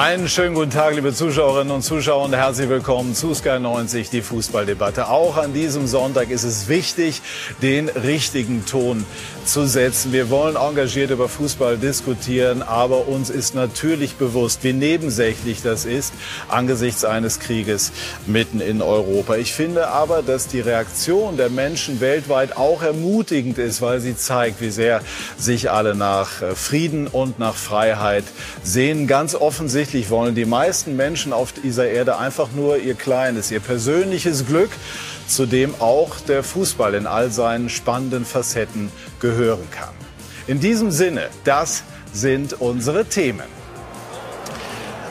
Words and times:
Einen 0.00 0.28
schönen 0.28 0.54
guten 0.54 0.70
Tag, 0.70 0.94
liebe 0.94 1.12
Zuschauerinnen 1.12 1.72
und 1.74 1.82
Zuschauer 1.82 2.26
und 2.26 2.32
herzlich 2.32 2.68
willkommen 2.68 3.16
zu 3.16 3.34
Sky 3.34 3.58
90, 3.58 4.10
die 4.10 4.22
Fußballdebatte. 4.22 5.08
Auch 5.08 5.36
an 5.36 5.52
diesem 5.52 5.88
Sonntag 5.88 6.30
ist 6.30 6.44
es 6.44 6.68
wichtig, 6.68 7.20
den 7.62 7.88
richtigen 7.88 8.64
Ton 8.64 9.04
zu 9.48 9.66
setzen. 9.66 10.12
Wir 10.12 10.28
wollen 10.28 10.56
engagiert 10.56 11.10
über 11.10 11.28
Fußball 11.28 11.78
diskutieren, 11.78 12.62
aber 12.62 13.08
uns 13.08 13.30
ist 13.30 13.54
natürlich 13.54 14.16
bewusst, 14.16 14.62
wie 14.62 14.74
nebensächlich 14.74 15.62
das 15.62 15.86
ist 15.86 16.12
angesichts 16.48 17.04
eines 17.04 17.40
Krieges 17.40 17.92
mitten 18.26 18.60
in 18.60 18.82
Europa. 18.82 19.36
Ich 19.36 19.54
finde 19.54 19.88
aber, 19.88 20.22
dass 20.22 20.48
die 20.48 20.60
Reaktion 20.60 21.38
der 21.38 21.48
Menschen 21.48 22.00
weltweit 22.00 22.56
auch 22.58 22.82
ermutigend 22.82 23.56
ist, 23.56 23.80
weil 23.80 24.00
sie 24.00 24.16
zeigt, 24.16 24.60
wie 24.60 24.70
sehr 24.70 25.00
sich 25.38 25.70
alle 25.70 25.94
nach 25.94 26.28
Frieden 26.54 27.06
und 27.06 27.38
nach 27.38 27.54
Freiheit 27.54 28.24
sehen. 28.62 29.06
Ganz 29.06 29.34
offensichtlich 29.34 30.10
wollen 30.10 30.34
die 30.34 30.44
meisten 30.44 30.94
Menschen 30.94 31.32
auf 31.32 31.52
dieser 31.52 31.88
Erde 31.88 32.18
einfach 32.18 32.48
nur 32.54 32.76
ihr 32.78 32.94
kleines, 32.94 33.50
ihr 33.50 33.60
persönliches 33.60 34.46
Glück, 34.46 34.70
zu 35.28 35.46
dem 35.46 35.74
auch 35.78 36.20
der 36.20 36.42
Fußball 36.42 36.94
in 36.94 37.06
all 37.06 37.30
seinen 37.30 37.68
spannenden 37.68 38.24
Facetten 38.24 38.90
gehören 39.20 39.68
kann. 39.70 39.94
In 40.46 40.60
diesem 40.60 40.90
Sinne, 40.90 41.28
das 41.44 41.84
sind 42.12 42.60
unsere 42.60 43.04
Themen. 43.04 43.58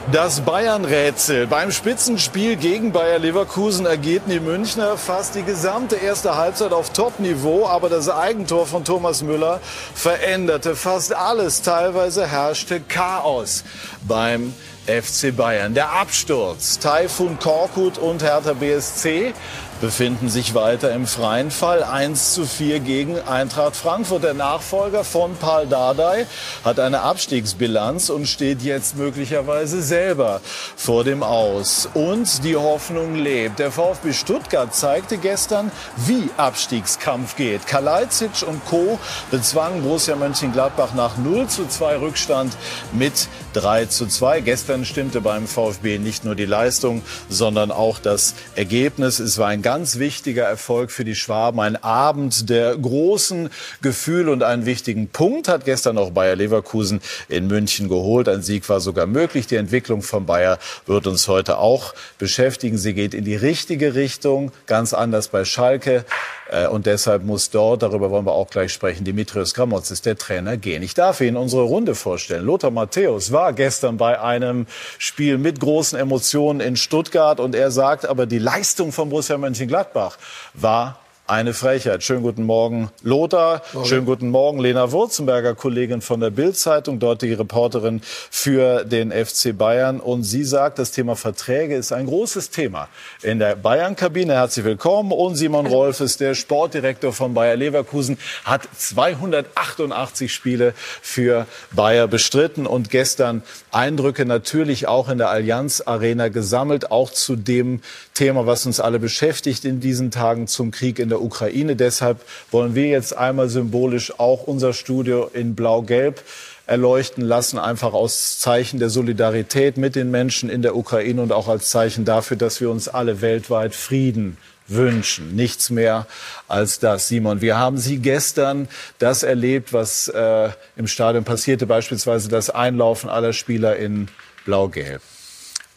Das 0.10 0.40
Bayern-Rätsel. 0.40 1.48
Beim 1.48 1.70
Spitzenspiel 1.70 2.56
gegen 2.56 2.94
Bayer 2.94 3.20
Leverkusen 3.20 3.86
ergeben 3.86 4.32
die 4.32 4.40
Münchner 4.40 4.96
fast 4.96 5.36
die 5.36 5.44
gesamte 5.44 5.98
erste 5.98 6.38
Halbzeit 6.38 6.72
auf 6.72 6.94
Top-Niveau. 6.94 7.68
Aber 7.68 7.90
das 7.90 8.08
Eigentor 8.08 8.66
von 8.68 8.86
Thomas 8.86 9.22
Müller 9.22 9.60
veränderte 9.94 10.78
fast 10.78 11.14
alles. 11.14 11.62
Teilweise 11.62 12.26
herrschte 12.26 12.80
Chaos 12.80 13.66
beim 14.08 14.54
FC 14.86 15.36
Bayern. 15.36 15.74
Der 15.74 15.92
Absturz. 15.92 16.80
Taifun 16.80 17.38
Korkut 17.38 17.98
und 17.98 18.24
Hertha 18.24 18.54
BSC 18.54 19.34
befinden 19.82 20.30
sich 20.30 20.56
weiter 20.56 20.92
im 20.92 21.06
freien 21.06 21.52
Fall. 21.52 21.84
1 21.84 22.34
zu 22.34 22.46
4 22.46 22.80
gegen 22.80 23.20
Eintracht 23.20 23.76
Frankfurt. 23.76 24.24
Der 24.24 24.34
Nachfolger 24.34 25.04
von 25.04 25.36
Paul 25.36 25.68
Dardai 25.68 26.26
hat 26.64 26.80
eine 26.80 27.02
Abstiegsbilanz 27.02 28.10
und 28.10 28.28
steht 28.28 28.62
jetzt 28.62 28.98
möglicherweise 28.98 29.82
selber 29.82 30.42
vor 30.76 31.04
dem 31.04 31.24
Aus. 31.24 31.88
Und 31.94 32.44
die 32.44 32.56
Hoffnung 32.56 33.16
lebt. 33.16 33.60
Der 33.60 33.72
VfB 33.72 34.14
Stuttgart 34.14 34.74
zeigte 34.74 35.18
gestern, 35.18 35.72
wie 35.96 36.30
Abstiegskampf 36.38 37.36
geht. 37.36 37.68
Kalajdzic 37.68 38.48
und 38.48 38.66
Co. 38.66 39.00
bezwangen 39.32 39.84
Borussia 39.84 40.16
Mönchengladbach 40.16 40.94
nach 40.96 41.18
0 41.18 41.48
zu 41.48 41.68
2 41.68 41.98
Rückstand 41.98 42.54
mit 42.92 43.28
3 43.58 43.86
zu 43.86 44.06
2. 44.06 44.42
Gestern 44.42 44.86
stimmte 44.86 45.20
beim 45.20 45.48
VfB 45.48 45.98
nicht 45.98 46.24
nur 46.24 46.36
die 46.36 46.46
Leistung, 46.46 47.02
sondern 47.28 47.72
auch 47.72 47.98
das 47.98 48.36
Ergebnis. 48.56 49.18
Es 49.18 49.40
war 49.40 49.48
ein 49.48 49.64
ganz 49.64 49.98
wichtiger 49.98 50.44
Erfolg 50.44 50.92
für 50.92 51.04
die 51.04 51.16
Schwaben. 51.16 51.60
Ein 51.60 51.76
Abend 51.76 52.52
der 52.52 52.78
großen 52.78 53.50
Gefühle 53.82 54.32
und 54.32 54.44
einen 54.44 54.68
wichtigen 54.68 55.08
Punkt 55.10 55.48
hat 55.48 55.66
gestern 55.66 55.98
auch 55.98 56.12
Bayer 56.12 56.36
Leverkusen 56.36 57.02
in 57.30 57.48
München 57.48 57.90
geholt. 57.90 58.30
Ein 58.30 58.44
Sieg 58.44 58.70
war 58.70 58.80
sogar 58.80 59.08
möglich. 59.08 59.48
Die 59.48 59.56
Entwicklung 59.56 60.04
von 60.04 60.28
Bayer 60.28 60.60
wird 60.86 61.08
uns 61.08 61.28
heute 61.28 61.58
auch 61.58 61.96
beschäftigen. 62.20 62.78
Sie 62.78 62.94
geht 62.94 63.16
in 63.16 63.26
die 63.26 63.36
richtige 63.36 63.96
Richtung, 63.96 64.52
ganz 64.68 64.94
anders 64.94 65.30
bei 65.30 65.46
Schalke. 65.46 66.06
Äh, 66.50 66.68
und 66.68 66.86
deshalb 66.86 67.24
muss 67.24 67.50
dort, 67.50 67.84
darüber 67.84 68.12
wollen 68.12 68.26
wir 68.26 68.34
auch 68.34 68.50
gleich 68.50 68.74
sprechen, 68.74 69.04
Dimitrios 69.04 69.54
Gramotzis, 69.54 70.02
der 70.02 70.18
Trainer, 70.18 70.58
gehen. 70.58 70.84
Ich 70.84 70.94
darf 70.94 71.22
Ihnen 71.22 71.38
unsere 71.38 71.64
Runde 71.64 71.96
vorstellen. 71.96 72.46
Lothar 72.46 72.72
Matthäus 72.72 73.32
war 73.32 73.54
gestern 73.54 73.98
bei 73.98 74.20
einem 74.20 74.68
Spiel 74.98 75.38
mit 75.38 75.60
großen 75.60 75.98
Emotionen 75.98 76.60
in 76.60 76.76
Stuttgart 76.76 77.40
und 77.40 77.56
er 77.56 77.72
sagt 77.72 78.06
aber, 78.06 78.26
die 78.26 78.40
Leistung 78.40 78.92
von 78.92 79.10
Borussia 79.10 79.38
Mönchengladbach 79.38 79.68
Mönchengladbach 79.68 80.18
war 80.54 81.00
eine 81.28 81.54
Frechheit. 81.54 82.04
Schönen 82.04 82.24
guten 82.24 82.44
Morgen, 82.44 82.90
Lothar. 83.04 83.62
Morgen. 83.74 83.86
Schönen 83.86 84.06
guten 84.06 84.30
Morgen, 84.30 84.60
Lena 84.60 84.94
Wurzenberger, 84.94 85.56
Kollegin 85.56 86.00
von 86.00 86.22
der 86.22 86.30
Bild-Zeitung, 86.30 87.00
dortige 87.00 87.38
Reporterin 87.40 88.02
für 88.04 88.86
den 88.86 89.12
FC 89.12 89.56
Bayern. 89.56 90.00
Und 90.00 90.24
sie 90.24 90.46
sagt, 90.46 90.80
das 90.80 90.92
Thema 90.92 91.18
Verträge 91.18 91.76
ist 91.76 91.92
ein 91.92 92.06
großes 92.06 92.50
Thema 92.50 92.88
in 93.24 93.40
der 93.40 93.58
Bayern-Kabine. 93.58 94.36
Herzlich 94.36 94.64
willkommen. 94.64 95.12
Und 95.12 95.36
Simon 95.36 95.68
Rolf 95.68 96.00
ist 96.00 96.22
der 96.22 96.34
Sportdirektor 96.34 97.12
von 97.12 97.34
Bayer 97.34 97.58
Leverkusen, 97.58 98.18
hat 98.46 98.62
288 98.78 100.34
Spiele 100.34 100.74
für 101.02 101.46
Bayer 101.72 102.08
bestritten 102.08 102.66
und 102.66 102.90
gestern 102.90 103.44
Eindrücke 103.72 104.26
natürlich 104.26 104.88
auch 104.88 105.10
in 105.10 105.18
der 105.18 105.30
Allianz 105.30 105.84
Arena 105.86 106.30
gesammelt, 106.30 106.90
auch 106.90 107.12
zu 107.12 107.36
dem 107.36 107.82
Thema, 108.14 108.48
was 108.48 108.66
uns 108.66 108.80
alle 108.80 108.98
beschäftigt 108.98 109.66
in 109.66 109.82
diesen 109.82 110.10
Tagen 110.10 110.48
zum 110.48 110.72
Krieg 110.72 111.00
in 111.00 111.10
der 111.10 111.17
Ukraine. 111.22 111.76
Deshalb 111.76 112.22
wollen 112.52 112.76
wir 112.76 112.88
jetzt 112.88 113.18
einmal 113.18 113.50
symbolisch 113.50 114.20
auch 114.20 114.44
unser 114.44 114.74
Studio 114.74 115.30
in 115.34 115.56
Blau-Gelb 115.56 116.24
erleuchten 116.68 117.22
lassen, 117.24 117.58
einfach 117.58 117.94
aus 117.94 118.40
Zeichen 118.40 118.80
der 118.80 118.90
Solidarität 118.90 119.78
mit 119.78 119.96
den 119.96 120.12
Menschen 120.12 120.50
in 120.50 120.62
der 120.62 120.76
Ukraine 120.76 121.22
und 121.22 121.32
auch 121.32 121.48
als 121.48 121.70
Zeichen 121.70 122.04
dafür, 122.06 122.38
dass 122.38 122.60
wir 122.60 122.70
uns 122.70 122.88
alle 122.90 123.22
weltweit 123.22 123.74
Frieden 123.74 124.38
wünschen. 124.68 125.36
Nichts 125.36 125.70
mehr 125.70 126.08
als 126.48 126.80
das. 126.80 127.08
Simon, 127.08 127.42
wir 127.42 127.58
haben 127.58 127.78
Sie 127.78 128.00
gestern 128.00 128.68
das 129.00 129.24
erlebt, 129.24 129.72
was 129.72 130.10
äh, 130.10 130.50
im 130.76 130.88
Stadion 130.88 131.24
passierte, 131.24 131.66
beispielsweise 131.66 132.28
das 132.28 132.50
Einlaufen 132.50 133.10
aller 133.10 133.34
Spieler 133.34 133.78
in 133.78 134.10
Blau-Gelb. 134.46 135.02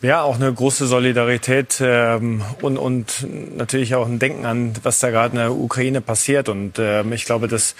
Ja, 0.03 0.23
auch 0.23 0.37
eine 0.37 0.51
große 0.51 0.87
Solidarität 0.87 1.79
ähm, 1.83 2.43
und, 2.63 2.79
und 2.79 3.27
natürlich 3.55 3.95
auch 3.95 4.07
ein 4.07 4.19
Denken 4.19 4.47
an, 4.47 4.73
was 4.83 4.99
da 4.99 5.11
gerade 5.11 5.33
in 5.33 5.39
der 5.43 5.53
Ukraine 5.53 6.01
passiert. 6.01 6.49
Und 6.49 6.79
ähm, 6.79 7.13
ich 7.13 7.27
glaube, 7.27 7.49
das 7.49 7.75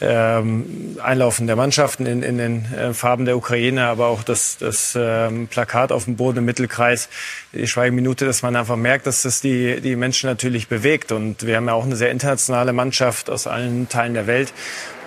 ähm, 0.00 0.96
Einlaufen 1.02 1.46
der 1.46 1.56
Mannschaften 1.56 2.06
in, 2.06 2.22
in 2.22 2.38
den 2.38 2.72
äh, 2.72 2.94
Farben 2.94 3.26
der 3.26 3.36
Ukraine, 3.36 3.88
aber 3.88 4.06
auch 4.06 4.22
das, 4.22 4.56
das 4.56 4.96
ähm, 4.98 5.48
Plakat 5.48 5.92
auf 5.92 6.04
dem 6.04 6.16
Boden 6.16 6.38
im 6.38 6.44
Mittelkreis, 6.46 7.10
die 7.56 7.66
Schweigeminute, 7.66 8.24
dass 8.24 8.42
man 8.42 8.56
einfach 8.56 8.76
merkt, 8.76 9.06
dass 9.06 9.22
das 9.22 9.40
die, 9.40 9.80
die 9.80 9.96
Menschen 9.96 10.28
natürlich 10.28 10.68
bewegt. 10.68 11.12
Und 11.12 11.46
wir 11.46 11.56
haben 11.56 11.66
ja 11.66 11.74
auch 11.74 11.84
eine 11.84 11.96
sehr 11.96 12.10
internationale 12.10 12.72
Mannschaft 12.72 13.30
aus 13.30 13.46
allen 13.46 13.88
Teilen 13.88 14.14
der 14.14 14.26
Welt. 14.26 14.52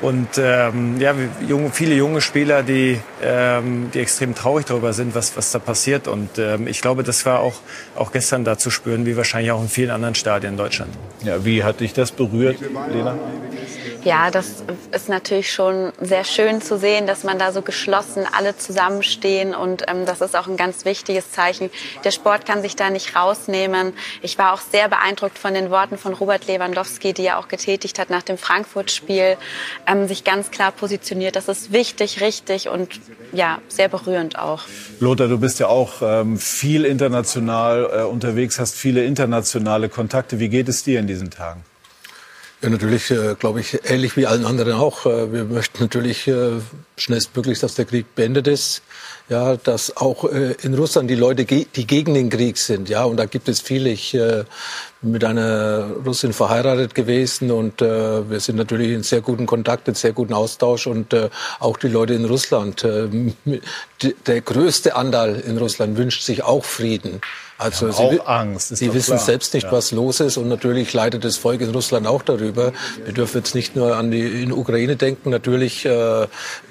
Und 0.01 0.27
ähm, 0.37 0.99
ja, 0.99 1.13
junge, 1.47 1.71
viele 1.71 1.93
junge 1.93 2.21
Spieler, 2.21 2.63
die, 2.63 2.99
ähm, 3.21 3.91
die 3.93 3.99
extrem 3.99 4.33
traurig 4.33 4.65
darüber 4.65 4.93
sind, 4.93 5.13
was, 5.13 5.35
was 5.35 5.51
da 5.51 5.59
passiert. 5.59 6.07
Und 6.07 6.37
ähm, 6.37 6.67
ich 6.67 6.81
glaube, 6.81 7.03
das 7.03 7.25
war 7.25 7.39
auch, 7.41 7.55
auch 7.95 8.11
gestern 8.11 8.45
da 8.45 8.57
zu 8.57 8.71
spüren, 8.71 9.05
wie 9.05 9.17
wahrscheinlich 9.17 9.51
auch 9.51 9.61
in 9.61 9.67
vielen 9.69 9.91
anderen 9.91 10.15
Stadien 10.15 10.53
in 10.53 10.57
Deutschland. 10.57 10.91
Ja, 11.23 11.43
wie 11.43 11.63
hat 11.63 11.81
dich 11.81 11.93
das 11.93 12.11
berührt, 12.11 12.57
Lena? 12.91 13.17
Ja, 14.03 14.31
das 14.31 14.63
ist 14.93 15.09
natürlich 15.09 15.51
schon 15.51 15.91
sehr 15.99 16.23
schön 16.23 16.61
zu 16.61 16.77
sehen, 16.77 17.05
dass 17.05 17.25
man 17.25 17.37
da 17.37 17.51
so 17.51 17.61
geschlossen 17.61 18.23
alle 18.31 18.55
zusammenstehen 18.55 19.53
und 19.53 19.83
ähm, 19.87 20.05
das 20.05 20.21
ist 20.21 20.37
auch 20.37 20.47
ein 20.47 20.55
ganz 20.55 20.85
wichtiges 20.85 21.31
Zeichen. 21.31 21.69
Der 22.05 22.11
Sport 22.11 22.45
kann 22.45 22.61
sich 22.61 22.77
da 22.77 22.89
nicht 22.89 23.15
rausnehmen. 23.15 23.93
Ich 24.21 24.37
war 24.37 24.53
auch 24.53 24.61
sehr 24.61 24.87
beeindruckt 24.87 25.37
von 25.37 25.53
den 25.53 25.69
Worten 25.69 25.97
von 25.97 26.13
Robert 26.13 26.47
Lewandowski, 26.47 27.13
die 27.13 27.25
er 27.25 27.39
auch 27.39 27.49
getätigt 27.49 27.99
hat 27.99 28.09
nach 28.09 28.23
dem 28.23 28.37
Frankfurt-Spiel, 28.37 29.35
ähm, 29.85 30.07
sich 30.07 30.23
ganz 30.23 30.49
klar 30.49 30.71
positioniert. 30.71 31.35
Das 31.35 31.49
ist 31.49 31.73
wichtig, 31.73 32.21
richtig 32.21 32.69
und 32.69 33.01
ja, 33.33 33.59
sehr 33.67 33.89
berührend 33.89 34.39
auch. 34.39 34.63
Lothar, 35.01 35.27
du 35.27 35.37
bist 35.37 35.59
ja 35.59 35.67
auch 35.67 36.01
ähm, 36.01 36.37
viel 36.37 36.85
international 36.85 37.89
äh, 37.91 38.03
unterwegs, 38.03 38.59
hast 38.59 38.75
viele 38.75 39.03
internationale 39.03 39.89
Kontakte. 39.89 40.39
Wie 40.39 40.47
geht 40.47 40.69
es 40.69 40.83
dir 40.83 40.99
in 40.99 41.07
diesen 41.07 41.31
Tagen? 41.31 41.63
Ja, 42.61 42.69
natürlich, 42.69 43.09
äh, 43.09 43.35
glaube 43.39 43.61
ich, 43.61 43.79
ähnlich 43.89 44.17
wie 44.17 44.27
allen 44.27 44.45
anderen 44.45 44.73
auch. 44.73 45.05
Äh, 45.05 45.31
wir 45.31 45.45
möchten 45.45 45.81
natürlich 45.81 46.27
äh, 46.27 46.59
schnellstmöglich, 46.97 47.59
dass 47.59 47.75
der 47.75 47.85
Krieg 47.85 48.13
beendet 48.15 48.47
ist. 48.47 48.81
Ja, 49.29 49.55
dass 49.55 49.95
auch 49.95 50.25
äh, 50.25 50.55
in 50.63 50.73
Russland 50.73 51.09
die 51.09 51.15
Leute, 51.15 51.45
ge 51.45 51.67
die 51.73 51.87
gegen 51.87 52.15
den 52.15 52.29
Krieg 52.29 52.57
sind. 52.57 52.89
Ja, 52.89 53.05
und 53.05 53.15
da 53.15 53.25
gibt 53.27 53.47
es 53.47 53.61
viele. 53.61 53.89
Ich 53.91 54.13
äh, 54.13 54.43
mit 55.01 55.23
einer 55.23 55.91
Russin 56.05 56.33
verheiratet 56.33 56.93
gewesen 56.93 57.51
und 57.51 57.81
äh, 57.81 58.29
wir 58.29 58.39
sind 58.41 58.57
natürlich 58.57 58.91
in 58.91 59.03
sehr 59.03 59.21
guten 59.21 59.45
Kontakt, 59.45 59.87
in 59.87 59.95
sehr 59.95 60.11
guten 60.11 60.33
Austausch 60.33 60.87
und 60.87 61.13
äh, 61.13 61.29
auch 61.59 61.77
die 61.77 61.87
Leute 61.87 62.13
in 62.15 62.25
Russland. 62.25 62.83
Äh, 62.83 63.07
der 64.27 64.41
größte 64.41 64.95
Anteil 64.95 65.35
in 65.39 65.57
Russland 65.57 65.97
wünscht 65.97 66.23
sich 66.23 66.43
auch 66.43 66.65
Frieden. 66.65 67.21
Also 67.57 67.91
sie, 67.91 68.19
auch 68.21 68.27
Angst. 68.27 68.75
sie 68.75 68.93
wissen 68.93 69.15
klar. 69.15 69.25
selbst 69.25 69.53
nicht, 69.53 69.65
ja. 69.65 69.71
was 69.71 69.91
los 69.91 70.19
ist 70.21 70.37
und 70.37 70.47
natürlich 70.47 70.93
leidet 70.93 71.25
das 71.25 71.37
Volk 71.37 71.59
in 71.61 71.69
Russland 71.71 72.07
auch 72.07 72.21
darüber. 72.21 72.71
Wir 73.03 73.13
dürfen 73.13 73.37
jetzt 73.37 73.53
nicht 73.55 73.75
nur 73.75 73.95
an 73.97 74.11
die 74.11 74.43
in 74.43 74.51
Ukraine 74.51 74.95
denken. 74.95 75.29
Natürlich 75.29 75.85
äh, 75.85 76.27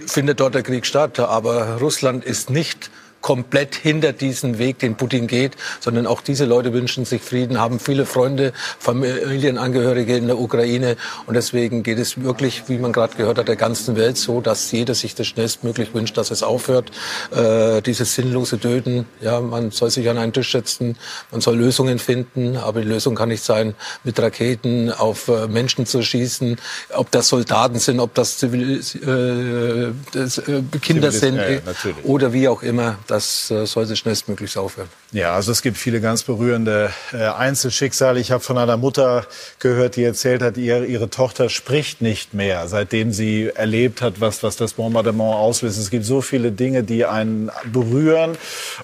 findet 0.07 0.41
dort 0.41 0.55
der 0.55 0.63
Krieg 0.63 0.87
statt, 0.87 1.19
aber 1.19 1.77
Russland 1.77 2.25
ist 2.25 2.49
nicht 2.49 2.91
komplett 3.21 3.75
hinter 3.75 4.13
diesen 4.13 4.59
Weg, 4.59 4.79
den 4.79 4.97
Putin 4.97 5.27
geht, 5.27 5.53
sondern 5.81 6.07
auch 6.07 6.21
diese 6.21 6.45
Leute 6.45 6.73
wünschen 6.73 7.05
sich 7.05 7.23
Frieden, 7.23 7.59
haben 7.59 7.81
viele 7.81 8.07
Freunde, 8.07 8.53
Familienangehörige 8.79 10.17
in 10.17 10.27
der 10.27 10.39
Ukraine. 10.39 10.97
Und 11.27 11.35
deswegen 11.35 11.83
geht 11.83 11.99
es 11.99 12.23
wirklich, 12.23 12.65
wie 12.69 12.79
man 12.79 12.93
gerade 12.93 13.17
gehört 13.17 13.39
hat, 13.39 13.49
der 13.49 13.57
ganzen 13.57 13.97
Welt 13.97 14.17
so, 14.17 14.41
dass 14.41 14.71
jeder 14.73 14.95
sich 14.95 15.15
das 15.15 15.27
schnellstmöglich 15.27 15.95
wünscht, 15.95 16.17
dass 16.17 16.31
es 16.31 16.43
aufhört, 16.43 16.91
äh, 17.35 17.83
dieses 17.83 18.15
sinnlose 18.15 18.59
Töten. 18.59 19.07
Ja, 19.21 19.41
man 19.41 19.71
soll 19.71 19.91
sich 19.91 20.09
an 20.09 20.19
einen 20.19 20.33
Tisch 20.33 20.53
setzen, 20.53 20.97
man 21.31 21.41
soll 21.41 21.57
Lösungen 21.57 21.99
finden, 21.99 22.57
aber 22.57 22.81
die 22.81 22.89
Lösung 22.89 23.15
kann 23.15 23.29
nicht 23.29 23.43
sein, 23.43 23.75
mit 24.05 24.19
Raketen 24.21 24.93
auf 24.93 25.29
äh, 25.29 25.49
Menschen 25.49 25.87
zu 25.87 26.03
schießen, 26.03 26.57
ob 26.95 27.11
das 27.11 27.29
Soldaten 27.29 27.79
sind, 27.79 28.01
ob 28.01 28.15
das, 28.15 28.39
Zivil 28.39 28.79
äh, 28.79 29.93
das 30.13 30.39
äh, 30.39 30.63
Kinder 30.81 31.11
Zivilist, 31.11 31.21
sind 31.21 31.37
ja, 31.37 31.93
oder 32.05 32.33
wie 32.33 32.49
auch 32.49 32.63
immer 32.63 32.97
das 33.09 33.51
äh, 33.51 33.67
sollte 33.67 33.97
schnellstmöglich 33.97 34.57
aufhören. 34.57 34.89
Ja, 35.11 35.35
also 35.35 35.53
es 35.53 35.63
gibt 35.63 35.79
viele 35.79 36.03
ganz 36.03 36.23
berührende 36.23 36.91
äh, 37.15 37.29
Einzelschicksale. 37.29 38.21
Ich 38.21 38.31
habe 38.31 38.45
von 38.45 38.59
einer 38.59 38.77
Mutter 38.77 39.25
gehört, 39.59 39.97
die 39.97 40.05
erzählt 40.05 40.43
hat, 40.43 40.59
ihr, 40.59 40.85
ihre 40.85 41.09
Tochter 41.09 41.49
spricht 41.49 42.03
nicht 42.03 42.35
mehr, 42.35 42.69
seitdem 42.69 43.13
sie 43.13 43.51
erlebt 43.55 44.03
hat, 44.03 44.21
was, 44.21 44.43
was 44.43 44.59
das 44.59 44.75
Bombardement 44.75 45.35
auslöst. 45.35 45.79
Es 45.79 45.89
gibt 45.89 46.05
so 46.05 46.21
viele 46.21 46.53
Dinge, 46.53 46.83
die 46.83 47.07
einen 47.07 47.51
berühren 47.73 48.37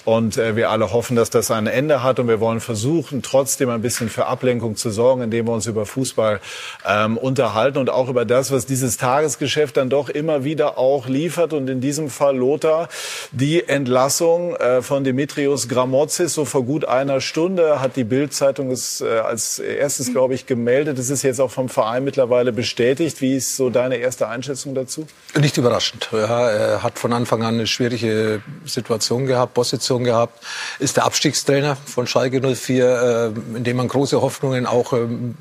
und 0.07 0.39
äh, 0.39 0.57
wir 0.57 0.71
alle 0.71 0.95
hoffen, 0.95 1.15
dass 1.15 1.29
das 1.29 1.51
ein 1.51 1.67
Ende 1.67 2.03
hat 2.03 2.19
und 2.19 2.27
wir 2.27 2.41
wollen 2.41 2.61
versuchen, 2.61 3.21
trotzdem 3.21 3.69
ein 3.69 3.83
bisschen 3.83 4.09
für 4.09 4.25
Ablenkung 4.25 4.77
zu 4.77 4.89
sorgen, 4.89 5.21
indem 5.21 5.47
wir 5.47 5.53
uns 5.53 5.67
über 5.67 5.85
Fußball 5.85 6.41
ähm, 6.89 7.19
unterhalten 7.19 7.77
und 7.77 7.91
auch 7.91 8.09
über 8.09 8.25
das, 8.25 8.51
was 8.51 8.65
dieses 8.65 8.97
Tagesgeschäft 8.97 9.77
dann 9.77 9.91
doch 9.91 10.09
immer 10.09 10.43
wieder 10.43 10.79
auch 10.79 11.07
liefert 11.07 11.53
und 11.53 11.69
in 11.69 11.83
diesem 11.83 12.09
Fall 12.09 12.35
Lothar 12.35 12.89
die 13.31 13.69
Entlassung 13.69 14.57
äh, 14.57 14.81
von 14.81 15.05
Dimitrios 15.05 15.69
Gramotzis 16.15 16.35
so 16.35 16.45
vor 16.45 16.65
gut 16.65 16.85
einer 16.85 17.21
Stunde 17.21 17.81
hat 17.81 17.97
die 17.97 18.05
Bild-Zeitung 18.05 18.71
es 18.71 19.01
äh, 19.01 19.19
als 19.19 19.59
erstes, 19.59 20.13
glaube 20.13 20.35
ich, 20.35 20.47
gemeldet. 20.47 20.99
Es 20.99 21.11
ist 21.11 21.23
jetzt 21.23 21.41
auch 21.41 21.51
vom 21.51 21.69
Verein 21.69 22.05
mittlerweile 22.05 22.53
bestätigt. 22.53 23.21
Wie 23.21 23.37
ist 23.37 23.57
so 23.57 23.71
deine 23.71 23.97
erste 23.97 24.29
Einschätzung 24.29 24.75
dazu? 24.75 25.07
Nicht 25.39 25.57
überraschend. 25.57 26.09
Ja, 26.13 26.51
er 26.51 26.83
hat 26.83 26.99
von 26.99 27.13
Anfang 27.13 27.43
an 27.43 27.55
eine 27.55 27.67
schwierige 27.67 28.43
Situation 28.65 29.27
gehabt, 29.27 29.55
Position 29.55 30.05
gehabt. 30.05 30.45
Ist 30.79 30.97
der 30.97 31.05
Abstiegstrainer 31.05 31.77
von 31.77 32.07
Schalke 32.07 32.41
04, 32.41 33.35
äh, 33.55 33.57
in 33.57 33.65
dem 33.65 33.77
man 33.77 33.89
große 33.89 34.21
Hoffnungen 34.21 34.67
auch 34.67 34.93
ähm, 34.93 35.35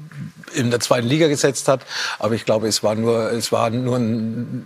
in 0.55 0.71
der 0.71 0.79
zweiten 0.79 1.07
Liga 1.07 1.27
gesetzt 1.27 1.67
hat. 1.67 1.81
Aber 2.19 2.33
ich 2.33 2.45
glaube, 2.45 2.67
es 2.67 2.83
war 2.83 2.95
nur, 2.95 3.31
es 3.31 3.51
war 3.51 3.69
nur 3.69 3.97
ein 3.97 4.65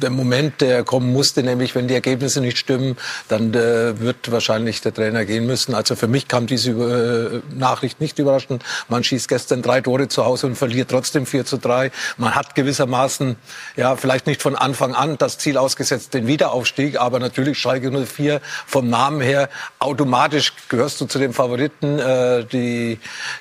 der 0.00 0.10
Moment, 0.10 0.60
der 0.60 0.84
kommen 0.84 1.12
musste, 1.12 1.42
nämlich 1.42 1.74
wenn 1.74 1.88
die 1.88 1.94
Ergebnisse 1.94 2.40
nicht 2.40 2.58
stimmen, 2.58 2.96
dann 3.28 3.54
äh, 3.54 3.98
wird 4.00 4.30
wahrscheinlich 4.30 4.80
der 4.80 4.94
Trainer 4.94 5.24
gehen 5.24 5.46
müssen. 5.46 5.74
Also 5.74 5.96
für 5.96 6.08
mich 6.08 6.28
kam 6.28 6.46
diese 6.46 6.70
äh, 6.70 7.40
Nachricht 7.54 8.00
nicht 8.00 8.18
überraschend. 8.18 8.62
Man 8.88 9.04
schießt 9.04 9.28
gestern 9.28 9.62
drei 9.62 9.80
Tore 9.80 10.08
zu 10.08 10.24
Hause 10.24 10.46
und 10.46 10.56
verliert 10.56 10.90
trotzdem 10.90 11.26
4 11.26 11.44
zu 11.44 11.58
3. 11.58 11.90
Man 12.16 12.34
hat 12.34 12.54
gewissermaßen, 12.54 13.36
ja, 13.76 13.96
vielleicht 13.96 14.26
nicht 14.26 14.42
von 14.42 14.56
Anfang 14.56 14.94
an 14.94 15.18
das 15.18 15.38
Ziel 15.38 15.56
ausgesetzt, 15.58 16.14
den 16.14 16.26
Wiederaufstieg, 16.26 17.00
aber 17.00 17.18
natürlich 17.18 17.58
Schalke 17.58 17.90
04 17.90 18.40
vom 18.66 18.88
Namen 18.88 19.20
her 19.20 19.48
automatisch 19.78 20.52
gehörst 20.68 21.00
du 21.00 21.06
zu 21.06 21.18
den 21.18 21.32
Favoriten. 21.32 21.98
Äh, 21.98 22.44
die, 22.44 22.98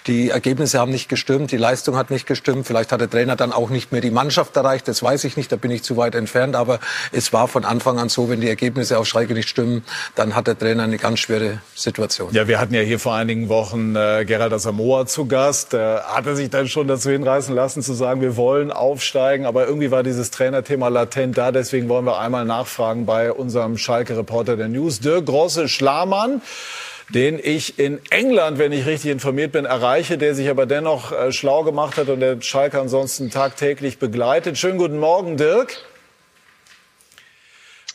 die 0.07 0.29
Ergebnisse 0.29 0.79
haben 0.79 0.91
nicht 0.91 1.09
gestimmt, 1.09 1.51
die 1.51 1.57
Leistung 1.57 1.95
hat 1.97 2.11
nicht 2.11 2.27
gestimmt. 2.27 2.67
Vielleicht 2.67 2.91
hat 2.91 3.01
der 3.01 3.09
Trainer 3.09 3.35
dann 3.35 3.51
auch 3.51 3.69
nicht 3.69 3.91
mehr 3.91 4.01
die 4.01 4.11
Mannschaft 4.11 4.55
erreicht, 4.55 4.87
das 4.87 5.01
weiß 5.01 5.23
ich 5.23 5.37
nicht, 5.37 5.51
da 5.51 5.55
bin 5.55 5.71
ich 5.71 5.83
zu 5.83 5.97
weit 5.97 6.15
entfernt, 6.15 6.26
aber 6.55 6.79
es 7.11 7.33
war 7.33 7.47
von 7.47 7.65
Anfang 7.65 7.99
an 7.99 8.09
so, 8.09 8.29
wenn 8.29 8.41
die 8.41 8.49
Ergebnisse 8.49 8.97
auf 8.97 9.07
Schalke 9.07 9.33
nicht 9.33 9.49
stimmen, 9.49 9.83
dann 10.15 10.35
hat 10.35 10.47
der 10.47 10.57
Trainer 10.57 10.83
eine 10.83 10.97
ganz 10.97 11.19
schwere 11.19 11.59
Situation. 11.75 12.33
Ja, 12.33 12.47
wir 12.47 12.59
hatten 12.59 12.73
ja 12.73 12.81
hier 12.81 12.99
vor 12.99 13.15
einigen 13.15 13.49
Wochen 13.49 13.95
äh, 13.95 14.25
Gerald 14.25 14.53
Asamoah 14.53 15.05
zu 15.05 15.25
Gast. 15.25 15.73
Äh, 15.73 15.97
hat 15.99 16.25
er 16.25 16.35
sich 16.35 16.49
dann 16.49 16.67
schon 16.67 16.87
dazu 16.87 17.09
hinreißen 17.09 17.53
lassen, 17.53 17.81
zu 17.81 17.93
sagen, 17.93 18.21
wir 18.21 18.35
wollen 18.37 18.71
aufsteigen, 18.71 19.45
aber 19.45 19.67
irgendwie 19.67 19.91
war 19.91 20.03
dieses 20.03 20.31
Trainerthema 20.31 20.87
latent 20.89 21.37
da. 21.37 21.51
Deswegen 21.51 21.89
wollen 21.89 22.05
wir 22.05 22.19
einmal 22.19 22.45
nachfragen 22.45 23.05
bei 23.05 23.31
unserem 23.31 23.77
Schalke-Reporter 23.77 24.57
der 24.57 24.67
News, 24.67 24.99
Dirk 24.99 25.25
Grosse-Schlamann 25.25 26.41
den 27.09 27.39
ich 27.41 27.79
in 27.79 27.99
England, 28.09 28.57
wenn 28.57 28.71
ich 28.71 28.85
richtig 28.85 29.11
informiert 29.11 29.53
bin, 29.53 29.65
erreiche, 29.65 30.17
der 30.17 30.35
sich 30.35 30.49
aber 30.49 30.65
dennoch 30.65 31.11
äh, 31.11 31.31
schlau 31.31 31.63
gemacht 31.63 31.97
hat 31.97 32.09
und 32.09 32.19
der 32.19 32.41
Schalke 32.41 32.79
ansonsten 32.79 33.29
tagtäglich 33.29 33.97
begleitet. 33.97 34.57
Schönen 34.57 34.77
guten 34.77 34.99
Morgen, 34.99 35.37
Dirk. 35.37 35.77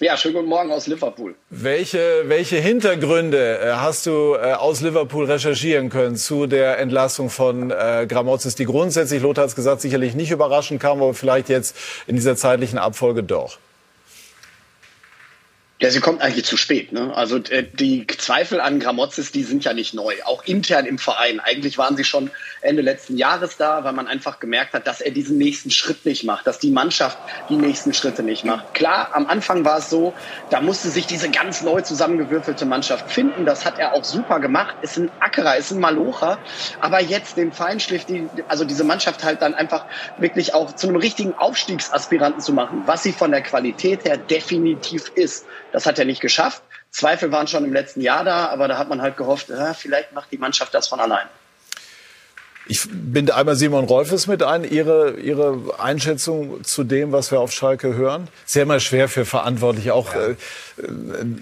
Ja, 0.03 0.17
schönen 0.17 0.35
guten 0.35 0.49
Morgen 0.49 0.73
aus 0.73 0.89
Liverpool. 0.89 1.37
Welche, 1.49 2.25
welche 2.27 2.57
Hintergründe 2.57 3.61
äh, 3.61 3.73
hast 3.75 4.05
du 4.07 4.35
äh, 4.35 4.55
aus 4.55 4.81
Liverpool 4.81 5.27
recherchieren 5.27 5.91
können 5.91 6.17
zu 6.17 6.49
der 6.49 6.81
Entlassung 6.81 7.31
von 7.31 7.71
äh, 7.71 8.05
Gramozis, 8.09 8.57
die 8.57 8.65
grundsätzlich, 8.65 9.23
Lothar 9.23 9.43
hat 9.43 9.51
es 9.51 9.55
gesagt, 9.55 9.81
sicherlich 9.81 10.17
nicht 10.17 10.33
überraschend 10.33 10.83
kam, 10.83 11.01
aber 11.01 11.15
vielleicht 11.15 11.49
jetzt 11.49 11.77
in 12.09 12.17
dieser 12.17 12.35
zeitlichen 12.35 12.79
Abfolge 12.81 13.23
doch? 13.23 13.59
Ja, 15.83 15.91
sie 15.91 15.99
kommt 15.99 16.23
eigentlich 16.23 16.45
zu 16.45 16.57
spät. 16.57 16.93
Ne? 16.93 17.13
Also 17.13 17.39
äh, 17.39 17.65
die 17.65 18.07
Zweifel 18.07 18.61
an 18.61 18.79
Gramozis, 18.79 19.33
die 19.33 19.43
sind 19.43 19.65
ja 19.65 19.73
nicht 19.73 19.95
neu, 19.95 20.15
auch 20.25 20.45
intern 20.45 20.87
im 20.87 20.97
Verein. 20.97 21.41
Eigentlich 21.41 21.77
waren 21.77 21.97
sie 21.97 22.05
schon 22.05 22.31
Ende 22.61 22.83
letzten 22.83 23.17
Jahres 23.17 23.57
da, 23.57 23.83
weil 23.83 23.93
man 23.93 24.07
einfach 24.07 24.39
gemerkt 24.39 24.75
hat, 24.75 24.87
dass 24.87 25.01
er 25.01 25.11
diesen 25.11 25.39
nächsten 25.39 25.73
Schritt 25.73 26.07
nicht 26.07 26.23
macht, 26.23 26.47
dass 26.47 26.61
die 26.61 26.71
Mannschaft 26.71 27.19
die 27.49 27.57
nächsten 27.57 27.93
Schritte 27.95 28.23
nicht 28.23 28.45
macht. 28.45 28.75
Klar, 28.75 29.11
am 29.13 29.27
Anfang 29.27 29.65
war 29.65 29.79
es 29.79 29.91
so, 29.91 30.15
da 30.51 30.61
musste 30.61 30.89
sich 30.89 31.09
diese 31.09 31.29
ganz 31.29 31.63
neu 31.63 31.81
zusammengewürfelte 31.81 32.65
Mannschaft 32.65 33.11
finden. 33.11 33.45
Das 33.45 33.65
hat 33.65 33.81
er 33.81 33.95
auch 33.95 34.05
super 34.05 34.39
gemacht. 34.39 34.77
Ist 34.83 34.99
ein 34.99 35.11
Ackerer, 35.19 35.57
ist 35.57 35.73
ein 35.73 35.81
Malocher. 35.81 36.39
Aber 36.81 37.03
jetzt 37.03 37.37
den 37.37 37.51
Feinschliff, 37.51 38.05
die, 38.05 38.29
also 38.47 38.65
diese 38.65 38.85
Mannschaft 38.85 39.25
halt 39.25 39.43
dann 39.43 39.55
einfach 39.55 39.87
wirklich 40.19 40.55
auch 40.55 40.77
zu 40.77 40.87
einem 40.87 40.97
richtigen 40.97 41.35
Aufstiegsaspiranten 41.35 42.41
zu 42.41 42.53
machen, 42.53 42.85
was 42.87 43.03
sie 43.03 43.13
von 43.13 43.33
der 43.33 43.43
Qualität 43.43 44.05
her 44.05 44.17
definitiv 44.17 45.11
ist. 45.17 45.45
Das 45.73 45.87
hat 45.87 45.99
er 45.99 46.05
nicht 46.05 46.21
geschafft. 46.21 46.63
Zweifel 46.91 47.33
waren 47.33 47.49
schon 47.49 47.65
im 47.65 47.73
letzten 47.73 48.01
Jahr 48.01 48.25
da, 48.25 48.47
aber 48.47 48.69
da 48.69 48.79
hat 48.79 48.89
man 48.89 49.01
halt 49.01 49.17
gehofft, 49.17 49.49
ja, 49.49 49.75
vielleicht 49.75 50.13
macht 50.13 50.31
die 50.31 50.39
Mannschaft 50.39 50.75
das 50.75 50.89
von 50.89 51.01
allein. 51.01 51.27
Ich 52.69 52.87
binde 52.91 53.35
einmal 53.35 53.57
Simon 53.57 53.87
Rolfes 53.87 54.29
mit 54.29 54.43
ein. 54.43 54.63
Ihre, 54.63 55.15
Ihre 55.19 55.81
Einschätzung 55.81 56.63
zu 56.63 56.85
dem, 56.85 57.11
was 57.11 57.33
wir 57.33 57.41
auf 57.41 57.53
Schalke 57.53 57.95
hören? 57.95 58.29
Sehr 58.47 58.67
mal 58.67 58.79
schwer 58.79 59.09
für 59.09 59.25
Verantwortliche, 59.25 59.95
auch 59.95 60.15
ja. 60.15 60.29
äh, 60.29 60.37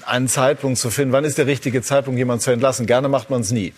einen 0.07 0.29
Zeitpunkt 0.29 0.79
zu 0.79 0.89
finden. 0.89 1.13
Wann 1.13 1.25
ist 1.25 1.37
der 1.37 1.47
richtige 1.47 1.83
Zeitpunkt, 1.83 2.17
jemanden 2.17 2.41
zu 2.41 2.51
entlassen? 2.53 2.87
Gerne 2.87 3.09
macht 3.09 3.29
man 3.29 3.43
es 3.43 3.51
nie. 3.51 3.75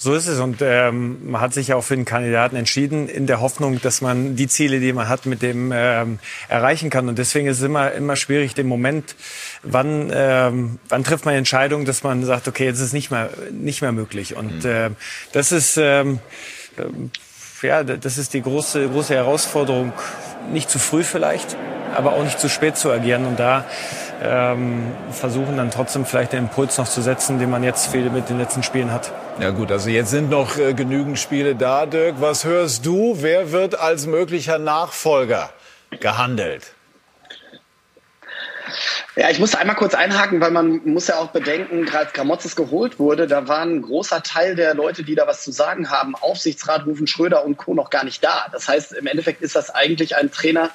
So 0.00 0.14
ist 0.14 0.28
es 0.28 0.38
und 0.38 0.58
ähm, 0.62 1.28
man 1.28 1.40
hat 1.40 1.52
sich 1.52 1.72
auch 1.72 1.82
für 1.82 1.96
den 1.96 2.04
Kandidaten 2.04 2.54
entschieden 2.54 3.08
in 3.08 3.26
der 3.26 3.40
Hoffnung, 3.40 3.80
dass 3.82 4.00
man 4.00 4.36
die 4.36 4.46
Ziele, 4.46 4.78
die 4.78 4.92
man 4.92 5.08
hat, 5.08 5.26
mit 5.26 5.42
dem 5.42 5.72
ähm, 5.74 6.20
erreichen 6.48 6.88
kann. 6.88 7.08
Und 7.08 7.18
deswegen 7.18 7.48
ist 7.48 7.58
es 7.58 7.64
immer 7.64 7.90
immer 7.90 8.14
schwierig, 8.14 8.54
den 8.54 8.68
Moment, 8.68 9.16
wann 9.64 10.12
ähm, 10.14 10.78
wann 10.88 11.02
trifft 11.02 11.24
man 11.24 11.34
Entscheidungen, 11.34 11.84
dass 11.84 12.04
man 12.04 12.24
sagt, 12.24 12.46
okay, 12.46 12.66
jetzt 12.66 12.76
ist 12.76 12.86
es 12.86 12.92
nicht 12.92 13.10
mehr 13.10 13.30
nicht 13.50 13.82
mehr 13.82 13.90
möglich. 13.90 14.36
Und 14.36 14.64
äh, 14.64 14.90
das 15.32 15.50
ist 15.50 15.76
ähm, 15.78 16.20
äh, 16.76 17.66
ja, 17.66 17.82
das 17.82 18.18
ist 18.18 18.34
die 18.34 18.42
große 18.42 18.88
große 18.88 19.14
Herausforderung. 19.14 19.92
Nicht 20.52 20.70
zu 20.70 20.78
früh 20.78 21.02
vielleicht, 21.02 21.56
aber 21.92 22.12
auch 22.12 22.22
nicht 22.22 22.38
zu 22.38 22.48
spät 22.48 22.76
zu 22.76 22.92
agieren. 22.92 23.26
Und 23.26 23.40
da 23.40 23.64
ähm, 24.22 24.92
versuchen 25.10 25.56
dann 25.56 25.70
trotzdem 25.70 26.04
vielleicht 26.04 26.32
den 26.32 26.44
Impuls 26.44 26.78
noch 26.78 26.88
zu 26.88 27.02
setzen, 27.02 27.38
den 27.38 27.50
man 27.50 27.62
jetzt 27.62 27.90
viel 27.90 28.10
mit 28.10 28.28
den 28.28 28.38
letzten 28.38 28.62
Spielen 28.62 28.92
hat. 28.92 29.12
Ja 29.40 29.50
gut, 29.50 29.70
also 29.70 29.90
jetzt 29.90 30.10
sind 30.10 30.30
noch 30.30 30.56
äh, 30.58 30.74
genügend 30.74 31.18
Spiele 31.18 31.54
da, 31.54 31.86
Dirk. 31.86 32.16
Was 32.20 32.44
hörst 32.44 32.84
du? 32.84 33.16
Wer 33.20 33.52
wird 33.52 33.78
als 33.78 34.06
möglicher 34.06 34.58
Nachfolger 34.58 35.50
gehandelt? 36.00 36.72
Ja, 39.16 39.30
ich 39.30 39.38
muss 39.38 39.54
einmal 39.54 39.76
kurz 39.76 39.94
einhaken, 39.94 40.40
weil 40.40 40.50
man 40.50 40.80
muss 40.84 41.08
ja 41.08 41.18
auch 41.18 41.28
bedenken, 41.28 41.84
gerade 41.84 42.06
als 42.06 42.12
Gramotzes 42.12 42.56
geholt 42.56 42.98
wurde, 42.98 43.26
da 43.26 43.48
war 43.48 43.60
ein 43.60 43.82
großer 43.82 44.22
Teil 44.22 44.54
der 44.54 44.74
Leute, 44.74 45.02
die 45.02 45.14
da 45.14 45.26
was 45.26 45.42
zu 45.42 45.52
sagen 45.52 45.90
haben, 45.90 46.14
Aufsichtsrat, 46.14 46.86
Rufen 46.86 47.06
Schröder 47.06 47.44
und 47.44 47.56
Co. 47.56 47.74
noch 47.74 47.90
gar 47.90 48.04
nicht 48.04 48.22
da. 48.22 48.46
Das 48.52 48.68
heißt, 48.68 48.92
im 48.92 49.06
Endeffekt 49.06 49.42
ist 49.42 49.56
das 49.56 49.70
eigentlich 49.70 50.16
ein 50.16 50.30
Trainer, 50.30 50.70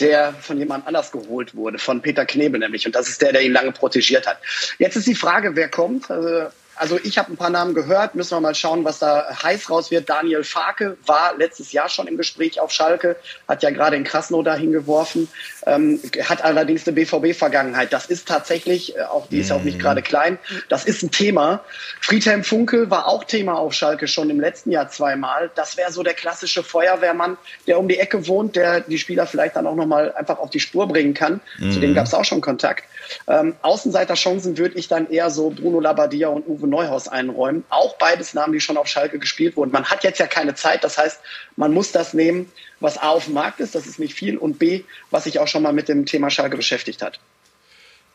der 0.00 0.34
von 0.34 0.58
jemand 0.58 0.86
anders 0.86 1.12
geholt 1.12 1.54
wurde, 1.54 1.78
von 1.78 2.02
Peter 2.02 2.26
Knebel 2.26 2.60
nämlich. 2.60 2.86
Und 2.86 2.94
das 2.94 3.08
ist 3.08 3.22
der, 3.22 3.32
der 3.32 3.42
ihn 3.42 3.52
lange 3.52 3.72
protegiert 3.72 4.26
hat. 4.26 4.38
Jetzt 4.78 4.96
ist 4.96 5.06
die 5.06 5.14
Frage, 5.14 5.56
wer 5.56 5.68
kommt. 5.68 6.10
Also 6.10 6.46
Also 6.76 6.98
ich 7.02 7.18
habe 7.18 7.32
ein 7.32 7.36
paar 7.36 7.50
Namen 7.50 7.74
gehört, 7.74 8.14
müssen 8.14 8.36
wir 8.36 8.40
mal 8.40 8.54
schauen, 8.54 8.84
was 8.84 8.98
da 8.98 9.26
heiß 9.42 9.70
raus 9.70 9.90
wird. 9.90 10.08
Daniel 10.08 10.44
Farke 10.44 10.96
war 11.06 11.36
letztes 11.36 11.72
Jahr 11.72 11.88
schon 11.88 12.06
im 12.06 12.16
Gespräch 12.16 12.60
auf 12.60 12.70
Schalke, 12.70 13.16
hat 13.48 13.62
ja 13.62 13.70
gerade 13.70 13.96
in 13.96 14.04
Krasnow 14.04 14.42
dahin 14.44 14.72
geworfen, 14.72 15.28
ähm, 15.66 16.00
hat 16.24 16.44
allerdings 16.44 16.86
eine 16.86 16.94
BVB-Vergangenheit. 16.94 17.92
Das 17.92 18.06
ist 18.06 18.28
tatsächlich, 18.28 18.96
äh, 18.96 19.02
auch 19.02 19.26
die 19.28 19.40
ist 19.40 19.52
auch 19.52 19.62
nicht 19.62 19.78
mhm. 19.78 19.82
gerade 19.82 20.02
klein, 20.02 20.38
das 20.68 20.84
ist 20.84 21.02
ein 21.02 21.10
Thema. 21.10 21.64
Friedhelm 22.00 22.44
Funkel 22.44 22.90
war 22.90 23.06
auch 23.06 23.24
Thema 23.24 23.54
auf 23.54 23.72
Schalke 23.72 24.06
schon 24.06 24.28
im 24.28 24.40
letzten 24.40 24.70
Jahr 24.70 24.88
zweimal. 24.88 25.50
Das 25.54 25.76
wäre 25.76 25.92
so 25.92 26.02
der 26.02 26.14
klassische 26.14 26.62
Feuerwehrmann, 26.62 27.38
der 27.66 27.78
um 27.78 27.88
die 27.88 27.98
Ecke 27.98 28.26
wohnt, 28.26 28.56
der 28.56 28.80
die 28.80 28.98
Spieler 28.98 29.26
vielleicht 29.26 29.56
dann 29.56 29.66
auch 29.66 29.74
nochmal 29.74 30.12
einfach 30.12 30.38
auf 30.38 30.50
die 30.50 30.60
Spur 30.60 30.86
bringen 30.86 31.14
kann. 31.14 31.40
Mhm. 31.58 31.72
Zu 31.72 31.80
dem 31.80 31.94
gab 31.94 32.06
es 32.06 32.14
auch 32.14 32.24
schon 32.24 32.40
Kontakt. 32.40 32.84
Ähm, 33.28 33.56
Außenseiterchancen 33.62 34.58
würde 34.58 34.78
ich 34.78 34.88
dann 34.88 35.10
eher 35.10 35.30
so 35.30 35.50
Bruno 35.50 35.80
Labbadia 35.80 36.28
und 36.28 36.46
Uwe 36.46 36.66
Neuhaus 36.66 37.08
einräumen. 37.08 37.64
Auch 37.68 37.96
beides 37.96 38.34
Namen, 38.34 38.52
die 38.52 38.60
schon 38.60 38.76
auf 38.76 38.86
Schalke 38.88 39.18
gespielt 39.18 39.56
wurden. 39.56 39.70
Man 39.72 39.84
hat 39.84 40.04
jetzt 40.04 40.18
ja 40.18 40.26
keine 40.26 40.54
Zeit, 40.54 40.84
das 40.84 40.98
heißt, 40.98 41.20
man 41.56 41.72
muss 41.72 41.92
das 41.92 42.14
nehmen, 42.14 42.50
was 42.80 42.98
A 42.98 43.10
auf 43.10 43.24
dem 43.24 43.34
Markt 43.34 43.60
ist, 43.60 43.74
das 43.74 43.86
ist 43.86 43.98
nicht 43.98 44.14
viel, 44.14 44.36
und 44.36 44.58
B, 44.58 44.82
was 45.10 45.24
sich 45.24 45.38
auch 45.38 45.48
schon 45.48 45.62
mal 45.62 45.72
mit 45.72 45.88
dem 45.88 46.06
Thema 46.06 46.30
Schalke 46.30 46.56
beschäftigt 46.56 47.02
hat. 47.02 47.18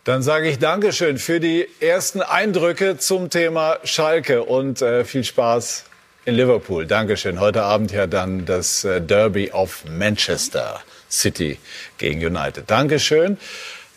Dann 0.03 0.24
sage 0.24 0.50
ich 0.50 0.57
Dankeschön 0.57 1.19
für 1.19 1.39
die 1.39 1.67
ersten 1.79 2.21
Eindrücke 2.21 2.98
zum 2.98 3.29
Thema 3.29 3.77
Schalke 3.83 4.43
und 4.43 4.81
äh, 4.81 5.05
viel 5.05 5.24
Spaß 5.24 5.86
in 6.25 6.36
Liverpool. 6.36 6.88
Dankeschön. 6.88 7.39
Heute 7.39 7.62
Abend 7.63 7.91
ja 7.91 8.07
dann 8.07 8.45
das 8.45 8.83
äh, 8.83 9.00
Derby 9.00 9.51
of 9.51 9.83
Manchester 9.86 10.81
City 11.10 11.60
gegen 12.00 12.25
United. 12.25 12.69
Dankeschön. 12.69 13.38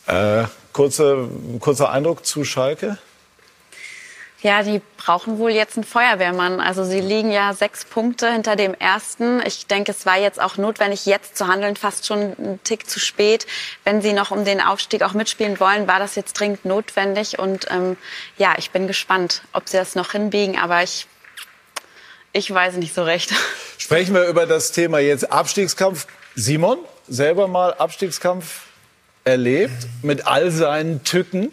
Äh, 0.06 0.44
kurze, 0.74 1.28
kurzer 1.60 1.90
Eindruck 1.90 2.26
zu 2.26 2.44
Schalke. 2.44 2.98
Ja, 4.42 4.62
die 4.62 4.82
brauchen 4.98 5.38
wohl 5.38 5.52
jetzt 5.52 5.78
einen 5.78 5.84
Feuerwehrmann. 5.84 6.60
Also 6.60 6.84
sie 6.84 7.00
liegen 7.00 7.30
ja 7.32 7.54
sechs 7.54 7.86
Punkte 7.86 8.30
hinter 8.30 8.56
dem 8.56 8.74
ersten. 8.74 9.40
Ich 9.46 9.66
denke, 9.66 9.92
es 9.92 10.04
war 10.04 10.18
jetzt 10.18 10.38
auch 10.38 10.58
notwendig, 10.58 11.06
jetzt 11.06 11.38
zu 11.38 11.46
handeln, 11.46 11.76
fast 11.76 12.06
schon 12.06 12.34
ein 12.38 12.60
Tick 12.62 12.86
zu 12.86 13.00
spät. 13.00 13.46
Wenn 13.84 14.02
sie 14.02 14.12
noch 14.12 14.32
um 14.32 14.44
den 14.44 14.60
Aufstieg 14.60 15.02
auch 15.02 15.14
mitspielen 15.14 15.58
wollen, 15.60 15.88
war 15.88 15.98
das 15.98 16.14
jetzt 16.14 16.34
dringend 16.34 16.66
notwendig. 16.66 17.38
Und 17.38 17.68
ähm, 17.70 17.96
ja, 18.36 18.52
ich 18.58 18.70
bin 18.70 18.86
gespannt, 18.86 19.40
ob 19.54 19.66
sie 19.66 19.78
das 19.78 19.94
noch 19.94 20.12
hinbiegen. 20.12 20.58
Aber 20.58 20.82
ich, 20.82 21.06
ich 22.34 22.52
weiß 22.52 22.74
nicht 22.74 22.94
so 22.94 23.02
recht. 23.02 23.32
Sprechen 23.78 24.14
wir 24.14 24.26
über 24.26 24.44
das 24.44 24.72
Thema 24.72 24.98
jetzt 24.98 25.32
Abstiegskampf. 25.32 26.06
Simon, 26.34 26.80
selber 27.08 27.48
mal 27.48 27.72
Abstiegskampf 27.72 28.73
erlebt 29.24 29.86
mit 30.02 30.26
all 30.26 30.50
seinen 30.50 31.02
Tücken. 31.04 31.50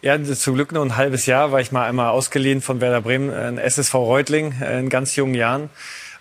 Ja, 0.00 0.22
zum 0.22 0.54
Glück 0.54 0.70
nur 0.72 0.84
ein 0.84 0.96
halbes 0.96 1.26
Jahr 1.26 1.50
war 1.50 1.60
ich 1.60 1.72
mal 1.72 1.86
einmal 1.86 2.10
ausgeliehen 2.10 2.62
von 2.62 2.80
Werder 2.80 3.00
Bremen, 3.00 3.30
ein 3.30 3.58
SSV 3.58 3.94
Reutling 3.94 4.54
in 4.60 4.88
ganz 4.88 5.16
jungen 5.16 5.34
Jahren. 5.34 5.70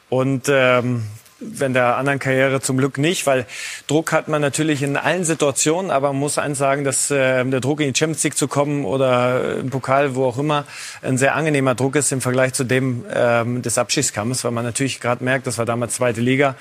Und 0.10 0.48
ähm, 0.50 1.04
wenn 1.40 1.74
der 1.74 1.98
anderen 1.98 2.18
Karriere 2.18 2.62
zum 2.62 2.78
Glück 2.78 2.98
nicht, 2.98 3.28
weil 3.28 3.46
Druck 3.86 4.12
hat 4.12 4.28
man 4.28 4.42
natürlich 4.42 4.82
in 4.82 4.98
allen 4.98 5.24
Situationen, 5.24 5.92
aber 5.92 6.08
man 6.08 6.20
muss 6.20 6.38
eins 6.38 6.58
sagen, 6.58 6.84
dass 6.84 7.12
äh, 7.12 7.46
der 7.46 7.60
Druck 7.60 7.80
in 7.82 7.94
die 7.94 7.98
Champions 7.98 8.24
League 8.24 8.38
zu 8.38 8.48
kommen 8.48 8.86
oder 8.86 9.58
im 9.58 9.70
Pokal, 9.70 10.16
wo 10.16 10.26
auch 10.26 10.40
immer, 10.40 10.66
ein 11.04 11.18
sehr 11.18 11.36
angenehmer 11.36 11.76
Druck 11.76 11.96
ist 11.96 12.12
im 12.12 12.22
Vergleich 12.22 12.54
zu 12.54 12.64
dem 12.64 13.06
ähm, 13.14 13.62
des 13.62 13.78
Abschiedskampfs, 13.78 14.44
weil 14.44 14.52
man 14.52 14.66
natürlich 14.66 15.00
gerade 15.00 15.24
merkt, 15.24 15.46
das 15.46 15.58
war 15.60 15.66
damals 15.66 15.96
zweite 15.96 16.22
Liga, 16.22 16.56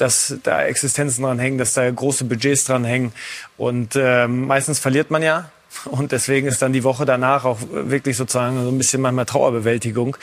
dass 0.00 0.36
da 0.42 0.62
Existenzen 0.64 1.24
dran 1.24 1.38
hängen, 1.38 1.58
dass 1.58 1.74
da 1.74 1.90
große 1.90 2.24
Budgets 2.24 2.64
dran 2.64 2.84
hängen 2.84 3.12
und 3.56 3.96
äh, 3.96 4.26
meistens 4.26 4.78
verliert 4.78 5.10
man 5.10 5.22
ja 5.22 5.50
und 5.84 6.12
deswegen 6.12 6.46
ist 6.46 6.60
dann 6.62 6.72
die 6.72 6.84
Woche 6.84 7.04
danach 7.06 7.44
auch 7.44 7.58
wirklich 7.70 8.16
sozusagen 8.16 8.62
so 8.62 8.68
ein 8.68 8.76
bisschen 8.76 9.00
manchmal 9.00 9.24
Trauerbewältigung. 9.24 10.16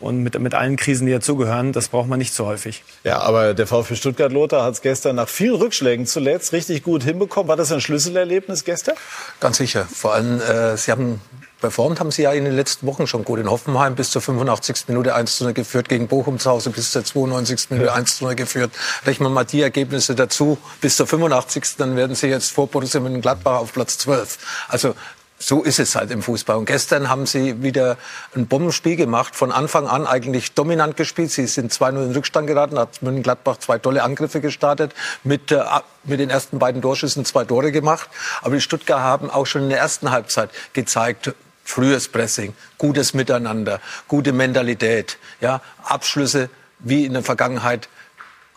Und 0.00 0.22
mit, 0.22 0.38
mit 0.38 0.54
allen 0.54 0.76
Krisen, 0.76 1.06
die 1.06 1.12
dazugehören, 1.12 1.72
das 1.72 1.88
braucht 1.88 2.08
man 2.08 2.18
nicht 2.18 2.32
so 2.32 2.46
häufig. 2.46 2.82
Ja, 3.04 3.18
aber 3.20 3.52
der 3.52 3.66
VfB 3.66 3.96
Stuttgart 3.96 4.32
Lothar 4.32 4.64
hat 4.64 4.74
es 4.74 4.80
gestern 4.80 5.16
nach 5.16 5.28
vielen 5.28 5.56
Rückschlägen 5.56 6.06
zuletzt 6.06 6.52
richtig 6.52 6.82
gut 6.82 7.02
hinbekommen. 7.02 7.48
War 7.48 7.56
das 7.56 7.72
ein 7.72 7.80
Schlüsselerlebnis 7.80 8.64
gestern? 8.64 8.94
Ganz 9.40 9.58
sicher. 9.58 9.86
Vor 9.92 10.14
allem, 10.14 10.40
äh, 10.40 10.76
Sie 10.76 10.90
haben 10.90 11.20
performt 11.62 12.00
haben 12.00 12.10
sie 12.10 12.22
ja 12.22 12.32
in 12.32 12.44
den 12.44 12.54
letzten 12.54 12.86
Wochen 12.86 13.06
schon 13.06 13.24
gut. 13.24 13.38
In 13.38 13.50
Hoffenheim 13.50 13.94
bis 13.94 14.10
zur 14.10 14.20
85. 14.20 14.88
Minute 14.88 15.14
1 15.14 15.38
zu 15.38 15.44
0 15.44 15.54
geführt, 15.54 15.88
gegen 15.88 16.08
Bochum 16.08 16.38
zu 16.38 16.50
Hause 16.50 16.68
bis 16.68 16.92
zur 16.92 17.04
92. 17.04 17.70
Minute 17.70 17.86
ja. 17.86 17.94
1 17.94 18.18
zu 18.18 18.24
0 18.24 18.34
geführt. 18.34 18.72
Rechnen 19.06 19.26
wir 19.28 19.30
mal 19.30 19.44
die 19.44 19.62
Ergebnisse 19.62 20.14
dazu 20.14 20.58
bis 20.82 20.96
zur 20.96 21.06
85. 21.06 21.64
Dann 21.78 21.96
werden 21.96 22.14
sie 22.14 22.26
jetzt 22.26 22.50
vor 22.50 22.66
Borussia 22.66 23.00
Mönchengladbach 23.00 23.60
auf 23.60 23.72
Platz 23.72 23.96
12. 23.96 24.38
Also 24.68 24.94
so 25.38 25.62
ist 25.62 25.78
es 25.78 25.96
halt 25.96 26.10
im 26.10 26.22
Fußball. 26.22 26.56
Und 26.56 26.66
gestern 26.66 27.08
haben 27.08 27.26
sie 27.26 27.62
wieder 27.62 27.96
ein 28.34 28.46
Bombenspiel 28.46 28.96
gemacht, 28.96 29.34
von 29.34 29.50
Anfang 29.50 29.86
an 29.86 30.06
eigentlich 30.06 30.52
dominant 30.52 30.96
gespielt. 30.96 31.30
Sie 31.30 31.46
sind 31.46 31.72
2-0 31.72 32.04
in 32.04 32.12
Rückstand 32.12 32.46
geraten, 32.46 32.78
hat 32.78 33.02
Mönchengladbach 33.02 33.58
zwei 33.58 33.78
tolle 33.78 34.02
Angriffe 34.02 34.40
gestartet, 34.40 34.92
mit, 35.24 35.50
äh, 35.50 35.62
mit 36.04 36.20
den 36.20 36.30
ersten 36.30 36.58
beiden 36.58 36.82
Torschüssen 36.82 37.24
zwei 37.24 37.44
Tore 37.44 37.72
gemacht. 37.72 38.08
Aber 38.42 38.54
die 38.54 38.60
Stuttgart 38.60 39.00
haben 39.00 39.30
auch 39.30 39.46
schon 39.46 39.64
in 39.64 39.68
der 39.68 39.78
ersten 39.78 40.10
Halbzeit 40.10 40.50
gezeigt, 40.72 41.34
frühes 41.64 42.08
Pressing, 42.08 42.54
gutes 42.78 43.14
Miteinander, 43.14 43.80
gute 44.08 44.32
Mentalität, 44.32 45.18
ja, 45.40 45.60
Abschlüsse 45.84 46.48
wie 46.78 47.04
in 47.04 47.12
der 47.12 47.22
Vergangenheit 47.22 47.88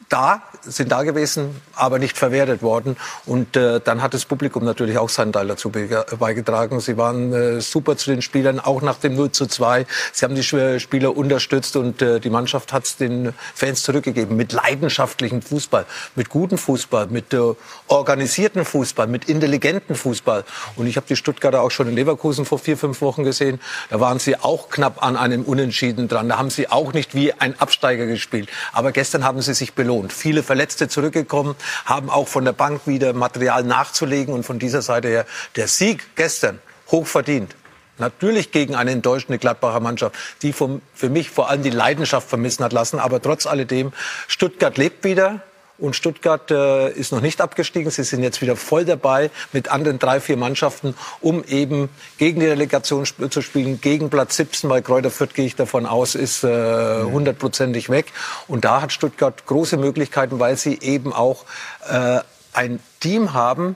da, 0.09 0.41
sind 0.61 0.91
da 0.91 1.03
gewesen, 1.03 1.61
aber 1.75 1.99
nicht 1.99 2.17
verwertet 2.17 2.61
worden. 2.61 2.95
Und 3.25 3.55
äh, 3.57 3.79
dann 3.83 4.01
hat 4.01 4.13
das 4.13 4.25
Publikum 4.25 4.63
natürlich 4.63 4.97
auch 4.97 5.09
seinen 5.09 5.33
Teil 5.33 5.47
dazu 5.47 5.71
beigetragen. 5.71 6.79
Sie 6.79 6.97
waren 6.97 7.33
äh, 7.33 7.61
super 7.61 7.97
zu 7.97 8.11
den 8.11 8.21
Spielern, 8.21 8.59
auch 8.59 8.81
nach 8.81 8.97
dem 8.97 9.15
0 9.15 9.31
zu 9.31 9.47
2. 9.47 9.85
Sie 10.13 10.25
haben 10.25 10.35
die 10.35 10.43
Spieler 10.43 11.17
unterstützt 11.17 11.75
und 11.75 12.01
äh, 12.01 12.19
die 12.19 12.29
Mannschaft 12.29 12.71
hat 12.71 12.85
es 12.85 12.97
den 12.97 13.33
Fans 13.53 13.83
zurückgegeben. 13.83 14.35
Mit 14.35 14.53
leidenschaftlichem 14.53 15.41
Fußball, 15.41 15.85
mit 16.15 16.29
gutem 16.29 16.57
Fußball, 16.57 17.07
mit 17.07 17.33
äh, 17.33 17.53
organisierten 17.87 18.63
Fußball, 18.63 19.07
mit 19.07 19.25
intelligentem 19.25 19.95
Fußball. 19.95 20.43
Und 20.75 20.87
ich 20.87 20.97
habe 20.97 21.07
die 21.07 21.15
Stuttgarter 21.15 21.61
auch 21.61 21.71
schon 21.71 21.87
in 21.87 21.95
Leverkusen 21.95 22.45
vor 22.45 22.59
vier, 22.59 22.77
fünf 22.77 23.01
Wochen 23.01 23.23
gesehen. 23.23 23.59
Da 23.89 23.99
waren 23.99 24.19
sie 24.19 24.37
auch 24.37 24.69
knapp 24.69 25.03
an 25.03 25.17
einem 25.17 25.43
Unentschieden 25.43 26.07
dran. 26.07 26.29
Da 26.29 26.37
haben 26.37 26.49
sie 26.49 26.69
auch 26.69 26.93
nicht 26.93 27.15
wie 27.15 27.33
ein 27.33 27.59
Absteiger 27.59 28.05
gespielt. 28.05 28.49
Aber 28.71 28.91
gestern 28.91 29.23
haben 29.23 29.41
sie 29.41 29.53
sich 29.53 29.73
belohnt 29.73 29.94
belohnt. 29.95 30.13
Viele 30.13 30.43
Verletzte 30.43 30.87
zurückgekommen, 30.87 31.55
haben 31.85 32.09
auch 32.09 32.27
von 32.27 32.45
der 32.45 32.53
Bank 32.53 32.81
wieder 32.85 33.13
Material 33.13 33.63
nachzulegen. 33.63 34.33
Und 34.33 34.43
von 34.43 34.59
dieser 34.59 34.81
Seite 34.81 35.07
her 35.07 35.25
der 35.55 35.67
Sieg 35.67 36.15
gestern 36.15 36.59
hoch 36.91 37.07
verdient. 37.07 37.55
Natürlich 37.97 38.51
gegen 38.51 38.75
eine 38.75 38.91
enttäuschende 38.91 39.37
Gladbacher 39.37 39.79
Mannschaft, 39.79 40.15
die 40.41 40.51
vom, 40.51 40.81
für 40.93 41.09
mich 41.09 41.29
vor 41.29 41.49
allem 41.49 41.63
die 41.63 41.69
Leidenschaft 41.69 42.27
vermissen 42.27 42.63
hat 42.63 42.73
lassen. 42.73 42.99
Aber 42.99 43.21
trotz 43.21 43.45
alledem, 43.45 43.93
Stuttgart 44.27 44.77
lebt 44.77 45.03
wieder. 45.05 45.41
Und 45.77 45.95
Stuttgart 45.95 46.51
äh, 46.51 46.91
ist 46.91 47.11
noch 47.11 47.21
nicht 47.21 47.41
abgestiegen. 47.41 47.91
Sie 47.91 48.03
sind 48.03 48.23
jetzt 48.23 48.41
wieder 48.41 48.55
voll 48.55 48.85
dabei 48.85 49.29
mit 49.51 49.69
anderen 49.69 49.99
drei, 49.99 50.21
vier 50.21 50.37
Mannschaften, 50.37 50.95
um 51.19 51.43
eben 51.43 51.89
gegen 52.17 52.39
die 52.39 52.47
Relegation 52.47 53.03
sp 53.03 53.27
zu 53.29 53.41
spielen, 53.41 53.81
gegen 53.81 54.09
Platz 54.09 54.37
17, 54.37 54.69
weil 54.69 54.81
Kräuter 54.81 55.11
Fürth, 55.11 55.33
gehe 55.33 55.45
ich 55.45 55.55
davon 55.55 55.85
aus, 55.85 56.15
ist 56.15 56.43
äh, 56.43 57.03
hundertprozentig 57.03 57.89
weg. 57.89 58.13
Und 58.47 58.63
da 58.63 58.81
hat 58.81 58.93
Stuttgart 58.93 59.45
große 59.45 59.75
Möglichkeiten, 59.75 60.39
weil 60.39 60.55
sie 60.55 60.79
eben 60.79 61.11
auch 61.11 61.43
äh, 61.89 62.19
ein 62.53 62.79
Team 63.01 63.33
haben, 63.33 63.75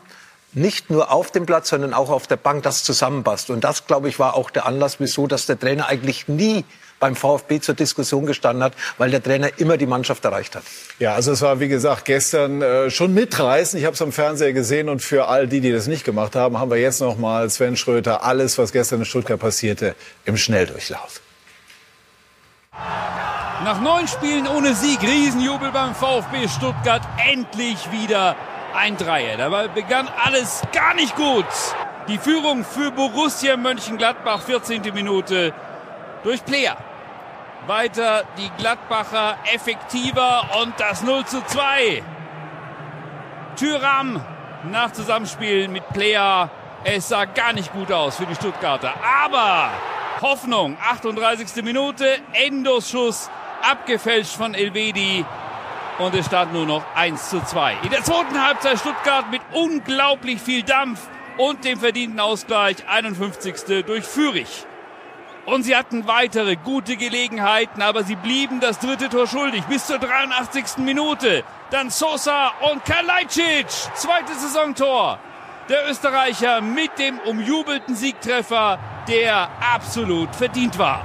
nicht 0.53 0.89
nur 0.89 1.11
auf 1.11 1.31
dem 1.31 1.45
Platz, 1.45 1.69
sondern 1.69 1.93
auch 1.93 2.09
auf 2.09 2.27
der 2.27 2.37
Bank, 2.37 2.63
das 2.63 2.83
zusammenpasst. 2.83 3.49
Und 3.49 3.63
das, 3.63 3.87
glaube 3.87 4.09
ich, 4.09 4.19
war 4.19 4.35
auch 4.35 4.49
der 4.49 4.65
Anlass, 4.65 4.99
wieso, 4.99 5.27
dass 5.27 5.45
der 5.45 5.59
Trainer 5.59 5.87
eigentlich 5.87 6.27
nie 6.27 6.65
beim 6.99 7.15
VfB 7.15 7.59
zur 7.59 7.75
Diskussion 7.75 8.25
gestanden 8.25 8.63
hat, 8.63 8.73
weil 8.97 9.11
der 9.11 9.23
Trainer 9.23 9.49
immer 9.57 9.77
die 9.77 9.85
Mannschaft 9.85 10.25
erreicht 10.25 10.55
hat. 10.55 10.63
Ja, 10.99 11.13
also 11.13 11.31
es 11.31 11.41
war 11.41 11.59
wie 11.59 11.67
gesagt 11.67 12.05
gestern 12.05 12.61
äh, 12.61 12.89
schon 12.89 13.13
mitreißen. 13.13 13.79
Ich 13.79 13.85
habe 13.85 13.93
es 13.93 14.01
am 14.01 14.11
Fernseher 14.11 14.53
gesehen 14.53 14.89
und 14.89 15.01
für 15.01 15.27
all 15.27 15.47
die, 15.47 15.61
die 15.61 15.71
das 15.71 15.87
nicht 15.87 16.03
gemacht 16.03 16.35
haben, 16.35 16.59
haben 16.59 16.71
wir 16.71 16.77
jetzt 16.77 17.01
noch 17.01 17.17
mal 17.17 17.49
Sven 17.49 17.77
Schröter 17.77 18.23
alles, 18.23 18.57
was 18.57 18.71
gestern 18.71 18.99
in 18.99 19.05
Stuttgart 19.05 19.39
passierte, 19.39 19.95
im 20.25 20.37
Schnelldurchlauf. 20.37 21.21
Nach 23.63 23.81
neun 23.81 24.07
Spielen 24.07 24.47
ohne 24.47 24.73
Sieg, 24.73 25.01
Riesenjubel 25.01 25.71
beim 25.71 25.93
VfB 25.93 26.47
Stuttgart, 26.47 27.01
endlich 27.29 27.91
wieder 27.91 28.35
ein 28.73 28.95
Dreier. 28.95 29.37
Dabei 29.37 29.67
begann 29.67 30.07
alles 30.23 30.61
gar 30.71 30.93
nicht 30.93 31.15
gut. 31.15 31.45
Die 32.07 32.17
Führung 32.17 32.63
für 32.63 32.91
Borussia 32.91 33.57
Mönchengladbach, 33.57 34.41
14. 34.43 34.81
Minute 34.93 35.53
durch 36.23 36.43
Player. 36.45 36.77
Weiter 37.67 38.23
die 38.37 38.49
Gladbacher 38.57 39.37
effektiver 39.53 40.49
und 40.61 40.73
das 40.79 41.03
0 41.03 41.25
zu 41.25 41.43
2. 41.45 42.03
Tyram 43.55 44.23
nach 44.63 44.91
Zusammenspiel 44.91 45.67
mit 45.67 45.87
Player. 45.89 46.49
Es 46.83 47.09
sah 47.09 47.25
gar 47.25 47.53
nicht 47.53 47.73
gut 47.73 47.91
aus 47.91 48.15
für 48.15 48.25
die 48.25 48.35
Stuttgarter. 48.35 48.93
Aber 49.23 49.69
Hoffnung, 50.21 50.77
38. 50.81 51.63
Minute, 51.63 52.19
Endos 52.33 52.89
Schuss, 52.89 53.29
abgefälscht 53.61 54.35
von 54.35 54.53
Elvedi. 54.53 55.25
Und 55.97 56.15
es 56.15 56.27
stand 56.27 56.53
nur 56.53 56.65
noch 56.65 56.83
1 56.95 57.29
zu 57.29 57.43
2. 57.43 57.77
In 57.83 57.89
der 57.89 58.03
zweiten 58.03 58.41
Halbzeit 58.41 58.79
Stuttgart 58.79 59.29
mit 59.29 59.41
unglaublich 59.53 60.41
viel 60.41 60.63
Dampf 60.63 61.01
und 61.37 61.65
dem 61.65 61.79
verdienten 61.79 62.19
Ausgleich 62.19 62.77
51. 62.87 63.83
durch 63.85 64.05
Fürich. 64.05 64.65
Und 65.49 65.63
sie 65.63 65.75
hatten 65.75 66.05
weitere 66.05 66.55
gute 66.57 66.95
Gelegenheiten, 66.95 67.81
aber 67.81 68.03
sie 68.03 68.15
blieben 68.15 68.59
das 68.59 68.77
dritte 68.77 69.09
Tor 69.09 69.25
schuldig 69.25 69.63
bis 69.63 69.87
zur 69.87 69.97
83. 69.97 70.77
Minute. 70.77 71.43
Dann 71.71 71.89
Sosa 71.89 72.51
und 72.71 72.85
Kalajdzic, 72.85 73.67
zweites 73.95 74.43
Saisontor. 74.43 75.17
Der 75.67 75.89
Österreicher 75.89 76.61
mit 76.61 76.91
dem 76.99 77.17
umjubelten 77.19 77.95
Siegtreffer, 77.95 78.77
der 79.07 79.49
absolut 79.73 80.35
verdient 80.35 80.77
war. 80.77 81.01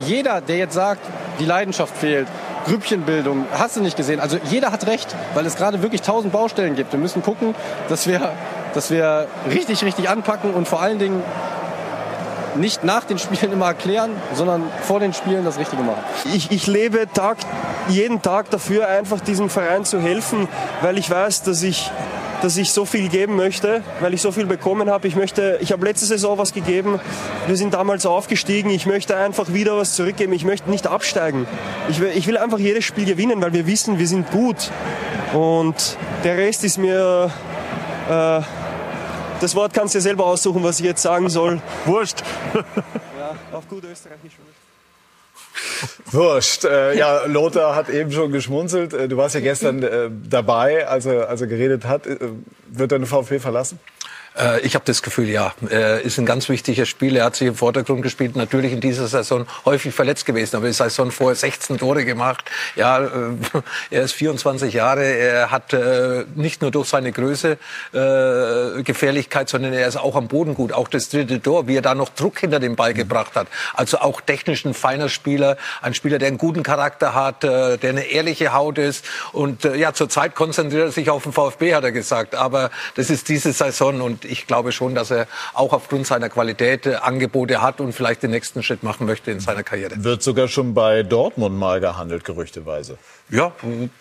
Jeder, 0.00 0.40
der 0.40 0.56
jetzt 0.56 0.74
sagt, 0.74 1.02
die 1.38 1.44
Leidenschaft 1.44 1.96
fehlt, 1.96 2.26
Grüppchenbildung, 2.66 3.46
hast 3.56 3.76
du 3.76 3.80
nicht 3.80 3.96
gesehen. 3.96 4.18
Also 4.18 4.38
jeder 4.50 4.72
hat 4.72 4.88
recht, 4.88 5.14
weil 5.34 5.46
es 5.46 5.54
gerade 5.54 5.82
wirklich 5.82 6.02
tausend 6.02 6.32
Baustellen 6.32 6.74
gibt. 6.74 6.90
Wir 6.92 6.98
müssen 6.98 7.22
gucken, 7.22 7.54
dass 7.88 8.08
wir, 8.08 8.32
dass 8.74 8.90
wir 8.90 9.28
richtig, 9.48 9.84
richtig 9.84 10.08
anpacken 10.08 10.52
und 10.52 10.66
vor 10.66 10.80
allen 10.80 10.98
Dingen 10.98 11.22
nicht 12.56 12.84
nach 12.84 13.04
den 13.04 13.18
Spielen 13.18 13.52
immer 13.52 13.66
erklären, 13.66 14.10
sondern 14.34 14.64
vor 14.82 15.00
den 15.00 15.12
Spielen 15.12 15.44
das 15.44 15.58
Richtige 15.58 15.82
machen. 15.82 16.02
Ich, 16.34 16.50
ich 16.50 16.66
lebe 16.66 17.06
Tag, 17.12 17.38
jeden 17.88 18.22
Tag 18.22 18.50
dafür, 18.50 18.88
einfach 18.88 19.20
diesem 19.20 19.50
Verein 19.50 19.84
zu 19.84 20.00
helfen, 20.00 20.48
weil 20.80 20.98
ich 20.98 21.10
weiß, 21.10 21.42
dass 21.42 21.62
ich 21.62 21.90
dass 22.42 22.56
ich 22.56 22.72
so 22.72 22.84
viel 22.84 23.08
geben 23.08 23.36
möchte, 23.36 23.84
weil 24.00 24.14
ich 24.14 24.20
so 24.20 24.32
viel 24.32 24.46
bekommen 24.46 24.90
habe. 24.90 25.06
Ich 25.06 25.14
möchte, 25.14 25.58
ich 25.60 25.70
habe 25.70 25.84
letzte 25.84 26.06
Saison 26.06 26.38
was 26.38 26.52
gegeben. 26.52 26.98
Wir 27.46 27.56
sind 27.56 27.72
damals 27.72 28.04
aufgestiegen. 28.04 28.68
Ich 28.70 28.84
möchte 28.84 29.16
einfach 29.16 29.52
wieder 29.52 29.76
was 29.76 29.94
zurückgeben. 29.94 30.32
Ich 30.32 30.44
möchte 30.44 30.68
nicht 30.68 30.88
absteigen. 30.88 31.46
Ich 31.88 32.00
will, 32.00 32.10
ich 32.16 32.26
will 32.26 32.36
einfach 32.36 32.58
jedes 32.58 32.84
Spiel 32.84 33.04
gewinnen, 33.04 33.40
weil 33.40 33.52
wir 33.52 33.68
wissen, 33.68 34.00
wir 34.00 34.08
sind 34.08 34.28
gut. 34.32 34.72
Und 35.32 35.96
der 36.24 36.36
Rest 36.36 36.64
ist 36.64 36.78
mir 36.78 37.30
äh, 38.10 38.40
das 39.42 39.56
Wort 39.56 39.74
kannst 39.74 39.94
du 39.94 39.98
dir 39.98 40.02
selber 40.02 40.26
aussuchen, 40.26 40.62
was 40.62 40.78
ich 40.78 40.86
jetzt 40.86 41.02
sagen 41.02 41.28
soll. 41.28 41.60
Wurscht. 41.84 42.22
Ja, 42.54 43.36
auf 43.56 43.68
gut 43.68 43.84
österreichisch. 43.84 44.34
Wurscht. 46.10 46.64
Äh, 46.64 46.96
ja, 46.96 47.26
Lothar 47.26 47.74
hat 47.74 47.88
eben 47.88 48.12
schon 48.12 48.30
geschmunzelt. 48.30 48.92
Äh, 48.92 49.08
du 49.08 49.16
warst 49.16 49.34
ja 49.34 49.40
gestern 49.40 49.82
äh, 49.82 50.10
dabei, 50.28 50.86
als 50.86 51.06
er, 51.06 51.28
als 51.28 51.40
er 51.40 51.46
geredet 51.48 51.84
hat. 51.84 52.06
Äh, 52.06 52.18
wird 52.68 52.92
er 52.92 52.98
den 52.98 53.06
VfB 53.06 53.40
verlassen? 53.40 53.80
Äh, 54.38 54.60
ich 54.60 54.74
habe 54.74 54.84
das 54.84 55.02
Gefühl, 55.02 55.28
ja, 55.28 55.52
er 55.68 56.00
ist 56.00 56.18
ein 56.18 56.26
ganz 56.26 56.48
wichtiger 56.48 56.86
Spieler. 56.86 57.20
Er 57.20 57.26
hat 57.26 57.36
sich 57.36 57.48
im 57.48 57.54
Vordergrund 57.54 58.02
gespielt. 58.02 58.36
Natürlich 58.36 58.72
in 58.72 58.80
dieser 58.80 59.06
Saison 59.06 59.46
häufig 59.64 59.94
verletzt 59.94 60.26
gewesen, 60.26 60.56
aber 60.56 60.66
die 60.66 60.72
Saison 60.72 61.10
vorher 61.10 61.36
16 61.36 61.78
Tore 61.78 62.04
gemacht. 62.04 62.44
Ja, 62.76 63.04
äh, 63.04 63.08
er 63.90 64.02
ist 64.02 64.12
24 64.12 64.72
Jahre. 64.74 65.04
Er 65.04 65.50
hat 65.50 65.72
äh, 65.72 66.24
nicht 66.34 66.62
nur 66.62 66.70
durch 66.70 66.88
seine 66.88 67.12
Größe 67.12 67.58
äh, 67.92 68.82
Gefährlichkeit, 68.82 69.48
sondern 69.48 69.72
er 69.72 69.86
ist 69.86 69.96
auch 69.96 70.16
am 70.16 70.28
Boden 70.28 70.54
gut. 70.54 70.72
Auch 70.72 70.88
das 70.88 71.08
dritte 71.08 71.40
Tor, 71.40 71.68
wie 71.68 71.76
er 71.76 71.82
da 71.82 71.94
noch 71.94 72.08
Druck 72.10 72.40
hinter 72.40 72.60
dem 72.60 72.76
Ball 72.76 72.94
gebracht 72.94 73.34
hat. 73.34 73.48
Also 73.74 73.98
auch 73.98 74.20
technisch 74.20 74.64
ein 74.64 74.74
feiner 74.74 75.08
Spieler, 75.08 75.56
ein 75.80 75.94
Spieler, 75.94 76.18
der 76.18 76.28
einen 76.28 76.38
guten 76.38 76.62
Charakter 76.62 77.14
hat, 77.14 77.44
äh, 77.44 77.76
der 77.78 77.90
eine 77.90 78.04
ehrliche 78.04 78.52
Haut 78.52 78.78
ist. 78.78 79.04
Und 79.32 79.64
äh, 79.64 79.76
ja, 79.76 79.92
zurzeit 79.92 80.34
konzentriert 80.34 80.86
er 80.86 80.92
sich 80.92 81.10
auf 81.10 81.24
den 81.24 81.32
VfB, 81.32 81.74
hat 81.74 81.84
er 81.84 81.92
gesagt. 81.92 82.34
Aber 82.34 82.70
das 82.94 83.10
ist 83.10 83.28
diese 83.28 83.52
Saison 83.52 84.00
und 84.00 84.21
ich 84.24 84.46
glaube 84.46 84.72
schon, 84.72 84.94
dass 84.94 85.10
er 85.10 85.26
auch 85.54 85.72
aufgrund 85.72 86.06
seiner 86.06 86.28
Qualität 86.28 86.86
äh, 86.86 86.96
Angebote 86.96 87.62
hat 87.62 87.80
und 87.80 87.92
vielleicht 87.92 88.22
den 88.22 88.30
nächsten 88.30 88.62
Schritt 88.62 88.82
machen 88.82 89.06
möchte 89.06 89.30
in 89.30 89.40
seiner 89.40 89.62
Karriere. 89.62 89.92
Wird 90.04 90.22
sogar 90.22 90.48
schon 90.48 90.74
bei 90.74 91.02
Dortmund 91.02 91.58
mal 91.58 91.80
gehandelt, 91.80 92.24
gerüchteweise. 92.24 92.98
Ja, 93.30 93.52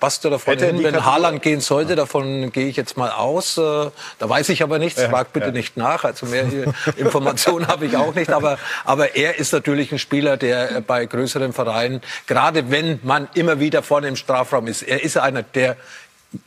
passt 0.01 0.25
ja 0.25 0.29
davon 0.29 0.51
Hätte 0.51 0.65
er 0.65 0.73
hin, 0.73 0.83
wenn 0.83 1.05
Haaland 1.05 1.41
gehen 1.41 1.61
sollte, 1.61 1.95
davon 1.95 2.51
gehe 2.51 2.67
ich 2.67 2.75
jetzt 2.75 2.97
mal 2.97 3.11
aus. 3.11 3.57
Äh, 3.57 3.61
Da 4.19 4.27
weiß 4.27 4.49
ich 4.49 4.61
aber 4.61 4.77
nichts, 4.77 5.01
frag 5.01 5.31
bitte 5.31 5.47
ja. 5.47 5.51
nicht 5.53 5.77
nach. 5.77 6.03
Also 6.03 6.25
mehr 6.25 6.45
Informationen 6.97 7.67
habe 7.69 7.85
ich 7.85 7.95
auch 7.95 8.13
nicht. 8.13 8.31
Aber, 8.31 8.57
aber 8.83 9.15
er 9.15 9.39
ist 9.39 9.53
natürlich 9.53 9.91
ein 9.93 9.99
Spieler, 9.99 10.35
der 10.35 10.77
äh, 10.77 10.81
bei 10.81 11.05
größeren 11.05 11.53
Vereinen, 11.53 12.01
gerade 12.27 12.71
wenn 12.71 12.99
man 13.03 13.29
immer 13.33 13.59
wieder 13.59 13.83
vorne 13.83 14.09
im 14.09 14.17
Strafraum 14.17 14.67
ist, 14.67 14.81
er 14.81 15.01
ist 15.01 15.17
einer, 15.17 15.43
der 15.43 15.77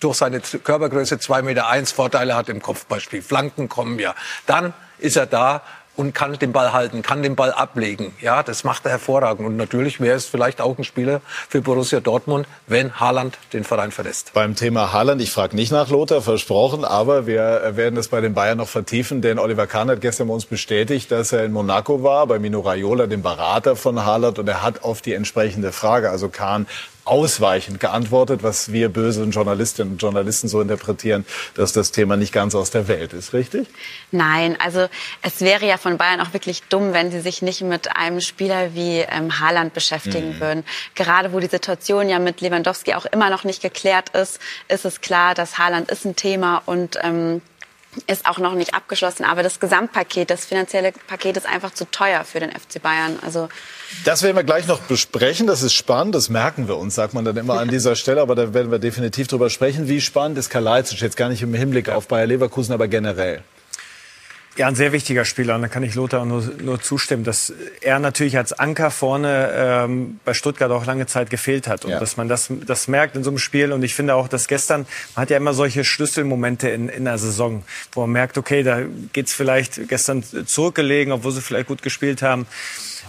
durch 0.00 0.17
seine 0.17 0.41
Körpergröße 0.41 1.17
2,1 1.17 1.43
Meter 1.43 1.69
eins 1.69 1.93
Vorteile 1.93 2.37
hat 2.37 2.49
im 2.49 2.62
Kopfballspiel. 2.62 3.23
Flanken 3.23 3.69
kommen 3.69 3.99
ja. 3.99 4.14
Dann 4.47 4.73
ist 4.99 5.17
er 5.17 5.26
da 5.26 5.62
und 5.97 6.12
kann 6.12 6.33
den 6.35 6.53
Ball 6.53 6.73
halten, 6.73 7.03
kann 7.03 7.23
den 7.23 7.37
Ball 7.37 7.53
ablegen. 7.53 8.14
Ja, 8.21 8.43
das 8.43 8.64
macht 8.64 8.85
er 8.85 8.93
hervorragend. 8.93 9.47
Und 9.47 9.57
natürlich 9.57 10.00
wäre 10.00 10.17
es 10.17 10.26
vielleicht 10.26 10.61
auch 10.61 10.76
ein 10.76 10.85
Spieler 10.85 11.21
für 11.49 11.61
Borussia 11.61 12.00
Dortmund, 12.00 12.47
wenn 12.67 12.99
Haaland 12.99 13.38
den 13.53 13.64
Verein 13.64 13.93
verlässt. 13.93 14.33
Beim 14.33 14.57
Thema 14.57 14.93
Haaland, 14.93 15.23
ich 15.23 15.31
frage 15.31 15.55
nicht 15.55 15.71
nach 15.71 15.88
Lothar, 15.91 16.21
versprochen, 16.21 16.85
aber 16.85 17.26
wir 17.26 17.73
werden 17.76 17.97
es 17.97 18.09
bei 18.09 18.21
den 18.21 18.35
Bayern 18.35 18.59
noch 18.59 18.69
vertiefen, 18.69 19.23
denn 19.23 19.38
Oliver 19.38 19.67
Kahn 19.67 19.88
hat 19.88 20.00
gestern 20.00 20.29
bei 20.29 20.35
uns 20.35 20.47
bestätigt, 20.47 21.12
dass 21.12 21.33
er 21.33 21.45
in 21.45 21.53
Monaco 21.53 22.03
war, 22.03 22.26
bei 22.26 22.38
Mino 22.38 22.61
Raiola, 22.61 23.07
dem 23.07 23.23
Berater 23.23 23.76
von 23.76 24.05
Haaland, 24.05 24.38
und 24.38 24.49
er 24.49 24.62
hat 24.62 24.83
auf 24.83 25.00
die 25.00 25.12
entsprechende 25.12 25.71
Frage, 25.71 26.11
also 26.11 26.29
Kahn, 26.29 26.67
ausweichend 27.05 27.81
geantwortet, 27.81 28.43
was 28.43 28.73
wir 28.73 28.89
bösen 28.89 29.31
Journalistinnen 29.31 29.95
und 29.95 30.03
Journalisten 30.03 30.49
so 30.49 30.61
interpretieren, 30.61 31.25
dass 31.55 31.73
das 31.73 31.93
Thema 31.93 32.17
nicht 32.17 32.33
ganz 32.33 32.55
aus 32.55 32.71
der 32.71 32.88
Welt 32.88 33.12
ist, 33.12 33.33
richtig? 33.33 33.69
Nein, 34.11 34.57
also 34.61 34.88
es 35.23 35.40
wäre 35.40 35.67
ja 35.67 35.77
von 35.77 35.99
Bayern 35.99 36.21
auch 36.21 36.33
wirklich 36.33 36.62
dumm, 36.64 36.93
wenn 36.93 37.11
sie 37.11 37.21
sich 37.21 37.43
nicht 37.43 37.61
mit 37.62 37.97
einem 37.97 38.21
Spieler 38.21 38.75
wie 38.75 39.01
ähm, 39.01 39.38
Haaland 39.38 39.75
beschäftigen 39.75 40.40
würden. 40.40 40.64
Gerade 40.95 41.33
wo 41.33 41.40
die 41.40 41.49
Situation 41.49 42.09
ja 42.09 42.19
mit 42.19 42.40
Lewandowski 42.40 42.95
auch 42.95 43.07
immer 43.07 43.31
noch 43.31 43.45
nicht 43.45 43.62
geklärt 43.62 44.11
ist, 44.11 44.38
ist 44.69 44.85
es 44.85 45.01
klar, 45.01 45.35
dass 45.35 45.59
Haaland 45.59 45.90
ist 45.90 46.05
ein 46.05 46.17
Thema 46.17 46.62
und 46.67 46.99
ähm, 47.03 47.43
ist 48.07 48.27
auch 48.27 48.38
noch 48.38 48.55
nicht 48.55 48.75
abgeschlossen. 48.75 49.25
Aber 49.25 49.43
das 49.43 49.61
Gesamtpaket, 49.61 50.31
das 50.31 50.45
finanzielle 50.45 50.93
Paket 51.07 51.37
ist 51.37 51.47
einfach 51.47 51.73
zu 51.73 51.90
teuer 51.90 52.25
für 52.25 52.40
den 52.40 52.51
FC 52.51 52.83
Bayern. 52.83 53.19
Also 53.23 53.49
Das 54.04 54.22
werden 54.22 54.37
wir 54.37 54.44
gleich 54.44 54.66
noch 54.66 54.80
besprechen. 54.80 55.46
Das 55.46 55.62
ist 55.62 55.74
spannend. 55.74 56.14
Das 56.14 56.28
merken 56.28 56.68
wir 56.68 56.76
uns, 56.76 56.94
sagt 56.94 57.14
man 57.14 57.24
dann 57.24 57.37
immer 57.37 57.59
an 57.59 57.68
dieser 57.68 57.96
Stelle. 57.96 58.20
Aber 58.20 58.35
da 58.35 58.52
werden 58.52 58.70
wir 58.70 58.78
definitiv 58.78 59.28
drüber 59.28 59.48
sprechen. 59.50 59.88
Wie 59.88 60.00
spannend 60.00 60.37
ist 60.38 60.50
Kalajdzic 60.50 61.00
jetzt 61.00 61.16
gar 61.16 61.28
nicht 61.28 61.42
im 61.42 61.54
Hinblick 61.54 61.88
auf 61.88 62.09
Bayer 62.09 62.26
Leverkusen, 62.26 62.72
aber 62.74 62.88
generell? 62.88 63.42
Ja, 64.57 64.68
ein 64.68 64.76
sehr 64.76 64.92
wichtiger 64.92 65.24
Spieler. 65.24 65.57
Und 65.57 65.62
da 65.62 65.68
kann 65.68 65.83
ich 65.83 65.96
Lothar 65.96 66.24
nur, 66.24 66.42
nur 66.62 66.80
zustimmen, 66.80 67.24
dass 67.24 67.52
er 67.80 67.98
natürlich 67.98 68.37
als 68.37 68.52
Anker 68.52 68.92
vorne 68.92 69.50
ähm, 69.52 70.20
bei 70.24 70.33
Stuttgart 70.33 70.70
auch 70.70 70.87
lange 70.87 71.07
Zeit 71.07 71.28
gefehlt 71.28 71.66
hat. 71.66 71.85
Und 71.85 71.90
Ja. 71.90 71.98
dass 71.98 72.16
man 72.16 72.28
das, 72.28 72.48
das 72.64 72.87
merkt 72.87 73.16
in 73.16 73.24
so 73.24 73.30
einem 73.30 73.38
Spiel. 73.38 73.72
Und 73.72 73.83
ich 73.83 73.96
finde 73.96 74.14
auch, 74.14 74.28
dass 74.28 74.46
gestern, 74.46 74.87
man 75.16 75.22
hat 75.22 75.30
ja 75.30 75.38
immer 75.38 75.54
solche 75.54 75.83
Schlüsselmomente 75.83 76.68
in, 76.68 76.88
in 76.88 77.04
der 77.04 77.18
Saison, 77.18 77.64
wo 77.92 78.02
man 78.02 78.11
merkt, 78.12 78.38
okay, 78.38 78.62
da 78.62 78.83
geht's 79.12 79.33
vielleicht 79.35 79.88
gestern 79.88 80.22
zurückgelegen, 80.46 81.12
obwohl 81.12 81.33
sie 81.33 81.40
vielleicht 81.40 81.66
gut 81.66 81.83
gespielt 81.83 82.22
haben. 82.22 82.46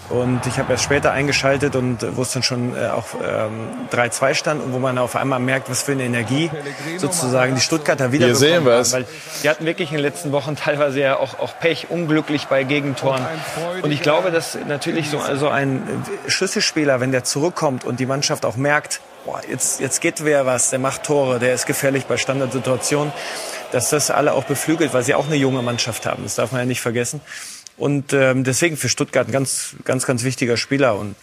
Und 0.10 0.46
ich 0.46 0.60
habe 0.60 0.72
erst 0.72 0.84
später 0.84 1.12
eingeschaltet 1.12 1.76
und 1.76 2.04
äh, 2.04 2.16
wo 2.16 2.22
es 2.22 2.32
dann 2.32 2.44
schon 2.44 2.76
äh, 2.76 2.88
auch 2.88 3.06
ähm, 3.24 3.70
3-2 3.92 4.34
stand 4.36 4.64
und 4.64 4.74
wo 4.74 4.80
man 4.80 4.98
auf 4.98 5.16
einmal 5.16 5.40
merkt, 5.40 5.70
was 5.70 5.82
für 5.82 5.94
eine 5.94 6.04
Energie 6.04 6.52
sozusagen 6.98 7.56
die 7.56 7.62
Stuttgarter 7.62 8.12
wieder 8.12 8.28
Hier 8.28 8.36
sehen 8.36 8.66
wir 8.66 8.74
es. 8.74 8.94
Weil 8.94 9.06
die 9.44 9.50
hatten 9.50 9.66
wirklich 9.66 9.90
in 9.90 9.98
den 9.98 10.04
letzten 10.04 10.32
Wochen 10.32 10.56
teilweise 10.56 11.00
ja 11.00 11.18
auch, 11.18 11.40
auch 11.40 11.58
Pech, 11.60 11.88
unglücklich 11.90 12.46
bei 12.46 12.64
Gegentoren. 12.64 13.26
Und 13.82 13.92
ich 13.92 14.02
glaube, 14.02 14.30
dass 14.32 14.58
natürlich 14.68 15.10
so 15.10 15.20
also 15.20 15.50
ein 15.50 15.82
Schlüsselspieler, 16.28 17.00
wenn 17.00 17.12
der 17.12 17.24
zurückkommt 17.24 17.84
und 17.84 18.00
die 18.00 18.06
Mannschaft 18.06 18.46
auch 18.46 18.58
merkt, 18.58 19.02
boah, 19.26 19.42
jetzt, 19.50 19.80
jetzt 19.80 20.02
geht 20.02 20.24
wer 20.24 20.46
was, 20.46 20.70
der 20.70 20.80
macht 20.80 21.04
Tore, 21.04 21.40
der 21.40 21.54
ist 21.54 21.66
gefährlich 21.66 22.06
bei 22.06 22.18
Standardsituationen, 22.18 23.12
dass 23.72 23.90
das 23.90 24.12
alle 24.12 24.34
auch 24.34 24.44
beflügelt, 24.44 24.94
weil 24.94 25.04
sie 25.04 25.16
auch 25.16 25.26
eine 25.26 25.36
junge 25.36 25.62
Mannschaft 25.62 26.06
haben. 26.06 26.24
Das 26.24 26.36
darf 26.36 26.52
man 26.52 26.62
ja 26.62 26.66
nicht 26.66 26.82
vergessen. 26.82 27.22
Und 27.78 28.14
ähm, 28.14 28.44
deswegen 28.44 28.78
für 28.78 28.90
Stuttgart 28.90 29.28
ein 29.28 29.32
ganz, 29.32 29.76
ganz, 29.84 30.06
ganz 30.06 30.24
wichtiger 30.24 30.58
Spieler 30.58 30.98
und 30.98 31.16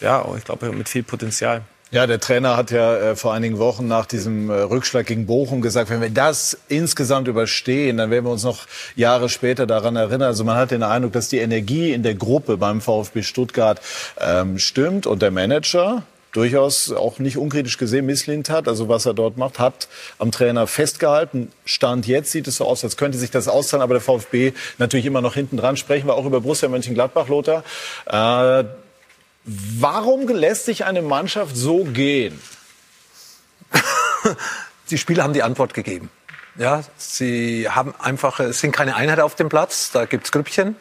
ja, 0.00 0.24
ich 0.36 0.44
glaube 0.44 0.72
mit 0.72 0.88
viel 0.88 1.02
Potenzial. 1.02 1.62
Ja, 1.90 2.06
der 2.06 2.20
Trainer 2.20 2.56
hat 2.58 2.70
ja 2.70 2.96
äh, 2.96 3.16
vor 3.16 3.32
einigen 3.32 3.58
Wochen 3.58 3.88
nach 3.88 4.04
diesem 4.04 4.50
äh, 4.50 4.52
Rückschlag 4.52 5.06
gegen 5.06 5.24
Bochum 5.24 5.62
gesagt, 5.62 5.88
wenn 5.88 6.02
wir 6.02 6.10
das 6.10 6.58
insgesamt 6.68 7.28
überstehen, 7.28 7.96
dann 7.96 8.10
werden 8.10 8.26
wir 8.26 8.32
uns 8.32 8.44
noch 8.44 8.66
Jahre 8.94 9.30
später 9.30 9.66
daran 9.66 9.96
erinnern. 9.96 10.24
Also 10.28 10.44
man 10.44 10.56
hat 10.56 10.70
den 10.70 10.82
Eindruck, 10.82 11.14
dass 11.14 11.30
die 11.30 11.38
Energie 11.38 11.92
in 11.92 12.02
der 12.02 12.14
Gruppe 12.14 12.58
beim 12.58 12.82
VfB 12.82 13.22
Stuttgart 13.22 13.80
ähm, 14.20 14.58
stimmt 14.58 15.06
und 15.06 15.22
der 15.22 15.30
Manager 15.30 16.02
durchaus 16.38 16.92
auch 16.92 17.18
nicht 17.18 17.36
unkritisch 17.36 17.78
gesehen 17.78 18.06
misslint 18.06 18.48
hat. 18.48 18.68
Also 18.68 18.88
was 18.88 19.06
er 19.06 19.14
dort 19.14 19.36
macht, 19.36 19.58
hat 19.58 19.88
am 20.18 20.30
Trainer 20.30 20.66
festgehalten. 20.66 21.50
Stand 21.64 22.06
jetzt 22.06 22.32
sieht 22.32 22.46
es 22.46 22.56
so 22.56 22.64
aus, 22.64 22.84
als 22.84 22.96
könnte 22.96 23.18
sich 23.18 23.30
das 23.30 23.48
auszahlen, 23.48 23.82
aber 23.82 23.94
der 23.94 24.00
VfB 24.00 24.52
natürlich 24.78 25.06
immer 25.06 25.20
noch 25.20 25.34
hinten 25.34 25.56
dran. 25.56 25.76
Sprechen 25.76 26.06
wir 26.06 26.14
auch 26.14 26.26
über 26.26 26.40
Borussia 26.40 26.68
Mönchengladbach, 26.68 27.28
Lothar. 27.28 27.64
Äh, 28.06 28.64
Warum 29.50 30.28
lässt 30.28 30.66
sich 30.66 30.84
eine 30.84 31.00
Mannschaft 31.00 31.56
so 31.56 31.84
gehen? 31.84 32.38
Die 34.90 34.98
Spieler 34.98 35.22
haben 35.22 35.32
die 35.32 35.42
Antwort 35.42 35.72
gegeben. 35.72 36.10
Ja, 36.58 36.82
sie 36.96 37.68
haben 37.70 37.94
einfach, 37.98 38.40
es 38.40 38.60
sind 38.60 38.72
keine 38.72 38.96
Einheit 38.96 39.20
auf 39.20 39.36
dem 39.36 39.48
Platz, 39.48 39.92
da 39.92 40.06
gibt's 40.06 40.32
Grüppchen. 40.32 40.74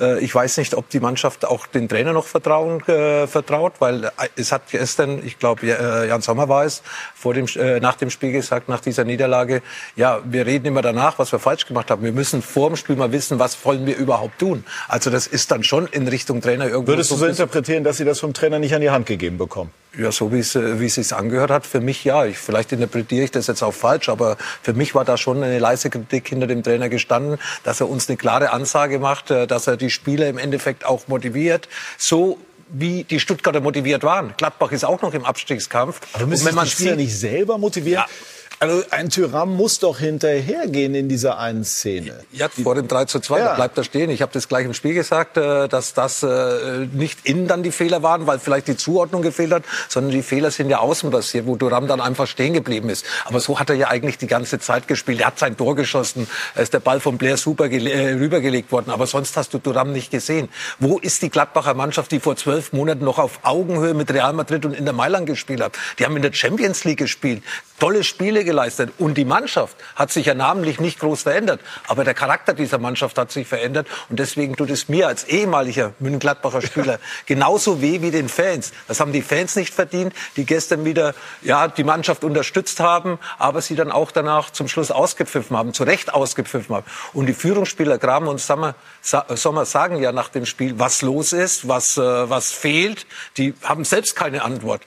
Äh, 0.00 0.20
ich 0.20 0.34
weiß 0.34 0.58
nicht, 0.58 0.74
ob 0.74 0.88
die 0.88 1.00
Mannschaft 1.00 1.44
auch 1.44 1.66
den 1.66 1.88
Trainer 1.88 2.12
noch 2.12 2.26
vertrauen, 2.26 2.80
äh, 2.88 3.26
vertraut, 3.26 3.74
weil 3.78 4.04
äh, 4.04 4.10
es 4.36 4.52
hat 4.52 4.62
gestern, 4.70 5.24
ich 5.24 5.38
glaube, 5.38 5.66
Jan 5.66 6.20
Sommer 6.20 6.48
war 6.48 6.64
es, 6.64 6.82
vor 7.14 7.34
dem, 7.34 7.46
nach 7.80 7.96
dem 7.96 8.10
Spiel 8.10 8.32
gesagt, 8.32 8.68
nach 8.68 8.80
dieser 8.80 9.04
Niederlage, 9.04 9.62
ja, 9.96 10.20
wir 10.24 10.46
reden 10.46 10.66
immer 10.66 10.82
danach, 10.82 11.18
was 11.18 11.32
wir 11.32 11.38
falsch 11.38 11.66
gemacht 11.66 11.90
haben. 11.90 12.02
Wir 12.02 12.12
müssen 12.12 12.42
vor 12.42 12.70
dem 12.70 12.76
Spiel 12.76 12.96
mal 12.96 13.12
wissen, 13.12 13.38
was 13.38 13.64
wollen 13.64 13.86
wir 13.86 13.96
überhaupt 13.96 14.38
tun. 14.38 14.64
Also 14.88 15.10
das 15.10 15.26
ist 15.26 15.50
dann 15.50 15.62
schon 15.62 15.86
in 15.86 16.08
Richtung 16.08 16.40
Trainer 16.40 16.66
irgendwo. 16.66 16.92
Würdest 16.92 17.10
du 17.10 17.16
so 17.16 17.26
interpretieren, 17.26 17.84
dass 17.84 17.96
Sie 17.96 18.04
das 18.04 18.20
vom 18.20 18.34
Trainer 18.34 18.58
nicht 18.58 18.74
an 18.74 18.80
die 18.80 18.90
Hand 18.90 19.06
gegeben 19.06 19.38
bekommen? 19.38 19.70
Ja, 19.98 20.10
so 20.10 20.32
wie 20.32 20.40
es, 20.40 20.54
äh, 20.54 20.80
wie 20.80 20.86
es 20.86 20.94
sich 20.94 21.12
angehört 21.14 21.50
hat, 21.50 21.66
für 21.66 21.80
mich 21.80 22.04
ja. 22.04 22.24
Ich, 22.24 22.38
vielleicht 22.38 22.72
interpretiere 22.72 23.24
ich 23.24 23.30
das 23.30 23.46
jetzt 23.46 23.62
auch 23.62 23.74
falsch, 23.74 24.08
aber 24.08 24.36
für 24.62 24.72
mich 24.72 24.94
war 24.94 25.04
da 25.04 25.16
schon 25.16 25.42
eine 25.42 25.58
leise 25.58 25.90
Kritik 25.90 26.28
hinter 26.28 26.46
dem 26.46 26.62
Trainer 26.62 26.88
gestanden, 26.88 27.38
dass 27.62 27.80
er 27.80 27.88
uns 27.88 28.08
eine 28.08 28.16
klare 28.16 28.50
Ansage 28.50 28.98
macht, 28.98 29.30
äh, 29.30 29.46
dass 29.46 29.66
er 29.66 29.76
die 29.76 29.90
Spieler 29.90 30.28
im 30.28 30.38
Endeffekt 30.38 30.84
auch 30.84 31.08
motiviert. 31.08 31.68
So 31.96 32.38
wie 32.68 33.04
die 33.04 33.20
Stuttgarter 33.20 33.60
motiviert 33.60 34.02
waren. 34.02 34.34
Gladbach 34.36 34.72
ist 34.72 34.84
auch 34.84 35.00
noch 35.02 35.14
im 35.14 35.24
Abstiegskampf. 35.24 36.00
Aber 36.14 36.26
müssen 36.26 36.46
wenn 36.46 36.54
man 36.54 36.64
die 36.64 36.70
Spieler 36.70 36.96
nicht 36.96 37.16
selber 37.16 37.58
motivieren? 37.58 38.04
Ja. 38.08 38.33
Also 38.60 38.82
ein 38.90 39.10
Tyram 39.10 39.56
muss 39.56 39.78
doch 39.80 39.98
hinterhergehen 39.98 40.94
in 40.94 41.08
dieser 41.08 41.38
einen 41.38 41.64
Szene. 41.64 42.20
Ja, 42.32 42.48
vor 42.48 42.74
dem 42.74 42.88
3 42.88 43.06
zu 43.06 43.20
2, 43.20 43.38
ja. 43.38 43.44
da 43.46 43.54
bleibt 43.54 43.76
er 43.76 43.84
stehen. 43.84 44.10
Ich 44.10 44.22
habe 44.22 44.32
das 44.32 44.48
gleich 44.48 44.64
im 44.64 44.74
Spiel 44.74 44.94
gesagt, 44.94 45.36
äh, 45.36 45.68
dass 45.68 45.94
das 45.94 46.22
äh, 46.22 46.86
nicht 46.92 47.20
innen 47.24 47.48
dann 47.48 47.62
die 47.62 47.72
Fehler 47.72 48.02
waren, 48.02 48.26
weil 48.26 48.38
vielleicht 48.38 48.68
die 48.68 48.76
Zuordnung 48.76 49.22
gefehlt 49.22 49.52
hat, 49.52 49.64
sondern 49.88 50.12
die 50.12 50.22
Fehler 50.22 50.50
sind 50.50 50.70
ja 50.70 50.78
außen 50.78 51.10
passiert, 51.10 51.46
wo 51.46 51.56
Thuram 51.56 51.88
dann 51.88 52.00
einfach 52.00 52.26
stehen 52.26 52.52
geblieben 52.52 52.88
ist. 52.90 53.04
Aber 53.24 53.40
so 53.40 53.58
hat 53.58 53.70
er 53.70 53.76
ja 53.76 53.88
eigentlich 53.88 54.18
die 54.18 54.26
ganze 54.26 54.58
Zeit 54.58 54.86
gespielt. 54.86 55.20
Er 55.20 55.28
hat 55.28 55.38
sein 55.38 55.56
Tor 55.56 55.74
geschossen, 55.74 56.28
es 56.54 56.64
ist 56.64 56.74
der 56.74 56.80
Ball 56.80 57.00
von 57.00 57.18
Blair 57.18 57.36
super 57.36 57.70
äh, 57.70 58.12
rübergelegt 58.14 58.70
worden. 58.70 58.90
Aber 58.90 59.06
sonst 59.06 59.36
hast 59.36 59.52
du 59.52 59.58
Thuram 59.58 59.92
nicht 59.92 60.10
gesehen. 60.10 60.48
Wo 60.78 60.98
ist 60.98 61.22
die 61.22 61.30
Gladbacher 61.30 61.74
Mannschaft, 61.74 62.12
die 62.12 62.20
vor 62.20 62.36
zwölf 62.36 62.72
Monaten 62.72 63.04
noch 63.04 63.18
auf 63.18 63.40
Augenhöhe 63.42 63.94
mit 63.94 64.12
Real 64.12 64.32
Madrid 64.32 64.64
und 64.64 64.74
in 64.74 64.84
der 64.84 64.94
Mailand 64.94 65.26
gespielt 65.26 65.60
hat? 65.60 65.76
Die 65.98 66.04
haben 66.04 66.16
in 66.16 66.22
der 66.22 66.32
Champions 66.32 66.84
League 66.84 66.98
gespielt, 66.98 67.42
tolle 67.78 68.04
Spiele 68.04 68.43
geleistet. 68.44 68.92
Und 68.98 69.14
die 69.14 69.24
Mannschaft 69.24 69.76
hat 69.96 70.12
sich 70.12 70.26
ja 70.26 70.34
namentlich 70.34 70.80
nicht 70.80 71.00
groß 71.00 71.22
verändert. 71.22 71.60
Aber 71.88 72.04
der 72.04 72.14
Charakter 72.14 72.54
dieser 72.54 72.78
Mannschaft 72.78 73.18
hat 73.18 73.32
sich 73.32 73.46
verändert. 73.46 73.86
Und 74.08 74.18
deswegen 74.18 74.56
tut 74.56 74.70
es 74.70 74.88
mir 74.88 75.08
als 75.08 75.24
ehemaliger 75.24 75.92
München-Gladbacher 75.98 76.62
Spieler 76.66 76.98
genauso 77.26 77.80
weh 77.80 78.02
wie 78.02 78.10
den 78.10 78.28
Fans. 78.28 78.72
Das 78.88 79.00
haben 79.00 79.12
die 79.12 79.22
Fans 79.22 79.56
nicht 79.56 79.74
verdient, 79.74 80.14
die 80.36 80.44
gestern 80.44 80.84
wieder 80.84 81.14
ja, 81.42 81.68
die 81.68 81.84
Mannschaft 81.84 82.24
unterstützt 82.24 82.80
haben, 82.80 83.18
aber 83.38 83.60
sie 83.60 83.74
dann 83.74 83.90
auch 83.90 84.10
danach 84.10 84.50
zum 84.50 84.68
Schluss 84.68 84.90
ausgepfiffen 84.90 85.56
haben, 85.56 85.74
zu 85.74 85.84
Recht 85.84 86.12
ausgepfiffen 86.12 86.74
haben. 86.74 86.86
Und 87.12 87.26
die 87.26 87.34
Führungsspieler 87.34 87.98
Graben 87.98 88.28
und 88.28 88.40
Sommer, 88.40 88.74
Sommer 89.02 89.64
sagen 89.64 90.00
ja 90.00 90.12
nach 90.12 90.28
dem 90.28 90.46
Spiel, 90.46 90.78
was 90.78 91.02
los 91.02 91.32
ist, 91.32 91.68
was, 91.68 91.96
äh, 91.96 92.30
was 92.30 92.52
fehlt. 92.52 93.06
Die 93.36 93.54
haben 93.62 93.84
selbst 93.84 94.16
keine 94.16 94.42
Antwort. 94.42 94.82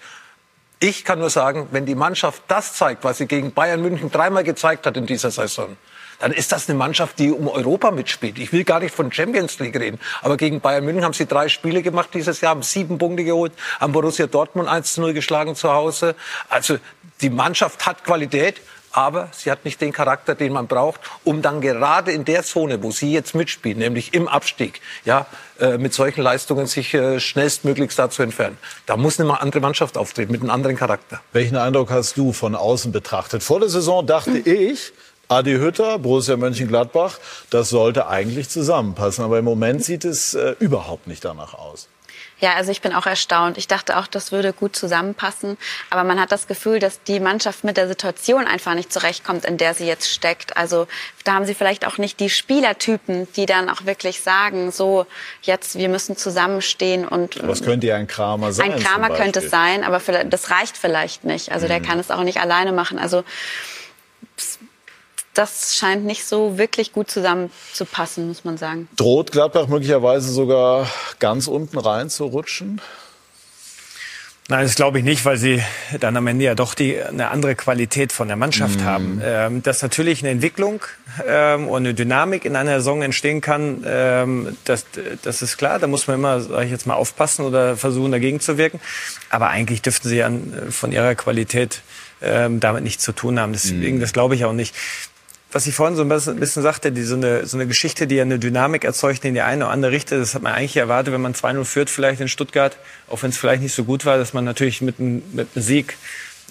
Ich 0.80 1.04
kann 1.04 1.18
nur 1.18 1.32
sagen, 1.32 1.70
wenn 1.72 1.88
die 1.88 1.96
Mannschaft 1.96 2.44
das 2.48 2.74
zeigt, 2.74 3.04
was 3.04 3.18
sie 3.18 3.26
gegen 3.26 3.52
Bayern 3.52 3.82
München 3.82 4.12
dreimal 4.12 4.44
gezeigt 4.44 4.86
hat 4.86 4.96
in 4.96 5.08
dieser 5.08 5.32
Saison, 5.32 5.76
dann 6.20 6.32
ist 6.32 6.52
das 6.52 6.70
eine 6.70 6.78
Mannschaft, 6.78 7.18
die 7.18 7.32
um 7.32 7.48
Europa 7.48 7.90
mitspielt. 7.90 8.38
Ich 8.38 8.52
will 8.52 8.64
gar 8.64 8.80
nicht 8.80 8.94
von 8.94 9.12
Champions 9.12 9.58
League 9.58 9.76
reden, 9.76 10.00
aber 10.22 10.38
gegen 10.38 10.62
Bayern 10.62 10.86
München 10.86 11.04
haben 11.04 11.14
sie 11.14 11.26
drei 11.26 11.50
Spiele 11.50 11.82
gemacht 11.82 12.10
dieses 12.14 12.42
Jahr, 12.42 12.52
haben 12.52 12.62
sieben 12.62 13.00
Punkte 13.00 13.24
geholt, 13.24 13.54
haben 13.80 13.92
Borussia 13.92 14.28
Dortmund 14.28 14.68
1 14.70 14.94
zu 14.94 15.02
0 15.02 15.14
geschlagen 15.14 15.56
zu 15.56 15.72
Hause. 15.72 16.16
Also 16.48 16.78
die 17.22 17.32
Mannschaft 17.32 17.88
hat 17.88 18.04
Qualität, 18.04 18.62
aber 18.98 19.30
sie 19.32 19.52
hat 19.52 19.64
nicht 19.64 19.80
den 19.80 19.94
Charakter, 19.94 20.34
den 20.34 20.54
man 20.54 20.66
braucht, 20.66 21.02
um 21.24 21.44
dann 21.44 21.62
gerade 21.62 22.12
in 22.12 22.26
der 22.26 22.42
Zone, 22.42 22.82
wo 22.82 22.90
sie 22.90 23.14
jetzt 23.14 23.36
mitspielen, 23.36 23.78
nämlich 23.78 24.16
im 24.16 24.28
Abstieg, 24.28 24.82
ja, 25.06 25.28
äh, 25.60 25.78
mit 25.78 25.94
solchen 25.94 26.24
Leistungen 26.24 26.66
sich 26.66 26.96
äh, 26.96 27.20
schnellstmöglichst 27.20 28.00
da 28.00 28.10
zu 28.10 28.24
entfernen. 28.24 28.58
Da 28.88 28.98
muss 28.98 29.20
eine 29.20 29.40
andere 29.40 29.60
Mannschaft 29.60 30.00
auftreten 30.00 30.32
mit 30.32 30.42
einem 30.42 30.50
anderen 30.50 30.76
Charakter. 30.76 31.22
Welchen 31.32 31.58
Eindruck 31.58 31.92
hast 31.92 32.18
du 32.18 32.34
von 32.34 32.56
außen 32.56 32.92
betrachtet? 32.92 33.44
Vor 33.44 33.60
der 33.60 33.70
Saison 33.70 34.04
dachte 34.04 34.32
hm. 34.34 34.42
ich, 34.46 34.94
Adi 35.28 35.54
Hütter, 35.58 36.00
Borussia 36.00 36.36
Mönchengladbach, 36.36 37.20
das 37.52 37.70
sollte 37.70 38.08
eigentlich 38.08 38.50
zusammenpassen. 38.50 39.24
Aber 39.24 39.38
im 39.38 39.46
Moment 39.46 39.84
sieht 39.84 40.06
es 40.06 40.34
äh, 40.34 40.56
überhaupt 40.58 41.06
nicht 41.06 41.24
danach 41.24 41.54
aus. 41.54 41.88
Ja, 42.40 42.54
also 42.54 42.72
ich 42.72 42.82
bin 42.82 42.94
auch 42.94 43.08
erstaunt. 43.08 43.58
Ich 43.58 43.68
dachte 43.68 43.98
auch, 43.98 44.06
das 44.06 44.32
würde 44.32 44.54
gut 44.54 44.76
zusammenpassen. 44.76 45.58
Aber 45.90 46.04
man 46.04 46.20
hat 46.20 46.32
das 46.32 46.48
Gefühl, 46.48 46.80
dass 46.80 47.02
die 47.04 47.20
Mannschaft 47.20 47.64
mit 47.64 47.78
der 47.78 47.88
Situation 47.88 48.46
einfach 48.46 48.76
nicht 48.76 48.94
zurechtkommt, 48.94 49.46
in 49.46 49.58
der 49.58 49.74
sie 49.74 49.88
jetzt 49.88 50.12
steckt. 50.12 50.56
Also 50.56 50.88
da 51.24 51.34
haben 51.34 51.46
sie 51.46 51.56
vielleicht 51.56 51.86
auch 51.88 51.98
nicht 51.98 52.20
die 52.20 52.30
Spielertypen, 52.30 53.28
die 53.36 53.48
dann 53.48 53.70
auch 53.70 53.86
wirklich 53.86 54.22
sagen, 54.22 54.72
so 54.72 55.08
jetzt, 55.42 55.78
wir 55.78 55.90
müssen 55.90 56.16
zusammenstehen 56.16 57.08
und. 57.08 57.46
Was 57.48 57.64
könnte 57.64 57.88
ja 57.88 57.96
ein 57.96 58.08
Kramer 58.08 58.54
sein? 58.54 58.74
Ein 58.74 58.80
Kramer 58.80 59.10
könnte 59.10 59.40
es 59.40 59.50
sein, 59.50 59.84
aber 59.84 60.00
das 60.26 60.52
reicht 60.52 60.78
vielleicht 60.78 61.24
nicht. 61.24 61.52
Also 61.52 61.66
mhm. 61.66 61.70
der 61.70 61.82
kann 61.82 62.00
es 62.00 62.12
auch 62.12 62.24
nicht 62.24 62.40
alleine 62.40 62.72
machen. 62.72 63.00
Also 63.00 63.24
das 65.38 65.76
scheint 65.76 66.06
nicht 66.06 66.26
so 66.26 66.58
wirklich 66.58 66.94
gut 66.94 67.12
zusammenzupassen, 67.12 68.28
muss 68.28 68.44
man 68.44 68.58
sagen. 68.58 68.88
Droht 68.96 69.32
Gladbach 69.32 69.68
möglicherweise 69.68 70.32
sogar 70.32 70.90
ganz 71.20 71.48
unten 71.48 71.78
rein 71.78 72.10
zu 72.10 72.26
rutschen? 72.26 72.82
Nein, 74.50 74.64
das 74.64 74.76
glaube 74.76 75.00
ich 75.00 75.04
nicht, 75.04 75.26
weil 75.26 75.36
sie 75.36 75.62
dann 76.00 76.16
am 76.16 76.26
Ende 76.26 76.46
ja 76.46 76.56
doch 76.56 76.74
die, 76.74 77.02
eine 77.02 77.32
andere 77.32 77.56
Qualität 77.56 78.14
von 78.14 78.30
der 78.30 78.38
Mannschaft 78.38 78.80
mm. 78.80 78.84
haben. 78.86 79.22
Ähm, 79.22 79.62
dass 79.62 79.82
natürlich 79.82 80.22
eine 80.22 80.30
Entwicklung 80.30 80.80
ähm, 81.28 81.68
und 81.68 81.80
eine 81.80 81.94
Dynamik 81.94 82.46
in 82.46 82.56
einer 82.56 82.78
Saison 82.78 83.02
entstehen 83.02 83.42
kann, 83.42 83.84
ähm, 83.86 84.58
das, 84.64 84.86
das 85.22 85.42
ist 85.42 85.58
klar. 85.58 85.80
Da 85.80 85.88
muss 85.88 86.08
man 86.08 86.16
immer, 86.16 86.40
sage 86.40 86.64
ich 86.64 86.72
jetzt 86.72 86.88
mal, 86.88 86.94
aufpassen 86.94 87.44
oder 87.44 87.76
versuchen, 87.76 88.14
dagegen 88.14 88.40
zu 88.40 88.58
wirken. 88.58 88.80
Aber 89.30 89.50
eigentlich 89.50 89.82
dürften 89.82 90.08
sie 90.08 90.24
an, 90.24 90.54
von 90.70 90.94
ihrer 90.94 91.14
Qualität 91.16 91.82
ähm, 92.22 92.62
damit 92.62 92.84
nichts 92.84 93.04
zu 93.04 93.12
tun 93.12 93.42
haben. 93.42 93.52
Deswegen, 93.52 93.98
mm. 93.98 94.02
das 94.02 94.14
glaube 94.14 94.36
ich 94.36 94.46
auch 94.46 94.54
nicht 94.54 94.74
was 95.58 95.66
ich 95.66 95.74
vorhin 95.74 95.96
so 95.96 96.04
ein 96.04 96.40
bisschen 96.40 96.62
sagte, 96.62 96.92
die, 96.92 97.02
so, 97.02 97.16
eine, 97.16 97.48
so 97.48 97.58
eine 97.58 97.66
Geschichte, 97.66 98.06
die 98.06 98.14
ja 98.14 98.22
eine 98.22 98.38
Dynamik 98.38 98.84
erzeugt 98.84 99.26
in 99.26 99.34
die 99.34 99.42
eine 99.42 99.66
oder 99.66 99.74
andere 99.74 99.92
Richtung, 99.92 100.20
das 100.20 100.36
hat 100.36 100.44
man 100.44 100.54
eigentlich 100.54 100.78
erwartet, 100.78 101.12
wenn 101.16 101.22
man 101.22 101.34
2-0 101.34 101.64
führt 101.64 101.90
vielleicht 101.90 102.22
in 102.22 102.28
Stuttgart, 102.28 102.78
auch 103.08 103.24
wenn 103.24 103.32
es 103.32 103.40
vielleicht 103.40 103.64
nicht 103.64 103.74
so 103.74 103.84
gut 103.84 104.06
war, 104.06 104.20
dass 104.20 104.34
man 104.36 104.46
natürlich 104.46 104.84
mit 104.84 105.00
einem, 105.00 105.24
mit 105.34 105.48
einem 105.56 105.64
Sieg 105.66 105.98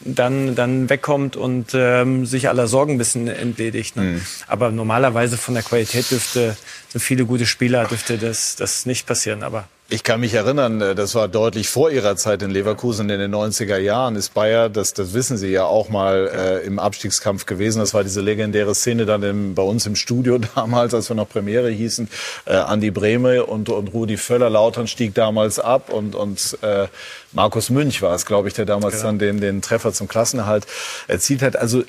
dann, 0.05 0.57
dann 0.57 0.90
wegkommt 0.90 1.37
und 1.37 1.71
ähm, 1.73 2.27
sich 2.27 2.49
aller 2.49 2.66
Sorgen 2.66 2.95
ein 2.95 2.99
bisschen 2.99 3.29
entledigt. 3.29 3.95
Ne? 3.95 4.03
Mhm. 4.03 4.23
Aber 4.49 4.73
normalerweise 4.73 5.37
von 5.37 5.55
der 5.55 5.62
Qualität 5.62 6.11
dürfte, 6.11 6.57
so 6.88 6.99
viele 6.99 7.27
gute 7.27 7.47
Spieler, 7.47 7.85
dürfte 7.85 8.19
das, 8.19 8.57
das 8.57 8.87
nicht 8.87 9.07
passieren. 9.07 9.45
Aber 9.45 9.69
ich 9.88 10.03
kann 10.03 10.20
mich 10.20 10.35
erinnern, 10.35 10.81
äh, 10.81 10.94
das 10.94 11.14
war 11.14 11.29
deutlich 11.29 11.68
vor 11.68 11.90
Ihrer 11.90 12.16
Zeit 12.16 12.42
in 12.42 12.51
Leverkusen 12.51 13.09
in 13.09 13.20
den 13.20 13.33
90er 13.33 13.79
Jahren. 13.79 14.16
Ist 14.16 14.35
Bayer, 14.35 14.68
das, 14.68 14.94
das 14.94 15.14
wissen 15.14 15.37
Sie 15.37 15.49
ja 15.49 15.64
auch 15.64 15.88
mal, 15.88 16.29
äh, 16.35 16.66
im 16.66 16.79
Abstiegskampf 16.79 17.46
gewesen. 17.46 17.79
Das 17.79 17.94
war 17.94 18.03
diese 18.03 18.20
legendäre 18.20 18.75
Szene 18.75 19.07
dann 19.07 19.22
im, 19.22 19.55
bei 19.55 19.62
uns 19.62 19.87
im 19.87 19.94
Studio 19.94 20.38
damals, 20.55 20.92
als 20.92 21.09
wir 21.09 21.14
noch 21.14 21.29
Premiere 21.29 21.70
hießen. 21.70 22.09
Äh, 22.46 22.55
Andi 22.55 22.90
Brehme 22.90 23.46
und, 23.46 23.68
und 23.68 23.88
Rudi 23.94 24.16
Völler-Lautern 24.16 24.88
stieg 24.88 25.14
damals 25.14 25.61
ab 25.61 25.90
und, 25.90 26.16
und 26.16 26.59
äh, 26.62 26.88
Markus 27.33 27.70
Münch 27.70 28.03
war 28.03 28.14
es, 28.14 28.27
glaube 28.27 28.49
ich, 28.49 28.55
der 28.55 28.66
damals 28.66 28.96
genau. 28.96 29.07
dann 29.07 29.18
den, 29.20 29.40
den 29.40 29.62
Treffer 29.62 29.92
zum 29.92 30.09
Klassenerhalt 30.09 30.66
erzielt 31.07 31.42
hat. 31.42 31.57
Also 31.57 31.85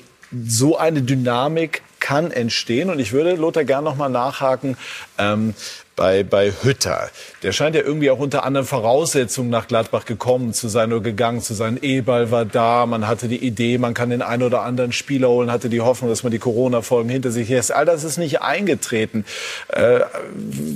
so 0.46 0.76
eine 0.76 1.02
Dynamik 1.02 1.82
kann 2.00 2.30
entstehen. 2.30 2.90
Und 2.90 3.00
ich 3.00 3.12
würde 3.12 3.34
Lothar 3.34 3.64
gern 3.64 3.84
noch 3.84 3.96
mal 3.96 4.08
nachhaken. 4.08 4.76
Ähm, 5.18 5.54
bei, 5.98 6.22
bei 6.22 6.52
Hütter. 6.62 7.10
Der 7.42 7.50
scheint 7.50 7.74
ja 7.74 7.82
irgendwie 7.82 8.10
auch 8.10 8.20
unter 8.20 8.44
anderen 8.44 8.66
Voraussetzungen 8.66 9.50
nach 9.50 9.66
Gladbach 9.66 10.04
gekommen 10.04 10.54
zu 10.54 10.68
sein 10.68 10.92
oder 10.92 11.02
gegangen 11.02 11.42
zu 11.42 11.54
sein. 11.54 11.76
Eberl 11.82 12.30
war 12.30 12.44
da, 12.44 12.86
man 12.86 13.08
hatte 13.08 13.26
die 13.26 13.44
Idee, 13.44 13.78
man 13.78 13.94
kann 13.94 14.10
den 14.10 14.22
einen 14.22 14.44
oder 14.44 14.62
anderen 14.62 14.92
Spieler 14.92 15.28
holen, 15.28 15.50
hatte 15.50 15.68
die 15.68 15.80
Hoffnung, 15.80 16.08
dass 16.08 16.22
man 16.22 16.30
die 16.30 16.38
Corona-Folgen 16.38 17.10
hinter 17.10 17.32
sich 17.32 17.48
lässt. 17.48 17.72
All 17.72 17.84
das 17.84 18.04
ist 18.04 18.16
nicht 18.16 18.40
eingetreten. 18.42 19.24
Äh, 19.68 20.00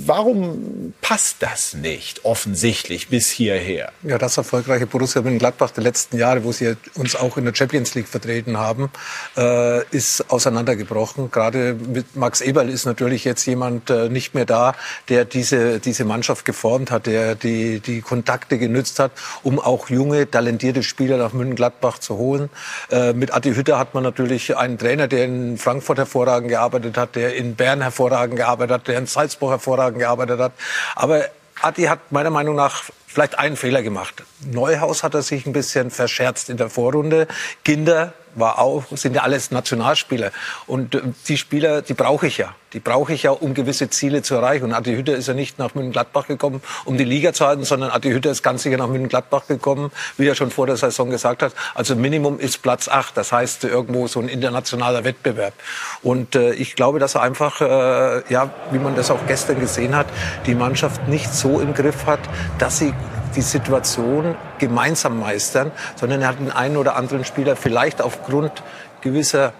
warum 0.05 0.93
passt 1.01 1.37
das 1.39 1.73
nicht 1.73 2.25
offensichtlich 2.25 3.07
bis 3.07 3.29
hierher? 3.29 3.93
Ja, 4.03 4.17
das 4.17 4.35
erfolgreiche 4.35 4.87
Borussia 4.87 5.21
Mönchengladbach 5.21 5.71
der 5.71 5.85
letzten 5.85 6.17
Jahre, 6.17 6.43
wo 6.43 6.51
sie 6.51 6.75
uns 6.95 7.15
auch 7.15 7.37
in 7.37 7.45
der 7.45 7.55
Champions 7.55 7.95
League 7.95 8.09
vertreten 8.09 8.57
haben, 8.57 8.91
äh, 9.37 9.85
ist 9.95 10.29
auseinandergebrochen. 10.29 11.31
Gerade 11.31 11.75
mit 11.75 12.17
Max 12.17 12.41
Eberl 12.41 12.69
ist 12.69 12.85
natürlich 12.85 13.23
jetzt 13.23 13.45
jemand 13.45 13.89
äh, 13.89 14.09
nicht 14.09 14.35
mehr 14.35 14.45
da, 14.45 14.75
der 15.07 15.12
der 15.13 15.25
diese, 15.25 15.79
diese 15.79 16.05
Mannschaft 16.05 16.43
geformt 16.43 16.89
hat, 16.89 17.05
der 17.05 17.35
die, 17.35 17.79
die 17.79 18.01
Kontakte 18.01 18.57
genützt 18.57 18.97
hat, 18.97 19.11
um 19.43 19.59
auch 19.59 19.87
junge, 19.87 20.29
talentierte 20.29 20.81
Spieler 20.81 21.17
nach 21.17 21.33
München-Gladbach 21.33 21.99
zu 21.99 22.17
holen. 22.17 22.49
Äh, 22.89 23.13
mit 23.13 23.31
Adi 23.31 23.53
Hütter 23.53 23.77
hat 23.77 23.93
man 23.93 24.01
natürlich 24.01 24.57
einen 24.57 24.79
Trainer, 24.79 25.07
der 25.07 25.25
in 25.25 25.59
Frankfurt 25.59 25.99
hervorragend 25.99 26.49
gearbeitet 26.49 26.97
hat, 26.97 27.15
der 27.15 27.35
in 27.35 27.53
Bern 27.53 27.81
hervorragend 27.81 28.37
gearbeitet 28.37 28.73
hat, 28.73 28.87
der 28.87 28.97
in 28.97 29.05
Salzburg 29.05 29.51
hervorragend 29.51 29.99
gearbeitet 29.99 30.39
hat. 30.39 30.53
Aber 30.95 31.25
Adi 31.61 31.83
hat 31.83 32.11
meiner 32.11 32.31
Meinung 32.31 32.55
nach 32.55 32.85
vielleicht 33.05 33.37
einen 33.37 33.55
Fehler 33.55 33.83
gemacht. 33.83 34.23
Neuhaus 34.43 35.03
hat 35.03 35.13
er 35.13 35.21
sich 35.21 35.45
ein 35.45 35.53
bisschen 35.53 35.91
verscherzt 35.91 36.49
in 36.49 36.57
der 36.57 36.71
Vorrunde. 36.71 37.27
Kinder 37.63 38.15
war 38.35 38.59
auch, 38.59 38.83
sind 38.91 39.15
ja 39.15 39.23
alles 39.23 39.51
Nationalspieler. 39.51 40.31
Und 40.67 40.95
äh, 40.95 41.01
die 41.27 41.37
Spieler, 41.37 41.81
die 41.81 41.93
brauche 41.93 42.27
ich 42.27 42.37
ja. 42.37 42.55
Die 42.73 42.79
brauche 42.79 43.13
ich 43.13 43.23
ja, 43.23 43.31
um 43.31 43.53
gewisse 43.53 43.89
Ziele 43.89 44.23
zu 44.23 44.33
erreichen. 44.35 44.65
Und 44.65 44.73
Adi 44.73 44.95
Hütter 44.95 45.15
ist 45.15 45.27
ja 45.27 45.35
nicht 45.35 45.59
nach 45.59 45.75
München-Gladbach 45.75 46.25
gekommen, 46.25 46.61
um 46.85 46.97
die 46.97 47.03
Liga 47.03 47.31
zu 47.31 47.45
halten, 47.45 47.63
sondern 47.63 47.91
Adi 47.91 48.09
Hütter 48.09 48.31
ist 48.31 48.41
ganz 48.41 48.63
sicher 48.63 48.77
nach 48.77 48.87
München-Gladbach 48.87 49.47
gekommen, 49.47 49.91
wie 50.17 50.27
er 50.27 50.33
schon 50.33 50.49
vor 50.49 50.65
der 50.65 50.77
Saison 50.77 51.09
gesagt 51.11 51.43
hat. 51.43 51.53
Also 51.75 51.95
Minimum 51.95 52.39
ist 52.39 52.63
Platz 52.63 52.87
8. 52.87 53.15
Das 53.15 53.31
heißt 53.31 53.65
irgendwo 53.65 54.07
so 54.07 54.19
ein 54.19 54.27
internationaler 54.27 55.03
Wettbewerb. 55.03 55.53
Und 56.01 56.35
äh, 56.35 56.53
ich 56.53 56.75
glaube, 56.75 56.97
dass 56.97 57.15
er 57.15 57.21
einfach, 57.21 57.61
äh, 57.61 58.33
ja, 58.33 58.49
wie 58.71 58.79
man 58.79 58.95
das 58.95 59.11
auch 59.11 59.27
gestern 59.27 59.59
gesehen 59.59 59.95
hat, 59.95 60.07
die 60.47 60.55
Mannschaft 60.55 61.07
nicht 61.07 61.31
so 61.31 61.59
im 61.59 61.75
Griff 61.75 62.07
hat, 62.07 62.21
dass 62.57 62.79
sie 62.79 62.93
die 63.35 63.41
Situation 63.41 64.35
gemeinsam 64.59 65.19
meistern, 65.19 65.71
sondern 65.95 66.21
er 66.21 66.29
hat 66.29 66.39
den 66.39 66.51
einen 66.51 66.77
oder 66.77 66.95
anderen 66.95 67.25
Spieler 67.25 67.55
vielleicht 67.55 68.01
aufgrund 68.01 68.63
gewisser 69.01 69.53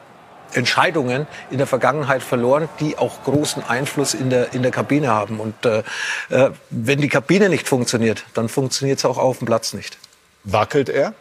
Entscheidungen 0.54 1.28
in 1.50 1.58
der 1.58 1.68
Vergangenheit 1.68 2.22
verloren, 2.24 2.70
die 2.80 2.98
auch 2.98 3.24
großen 3.24 3.64
Einfluss 3.68 4.14
in 4.14 4.30
der, 4.30 4.54
in 4.54 4.62
der 4.62 4.72
Kabine 4.72 5.10
haben. 5.10 5.40
Und 5.40 5.66
äh, 5.66 5.84
äh 6.30 6.52
wenn 6.70 7.02
die 7.02 7.10
Kabine 7.10 7.50
nicht 7.50 7.68
funktioniert, 7.68 8.26
dann 8.34 8.50
funktioniert 8.50 9.00
es 9.00 9.06
auch 9.06 9.18
auf 9.18 9.40
dem 9.40 9.48
Platz 9.48 9.74
nicht. 9.74 9.98
Wackelt 10.44 10.90
er? 10.90 11.14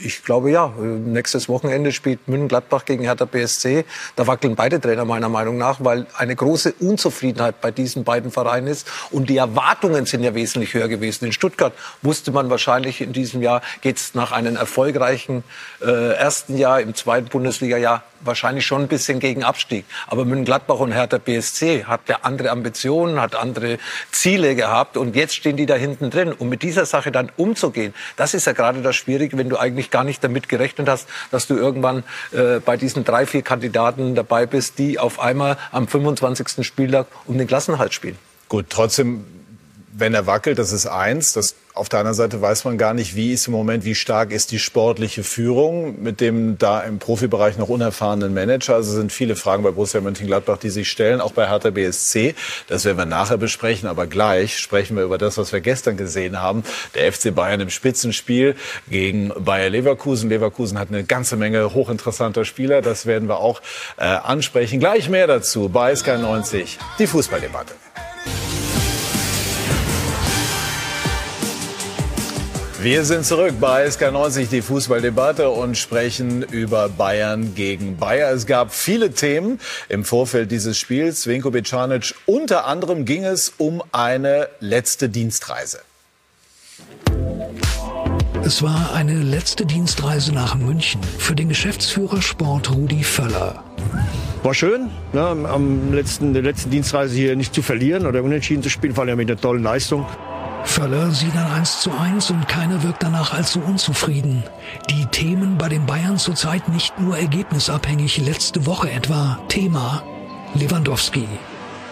Ich 0.00 0.24
glaube 0.24 0.50
ja. 0.50 0.72
Nächstes 0.78 1.48
Wochenende 1.48 1.92
spielt 1.92 2.28
München-Gladbach 2.28 2.84
gegen 2.84 3.04
Hertha 3.04 3.24
BSC. 3.24 3.84
Da 4.16 4.26
wackeln 4.26 4.54
beide 4.54 4.80
Trainer 4.80 5.04
meiner 5.04 5.28
Meinung 5.28 5.58
nach, 5.58 5.78
weil 5.82 6.06
eine 6.16 6.36
große 6.36 6.74
Unzufriedenheit 6.80 7.60
bei 7.60 7.70
diesen 7.70 8.04
beiden 8.04 8.30
Vereinen 8.30 8.68
ist. 8.68 8.88
Und 9.10 9.28
die 9.28 9.36
Erwartungen 9.36 10.06
sind 10.06 10.22
ja 10.22 10.34
wesentlich 10.34 10.74
höher 10.74 10.88
gewesen. 10.88 11.24
In 11.24 11.32
Stuttgart 11.32 11.72
wusste 12.02 12.30
man 12.30 12.50
wahrscheinlich 12.50 13.00
in 13.00 13.12
diesem 13.12 13.42
Jahr, 13.42 13.62
geht 13.80 13.96
es 13.96 14.14
nach 14.14 14.32
einem 14.32 14.56
erfolgreichen 14.56 15.42
äh, 15.80 16.14
ersten 16.14 16.56
Jahr 16.56 16.80
im 16.80 16.94
zweiten 16.94 17.28
Bundesliga-Jahr 17.28 18.04
wahrscheinlich 18.20 18.66
schon 18.66 18.82
ein 18.82 18.88
bisschen 18.88 19.20
gegen 19.20 19.44
Abstieg. 19.44 19.84
Aber 20.06 20.24
München-Gladbach 20.24 20.78
und 20.78 20.92
Hertha 20.92 21.18
BSC 21.18 21.84
hat 21.84 22.08
ja 22.08 22.20
andere 22.22 22.50
Ambitionen, 22.50 23.20
hat 23.20 23.34
andere 23.34 23.78
Ziele 24.10 24.54
gehabt 24.54 24.96
und 24.96 25.16
jetzt 25.16 25.34
stehen 25.34 25.56
die 25.56 25.66
da 25.66 25.74
hinten 25.74 26.10
drin. 26.10 26.32
Und 26.32 26.48
mit 26.48 26.62
dieser 26.62 26.86
Sache 26.86 27.12
dann 27.12 27.30
umzugehen, 27.36 27.94
das 28.16 28.34
ist 28.34 28.46
ja 28.46 28.52
gerade 28.52 28.82
das 28.82 28.96
Schwierige, 28.96 29.36
wenn 29.38 29.48
du 29.48 29.56
eigentlich 29.56 29.90
gar 29.90 30.04
nicht 30.04 30.22
damit 30.22 30.48
gerechnet 30.48 30.88
hast, 30.88 31.08
dass 31.30 31.46
du 31.46 31.56
irgendwann 31.56 32.04
äh, 32.32 32.60
bei 32.60 32.76
diesen 32.76 33.04
drei, 33.04 33.26
vier 33.26 33.42
Kandidaten 33.42 34.14
dabei 34.14 34.46
bist, 34.46 34.78
die 34.78 34.98
auf 34.98 35.20
einmal 35.20 35.56
am 35.72 35.88
25. 35.88 36.66
Spieltag 36.66 37.06
um 37.26 37.38
den 37.38 37.46
Klassenhalt 37.46 37.94
spielen. 37.94 38.18
Gut, 38.48 38.66
trotzdem 38.70 39.24
wenn 39.98 40.14
er 40.14 40.26
wackelt, 40.26 40.58
das 40.58 40.72
ist 40.72 40.86
eins. 40.86 41.32
Das, 41.32 41.54
auf 41.78 41.88
der 41.88 42.00
anderen 42.00 42.16
Seite 42.16 42.42
weiß 42.42 42.64
man 42.64 42.76
gar 42.76 42.92
nicht, 42.92 43.14
wie 43.14 43.32
ist 43.32 43.46
im 43.46 43.52
Moment, 43.52 43.84
wie 43.84 43.94
stark 43.94 44.32
ist 44.32 44.50
die 44.50 44.58
sportliche 44.58 45.22
Führung 45.22 46.02
mit 46.02 46.20
dem 46.20 46.58
da 46.58 46.80
im 46.80 46.98
Profibereich 46.98 47.56
noch 47.56 47.68
unerfahrenen 47.68 48.34
Manager. 48.34 48.74
Also 48.74 48.92
sind 48.92 49.12
viele 49.12 49.36
Fragen 49.36 49.62
bei 49.62 49.70
Borussia 49.70 50.00
Mönchengladbach, 50.00 50.58
die 50.58 50.70
sich 50.70 50.90
stellen, 50.90 51.20
auch 51.20 51.32
bei 51.32 51.48
Hertha 51.48 51.70
BSC. 51.70 52.34
Das 52.66 52.84
werden 52.84 52.98
wir 52.98 53.06
nachher 53.06 53.36
besprechen, 53.36 53.88
aber 53.88 54.06
gleich 54.06 54.58
sprechen 54.58 54.96
wir 54.96 55.04
über 55.04 55.18
das, 55.18 55.38
was 55.38 55.52
wir 55.52 55.60
gestern 55.60 55.96
gesehen 55.96 56.40
haben. 56.40 56.64
Der 56.94 57.12
FC 57.12 57.34
Bayern 57.34 57.60
im 57.60 57.70
Spitzenspiel 57.70 58.56
gegen 58.90 59.32
Bayer 59.38 59.70
Leverkusen. 59.70 60.28
Leverkusen 60.28 60.78
hat 60.78 60.88
eine 60.88 61.04
ganze 61.04 61.36
Menge 61.36 61.74
hochinteressanter 61.74 62.44
Spieler. 62.44 62.82
Das 62.82 63.06
werden 63.06 63.28
wir 63.28 63.38
auch 63.38 63.62
äh, 63.96 64.04
ansprechen. 64.04 64.80
Gleich 64.80 65.08
mehr 65.08 65.26
dazu 65.26 65.68
bei 65.68 65.94
Sky 65.94 66.18
90, 66.18 66.78
die 66.98 67.06
Fußballdebatte. 67.06 67.74
Wir 72.80 73.04
sind 73.04 73.26
zurück 73.26 73.54
bei 73.58 73.88
SK90, 73.88 74.50
die 74.50 74.62
Fußballdebatte 74.62 75.50
und 75.50 75.76
sprechen 75.76 76.44
über 76.44 76.88
Bayern 76.88 77.56
gegen 77.56 77.96
Bayer. 77.96 78.30
Es 78.30 78.46
gab 78.46 78.72
viele 78.72 79.10
Themen 79.10 79.58
im 79.88 80.04
Vorfeld 80.04 80.52
dieses 80.52 80.78
Spiels. 80.78 81.26
Vinko 81.26 81.50
Bicanic, 81.50 82.14
unter 82.26 82.66
anderem 82.66 83.04
ging 83.04 83.24
es 83.24 83.52
um 83.58 83.82
eine 83.90 84.48
letzte 84.60 85.08
Dienstreise. 85.08 85.80
Es 88.44 88.62
war 88.62 88.94
eine 88.94 89.22
letzte 89.24 89.66
Dienstreise 89.66 90.32
nach 90.32 90.54
München 90.54 91.00
für 91.18 91.34
den 91.34 91.48
Geschäftsführer 91.48 92.22
Sport 92.22 92.70
Rudi 92.70 93.02
Völler. 93.02 93.64
War 94.44 94.54
schön, 94.54 94.88
ne, 95.12 95.26
am 95.26 95.92
letzten, 95.92 96.32
der 96.32 96.42
letzten 96.42 96.70
Dienstreise 96.70 97.16
hier 97.16 97.34
nicht 97.34 97.52
zu 97.52 97.62
verlieren 97.62 98.06
oder 98.06 98.22
unentschieden 98.22 98.62
zu 98.62 98.70
spielen, 98.70 98.94
vor 98.94 99.02
allem 99.02 99.16
mit 99.16 99.28
einer 99.28 99.40
tollen 99.40 99.64
Leistung. 99.64 100.06
Völler 100.64 101.10
sieht 101.10 101.34
ein 101.36 101.46
1 101.46 101.80
zu 101.80 101.90
1 101.92 102.30
und 102.30 102.48
keiner 102.48 102.82
wirkt 102.82 103.02
danach 103.02 103.32
allzu 103.32 103.60
unzufrieden. 103.60 104.44
Die 104.90 105.06
Themen 105.06 105.58
bei 105.58 105.68
den 105.68 105.86
Bayern 105.86 106.18
zurzeit 106.18 106.68
nicht 106.68 106.98
nur 107.00 107.16
ergebnisabhängig, 107.16 108.18
letzte 108.18 108.66
Woche 108.66 108.90
etwa 108.90 109.38
Thema 109.48 110.02
Lewandowski. 110.54 111.26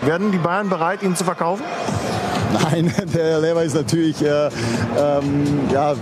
Werden 0.02 0.32
die 0.32 0.38
Bayern 0.38 0.68
bereit, 0.68 1.02
ihn 1.02 1.16
zu 1.16 1.24
verkaufen? 1.24 1.64
Nein, 2.52 2.92
der 3.14 3.40
Lever 3.40 3.62
ist 3.62 3.74
natürlich, 3.74 4.22
äh, 4.22 4.46
ähm, 4.46 5.68
ja, 5.72 5.94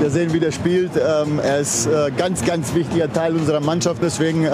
wir 0.00 0.10
sehen, 0.10 0.32
wie 0.32 0.40
der 0.40 0.52
spielt. 0.52 0.92
Ähm, 0.96 1.40
er 1.42 1.58
ist 1.58 1.86
äh, 1.86 2.10
ganz, 2.16 2.44
ganz 2.44 2.74
wichtiger 2.74 3.12
Teil 3.12 3.34
unserer 3.34 3.60
Mannschaft, 3.60 4.02
deswegen 4.02 4.44
äh, 4.44 4.50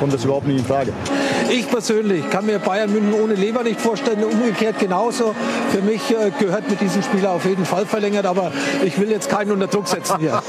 kommt 0.00 0.12
das 0.12 0.24
überhaupt 0.24 0.46
nicht 0.46 0.58
in 0.58 0.64
Frage. 0.64 0.92
Ich 1.50 1.68
persönlich 1.68 2.28
kann 2.30 2.46
mir 2.46 2.58
Bayern 2.58 2.90
München 2.92 3.12
ohne 3.20 3.34
Lever 3.34 3.62
nicht 3.62 3.80
vorstellen, 3.80 4.24
umgekehrt 4.24 4.78
genauso. 4.78 5.34
Für 5.70 5.82
mich 5.82 6.10
äh, 6.10 6.30
gehört 6.38 6.70
mit 6.70 6.80
diesem 6.80 7.02
Spieler 7.02 7.32
auf 7.32 7.44
jeden 7.44 7.66
Fall 7.66 7.84
verlängert, 7.84 8.24
aber 8.24 8.52
ich 8.84 8.98
will 8.98 9.10
jetzt 9.10 9.28
keinen 9.28 9.52
unter 9.52 9.66
Druck 9.66 9.88
setzen 9.88 10.18
hier. 10.18 10.42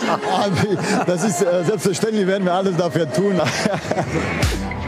das 1.06 1.24
ist 1.24 1.42
äh, 1.42 1.64
selbstverständlich, 1.66 2.26
werden 2.26 2.46
wir 2.46 2.54
alles 2.54 2.78
dafür 2.78 3.12
tun. 3.12 3.34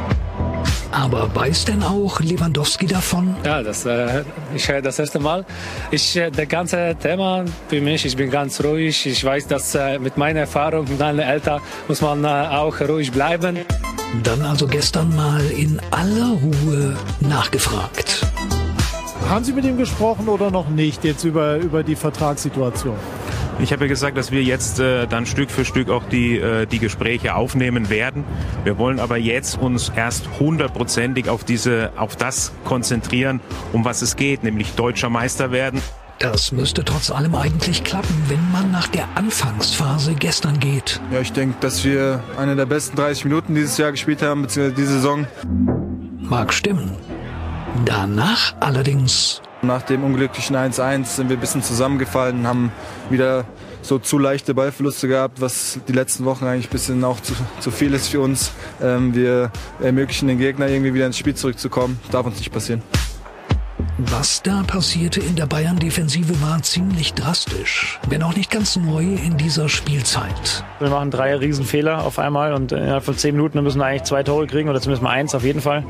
Aber 0.95 1.29
weiß 1.35 1.65
denn 1.65 1.83
auch 1.83 2.21
Lewandowski 2.21 2.87
davon? 2.87 3.35
Ja, 3.43 3.61
das 3.61 3.85
äh, 3.85 4.23
ich 4.55 4.65
das 4.65 4.97
erste 4.97 5.19
Mal. 5.19 5.45
Ich, 5.91 6.15
äh, 6.15 6.31
das 6.31 6.47
ganze 6.47 6.95
Thema 6.97 7.43
für 7.67 7.81
mich, 7.81 8.05
ich 8.05 8.15
bin 8.15 8.31
ganz 8.31 8.63
ruhig. 8.63 9.05
Ich 9.05 9.21
weiß, 9.21 9.47
dass 9.47 9.75
äh, 9.75 9.99
mit 9.99 10.15
meiner 10.15 10.41
Erfahrung, 10.41 10.85
mit 10.87 10.97
meinen 10.97 11.19
Eltern 11.19 11.59
muss 11.89 11.99
man 11.99 12.23
äh, 12.23 12.27
auch 12.27 12.79
ruhig 12.79 13.11
bleiben. 13.11 13.59
Dann 14.23 14.41
also 14.41 14.67
gestern 14.67 15.13
mal 15.13 15.45
in 15.51 15.81
aller 15.91 16.37
Ruhe 16.41 16.95
nachgefragt. 17.19 18.25
Haben 19.29 19.43
Sie 19.43 19.51
mit 19.51 19.65
ihm 19.65 19.77
gesprochen 19.77 20.29
oder 20.29 20.49
noch 20.49 20.69
nicht 20.69 21.03
jetzt 21.03 21.25
über, 21.25 21.57
über 21.57 21.83
die 21.83 21.97
Vertragssituation? 21.97 22.95
Ich 23.59 23.71
habe 23.71 23.85
ja 23.85 23.87
gesagt, 23.87 24.17
dass 24.17 24.31
wir 24.31 24.43
jetzt 24.43 24.79
äh, 24.79 25.07
dann 25.07 25.25
Stück 25.25 25.49
für 25.49 25.63
Stück 25.63 25.89
auch 25.89 26.03
die, 26.03 26.37
äh, 26.37 26.65
die 26.65 26.79
Gespräche 26.79 27.35
aufnehmen 27.35 27.89
werden. 27.89 28.25
Wir 28.63 28.77
wollen 28.77 28.99
aber 28.99 29.17
jetzt 29.17 29.57
uns 29.57 29.91
erst 29.95 30.27
hundertprozentig 30.39 31.29
auf 31.29 31.43
diese, 31.43 31.91
auf 31.95 32.15
das 32.15 32.51
konzentrieren, 32.65 33.39
um 33.71 33.85
was 33.85 34.01
es 34.01 34.17
geht, 34.17 34.43
nämlich 34.43 34.73
deutscher 34.73 35.09
Meister 35.09 35.51
werden. 35.51 35.81
Das 36.19 36.51
müsste 36.51 36.83
trotz 36.83 37.11
allem 37.11 37.35
eigentlich 37.35 37.83
klappen, 37.83 38.23
wenn 38.27 38.51
man 38.51 38.71
nach 38.71 38.87
der 38.87 39.07
Anfangsphase 39.15 40.15
gestern 40.15 40.59
geht. 40.59 41.01
Ja, 41.11 41.19
ich 41.19 41.33
denke, 41.33 41.55
dass 41.59 41.83
wir 41.83 42.23
eine 42.37 42.55
der 42.55 42.65
besten 42.65 42.95
30 42.95 43.25
Minuten 43.25 43.55
dieses 43.55 43.77
Jahr 43.77 43.91
gespielt 43.91 44.21
haben, 44.21 44.43
beziehungsweise 44.43 44.75
diese 44.75 44.93
Saison. 44.93 45.27
Mag 46.19 46.53
stimmen. 46.53 46.91
Danach 47.83 48.55
allerdings 48.61 49.41
nach 49.65 49.81
dem 49.83 50.03
unglücklichen 50.03 50.55
1-1 50.55 51.05
sind 51.05 51.29
wir 51.29 51.37
ein 51.37 51.39
bisschen 51.39 51.63
zusammengefallen, 51.63 52.47
haben 52.47 52.71
wieder 53.09 53.45
so 53.81 53.99
zu 53.99 54.17
leichte 54.17 54.53
Ballverluste 54.53 55.07
gehabt, 55.07 55.41
was 55.41 55.79
die 55.87 55.93
letzten 55.93 56.25
Wochen 56.25 56.45
eigentlich 56.45 56.67
ein 56.67 56.71
bisschen 56.71 57.03
auch 57.03 57.19
zu, 57.19 57.33
zu 57.59 57.71
viel 57.71 57.93
ist 57.93 58.07
für 58.07 58.19
uns. 58.19 58.51
Ähm, 58.81 59.13
wir 59.13 59.51
ermöglichen 59.81 60.27
den 60.27 60.39
Gegner 60.39 60.67
irgendwie 60.67 60.93
wieder 60.93 61.05
ins 61.05 61.17
Spiel 61.17 61.35
zurückzukommen. 61.35 61.99
Darf 62.11 62.25
uns 62.25 62.37
nicht 62.37 62.51
passieren. 62.51 62.81
Was 63.97 64.41
da 64.41 64.63
passierte 64.63 65.21
in 65.21 65.35
der 65.35 65.45
Bayern-Defensive 65.45 66.41
war 66.41 66.61
ziemlich 66.61 67.13
drastisch, 67.13 67.99
wenn 68.09 68.23
auch 68.23 68.35
nicht 68.35 68.51
ganz 68.51 68.75
neu 68.75 69.03
in 69.03 69.37
dieser 69.37 69.69
Spielzeit. 69.69 70.65
Wir 70.79 70.89
machen 70.89 71.11
drei 71.11 71.35
Riesenfehler 71.35 72.03
auf 72.03 72.19
einmal 72.19 72.53
und 72.53 72.73
innerhalb 72.73 73.05
von 73.05 73.17
zehn 73.17 73.35
Minuten 73.35 73.61
müssen 73.63 73.79
wir 73.79 73.85
eigentlich 73.85 74.03
zwei 74.03 74.23
Tore 74.23 74.47
kriegen 74.47 74.69
oder 74.69 74.81
zumindest 74.81 75.03
mal 75.03 75.11
eins 75.11 75.33
auf 75.33 75.43
jeden 75.43 75.61
Fall. 75.61 75.85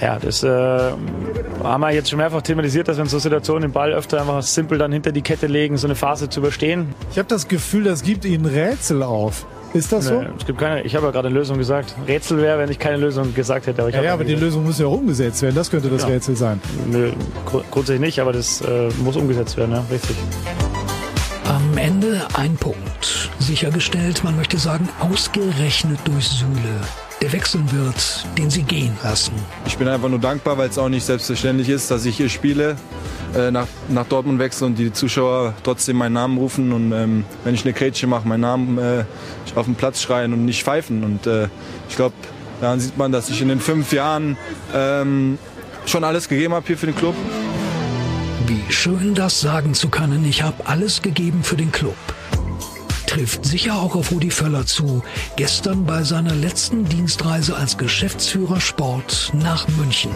Ja, 0.00 0.18
das 0.18 0.44
äh, 0.44 0.48
haben 0.48 1.80
wir 1.80 1.90
jetzt 1.90 2.10
schon 2.10 2.18
mehrfach 2.18 2.42
thematisiert, 2.42 2.86
dass 2.86 2.98
wir 2.98 3.02
in 3.02 3.08
so 3.08 3.18
Situationen 3.18 3.62
den 3.62 3.72
Ball 3.72 3.92
öfter 3.92 4.20
einfach 4.20 4.42
simpel 4.42 4.78
dann 4.78 4.92
hinter 4.92 5.10
die 5.10 5.22
Kette 5.22 5.48
legen, 5.48 5.76
so 5.76 5.88
eine 5.88 5.96
Phase 5.96 6.28
zu 6.28 6.40
überstehen. 6.40 6.94
Ich 7.10 7.18
habe 7.18 7.28
das 7.28 7.48
Gefühl, 7.48 7.84
das 7.84 8.02
gibt 8.02 8.24
Ihnen 8.24 8.46
Rätsel 8.46 9.02
auf. 9.02 9.44
Ist 9.74 9.92
das 9.92 10.06
so? 10.06 10.24
es 10.38 10.46
gibt 10.46 10.58
keine, 10.58 10.82
ich 10.82 10.96
habe 10.96 11.06
ja 11.06 11.12
gerade 11.12 11.28
eine 11.28 11.36
Lösung 11.36 11.58
gesagt. 11.58 11.94
Rätsel 12.06 12.38
wäre, 12.38 12.58
wenn 12.58 12.70
ich 12.70 12.78
keine 12.78 12.96
Lösung 12.96 13.34
gesagt 13.34 13.66
hätte. 13.66 13.82
Aber 13.82 13.90
ja, 13.90 14.02
ja 14.02 14.12
aber 14.14 14.24
die 14.24 14.34
Lösung 14.34 14.64
muss 14.64 14.78
ja 14.78 14.86
auch 14.86 14.92
umgesetzt 14.92 15.42
werden. 15.42 15.56
Das 15.56 15.70
könnte 15.70 15.88
das 15.88 16.02
ja. 16.02 16.08
Rätsel 16.08 16.36
sein. 16.36 16.60
Nö, 16.86 17.10
grundsätzlich 17.44 18.00
nicht, 18.00 18.20
aber 18.20 18.32
das 18.32 18.62
äh, 18.62 18.88
muss 19.04 19.16
umgesetzt 19.16 19.56
werden, 19.56 19.72
ja, 19.72 19.84
richtig. 19.90 20.16
Am 21.44 21.76
Ende 21.76 22.26
ein 22.34 22.54
Punkt. 22.56 23.30
Sichergestellt, 23.38 24.24
man 24.24 24.36
möchte 24.36 24.58
sagen, 24.58 24.88
ausgerechnet 25.00 25.98
durch 26.04 26.28
Sühle. 26.28 26.80
Der 27.20 27.32
wechseln 27.32 27.70
wird, 27.72 28.24
den 28.36 28.50
sie 28.50 28.62
gehen 28.62 28.96
lassen. 29.02 29.32
Ich 29.66 29.76
bin 29.76 29.88
einfach 29.88 30.08
nur 30.08 30.18
dankbar, 30.18 30.56
weil 30.58 30.68
es 30.68 30.78
auch 30.78 30.88
nicht 30.88 31.04
selbstverständlich 31.04 31.68
ist, 31.68 31.90
dass 31.90 32.04
ich 32.04 32.16
hier 32.16 32.28
spiele, 32.28 32.76
äh, 33.34 33.50
nach, 33.50 33.66
nach 33.88 34.06
Dortmund 34.06 34.38
wechsle 34.38 34.66
und 34.66 34.78
die 34.78 34.92
Zuschauer 34.92 35.54
trotzdem 35.62 35.96
meinen 35.96 36.14
Namen 36.14 36.38
rufen 36.38 36.72
und 36.72 36.92
ähm, 36.92 37.24
wenn 37.44 37.54
ich 37.54 37.64
eine 37.64 37.72
Grätsche 37.72 38.06
mache, 38.06 38.26
meinen 38.26 38.40
Namen 38.40 38.78
äh, 38.78 39.04
auf 39.54 39.66
dem 39.66 39.74
Platz 39.74 40.00
schreien 40.00 40.32
und 40.32 40.44
nicht 40.44 40.62
pfeifen. 40.62 41.04
Und 41.04 41.26
äh, 41.26 41.48
ich 41.88 41.96
glaube, 41.96 42.14
daran 42.60 42.80
sieht 42.80 42.96
man, 42.96 43.12
dass 43.12 43.28
ich 43.28 43.42
in 43.42 43.48
den 43.48 43.60
fünf 43.60 43.92
Jahren 43.92 44.36
ähm, 44.74 45.38
schon 45.86 46.04
alles 46.04 46.28
gegeben 46.28 46.54
habe 46.54 46.66
hier 46.66 46.78
für 46.78 46.86
den 46.86 46.96
Club. 46.96 47.14
Wie 48.46 48.72
schön 48.72 49.14
das 49.14 49.40
sagen 49.40 49.74
zu 49.74 49.88
können, 49.88 50.24
ich 50.24 50.42
habe 50.42 50.66
alles 50.66 51.02
gegeben 51.02 51.42
für 51.42 51.56
den 51.56 51.72
Club. 51.72 51.96
Trifft 53.08 53.46
sicher 53.46 53.72
auch 53.76 53.96
auf 53.96 54.10
Rudi 54.10 54.30
Völler 54.30 54.66
zu, 54.66 55.02
gestern 55.36 55.86
bei 55.86 56.02
seiner 56.02 56.34
letzten 56.34 56.84
Dienstreise 56.84 57.56
als 57.56 57.78
Geschäftsführer 57.78 58.60
Sport 58.60 59.32
nach 59.32 59.66
München. 59.78 60.10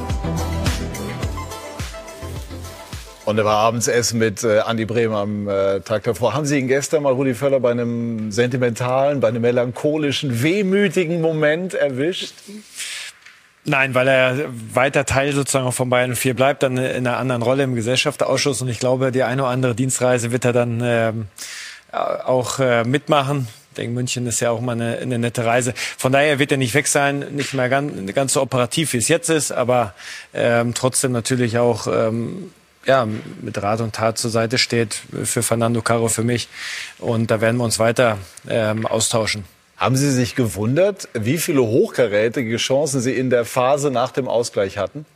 Und 3.25 3.39
er 3.39 3.47
war 3.47 3.57
abends 3.57 3.89
essen 3.89 4.19
mit 4.19 4.45
äh, 4.45 4.59
Andi 4.59 4.85
Bremer 4.85 5.21
am 5.21 5.49
äh, 5.49 5.81
Tag 5.81 6.03
davor. 6.03 6.35
Haben 6.35 6.45
Sie 6.45 6.59
ihn 6.59 6.69
gestern 6.69 7.05
mal, 7.05 7.15
Rudi 7.15 7.33
Völler, 7.33 7.61
bei 7.61 7.71
einem 7.71 8.31
sentimentalen, 8.31 9.21
bei 9.21 9.29
einem 9.29 9.41
melancholischen, 9.41 10.43
wehmütigen 10.43 11.23
Moment 11.23 11.73
erwischt? 11.73 12.35
Nein, 13.65 13.95
weil 13.95 14.07
er 14.07 14.51
weiter 14.75 15.07
Teil 15.07 15.33
sozusagen 15.33 15.73
von 15.73 15.89
Bayern 15.89 16.15
4 16.15 16.35
bleibt, 16.35 16.63
dann 16.63 16.77
in 16.77 17.07
einer 17.07 17.17
anderen 17.17 17.41
Rolle 17.41 17.63
im 17.63 17.75
Gesellschaftsausschuss. 17.75 18.61
Und 18.61 18.69
ich 18.69 18.81
glaube, 18.81 19.13
die 19.13 19.23
eine 19.23 19.45
oder 19.45 19.51
andere 19.51 19.75
Dienstreise 19.75 20.31
wird 20.31 20.45
er 20.45 20.53
dann 20.53 20.83
ähm, 20.85 21.29
auch 21.93 22.59
äh, 22.59 22.85
mitmachen. 22.85 23.49
Ich 23.71 23.77
denke, 23.77 23.95
München 23.95 24.27
ist 24.27 24.41
ja 24.41 24.51
auch 24.51 24.61
mal 24.61 24.73
eine, 24.73 24.99
eine 24.99 25.19
nette 25.19 25.45
Reise. 25.45 25.73
Von 25.77 26.13
daher 26.13 26.39
wird 26.39 26.53
er 26.53 26.59
nicht 26.59 26.75
weg 26.75 26.87
sein, 26.87 27.21
nicht 27.35 27.55
mehr 27.55 27.69
ganz, 27.69 28.15
ganz 28.15 28.35
so 28.35 28.43
operativ, 28.43 28.93
wie 28.93 28.99
es 28.99 29.09
jetzt 29.09 29.31
ist, 29.31 29.51
aber 29.51 29.95
ähm, 30.35 30.75
trotzdem 30.75 31.13
natürlich 31.13 31.57
auch 31.57 31.87
ähm, 31.87 32.51
ja, 32.85 33.07
mit 33.41 33.63
Rat 33.63 33.81
und 33.81 33.95
Tat 33.95 34.19
zur 34.19 34.31
Seite 34.31 34.59
steht 34.59 35.01
für 35.25 35.43
Fernando 35.43 35.81
Caro, 35.83 36.09
für 36.09 36.25
mich. 36.25 36.49
Und 36.99 37.31
da 37.31 37.41
werden 37.41 37.57
wir 37.57 37.65
uns 37.65 37.79
weiter 37.79 38.19
ähm, 38.49 38.87
austauschen. 38.87 39.45
Haben 39.77 39.97
Sie 39.97 40.11
sich 40.11 40.35
gewundert, 40.35 41.09
wie 41.13 41.39
viele 41.39 41.63
hochkarätige 41.63 42.57
Chancen 42.57 43.01
Sie 43.01 43.13
in 43.13 43.31
der 43.31 43.45
Phase 43.45 43.91
nach 43.91 44.13
dem 44.13 44.29
Ausgleich 44.29 44.79
hatten? 44.79 45.07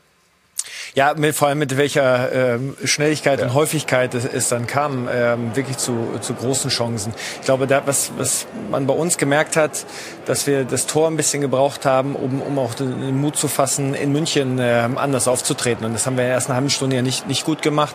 Ja, 0.94 1.14
mit, 1.14 1.34
vor 1.34 1.48
allem 1.48 1.58
mit 1.58 1.76
welcher 1.76 2.32
ähm, 2.32 2.76
Schnelligkeit 2.84 3.40
ja. 3.40 3.46
und 3.46 3.54
Häufigkeit 3.54 4.14
es, 4.14 4.24
es 4.24 4.48
dann 4.48 4.66
kam, 4.66 5.08
ähm, 5.12 5.54
wirklich 5.54 5.76
zu, 5.76 6.18
zu 6.20 6.34
großen 6.34 6.70
Chancen. 6.70 7.12
Ich 7.40 7.44
glaube, 7.44 7.66
da, 7.66 7.82
was, 7.86 8.12
was 8.16 8.46
man 8.70 8.86
bei 8.86 8.94
uns 8.94 9.18
gemerkt 9.18 9.56
hat, 9.56 9.84
dass 10.24 10.46
wir 10.46 10.64
das 10.64 10.86
Tor 10.86 11.08
ein 11.08 11.16
bisschen 11.16 11.40
gebraucht 11.40 11.84
haben, 11.84 12.14
um, 12.14 12.40
um 12.40 12.58
auch 12.58 12.74
den 12.74 13.20
Mut 13.20 13.36
zu 13.36 13.48
fassen, 13.48 13.94
in 13.94 14.12
München 14.12 14.58
ähm, 14.60 14.98
anders 14.98 15.28
aufzutreten. 15.28 15.84
Und 15.84 15.92
das 15.92 16.06
haben 16.06 16.16
wir 16.16 16.24
in 16.24 16.28
der 16.28 16.34
ersten 16.34 16.54
halben 16.54 16.70
Stunde 16.70 16.96
ja 16.96 17.02
nicht, 17.02 17.26
nicht 17.26 17.44
gut 17.44 17.62
gemacht. 17.62 17.94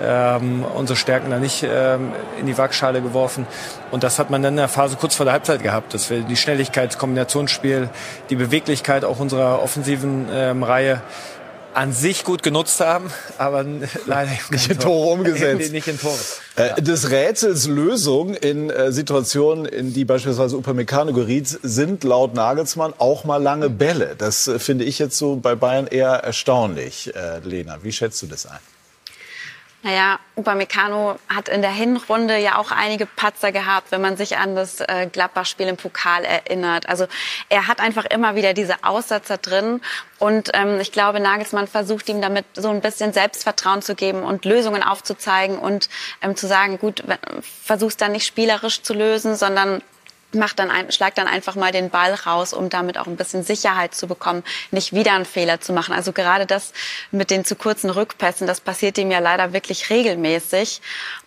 Ähm, 0.00 0.64
unsere 0.74 0.96
Stärken 0.96 1.30
da 1.30 1.38
nicht 1.38 1.64
ähm, 1.64 2.12
in 2.40 2.46
die 2.46 2.58
Waagschale 2.58 3.02
geworfen. 3.02 3.46
Und 3.90 4.02
das 4.02 4.18
hat 4.18 4.30
man 4.30 4.42
dann 4.42 4.54
in 4.54 4.56
der 4.56 4.68
Phase 4.68 4.96
kurz 4.96 5.14
vor 5.14 5.24
der 5.24 5.32
Halbzeit 5.32 5.62
gehabt, 5.62 5.94
dass 5.94 6.10
wir 6.10 6.20
die 6.20 6.36
Schnelligkeit, 6.36 6.90
das 6.90 6.98
Kombinationsspiel, 6.98 7.88
die 8.30 8.36
Beweglichkeit 8.36 9.04
auch 9.04 9.20
unserer 9.20 9.62
offensiven 9.62 10.26
ähm, 10.32 10.62
Reihe 10.62 11.02
an 11.74 11.92
sich 11.92 12.24
gut 12.24 12.42
genutzt 12.42 12.80
haben, 12.80 13.10
aber 13.38 13.64
leider 14.06 14.30
nicht 14.50 14.70
in 14.70 14.78
Tore 14.78 15.12
umgesetzt. 15.12 15.72
nicht 15.72 15.88
in 15.88 15.98
Tore. 15.98 16.18
Ja. 16.56 16.74
Des 16.74 17.10
Rätsels 17.10 17.66
Lösung 17.66 18.34
in 18.34 18.70
äh, 18.70 18.92
Situationen, 18.92 19.64
in 19.64 19.92
die 19.92 20.04
beispielsweise 20.04 20.56
Upamecano 20.56 21.12
geriet, 21.12 21.48
sind 21.62 22.04
laut 22.04 22.34
Nagelsmann 22.34 22.94
auch 22.98 23.24
mal 23.24 23.42
lange 23.42 23.70
Bälle. 23.70 24.14
Das 24.16 24.48
äh, 24.48 24.58
finde 24.58 24.84
ich 24.84 24.98
jetzt 24.98 25.16
so 25.16 25.36
bei 25.36 25.54
Bayern 25.54 25.86
eher 25.86 26.10
erstaunlich. 26.10 27.14
Äh, 27.14 27.40
Lena, 27.40 27.78
wie 27.82 27.92
schätzt 27.92 28.20
du 28.22 28.26
das 28.26 28.46
ein? 28.46 28.58
Naja, 29.84 30.20
Upamecano 30.36 31.18
hat 31.28 31.48
in 31.48 31.60
der 31.60 31.72
Hinrunde 31.72 32.38
ja 32.38 32.56
auch 32.58 32.70
einige 32.70 33.04
Patzer 33.04 33.50
gehabt, 33.50 33.90
wenn 33.90 34.00
man 34.00 34.16
sich 34.16 34.38
an 34.38 34.54
das 34.54 34.80
äh, 34.80 35.08
Gladbach-Spiel 35.10 35.66
im 35.66 35.76
Pokal 35.76 36.24
erinnert. 36.24 36.88
Also 36.88 37.06
er 37.48 37.66
hat 37.66 37.80
einfach 37.80 38.04
immer 38.04 38.36
wieder 38.36 38.54
diese 38.54 38.84
Aussetzer 38.84 39.38
drin. 39.38 39.80
Und 40.20 40.50
ähm, 40.54 40.78
ich 40.78 40.92
glaube, 40.92 41.18
Nagelsmann 41.18 41.66
versucht 41.66 42.08
ihm 42.08 42.22
damit 42.22 42.44
so 42.54 42.70
ein 42.70 42.80
bisschen 42.80 43.12
Selbstvertrauen 43.12 43.82
zu 43.82 43.96
geben 43.96 44.22
und 44.22 44.44
Lösungen 44.44 44.84
aufzuzeigen 44.84 45.58
und 45.58 45.88
ähm, 46.22 46.36
zu 46.36 46.46
sagen, 46.46 46.78
gut, 46.78 47.02
versuch's 47.42 47.96
dann 47.96 48.12
nicht 48.12 48.26
spielerisch 48.26 48.82
zu 48.82 48.94
lösen, 48.94 49.34
sondern 49.34 49.82
macht 50.34 50.58
dann 50.58 50.70
ein, 50.70 50.90
schlagt 50.92 51.18
dann 51.18 51.26
einfach 51.26 51.54
mal 51.54 51.72
den 51.72 51.90
Ball 51.90 52.14
raus, 52.14 52.52
um 52.52 52.68
damit 52.68 52.98
auch 52.98 53.06
ein 53.06 53.16
bisschen 53.16 53.42
Sicherheit 53.42 53.94
zu 53.94 54.06
bekommen, 54.06 54.42
nicht 54.70 54.92
wieder 54.92 55.12
einen 55.12 55.24
Fehler 55.24 55.60
zu 55.60 55.72
machen. 55.72 55.94
Also 55.94 56.12
gerade 56.12 56.46
das 56.46 56.72
mit 57.10 57.30
den 57.30 57.44
zu 57.44 57.56
kurzen 57.56 57.90
Rückpässen, 57.90 58.46
das 58.46 58.60
passiert 58.60 58.98
ihm 58.98 59.10
ja 59.10 59.18
leider 59.18 59.52
wirklich 59.52 59.90
regelmäßig. 59.90 60.80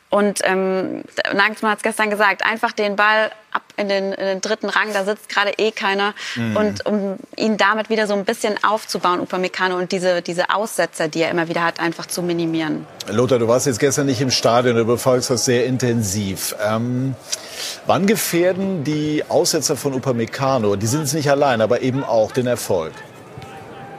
Und 0.09 0.39
ähm, 0.43 1.03
Nagelsmann 1.33 1.71
hat 1.71 1.79
es 1.79 1.83
gestern 1.83 2.09
gesagt, 2.09 2.45
einfach 2.45 2.71
den 2.71 2.95
Ball 2.95 3.31
ab 3.51 3.63
in 3.75 3.89
den, 3.89 4.13
in 4.13 4.25
den 4.25 4.41
dritten 4.41 4.69
Rang, 4.69 4.93
da 4.93 5.03
sitzt 5.03 5.29
gerade 5.29 5.51
eh 5.57 5.71
keiner. 5.71 6.13
Mhm. 6.35 6.55
Und 6.55 6.85
um 6.85 7.17
ihn 7.35 7.57
damit 7.57 7.89
wieder 7.89 8.07
so 8.07 8.13
ein 8.13 8.23
bisschen 8.23 8.55
aufzubauen, 8.63 9.19
Upamecano, 9.19 9.75
und 9.75 9.91
diese, 9.91 10.21
diese 10.21 10.51
Aussetzer, 10.51 11.07
die 11.07 11.21
er 11.21 11.31
immer 11.31 11.49
wieder 11.49 11.63
hat, 11.63 11.79
einfach 11.79 12.05
zu 12.05 12.21
minimieren. 12.21 12.85
Lothar, 13.07 13.39
du 13.39 13.47
warst 13.47 13.65
jetzt 13.65 13.79
gestern 13.79 14.05
nicht 14.05 14.21
im 14.21 14.31
Stadion, 14.31 14.75
du 14.75 14.85
befolgst 14.85 15.29
das 15.29 15.45
sehr 15.45 15.65
intensiv. 15.65 16.55
Ähm, 16.63 17.15
wann 17.85 18.05
gefährden 18.05 18.83
die 18.83 19.23
Aussetzer 19.27 19.75
von 19.75 19.93
Upamecano, 19.93 20.75
die 20.75 20.87
sind 20.87 21.03
es 21.03 21.13
nicht 21.13 21.29
allein, 21.29 21.61
aber 21.61 21.81
eben 21.81 22.03
auch 22.03 22.31
den 22.31 22.47
Erfolg? 22.47 22.93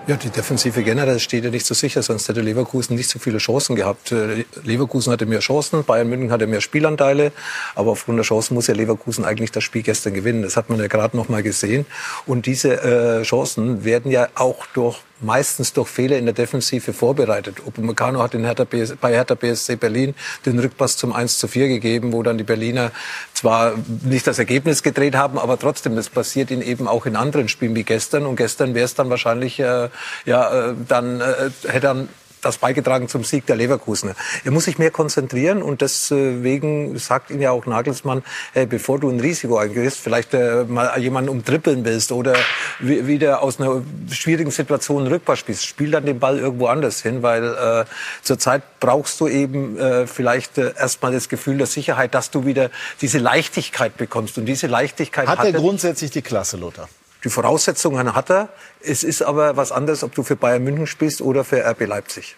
Ja, 0.08 0.14
die 0.14 0.30
Defensive 0.30 0.84
generell 0.84 1.18
steht 1.18 1.42
ja 1.42 1.50
nicht 1.50 1.66
so 1.66 1.74
sicher, 1.74 2.00
sonst 2.00 2.28
hätte 2.28 2.40
Leverkusen 2.40 2.94
nicht 2.94 3.10
so 3.10 3.18
viele 3.18 3.38
Chancen 3.38 3.74
gehabt. 3.74 4.12
Äh, 4.12 4.44
Leverkusen 4.62 5.12
hatte 5.12 5.26
mehr 5.26 5.40
Chancen, 5.40 5.82
Bayern 5.82 6.08
München 6.08 6.30
hatte 6.30 6.46
mehr 6.46 6.60
Spielanteile, 6.60 7.32
aber 7.74 7.90
aufgrund 7.90 8.18
der 8.18 8.24
Chancen 8.24 8.54
muss 8.54 8.68
ja 8.68 8.74
Leverkusen 8.74 9.24
eigentlich 9.24 9.50
das 9.50 9.64
Spiel 9.64 9.82
gestern 9.82 10.14
gewinnen. 10.14 10.42
Das 10.42 10.56
hat 10.56 10.70
man 10.70 10.78
ja 10.78 10.86
gerade 10.86 11.16
noch 11.16 11.28
mal 11.28 11.42
gesehen. 11.42 11.86
Und 12.24 12.46
diese 12.46 12.82
äh, 12.84 13.22
Chancen 13.24 13.84
werden 13.84 14.12
ja 14.12 14.28
auch 14.36 14.64
durch 14.74 15.00
meistens 15.20 15.72
durch 15.72 15.88
Fehler 15.88 16.18
in 16.18 16.26
der 16.26 16.34
Defensive 16.34 16.92
vorbereitet. 16.92 17.58
Upamecano 17.66 18.22
hat 18.22 18.34
in 18.34 18.44
Hertha 18.44 18.64
BS, 18.64 18.96
bei 18.96 19.12
Hertha 19.12 19.34
BSC 19.34 19.76
Berlin 19.76 20.14
den 20.44 20.58
Rückpass 20.58 20.96
zum 20.96 21.12
1 21.12 21.38
zu 21.38 21.48
4 21.48 21.68
gegeben, 21.68 22.12
wo 22.12 22.22
dann 22.22 22.38
die 22.38 22.44
Berliner 22.44 22.90
zwar 23.32 23.74
nicht 24.02 24.26
das 24.26 24.38
Ergebnis 24.38 24.82
gedreht 24.82 25.14
haben, 25.14 25.38
aber 25.38 25.58
trotzdem, 25.58 25.96
das 25.96 26.08
passiert 26.08 26.50
ihnen 26.50 26.62
eben 26.62 26.86
auch 26.88 27.06
in 27.06 27.16
anderen 27.16 27.48
Spielen 27.48 27.74
wie 27.74 27.84
gestern. 27.84 28.26
Und 28.26 28.36
gestern 28.36 28.74
wäre 28.74 28.84
es 28.84 28.94
dann 28.94 29.10
wahrscheinlich, 29.10 29.58
äh, 29.58 29.88
ja, 30.26 30.70
äh, 30.70 30.74
dann 30.86 31.20
äh, 31.20 31.50
hätte 31.66 31.80
dann 31.80 32.08
das 32.46 32.58
beigetragen 32.58 33.08
zum 33.08 33.24
Sieg 33.24 33.46
der 33.46 33.56
Leverkusener. 33.56 34.14
Er 34.44 34.50
muss 34.50 34.64
sich 34.64 34.78
mehr 34.78 34.90
konzentrieren 34.90 35.62
und 35.62 35.80
deswegen 35.80 36.98
sagt 36.98 37.30
ihn 37.30 37.40
ja 37.40 37.50
auch 37.50 37.66
Nagelsmann, 37.66 38.22
hey, 38.52 38.66
bevor 38.66 38.98
du 38.98 39.10
ein 39.10 39.20
Risiko 39.20 39.58
eingehst, 39.58 39.98
vielleicht 39.98 40.34
äh, 40.34 40.64
mal 40.64 40.98
jemanden 40.98 41.30
umtrippeln 41.30 41.84
willst 41.84 42.12
oder 42.12 42.34
wieder 42.80 43.42
aus 43.42 43.60
einer 43.60 43.82
schwierigen 44.10 44.50
Situation 44.50 45.06
Rückpass 45.06 45.38
spielst, 45.38 45.66
spiel 45.66 45.90
dann 45.90 46.06
den 46.06 46.18
Ball 46.18 46.38
irgendwo 46.38 46.66
anders 46.66 47.02
hin, 47.02 47.22
weil 47.22 47.44
äh, 47.44 47.84
zurzeit 48.22 48.62
brauchst 48.80 49.20
du 49.20 49.28
eben 49.28 49.78
äh, 49.78 50.06
vielleicht 50.06 50.58
äh, 50.58 50.72
erstmal 50.78 51.12
das 51.12 51.28
Gefühl 51.28 51.58
der 51.58 51.66
Sicherheit, 51.66 52.14
dass 52.14 52.30
du 52.30 52.46
wieder 52.46 52.70
diese 53.00 53.18
Leichtigkeit 53.18 53.96
bekommst 53.96 54.38
und 54.38 54.46
diese 54.46 54.66
Leichtigkeit 54.66 55.26
hat, 55.26 55.38
hat 55.38 55.46
er 55.46 55.52
grundsätzlich 55.52 56.10
die 56.10 56.22
Klasse, 56.22 56.56
Lothar. 56.56 56.88
Die 57.26 57.30
Voraussetzungen 57.30 58.14
hat 58.14 58.30
er. 58.30 58.50
Es 58.80 59.02
ist 59.02 59.20
aber 59.20 59.56
was 59.56 59.72
anderes, 59.72 60.04
ob 60.04 60.14
du 60.14 60.22
für 60.22 60.36
Bayern 60.36 60.62
München 60.62 60.86
spielst 60.86 61.20
oder 61.20 61.42
für 61.42 61.68
RB 61.68 61.84
Leipzig. 61.84 62.36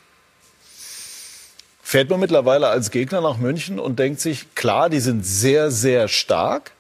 Fährt 1.82 2.08
man 2.08 2.20
mittlerweile 2.20 2.68
als 2.68 2.90
Gegner 2.90 3.20
nach 3.20 3.36
München 3.36 3.78
und 3.78 3.98
denkt 3.98 4.18
sich, 4.18 4.54
klar, 4.54 4.88
die 4.88 5.00
sind 5.00 5.26
sehr, 5.26 5.70
sehr 5.70 6.08
stark, 6.08 6.70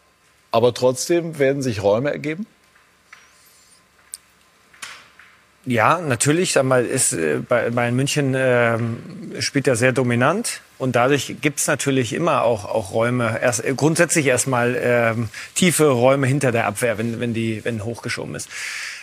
aber 0.50 0.72
trotzdem 0.72 1.38
werden 1.38 1.60
sich 1.60 1.82
Räume 1.82 2.10
ergeben? 2.10 2.46
Ja, 5.68 5.98
natürlich. 5.98 6.54
Sag 6.54 6.64
mal, 6.64 6.86
ist, 6.86 7.12
äh, 7.12 7.40
Bayern 7.46 7.94
München 7.94 8.34
äh, 8.34 8.78
spielt 9.38 9.68
er 9.68 9.76
sehr 9.76 9.92
dominant 9.92 10.62
und 10.78 10.96
dadurch 10.96 11.36
gibt's 11.42 11.66
natürlich 11.66 12.14
immer 12.14 12.42
auch, 12.42 12.64
auch 12.64 12.92
Räume. 12.92 13.38
Erst, 13.42 13.64
äh, 13.66 13.74
grundsätzlich 13.76 14.24
erstmal 14.24 14.78
ähm, 14.80 15.28
tiefe 15.54 15.90
Räume 15.90 16.26
hinter 16.26 16.52
der 16.52 16.66
Abwehr, 16.66 16.96
wenn, 16.96 17.20
wenn 17.20 17.34
die 17.34 17.66
wenn 17.66 17.84
hochgeschoben 17.84 18.34
ist. 18.34 18.48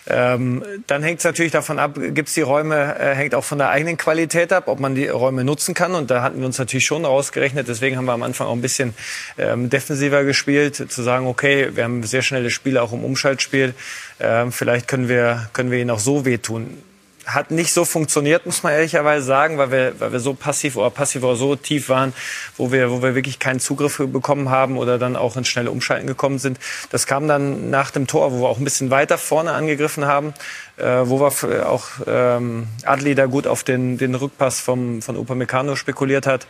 Ähm, 0.08 0.64
dann 0.88 1.02
hängt 1.02 1.20
es 1.20 1.26
natürlich 1.26 1.52
davon 1.52 1.80
ab, 1.80 1.96
gibt 1.96 2.28
es 2.28 2.36
die 2.36 2.42
Räume, 2.42 2.98
äh, 3.00 3.16
hängt 3.16 3.34
auch 3.34 3.44
von 3.44 3.58
der 3.58 3.70
eigenen 3.70 3.98
Qualität 3.98 4.54
ab, 4.54 4.68
ob 4.68 4.80
man 4.80 4.94
die 4.94 5.08
Räume 5.08 5.44
nutzen 5.44 5.74
kann. 5.74 5.96
Und 5.96 6.12
da 6.12 6.22
hatten 6.22 6.40
wir 6.40 6.46
uns 6.46 6.60
natürlich 6.60 6.86
schon 6.86 7.06
ausgerechnet. 7.06 7.68
Deswegen 7.68 7.98
haben 7.98 8.06
wir 8.06 8.14
am 8.14 8.24
Anfang 8.24 8.48
auch 8.48 8.54
ein 8.54 8.62
bisschen 8.62 8.94
ähm, 9.38 9.70
defensiver 9.70 10.24
gespielt, 10.24 10.76
zu 10.76 11.02
sagen, 11.02 11.28
okay, 11.28 11.72
wir 11.74 11.84
haben 11.84 12.04
sehr 12.04 12.22
schnelle 12.22 12.52
Spiele 12.52 12.82
auch 12.82 12.94
im 12.94 13.04
Umschaltspiel. 13.04 13.74
Ähm, 14.20 14.52
vielleicht 14.52 14.88
können 14.88 15.10
wir, 15.10 15.50
können 15.54 15.72
wir 15.72 15.80
ihnen 15.80 15.90
auch 15.90 16.00
so 16.00 16.26
wehtun. 16.26 16.78
Hat 17.26 17.52
nicht 17.52 17.74
so 17.74 17.86
funktioniert, 17.86 18.46
muss 18.46 18.64
man 18.64 18.74
ehrlicherweise 18.74 19.26
sagen, 19.26 19.58
weil 19.58 19.72
wir, 19.72 20.00
weil 20.00 20.12
wir 20.12 20.20
so 20.20 20.34
passiv 20.34 20.76
oder 20.76 20.90
passiv 20.90 21.24
oder 21.24 21.36
so 21.36 21.56
tief 21.56 21.90
waren, 21.90 22.14
wo 22.58 22.72
wir, 22.72 22.92
wo 22.92 23.02
wir 23.02 23.16
wirklich 23.16 23.40
keinen 23.40 23.60
Zugriff 23.60 23.98
bekommen 23.98 24.50
haben 24.50 24.78
oder 24.78 24.98
dann 24.98 25.16
auch 25.16 25.36
ins 25.36 25.48
schnelle 25.48 25.72
Umschalten 25.72 26.08
gekommen 26.08 26.40
sind. 26.40 26.60
Das 26.92 27.08
kam 27.08 27.28
dann 27.28 27.70
nach 27.70 27.92
dem 27.92 28.08
Tor, 28.08 28.32
wo 28.32 28.42
wir 28.42 28.50
auch 28.50 28.58
ein 28.58 28.64
bisschen 28.64 28.92
weiter 28.92 29.18
vorne 29.18 29.54
angegriffen 29.54 30.06
haben, 30.06 30.34
äh, 30.78 30.84
wo 31.04 31.20
wir 31.20 31.70
auch 31.70 31.86
ähm, 32.06 32.68
Adli 32.86 33.16
da 33.16 33.26
gut 33.26 33.48
auf 33.48 33.64
den, 33.64 33.98
den 33.98 34.16
Rückpass 34.16 34.60
vom, 34.60 35.02
von 35.02 35.18
Upamecano 35.18 35.76
spekuliert 35.76 36.28
hat. 36.28 36.48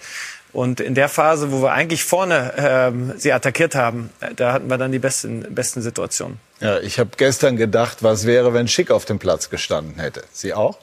Und 0.52 0.80
in 0.80 0.96
der 0.96 1.10
Phase, 1.10 1.52
wo 1.52 1.62
wir 1.62 1.74
eigentlich 1.74 2.04
vorne 2.06 2.54
ähm, 2.58 3.14
sie 3.18 3.34
attackiert 3.34 3.76
haben, 3.76 4.10
da 4.38 4.54
hatten 4.54 4.70
wir 4.70 4.78
dann 4.78 4.92
die 4.92 5.00
besten, 5.00 5.54
besten 5.54 5.82
Situationen. 5.82 6.40
Ja, 6.60 6.80
ich 6.80 7.00
habe 7.00 7.12
gestern 7.18 7.58
gedacht, 7.58 8.02
was 8.02 8.26
wäre, 8.26 8.54
wenn 8.54 8.68
Schick 8.68 8.92
auf 8.92 9.06
dem 9.06 9.20
Platz 9.20 9.50
gestanden 9.50 10.00
hätte. 10.00 10.24
Sie 10.32 10.54
auch? 10.54 10.78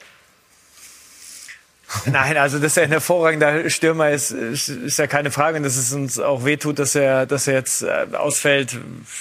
Nein, 2.06 2.36
also 2.36 2.58
dass 2.58 2.76
er 2.76 2.84
ein 2.84 2.90
hervorragender 2.90 3.68
Stürmer 3.68 4.10
ist, 4.10 4.30
ist, 4.30 4.98
ja 4.98 5.06
keine 5.06 5.30
Frage. 5.30 5.58
Und 5.58 5.62
dass 5.62 5.76
es 5.76 5.92
uns 5.92 6.18
auch 6.18 6.44
wehtut, 6.44 6.78
dass 6.78 6.94
er, 6.94 7.26
dass 7.26 7.46
er 7.46 7.54
jetzt 7.54 7.82
äh, 7.82 8.06
ausfällt, 8.16 8.78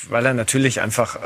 weil 0.10 0.26
er 0.26 0.34
natürlich 0.34 0.82
einfach 0.82 1.16
äh, 1.16 1.20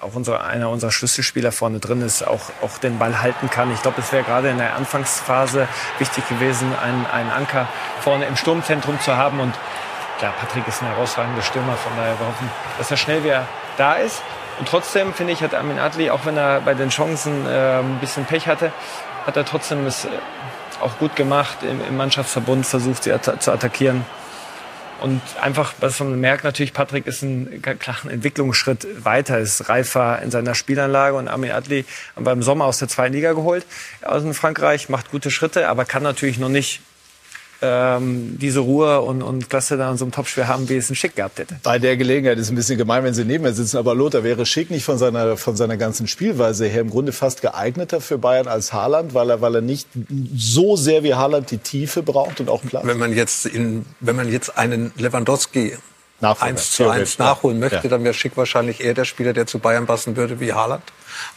auch 0.00 0.14
unser, 0.14 0.44
einer 0.44 0.68
unserer 0.68 0.92
Schlüsselspieler 0.92 1.52
vorne 1.52 1.78
drin 1.78 2.02
ist, 2.02 2.26
auch, 2.26 2.50
auch 2.62 2.78
den 2.78 2.98
Ball 2.98 3.22
halten 3.22 3.48
kann. 3.50 3.72
Ich 3.72 3.82
glaube, 3.82 4.00
es 4.00 4.12
wäre 4.12 4.24
gerade 4.24 4.50
in 4.50 4.58
der 4.58 4.76
Anfangsphase 4.76 5.68
wichtig 5.98 6.28
gewesen, 6.28 6.74
einen, 6.76 7.06
einen 7.06 7.30
Anker 7.30 7.68
vorne 8.00 8.26
im 8.26 8.36
Sturmzentrum 8.36 9.00
zu 9.00 9.16
haben. 9.16 9.40
Und 9.40 9.54
klar, 10.18 10.34
Patrick 10.38 10.68
ist 10.68 10.82
ein 10.82 10.88
herausragender 10.88 11.42
Stürmer, 11.42 11.76
von 11.76 11.92
daher 11.96 12.18
wir 12.18 12.26
hoffen, 12.26 12.50
dass 12.78 12.90
er 12.90 12.96
schnell 12.96 13.24
wieder 13.24 13.48
da 13.78 13.94
ist. 13.94 14.22
Und 14.60 14.68
trotzdem, 14.68 15.14
finde 15.14 15.32
ich, 15.32 15.42
hat 15.42 15.54
Amin 15.54 15.78
Adli, 15.78 16.10
auch 16.10 16.26
wenn 16.26 16.36
er 16.36 16.60
bei 16.60 16.74
den 16.74 16.90
Chancen 16.90 17.46
äh, 17.46 17.78
ein 17.78 17.98
bisschen 17.98 18.26
Pech 18.26 18.46
hatte, 18.46 18.72
hat 19.26 19.34
er 19.38 19.46
trotzdem 19.46 19.86
es 19.86 20.04
äh, 20.04 20.08
auch 20.82 20.98
gut 20.98 21.16
gemacht, 21.16 21.62
im, 21.62 21.80
im 21.82 21.96
Mannschaftsverbund 21.96 22.66
versucht, 22.66 23.04
sie 23.04 23.12
at 23.12 23.42
zu 23.42 23.52
attackieren. 23.52 24.04
Und 25.00 25.22
einfach, 25.40 25.72
was 25.80 25.98
man 26.00 26.20
merkt, 26.20 26.44
natürlich, 26.44 26.74
Patrick 26.74 27.06
ist 27.06 27.22
ein 27.22 27.62
klaren 27.62 28.10
Entwicklungsschritt 28.10 28.86
weiter, 29.02 29.38
ist 29.38 29.70
reifer 29.70 30.20
in 30.20 30.30
seiner 30.30 30.54
Spielanlage. 30.54 31.16
Und 31.16 31.28
Amin 31.28 31.52
Adli 31.52 31.86
haben 32.14 32.26
wir 32.26 32.32
im 32.32 32.42
Sommer 32.42 32.66
aus 32.66 32.78
der 32.78 32.88
zweiten 32.88 33.14
Liga 33.14 33.32
geholt, 33.32 33.64
aus 34.02 34.22
Frankreich, 34.36 34.90
macht 34.90 35.10
gute 35.10 35.30
Schritte, 35.30 35.70
aber 35.70 35.86
kann 35.86 36.02
natürlich 36.02 36.38
noch 36.38 36.50
nicht 36.50 36.82
ähm, 37.62 38.38
diese 38.40 38.60
Ruhe 38.60 39.00
und, 39.00 39.22
und 39.22 39.50
Klasse 39.50 39.76
da 39.76 39.90
in 39.90 39.96
so 39.96 40.04
einem 40.04 40.12
Topspiel 40.12 40.48
haben, 40.48 40.68
wie 40.68 40.76
es 40.76 40.90
ein 40.90 40.94
Schick 40.94 41.16
gehabt 41.16 41.38
hätte. 41.38 41.56
Bei 41.62 41.78
der 41.78 41.96
Gelegenheit 41.96 42.38
ist 42.38 42.46
es 42.46 42.50
ein 42.50 42.56
bisschen 42.56 42.78
gemein, 42.78 43.04
wenn 43.04 43.14
Sie 43.14 43.24
neben 43.24 43.44
mir 43.44 43.52
sitzen, 43.52 43.76
aber 43.76 43.94
Lothar 43.94 44.24
wäre 44.24 44.46
Schick 44.46 44.70
nicht 44.70 44.84
von 44.84 44.98
seiner, 44.98 45.36
von 45.36 45.56
seiner 45.56 45.76
ganzen 45.76 46.06
Spielweise 46.06 46.66
her 46.66 46.80
im 46.80 46.90
Grunde 46.90 47.12
fast 47.12 47.42
geeigneter 47.42 48.00
für 48.00 48.18
Bayern 48.18 48.48
als 48.48 48.72
Haaland, 48.72 49.14
weil 49.14 49.30
er, 49.30 49.40
weil 49.40 49.56
er 49.56 49.60
nicht 49.60 49.88
so 50.34 50.76
sehr 50.76 51.02
wie 51.02 51.14
Haaland 51.14 51.50
die 51.50 51.58
Tiefe 51.58 52.02
braucht 52.02 52.40
und 52.40 52.48
auch 52.48 52.62
Platz. 52.62 52.86
Wenn 52.86 52.98
man 52.98 53.14
jetzt, 53.14 53.46
in, 53.46 53.84
wenn 54.00 54.16
man 54.16 54.30
jetzt 54.30 54.56
einen 54.56 54.92
Lewandowski 54.96 55.76
eins 56.20 56.70
zu 56.70 56.88
eins 56.88 57.18
nachholen 57.18 57.58
möchte, 57.58 57.76
ja. 57.82 57.88
dann 57.88 58.04
wäre 58.04 58.14
Schick 58.14 58.36
wahrscheinlich 58.36 58.82
eher 58.82 58.94
der 58.94 59.04
Spieler, 59.04 59.32
der 59.32 59.46
zu 59.46 59.58
Bayern 59.58 59.86
passen 59.86 60.16
würde 60.16 60.40
wie 60.40 60.52
Haaland 60.52 60.82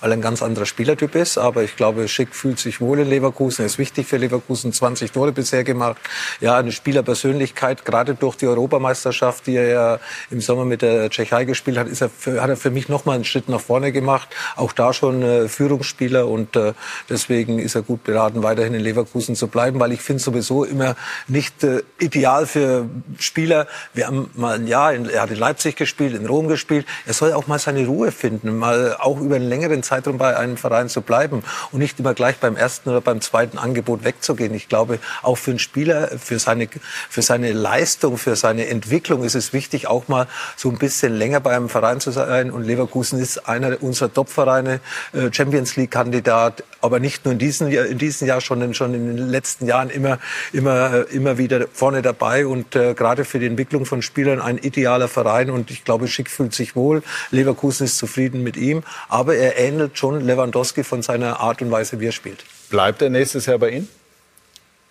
weil 0.02 0.12
er 0.12 0.18
ein 0.18 0.22
ganz 0.22 0.42
anderer 0.42 0.66
Spielertyp 0.66 1.16
ist. 1.16 1.38
Aber 1.38 1.64
ich 1.64 1.76
glaube, 1.76 2.08
Schick 2.08 2.36
fühlt 2.36 2.60
sich 2.60 2.82
wohl 2.82 3.00
in 3.00 3.10
Leverkusen. 3.10 3.64
Er 3.64 3.68
ist 3.68 3.78
wichtig 3.78 4.08
für 4.08 4.18
Leverkusen. 4.18 4.74
20 4.74 5.12
Tore 5.12 5.32
bisher 5.32 5.64
gemacht. 5.64 5.98
Ja, 6.40 6.58
eine 6.58 6.72
Spielerpersönlichkeit, 6.72 7.86
gerade 7.86 8.16
durch 8.16 8.36
die 8.36 8.48
Europameisterschaft, 8.48 9.48
die 9.48 9.56
er 9.56 9.68
ja 9.68 10.00
im 10.30 10.42
Sommer 10.42 10.66
mit 10.66 10.82
der 10.82 11.10
Tschechei 11.10 11.46
gespielt 11.46 11.78
hat, 11.78 11.88
ist 11.88 12.02
er 12.02 12.10
für, 12.10 12.42
hat 12.42 12.50
er 12.50 12.58
für 12.58 12.72
mich 12.72 12.90
noch 12.90 13.06
mal 13.06 13.14
einen 13.14 13.26
Schritt 13.26 13.50
nach 13.50 13.62
vorne 13.62 13.92
gemacht. 13.92 14.30
Auch 14.56 14.74
da 14.74 14.94
schon 14.94 15.24
äh, 15.24 15.48
Führungsspieler 15.48 16.28
und 16.28 16.56
äh, 16.56 16.74
deswegen 17.10 17.60
ist 17.60 17.76
er 17.76 17.82
gut 17.82 18.04
beraten, 18.04 18.44
weiterhin 18.44 18.74
in 18.74 18.82
Leverkusen 18.82 19.36
zu 19.36 19.48
bleiben, 19.48 19.80
weil 19.80 19.92
ich 19.92 20.02
finde 20.02 20.22
sowieso 20.22 20.64
immer 20.64 20.96
nicht 21.28 21.64
äh, 21.64 21.82
ideal 22.00 22.46
für 22.46 22.90
Spieler. 23.18 23.68
Wir 23.94 24.08
haben 24.08 24.30
mal 24.36 24.56
ein 24.56 24.68
Jahr, 24.68 24.94
in, 24.94 25.10
er 25.10 25.24
hat 25.24 25.32
in 25.32 25.38
Leipzig 25.38 25.76
gespielt, 25.76 26.16
in 26.16 26.26
Rom 26.26 26.48
gespielt. 26.48 26.86
Er 27.06 27.14
soll 27.14 27.34
auch 27.34 27.48
mal 27.48 27.60
seine 27.60 27.86
Ruhe 27.86 28.12
finden, 28.12 28.58
mal 28.58 28.96
auch 29.00 29.20
über 29.20 29.36
einen 29.36 29.50
längeren 29.50 29.73
Zeitraum 29.82 30.20
bei 30.20 30.38
einem 30.38 30.58
Verein 30.58 30.90
zu 30.90 31.02
bleiben 31.02 31.44
und 31.72 31.80
nicht 31.80 32.00
immer 32.00 32.14
gleich 32.14 32.38
beim 32.38 32.56
ersten 32.56 32.90
oder 32.90 33.02
beim 33.02 33.22
zweiten 33.22 33.58
Angebot 33.58 34.04
wegzugehen. 34.04 34.54
Ich 34.54 34.70
glaube, 34.70 35.00
auch 35.24 35.38
für 35.38 35.52
einen 35.52 35.60
Spieler, 35.60 36.10
für 36.20 36.38
seine, 36.38 36.68
für 37.10 37.22
seine 37.24 37.54
Leistung, 37.54 38.18
für 38.18 38.36
seine 38.36 38.68
Entwicklung 38.68 39.24
ist 39.24 39.36
es 39.36 39.54
wichtig, 39.54 39.88
auch 39.88 40.08
mal 40.08 40.28
so 40.56 40.70
ein 40.70 40.78
bisschen 40.78 41.14
länger 41.16 41.40
bei 41.40 41.56
einem 41.56 41.70
Verein 41.70 42.00
zu 42.00 42.12
sein. 42.12 42.52
Und 42.52 42.64
Leverkusen 42.64 43.20
ist 43.20 43.48
einer 43.50 43.82
unserer 43.82 44.14
Top-Vereine, 44.14 44.82
äh, 45.14 45.32
Champions 45.32 45.76
League-Kandidat, 45.76 46.64
aber 46.84 47.00
nicht 47.00 47.24
nur 47.24 47.32
in 47.32 47.40
diesem 47.40 47.70
Jahr, 47.70 47.86
in 47.86 47.98
diesem 47.98 48.28
Jahr 48.28 48.42
schon, 48.42 48.74
schon 48.74 48.94
in 48.94 49.16
den 49.16 49.30
letzten 49.30 49.66
Jahren 49.66 49.90
immer, 49.90 50.20
immer, 50.52 51.08
äh, 51.10 51.16
immer 51.16 51.38
wieder 51.38 51.66
vorne 51.72 52.02
dabei 52.02 52.46
und 52.46 52.76
äh, 52.76 52.94
gerade 52.94 53.24
für 53.24 53.40
die 53.40 53.46
Entwicklung 53.46 53.86
von 53.86 54.02
Spielern 54.02 54.42
ein 54.42 54.58
idealer 54.58 55.08
Verein. 55.08 55.50
Und 55.50 55.72
ich 55.72 55.86
glaube, 55.86 56.08
Schick 56.08 56.30
fühlt 56.30 56.54
sich 56.54 56.76
wohl. 56.76 57.02
Leverkusen 57.32 57.86
ist 57.86 57.98
zufrieden 57.98 58.44
mit 58.44 58.58
ihm, 58.58 58.84
aber 59.08 59.36
er 59.36 59.58
ähnelt 59.58 59.98
schon 59.98 60.22
Lewandowski 60.22 60.84
von 60.84 61.02
seiner 61.02 61.40
Art 61.40 61.62
und 61.62 61.72
Weise, 61.72 62.00
wie 62.02 62.08
er 62.08 62.12
spielt. 62.12 62.44
Bleibt 62.70 63.02
er 63.02 63.10
nächstes 63.10 63.46
Jahr 63.46 63.60
bei 63.60 63.70
Ihnen? 63.70 63.88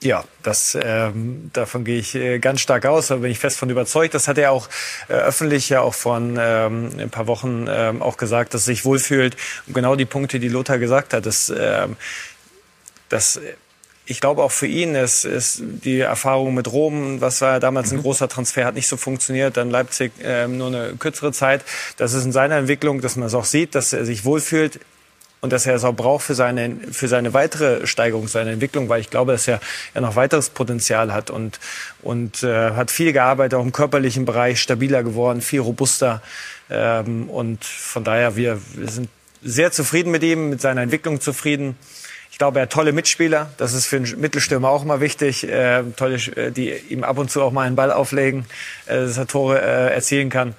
Ja, 0.02 0.24
das, 0.42 0.76
ähm, 0.82 1.50
davon 1.52 1.84
gehe 1.84 1.98
ich 1.98 2.16
äh, 2.16 2.40
ganz 2.40 2.60
stark 2.60 2.86
aus, 2.86 3.06
da 3.06 3.16
bin 3.16 3.30
ich 3.30 3.38
fest 3.38 3.56
von 3.56 3.70
überzeugt. 3.70 4.14
Das 4.14 4.26
hat 4.26 4.36
er 4.36 4.50
auch 4.50 4.68
äh, 5.08 5.12
öffentlich 5.12 5.68
ja 5.68 5.80
auch 5.80 5.94
vor 5.94 6.16
ähm, 6.16 6.90
ein 6.98 7.10
paar 7.10 7.28
Wochen 7.28 7.66
ähm, 7.68 8.02
auch 8.02 8.16
gesagt, 8.16 8.52
dass 8.52 8.62
er 8.62 8.74
sich 8.74 8.84
wohlfühlt. 8.84 9.36
Und 9.68 9.74
genau 9.74 9.94
die 9.94 10.04
Punkte, 10.04 10.40
die 10.40 10.48
Lothar 10.48 10.78
gesagt 10.78 11.14
hat, 11.14 11.24
dass, 11.24 11.52
ähm, 11.56 11.96
dass 13.10 13.40
ich 14.04 14.20
glaube 14.20 14.42
auch 14.42 14.50
für 14.50 14.66
ihn 14.66 14.96
ist, 14.96 15.24
ist 15.24 15.62
die 15.62 16.00
Erfahrung 16.00 16.52
mit 16.52 16.72
Rom, 16.72 17.20
was 17.20 17.40
war 17.40 17.52
ja 17.52 17.60
damals 17.60 17.92
ein 17.92 17.98
mhm. 17.98 18.02
großer 18.02 18.28
Transfer, 18.28 18.64
hat 18.64 18.74
nicht 18.74 18.88
so 18.88 18.96
funktioniert, 18.96 19.56
dann 19.56 19.70
Leipzig 19.70 20.10
äh, 20.20 20.48
nur 20.48 20.66
eine 20.66 20.94
kürzere 20.98 21.30
Zeit. 21.30 21.64
Das 21.96 22.12
ist 22.12 22.24
in 22.24 22.32
seiner 22.32 22.56
Entwicklung, 22.56 23.00
dass 23.00 23.14
man 23.14 23.28
es 23.28 23.34
auch 23.34 23.44
sieht, 23.44 23.76
dass 23.76 23.92
er 23.92 24.04
sich 24.04 24.24
wohlfühlt 24.24 24.80
und 25.42 25.52
dass 25.52 25.66
er 25.66 25.74
es 25.74 25.82
auch 25.82 25.92
braucht 25.92 26.24
für 26.24 26.36
seine, 26.36 26.76
für 26.92 27.08
seine 27.08 27.34
weitere 27.34 27.84
Steigerung, 27.86 28.28
seine 28.28 28.52
Entwicklung, 28.52 28.88
weil 28.88 29.00
ich 29.00 29.10
glaube, 29.10 29.32
dass 29.32 29.48
er 29.48 29.60
ja 29.92 30.00
noch 30.00 30.14
weiteres 30.14 30.50
Potenzial 30.50 31.12
hat 31.12 31.30
und, 31.30 31.58
und 32.00 32.44
äh, 32.44 32.70
hat 32.70 32.92
viel 32.92 33.12
gearbeitet, 33.12 33.58
auch 33.58 33.64
im 33.64 33.72
körperlichen 33.72 34.24
Bereich, 34.24 34.60
stabiler 34.60 35.02
geworden, 35.02 35.40
viel 35.40 35.58
robuster. 35.58 36.22
Ähm, 36.70 37.28
und 37.28 37.64
von 37.64 38.04
daher, 38.04 38.36
wir, 38.36 38.60
wir 38.74 38.88
sind 38.88 39.08
sehr 39.42 39.72
zufrieden 39.72 40.12
mit 40.12 40.22
ihm, 40.22 40.48
mit 40.48 40.60
seiner 40.60 40.82
Entwicklung 40.82 41.20
zufrieden. 41.20 41.76
Ich 42.30 42.38
glaube, 42.38 42.60
er 42.60 42.62
hat 42.62 42.72
tolle 42.72 42.92
Mitspieler. 42.92 43.50
Das 43.56 43.72
ist 43.72 43.86
für 43.86 43.96
einen 43.96 44.20
Mittelstürmer 44.20 44.68
auch 44.68 44.84
immer 44.84 45.00
wichtig. 45.00 45.42
Äh, 45.48 45.82
tolle, 45.96 46.18
äh, 46.36 46.52
die 46.52 46.72
ihm 46.72 47.02
ab 47.02 47.18
und 47.18 47.32
zu 47.32 47.42
auch 47.42 47.50
mal 47.50 47.66
einen 47.66 47.74
Ball 47.74 47.90
auflegen, 47.90 48.46
äh, 48.86 48.94
dass 48.94 49.18
er 49.18 49.26
Tore 49.26 49.60
äh, 49.60 49.92
erzielen 49.92 50.30
kann. 50.30 50.54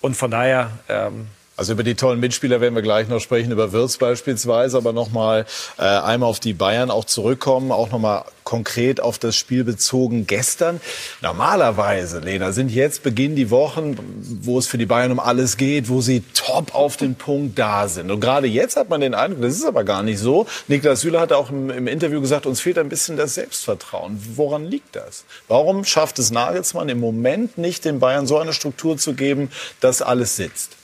Und 0.00 0.16
von 0.16 0.32
daher 0.32 0.72
ähm, 0.88 1.28
also 1.58 1.72
über 1.72 1.82
die 1.82 1.96
tollen 1.96 2.20
Mitspieler 2.20 2.60
werden 2.60 2.76
wir 2.76 2.82
gleich 2.82 3.08
noch 3.08 3.18
sprechen, 3.18 3.50
über 3.50 3.72
Wirtz 3.72 3.96
beispielsweise, 3.96 4.76
aber 4.76 4.92
nochmal 4.92 5.44
äh, 5.76 5.82
einmal 5.82 6.28
auf 6.28 6.38
die 6.38 6.52
Bayern 6.52 6.88
auch 6.88 7.04
zurückkommen, 7.04 7.72
auch 7.72 7.90
nochmal 7.90 8.26
konkret 8.44 9.00
auf 9.00 9.18
das 9.18 9.34
Spiel 9.34 9.64
bezogen 9.64 10.28
gestern. 10.28 10.80
Normalerweise, 11.20 12.20
Lena, 12.20 12.52
sind 12.52 12.70
jetzt 12.70 13.02
Beginn 13.02 13.34
die 13.34 13.50
Wochen, 13.50 13.98
wo 14.40 14.56
es 14.60 14.68
für 14.68 14.78
die 14.78 14.86
Bayern 14.86 15.10
um 15.10 15.18
alles 15.18 15.56
geht, 15.56 15.88
wo 15.88 16.00
sie 16.00 16.22
top 16.32 16.76
auf 16.76 16.96
den 16.96 17.16
Punkt 17.16 17.58
da 17.58 17.88
sind. 17.88 18.12
Und 18.12 18.20
gerade 18.20 18.46
jetzt 18.46 18.76
hat 18.76 18.88
man 18.88 19.00
den 19.00 19.14
Eindruck, 19.14 19.42
das 19.42 19.54
ist 19.54 19.66
aber 19.66 19.82
gar 19.82 20.04
nicht 20.04 20.20
so. 20.20 20.46
Niklas 20.68 21.00
Süle 21.00 21.18
hat 21.18 21.32
auch 21.32 21.50
im, 21.50 21.70
im 21.70 21.88
Interview 21.88 22.20
gesagt, 22.20 22.46
uns 22.46 22.60
fehlt 22.60 22.78
ein 22.78 22.88
bisschen 22.88 23.16
das 23.16 23.34
Selbstvertrauen. 23.34 24.16
Woran 24.36 24.64
liegt 24.64 24.94
das? 24.94 25.24
Warum 25.48 25.84
schafft 25.84 26.20
es 26.20 26.30
Nagelsmann 26.30 26.88
im 26.88 27.00
Moment 27.00 27.58
nicht, 27.58 27.84
den 27.84 27.98
Bayern 27.98 28.28
so 28.28 28.38
eine 28.38 28.52
Struktur 28.52 28.96
zu 28.96 29.14
geben, 29.14 29.50
dass 29.80 30.02
alles 30.02 30.36
sitzt? 30.36 30.77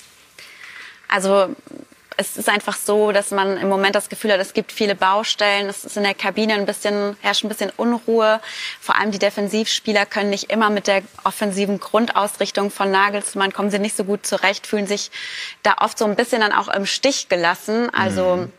Also 1.14 1.54
es 2.16 2.36
ist 2.36 2.48
einfach 2.48 2.76
so, 2.76 3.12
dass 3.12 3.30
man 3.30 3.56
im 3.56 3.68
Moment 3.68 3.94
das 3.94 4.08
Gefühl 4.08 4.32
hat, 4.32 4.40
es 4.40 4.52
gibt 4.52 4.72
viele 4.72 4.96
Baustellen. 4.96 5.68
Es 5.68 5.84
ist 5.84 5.96
in 5.96 6.02
der 6.02 6.14
Kabine 6.14 6.54
ein 6.54 6.66
bisschen, 6.66 7.16
herrscht 7.20 7.44
ein 7.44 7.48
bisschen 7.48 7.70
Unruhe. 7.76 8.40
Vor 8.80 8.98
allem 8.98 9.12
die 9.12 9.20
Defensivspieler 9.20 10.06
können 10.06 10.30
nicht 10.30 10.50
immer 10.50 10.70
mit 10.70 10.88
der 10.88 11.02
offensiven 11.22 11.78
Grundausrichtung 11.78 12.72
von 12.72 12.90
Nagelsmann 12.90 13.52
kommen 13.52 13.70
sie 13.70 13.78
nicht 13.78 13.96
so 13.96 14.02
gut 14.02 14.26
zurecht, 14.26 14.66
fühlen 14.66 14.88
sich 14.88 15.12
da 15.62 15.76
oft 15.80 15.98
so 15.98 16.04
ein 16.04 16.16
bisschen 16.16 16.40
dann 16.40 16.52
auch 16.52 16.66
im 16.66 16.84
Stich 16.84 17.28
gelassen. 17.28 17.90
Also, 17.94 18.36
mhm. 18.36 18.52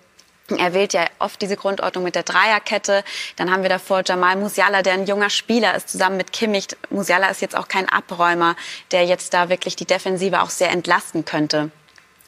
Er 0.60 0.76
wählt 0.76 0.94
ja 0.94 1.06
oft 1.18 1.42
diese 1.42 1.58
Grundordnung 1.58 2.04
mit 2.04 2.14
der 2.14 2.22
Dreierkette. 2.22 3.04
Dann 3.36 3.50
haben 3.50 3.64
wir 3.64 3.70
davor 3.70 4.04
Jamal 4.06 4.36
Musiala, 4.36 4.84
der 4.84 4.94
ein 4.94 5.08
junger 5.08 5.32
Spieler 5.32 5.74
ist, 5.74 5.90
zusammen 5.90 6.18
mit 6.18 6.32
Kimmich. 6.32 6.68
Musiala 6.92 7.30
ist 7.30 7.42
jetzt 7.42 7.58
auch 7.58 7.68
kein 7.68 7.90
Abräumer, 7.90 8.56
der 8.92 9.06
jetzt 9.06 9.34
da 9.34 9.50
wirklich 9.50 9.76
die 9.76 9.86
Defensive 9.86 10.44
auch 10.44 10.52
sehr 10.52 10.70
entlasten 10.70 11.26
könnte. 11.26 11.72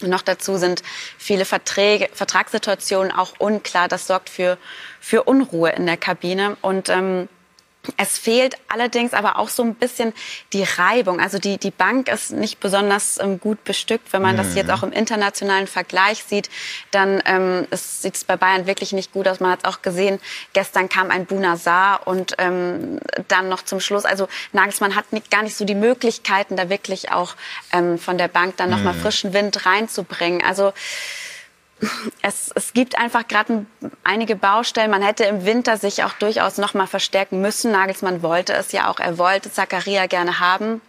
Noch 0.01 0.21
dazu 0.21 0.57
sind 0.57 0.83
viele 1.17 1.45
Verträge, 1.45 2.09
Vertragssituationen 2.13 3.11
auch 3.11 3.33
unklar. 3.39 3.87
Das 3.87 4.05
sorgt 4.05 4.29
für, 4.29 4.57
für 4.99 5.23
Unruhe 5.23 5.71
in 5.71 5.85
der 5.87 5.97
Kabine. 5.97 6.55
Und 6.61 6.89
ähm, 6.89 7.27
Es 7.95 8.17
fehlt 8.17 8.55
allerdings 8.67 9.13
aber 9.13 9.39
auch 9.39 9.49
so 9.49 9.63
ein 9.63 9.75
bisschen 9.75 10.13
die 10.53 10.63
Reibung. 10.63 11.19
Also 11.19 11.39
die, 11.39 11.57
die 11.57 11.71
Bank 11.71 12.09
ist 12.09 12.31
nicht 12.31 12.59
besonders 12.59 13.19
ähm, 13.19 13.39
gut 13.39 13.63
bestückt. 13.63 14.11
Wenn 14.11 14.21
man 14.21 14.33
mhm. 14.33 14.39
das 14.39 14.55
jetzt 14.55 14.69
auch 14.69 14.83
im 14.83 14.91
internationalen 14.91 15.67
Vergleich 15.67 16.23
sieht, 16.23 16.49
dann 16.91 17.21
ähm, 17.25 17.67
sieht 17.71 18.15
es 18.15 18.23
bei 18.23 18.35
Bayern 18.35 18.67
wirklich 18.67 18.93
nicht 18.93 19.13
gut 19.13 19.27
aus. 19.27 19.39
Man 19.39 19.51
hat 19.51 19.59
es 19.63 19.65
auch 19.65 19.81
gesehen, 19.81 20.19
gestern 20.53 20.89
kam 20.89 21.09
ein 21.09 21.25
Bunazar 21.25 22.05
und 22.05 22.33
ähm, 22.37 22.99
dann 23.27 23.49
noch 23.49 23.63
zum 23.63 23.79
Schluss. 23.79 24.05
Also 24.05 24.27
Nagelsmann 24.51 24.95
hat 24.95 25.13
nicht, 25.13 25.31
gar 25.31 25.43
nicht 25.43 25.55
so 25.55 25.65
die 25.65 25.75
Möglichkeiten, 25.75 26.55
da 26.57 26.69
wirklich 26.69 27.11
auch 27.11 27.35
ähm, 27.71 27.97
von 27.97 28.17
der 28.17 28.27
Bank 28.27 28.57
dann 28.57 28.69
nochmal 28.69 28.93
mhm. 28.93 29.01
frischen 29.01 29.33
Wind 29.33 29.65
reinzubringen. 29.65 30.43
Also 30.43 30.73
es, 32.21 32.51
es 32.55 32.73
gibt 32.73 32.97
einfach 32.97 33.27
gerade 33.27 33.65
einige 34.03 34.35
Baustellen. 34.35 34.89
Man 34.89 35.01
hätte 35.01 35.25
im 35.25 35.45
Winter 35.45 35.77
sich 35.77 36.03
auch 36.03 36.13
durchaus 36.13 36.57
noch 36.57 36.73
mal 36.73 36.87
verstärken 36.87 37.41
müssen. 37.41 37.71
Nagelsmann 37.71 38.21
wollte 38.21 38.53
es 38.53 38.71
ja 38.71 38.89
auch. 38.89 38.99
Er 38.99 39.17
wollte 39.17 39.51
Zakaria 39.51 40.07
gerne 40.07 40.39
haben. 40.39 40.81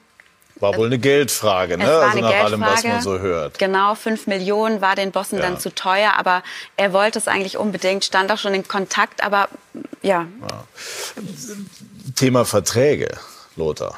War 0.60 0.76
wohl 0.76 0.86
eine 0.86 0.98
Geldfrage, 0.98 1.78
ne? 1.78 1.84
also 1.84 2.18
nach 2.18 2.30
Geldfrage. 2.30 2.44
allem, 2.44 2.60
was 2.60 2.84
man 2.84 3.00
so 3.00 3.18
hört. 3.20 3.58
Genau, 3.60 3.94
fünf 3.94 4.26
Millionen 4.26 4.80
war 4.80 4.96
den 4.96 5.12
Bossen 5.12 5.38
ja. 5.38 5.44
dann 5.44 5.60
zu 5.60 5.72
teuer, 5.72 6.14
aber 6.16 6.42
er 6.76 6.92
wollte 6.92 7.20
es 7.20 7.28
eigentlich 7.28 7.58
unbedingt, 7.58 8.04
stand 8.04 8.32
auch 8.32 8.38
schon 8.38 8.54
in 8.54 8.66
Kontakt, 8.66 9.22
aber 9.22 9.48
ja. 10.02 10.26
ja. 10.48 10.64
Thema 12.16 12.44
Verträge, 12.44 13.16
Lothar. 13.54 13.96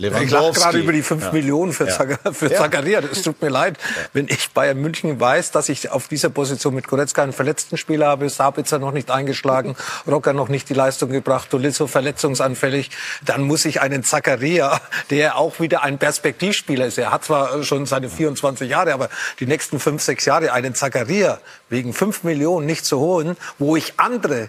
Ich 0.00 0.30
lache 0.30 0.52
gerade 0.52 0.78
über 0.78 0.92
die 0.92 1.02
5 1.02 1.24
ja. 1.24 1.32
Millionen 1.32 1.72
für, 1.72 1.88
ja. 1.88 2.32
für 2.32 2.52
ja. 2.52 2.58
Zakaria. 2.58 3.00
Es 3.10 3.22
tut 3.22 3.42
mir 3.42 3.48
leid, 3.48 3.76
wenn 4.12 4.28
ich 4.28 4.50
Bayern 4.50 4.78
München 4.78 5.18
weiß, 5.18 5.50
dass 5.50 5.68
ich 5.68 5.90
auf 5.90 6.06
dieser 6.06 6.30
Position 6.30 6.76
mit 6.76 6.86
Goretzka 6.86 7.24
einen 7.24 7.32
verletzten 7.32 7.76
Spieler 7.76 8.06
habe, 8.06 8.28
Sabitzer 8.28 8.78
noch 8.78 8.92
nicht 8.92 9.10
eingeschlagen, 9.10 9.74
Rocker 10.06 10.32
noch 10.34 10.48
nicht 10.48 10.68
die 10.68 10.74
Leistung 10.74 11.10
gebracht, 11.10 11.50
Tolisso 11.50 11.88
verletzungsanfällig, 11.88 12.90
dann 13.24 13.42
muss 13.42 13.64
ich 13.64 13.80
einen 13.80 14.04
Zakaria, 14.04 14.80
der 15.10 15.36
auch 15.36 15.58
wieder 15.58 15.82
ein 15.82 15.98
Perspektivspieler 15.98 16.86
ist. 16.86 16.98
Er 16.98 17.10
hat 17.10 17.24
zwar 17.24 17.64
schon 17.64 17.84
seine 17.84 18.08
24 18.08 18.70
Jahre, 18.70 18.94
aber 18.94 19.08
die 19.40 19.46
nächsten 19.46 19.80
5, 19.80 20.00
6 20.00 20.24
Jahre 20.26 20.52
einen 20.52 20.76
Zakaria 20.76 21.40
wegen 21.70 21.92
5 21.92 22.22
Millionen 22.22 22.66
nicht 22.66 22.84
zu 22.84 23.00
holen, 23.00 23.36
wo 23.58 23.74
ich 23.74 23.94
andere 23.96 24.48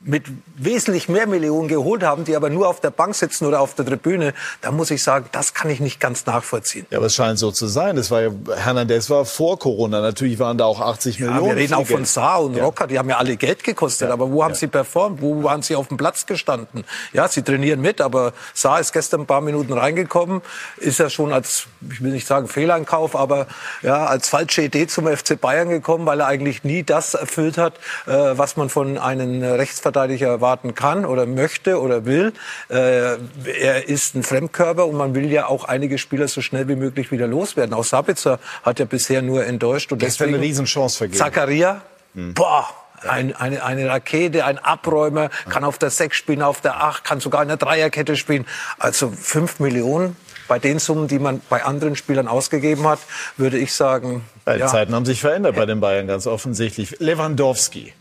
mit 0.00 0.24
wesentlich 0.56 1.08
mehr 1.08 1.26
Millionen 1.26 1.68
geholt 1.68 2.02
haben, 2.02 2.24
die 2.24 2.36
aber 2.36 2.50
nur 2.50 2.68
auf 2.68 2.80
der 2.80 2.90
Bank 2.90 3.14
sitzen 3.14 3.46
oder 3.46 3.60
auf 3.60 3.74
der 3.74 3.86
Tribüne, 3.86 4.34
da 4.60 4.70
muss 4.70 4.90
ich 4.90 5.02
sagen, 5.02 5.26
das 5.32 5.54
kann 5.54 5.70
ich 5.70 5.80
nicht 5.80 6.00
ganz 6.00 6.26
nachvollziehen. 6.26 6.86
Ja, 6.90 6.98
aber 6.98 7.06
es 7.06 7.14
scheint 7.14 7.38
so 7.38 7.50
zu 7.50 7.66
sein. 7.66 7.96
Das 7.96 8.10
war 8.10 8.22
ja, 8.22 8.30
Hernandez 8.56 9.08
war 9.08 9.24
vor 9.24 9.58
Corona. 9.58 10.00
Natürlich 10.00 10.38
waren 10.38 10.58
da 10.58 10.66
auch 10.66 10.80
80 10.80 11.18
ja, 11.18 11.26
Millionen. 11.26 11.48
Wir 11.48 11.56
reden 11.56 11.74
auch 11.74 11.86
von 11.86 12.04
Saar 12.04 12.42
und 12.42 12.56
ja. 12.56 12.64
Rocker, 12.64 12.86
die 12.86 12.98
haben 12.98 13.08
ja 13.08 13.16
alle 13.16 13.36
Geld 13.36 13.64
gekostet. 13.64 14.08
Ja. 14.08 14.12
Aber 14.12 14.30
wo 14.30 14.44
haben 14.44 14.54
sie 14.54 14.66
performt? 14.66 15.22
Wo 15.22 15.42
waren 15.42 15.62
sie 15.62 15.74
auf 15.74 15.88
dem 15.88 15.96
Platz 15.96 16.26
gestanden? 16.26 16.84
Ja, 17.12 17.26
sie 17.26 17.42
trainieren 17.42 17.80
mit, 17.80 18.00
aber 18.00 18.32
Saar 18.54 18.80
ist 18.80 18.92
gestern 18.92 19.22
ein 19.22 19.26
paar 19.26 19.40
Minuten 19.40 19.72
reingekommen, 19.72 20.42
ist 20.76 20.98
ja 20.98 21.08
schon 21.08 21.32
als, 21.32 21.66
ich 21.90 22.02
will 22.02 22.12
nicht 22.12 22.26
sagen 22.26 22.48
Fehleinkauf, 22.48 23.16
aber 23.16 23.46
ja, 23.82 24.06
als 24.06 24.28
falsche 24.28 24.62
Idee 24.62 24.86
zum 24.86 25.06
FC 25.06 25.40
Bayern 25.40 25.70
gekommen, 25.70 26.06
weil 26.06 26.20
er 26.20 26.26
eigentlich 26.26 26.64
nie 26.64 26.82
das 26.82 27.14
erfüllt 27.14 27.56
hat, 27.56 27.74
äh, 28.06 28.12
was 28.12 28.56
man 28.56 28.68
von 28.68 28.98
einem 28.98 29.42
Rechts 29.42 29.80
Rechtsverteidiger 29.96 30.28
erwarten 30.28 30.74
kann 30.74 31.04
oder 31.04 31.26
möchte 31.26 31.80
oder 31.80 32.04
will. 32.04 32.32
Äh, 32.68 33.16
er 33.44 33.88
ist 33.88 34.14
ein 34.14 34.22
Fremdkörper 34.22 34.86
und 34.86 34.96
man 34.96 35.14
will 35.14 35.30
ja 35.30 35.46
auch 35.46 35.64
einige 35.64 35.98
Spieler 35.98 36.28
so 36.28 36.40
schnell 36.40 36.68
wie 36.68 36.76
möglich 36.76 37.10
wieder 37.10 37.26
loswerden. 37.26 37.74
Auch 37.74 37.84
Sabitzer 37.84 38.38
hat 38.62 38.78
ja 38.78 38.84
bisher 38.84 39.22
nur 39.22 39.44
enttäuscht. 39.44 39.92
Und 39.92 40.02
deswegen 40.02 40.34
eine 40.34 40.42
Riesenchance 40.42 40.98
vergeben. 40.98 41.18
Zakaria, 41.18 41.82
hm. 42.14 42.34
boah, 42.34 42.66
ein, 43.08 43.34
eine, 43.36 43.62
eine 43.62 43.88
Rakete, 43.88 44.44
ein 44.44 44.58
Abräumer, 44.58 45.30
kann 45.48 45.64
auf 45.64 45.78
der 45.78 45.90
6 45.90 46.16
spielen, 46.16 46.42
auf 46.42 46.60
der 46.60 46.82
8, 46.82 47.04
kann 47.04 47.20
sogar 47.20 47.42
in 47.42 47.48
der 47.48 47.56
Dreierkette 47.56 48.16
spielen. 48.16 48.46
Also 48.78 49.10
5 49.10 49.60
Millionen 49.60 50.16
bei 50.48 50.58
den 50.58 50.78
Summen, 50.78 51.08
die 51.08 51.18
man 51.18 51.40
bei 51.50 51.64
anderen 51.64 51.96
Spielern 51.96 52.28
ausgegeben 52.28 52.86
hat, 52.86 53.00
würde 53.36 53.58
ich 53.58 53.72
sagen. 53.72 54.24
Die 54.46 54.60
ja. 54.60 54.66
Zeiten 54.68 54.94
haben 54.94 55.04
sich 55.04 55.20
verändert 55.20 55.56
bei 55.56 55.66
den 55.66 55.80
Bayern 55.80 56.06
ganz 56.06 56.26
offensichtlich. 56.26 57.00
Lewandowski. 57.00 57.92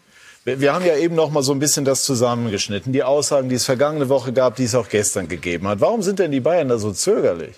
Wir 0.46 0.76
haben 0.76 0.86
ja 0.86 0.96
eben 0.96 1.16
noch 1.16 1.32
mal 1.32 1.42
so 1.42 1.54
ein 1.54 1.60
bisschen 1.60 1.86
das 1.86 2.04
zusammengeschnitten. 2.04 2.94
Die 2.94 3.02
Aussagen, 3.02 3.50
die 3.50 3.56
es 3.56 3.66
vergangene 3.66 4.10
Woche 4.10 4.32
gab, 4.32 4.56
die 4.56 4.66
es 4.66 4.76
auch 4.76 4.90
gestern 4.90 5.28
gegeben 5.28 5.68
hat. 5.68 5.82
Warum 5.82 6.04
sind 6.04 6.20
denn 6.20 6.30
die 6.30 6.40
Bayern 6.40 6.70
da 6.70 6.78
so 6.78 6.92
zögerlich? 6.92 7.56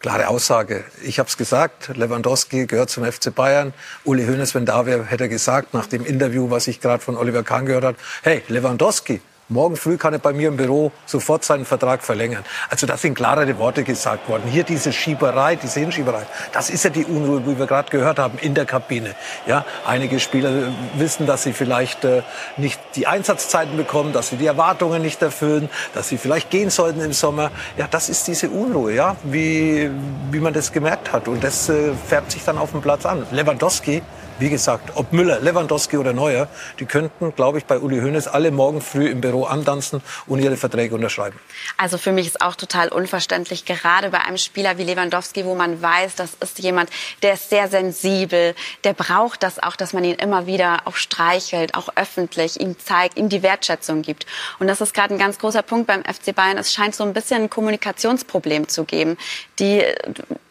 Klare 0.00 0.28
Aussage. 0.28 0.84
Ich 1.02 1.18
habe 1.18 1.30
es 1.30 1.38
gesagt, 1.38 1.96
Lewandowski 1.96 2.66
gehört 2.66 2.90
zum 2.90 3.10
FC 3.10 3.34
Bayern. 3.34 3.72
Uli 4.04 4.26
Hoeneß, 4.26 4.54
wenn 4.54 4.66
da 4.66 4.84
wäre, 4.84 5.06
hätte 5.06 5.24
er 5.24 5.28
gesagt, 5.30 5.72
nach 5.72 5.86
dem 5.86 6.04
Interview, 6.04 6.50
was 6.50 6.66
ich 6.66 6.82
gerade 6.82 7.02
von 7.02 7.16
Oliver 7.16 7.42
Kahn 7.42 7.64
gehört 7.64 7.84
habe, 7.84 7.96
hey, 8.22 8.42
Lewandowski, 8.48 9.22
Morgen 9.50 9.76
früh 9.76 9.98
kann 9.98 10.14
er 10.14 10.20
bei 10.20 10.32
mir 10.32 10.48
im 10.48 10.56
Büro 10.56 10.90
sofort 11.04 11.44
seinen 11.44 11.66
Vertrag 11.66 12.02
verlängern. 12.02 12.42
Also 12.70 12.86
das 12.86 13.02
sind 13.02 13.14
klarere 13.14 13.58
Worte 13.58 13.84
gesagt 13.84 14.26
worden. 14.26 14.44
Hier 14.46 14.64
diese 14.64 14.90
Schieberei, 14.90 15.56
diese 15.56 15.80
Hinschieberei, 15.80 16.22
das 16.52 16.70
ist 16.70 16.82
ja 16.84 16.88
die 16.88 17.04
Unruhe, 17.04 17.46
wie 17.46 17.58
wir 17.58 17.66
gerade 17.66 17.90
gehört 17.90 18.18
haben, 18.18 18.38
in 18.38 18.54
der 18.54 18.64
Kabine. 18.64 19.14
Ja, 19.46 19.66
einige 19.86 20.18
Spieler 20.18 20.72
wissen, 20.96 21.26
dass 21.26 21.42
sie 21.42 21.52
vielleicht 21.52 22.06
äh, 22.06 22.22
nicht 22.56 22.80
die 22.94 23.06
Einsatzzeiten 23.06 23.76
bekommen, 23.76 24.14
dass 24.14 24.30
sie 24.30 24.36
die 24.36 24.46
Erwartungen 24.46 25.02
nicht 25.02 25.20
erfüllen, 25.20 25.68
dass 25.92 26.08
sie 26.08 26.16
vielleicht 26.16 26.48
gehen 26.48 26.70
sollten 26.70 27.02
im 27.02 27.12
Sommer. 27.12 27.50
Ja, 27.76 27.86
das 27.86 28.08
ist 28.08 28.26
diese 28.26 28.48
Unruhe, 28.48 28.94
ja, 28.94 29.16
wie, 29.24 29.90
wie 30.30 30.40
man 30.40 30.54
das 30.54 30.72
gemerkt 30.72 31.12
hat. 31.12 31.28
Und 31.28 31.44
das 31.44 31.68
äh, 31.68 31.92
färbt 32.08 32.32
sich 32.32 32.44
dann 32.44 32.56
auf 32.56 32.70
dem 32.70 32.80
Platz 32.80 33.04
an. 33.04 33.26
Lewandowski 33.30 34.00
wie 34.38 34.50
gesagt, 34.50 34.92
ob 34.96 35.12
Müller, 35.12 35.40
Lewandowski 35.40 35.96
oder 35.96 36.12
Neuer, 36.12 36.48
die 36.80 36.86
könnten, 36.86 37.34
glaube 37.34 37.58
ich, 37.58 37.66
bei 37.66 37.78
Uli 37.78 38.00
Hoeneß 38.00 38.26
alle 38.28 38.50
morgen 38.50 38.80
früh 38.80 39.08
im 39.08 39.20
Büro 39.20 39.44
antanzen 39.44 40.02
und 40.26 40.40
ihre 40.40 40.56
Verträge 40.56 40.94
unterschreiben. 40.94 41.38
Also 41.76 41.98
für 41.98 42.12
mich 42.12 42.26
ist 42.26 42.40
auch 42.40 42.56
total 42.56 42.88
unverständlich, 42.88 43.64
gerade 43.64 44.10
bei 44.10 44.20
einem 44.20 44.38
Spieler 44.38 44.76
wie 44.78 44.84
Lewandowski, 44.84 45.44
wo 45.44 45.54
man 45.54 45.80
weiß, 45.80 46.16
das 46.16 46.34
ist 46.40 46.58
jemand, 46.58 46.90
der 47.22 47.34
ist 47.34 47.50
sehr 47.50 47.68
sensibel, 47.68 48.54
der 48.82 48.92
braucht 48.92 49.42
das 49.42 49.62
auch, 49.62 49.76
dass 49.76 49.92
man 49.92 50.04
ihn 50.04 50.16
immer 50.16 50.46
wieder 50.46 50.82
auch 50.84 50.96
streichelt, 50.96 51.74
auch 51.74 51.90
öffentlich, 51.94 52.60
ihm 52.60 52.78
zeigt, 52.78 53.16
ihm 53.16 53.28
die 53.28 53.42
Wertschätzung 53.42 54.02
gibt. 54.02 54.26
Und 54.58 54.66
das 54.66 54.80
ist 54.80 54.94
gerade 54.94 55.14
ein 55.14 55.18
ganz 55.18 55.38
großer 55.38 55.62
Punkt 55.62 55.86
beim 55.86 56.02
FC 56.02 56.34
Bayern. 56.34 56.58
Es 56.58 56.72
scheint 56.72 56.94
so 56.94 57.04
ein 57.04 57.12
bisschen 57.12 57.42
ein 57.42 57.50
Kommunikationsproblem 57.50 58.68
zu 58.68 58.84
geben. 58.84 59.16
Die 59.58 59.82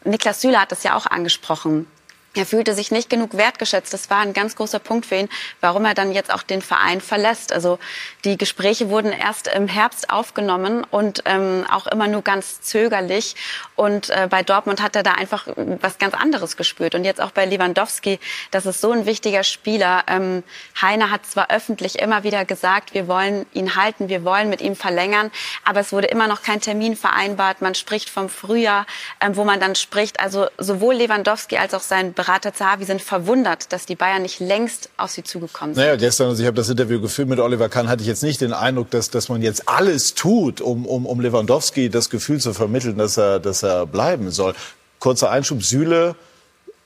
Niklas 0.05 0.41
Süle 0.41 0.59
hat 0.59 0.71
das 0.71 0.83
ja 0.83 0.95
auch 0.95 1.05
angesprochen 1.05 1.87
er 2.35 2.45
fühlte 2.45 2.73
sich 2.73 2.91
nicht 2.91 3.09
genug 3.09 3.37
wertgeschätzt. 3.37 3.93
Das 3.93 4.09
war 4.09 4.19
ein 4.19 4.33
ganz 4.33 4.55
großer 4.55 4.79
Punkt 4.79 5.05
für 5.05 5.15
ihn, 5.15 5.29
warum 5.61 5.85
er 5.85 5.93
dann 5.93 6.11
jetzt 6.11 6.33
auch 6.33 6.41
den 6.41 6.61
Verein 6.61 6.99
verlässt. 6.99 7.53
Also 7.53 7.77
die 8.25 8.37
Gespräche 8.37 8.89
wurden 8.89 9.11
erst 9.11 9.47
im 9.47 9.67
Herbst 9.67 10.09
aufgenommen 10.09 10.83
und 10.89 11.21
ähm, 11.25 11.65
auch 11.69 11.85
immer 11.85 12.07
nur 12.07 12.23
ganz 12.23 12.61
zögerlich. 12.61 13.35
Und 13.75 14.09
äh, 14.09 14.27
bei 14.29 14.41
Dortmund 14.41 14.81
hat 14.81 14.95
er 14.95 15.03
da 15.03 15.11
einfach 15.11 15.47
was 15.55 15.99
ganz 15.99 16.15
anderes 16.15 16.57
gespürt. 16.57 16.95
Und 16.95 17.03
jetzt 17.03 17.21
auch 17.21 17.31
bei 17.31 17.45
Lewandowski, 17.45 18.19
das 18.49 18.65
ist 18.65 18.81
so 18.81 18.91
ein 18.91 19.05
wichtiger 19.05 19.43
Spieler. 19.43 20.03
Ähm, 20.07 20.43
Heiner 20.81 21.11
hat 21.11 21.25
zwar 21.27 21.51
öffentlich 21.51 21.99
immer 21.99 22.23
wieder 22.23 22.45
gesagt, 22.45 22.95
wir 22.95 23.07
wollen 23.07 23.45
ihn 23.53 23.75
halten, 23.75 24.09
wir 24.09 24.23
wollen 24.23 24.49
mit 24.49 24.61
ihm 24.61 24.75
verlängern, 24.75 25.31
aber 25.65 25.81
es 25.81 25.91
wurde 25.91 26.07
immer 26.07 26.27
noch 26.27 26.41
kein 26.41 26.61
Termin 26.61 26.95
vereinbart. 26.95 27.61
Man 27.61 27.75
spricht 27.75 28.09
vom 28.09 28.27
Frühjahr, 28.27 28.87
ähm, 29.21 29.35
wo 29.35 29.43
man 29.43 29.59
dann 29.59 29.75
spricht. 29.75 30.19
Also 30.19 30.47
sowohl 30.57 30.95
Lewandowski 30.95 31.57
als 31.57 31.75
auch 31.75 31.81
sein 31.81 32.13
Berater 32.23 32.53
Zahavi 32.53 32.85
sind 32.85 33.01
verwundert, 33.01 33.73
dass 33.73 33.85
die 33.85 33.95
Bayern 33.95 34.21
nicht 34.21 34.39
längst 34.39 34.89
auf 34.95 35.11
sie 35.11 35.23
zugekommen 35.23 35.75
sind. 35.75 35.83
Naja, 35.83 35.97
gestern, 35.97 36.29
also 36.29 36.41
ich 36.41 36.47
habe 36.47 36.55
das 36.55 36.69
Interview 36.69 37.01
geführt 37.01 37.27
mit 37.27 37.37
Oliver 37.39 37.67
Kahn, 37.67 37.89
hatte 37.89 38.01
ich 38.01 38.07
jetzt 38.07 38.23
nicht 38.23 38.39
den 38.39 38.53
Eindruck, 38.53 38.89
dass, 38.91 39.09
dass 39.09 39.27
man 39.27 39.41
jetzt 39.41 39.67
alles 39.67 40.13
tut, 40.13 40.61
um, 40.61 40.85
um, 40.85 41.05
um 41.05 41.19
Lewandowski 41.19 41.89
das 41.89 42.09
Gefühl 42.09 42.39
zu 42.39 42.53
vermitteln, 42.53 42.97
dass 42.97 43.17
er, 43.17 43.41
dass 43.41 43.61
er 43.61 43.85
bleiben 43.85 44.31
soll. 44.31 44.55
Kurzer 44.99 45.31
Einschub, 45.31 45.63
Süle 45.63 46.15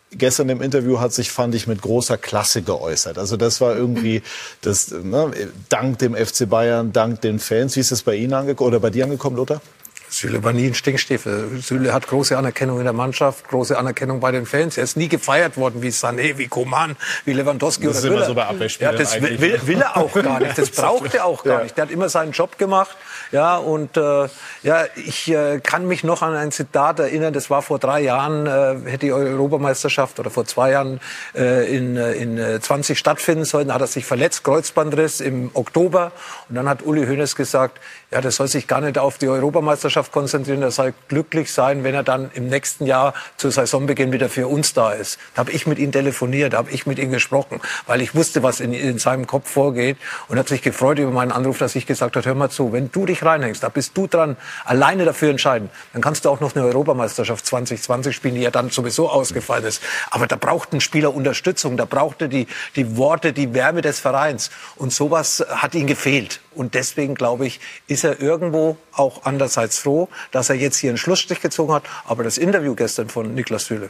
gestern 0.09 0.49
im 0.49 0.63
Interview 0.63 0.99
hat 0.99 1.13
sich, 1.13 1.29
fand 1.29 1.53
ich, 1.53 1.67
mit 1.67 1.83
großer 1.83 2.17
Klasse 2.17 2.63
geäußert. 2.63 3.19
Also 3.19 3.37
das 3.37 3.61
war 3.61 3.75
irgendwie, 3.75 4.23
das, 4.61 4.89
ne, 4.89 5.31
dank 5.69 5.99
dem 5.99 6.15
FC 6.15 6.49
Bayern, 6.49 6.93
dank 6.93 7.21
den 7.21 7.37
Fans. 7.37 7.75
Wie 7.75 7.81
ist 7.81 7.91
das 7.91 8.01
bei 8.01 8.15
Ihnen 8.15 8.33
angekommen 8.33 8.69
oder 8.69 8.79
bei 8.79 8.89
dir 8.89 9.03
angekommen, 9.03 9.35
Lothar? 9.35 9.61
Süle 10.09 10.43
war 10.43 10.53
nie 10.53 10.67
ein 10.67 10.73
Stinkstiefel. 10.73 11.59
Süle 11.61 11.93
hat 11.93 12.07
große 12.07 12.37
Anerkennung 12.37 12.79
in 12.79 12.85
der 12.85 12.93
Mannschaft, 12.93 13.47
große 13.49 13.77
Anerkennung 13.77 14.19
bei 14.19 14.31
den 14.31 14.45
Fans. 14.45 14.77
Er 14.77 14.83
ist 14.83 14.95
nie 14.95 15.09
gefeiert 15.09 15.57
worden 15.57 15.81
wie 15.81 15.89
Sané, 15.89 16.37
wie 16.37 16.47
Koman, 16.47 16.95
wie 17.25 17.33
Lewandowski 17.33 17.87
das 17.87 18.03
oder 18.03 18.13
Müller. 18.13 18.25
So 18.25 18.83
ja, 18.83 18.91
das 18.93 19.21
will, 19.21 19.39
will, 19.41 19.59
will, 19.65 19.81
er 19.81 19.97
auch 19.97 20.13
gar 20.13 20.39
nicht. 20.39 20.57
Das 20.57 20.69
braucht 20.71 21.13
er 21.13 21.25
auch 21.25 21.43
gar 21.43 21.63
nicht. 21.63 21.75
Der 21.77 21.83
hat 21.83 21.91
immer 21.91 22.09
seinen 22.09 22.31
Job 22.31 22.57
gemacht. 22.57 22.95
Ja, 23.31 23.57
und 23.57 23.97
äh, 23.97 24.27
ja, 24.63 24.85
ich 24.95 25.29
äh, 25.29 25.59
kann 25.59 25.87
mich 25.87 26.03
noch 26.03 26.21
an 26.21 26.35
ein 26.35 26.51
Zitat 26.51 26.99
erinnern. 26.99 27.33
Das 27.33 27.49
war 27.49 27.61
vor 27.61 27.79
drei 27.79 28.01
Jahren, 28.01 28.47
äh, 28.47 28.89
hätte 28.89 29.07
die 29.07 29.11
Europameisterschaft 29.11 30.19
oder 30.19 30.29
vor 30.29 30.45
zwei 30.45 30.71
Jahren 30.71 30.99
äh, 31.35 31.75
in, 31.75 31.97
äh, 31.97 32.13
in 32.13 32.61
20 32.61 32.95
äh, 32.95 32.99
stattfinden 32.99 33.45
sollen. 33.45 33.73
Hat 33.73 33.81
er 33.81 33.87
sich 33.87 34.05
verletzt, 34.05 34.43
Kreuzbandriss 34.43 35.19
im 35.19 35.51
Oktober. 35.53 36.11
Und 36.49 36.55
dann 36.55 36.69
hat 36.69 36.85
Uli 36.85 37.05
Hoeneß 37.05 37.35
gesagt, 37.35 37.79
ja, 38.11 38.21
das 38.21 38.37
soll 38.37 38.47
sich 38.47 38.67
gar 38.67 38.79
nicht 38.79 38.97
auf 38.97 39.17
die 39.17 39.27
Europameisterschaft 39.27 40.13
konzentrieren. 40.13 40.61
Er 40.61 40.71
soll 40.71 40.93
glücklich 41.09 41.51
sein, 41.51 41.83
wenn 41.83 41.93
er 41.93 42.03
dann 42.03 42.31
im 42.33 42.47
nächsten 42.47 42.85
Jahr 42.85 43.13
zu 43.35 43.49
Saisonbeginn 43.49 44.13
wieder 44.13 44.29
für 44.29 44.47
uns 44.47 44.73
da 44.73 44.93
ist. 44.93 45.19
Da 45.35 45.39
habe 45.39 45.51
ich 45.51 45.67
mit 45.67 45.77
ihm 45.77 45.91
telefoniert, 45.91 46.53
da 46.53 46.57
habe 46.59 46.71
ich 46.71 46.85
mit 46.85 46.99
ihm 46.99 47.11
gesprochen, 47.11 47.59
weil 47.85 48.01
ich 48.01 48.15
wusste, 48.15 48.43
was 48.43 48.61
in, 48.61 48.71
in 48.71 48.97
seinem 48.97 49.27
Kopf 49.27 49.49
vorgeht 49.49 49.97
und 50.29 50.39
hat 50.39 50.47
sich 50.47 50.61
gefreut 50.61 50.99
über 50.99 51.11
meinen 51.11 51.33
Anruf, 51.33 51.57
dass 51.57 51.75
ich 51.75 51.85
gesagt 51.85 52.15
habe, 52.15 52.25
hör 52.25 52.35
mal 52.35 52.49
zu, 52.49 52.71
wenn 52.71 52.91
du 52.91 53.05
dich 53.05 53.16
reinhängst, 53.23 53.63
da 53.63 53.69
bist 53.69 53.97
du 53.97 54.07
dran, 54.07 54.37
alleine 54.65 55.05
dafür 55.05 55.29
entscheiden, 55.29 55.69
dann 55.93 56.01
kannst 56.01 56.25
du 56.25 56.29
auch 56.29 56.39
noch 56.39 56.55
eine 56.55 56.65
Europameisterschaft 56.65 57.45
2020 57.45 58.15
spielen, 58.15 58.35
die 58.35 58.41
ja 58.41 58.51
dann 58.51 58.69
sowieso 58.69 59.09
ausgefallen 59.09 59.65
ist. 59.65 59.81
Aber 60.11 60.27
da 60.27 60.35
braucht 60.35 60.73
ein 60.73 60.81
Spieler 60.81 61.13
Unterstützung, 61.13 61.77
da 61.77 61.85
braucht 61.85 62.21
er 62.21 62.27
die, 62.27 62.47
die 62.75 62.97
Worte, 62.97 63.33
die 63.33 63.53
Wärme 63.53 63.81
des 63.81 63.99
Vereins. 63.99 64.49
Und 64.75 64.93
sowas 64.93 65.45
hat 65.49 65.75
ihm 65.75 65.87
gefehlt. 65.87 66.41
Und 66.55 66.73
deswegen, 66.73 67.15
glaube 67.15 67.45
ich, 67.45 67.59
ist 67.87 68.03
er 68.03 68.19
irgendwo 68.21 68.77
auch 68.91 69.21
andererseits 69.25 69.77
froh, 69.77 70.09
dass 70.31 70.49
er 70.49 70.55
jetzt 70.55 70.77
hier 70.77 70.89
einen 70.89 70.97
Schlussstrich 70.97 71.41
gezogen 71.41 71.73
hat. 71.73 71.83
Aber 72.05 72.23
das 72.23 72.37
Interview 72.37 72.75
gestern 72.75 73.09
von 73.09 73.33
Niklas 73.33 73.65
Süle, 73.65 73.89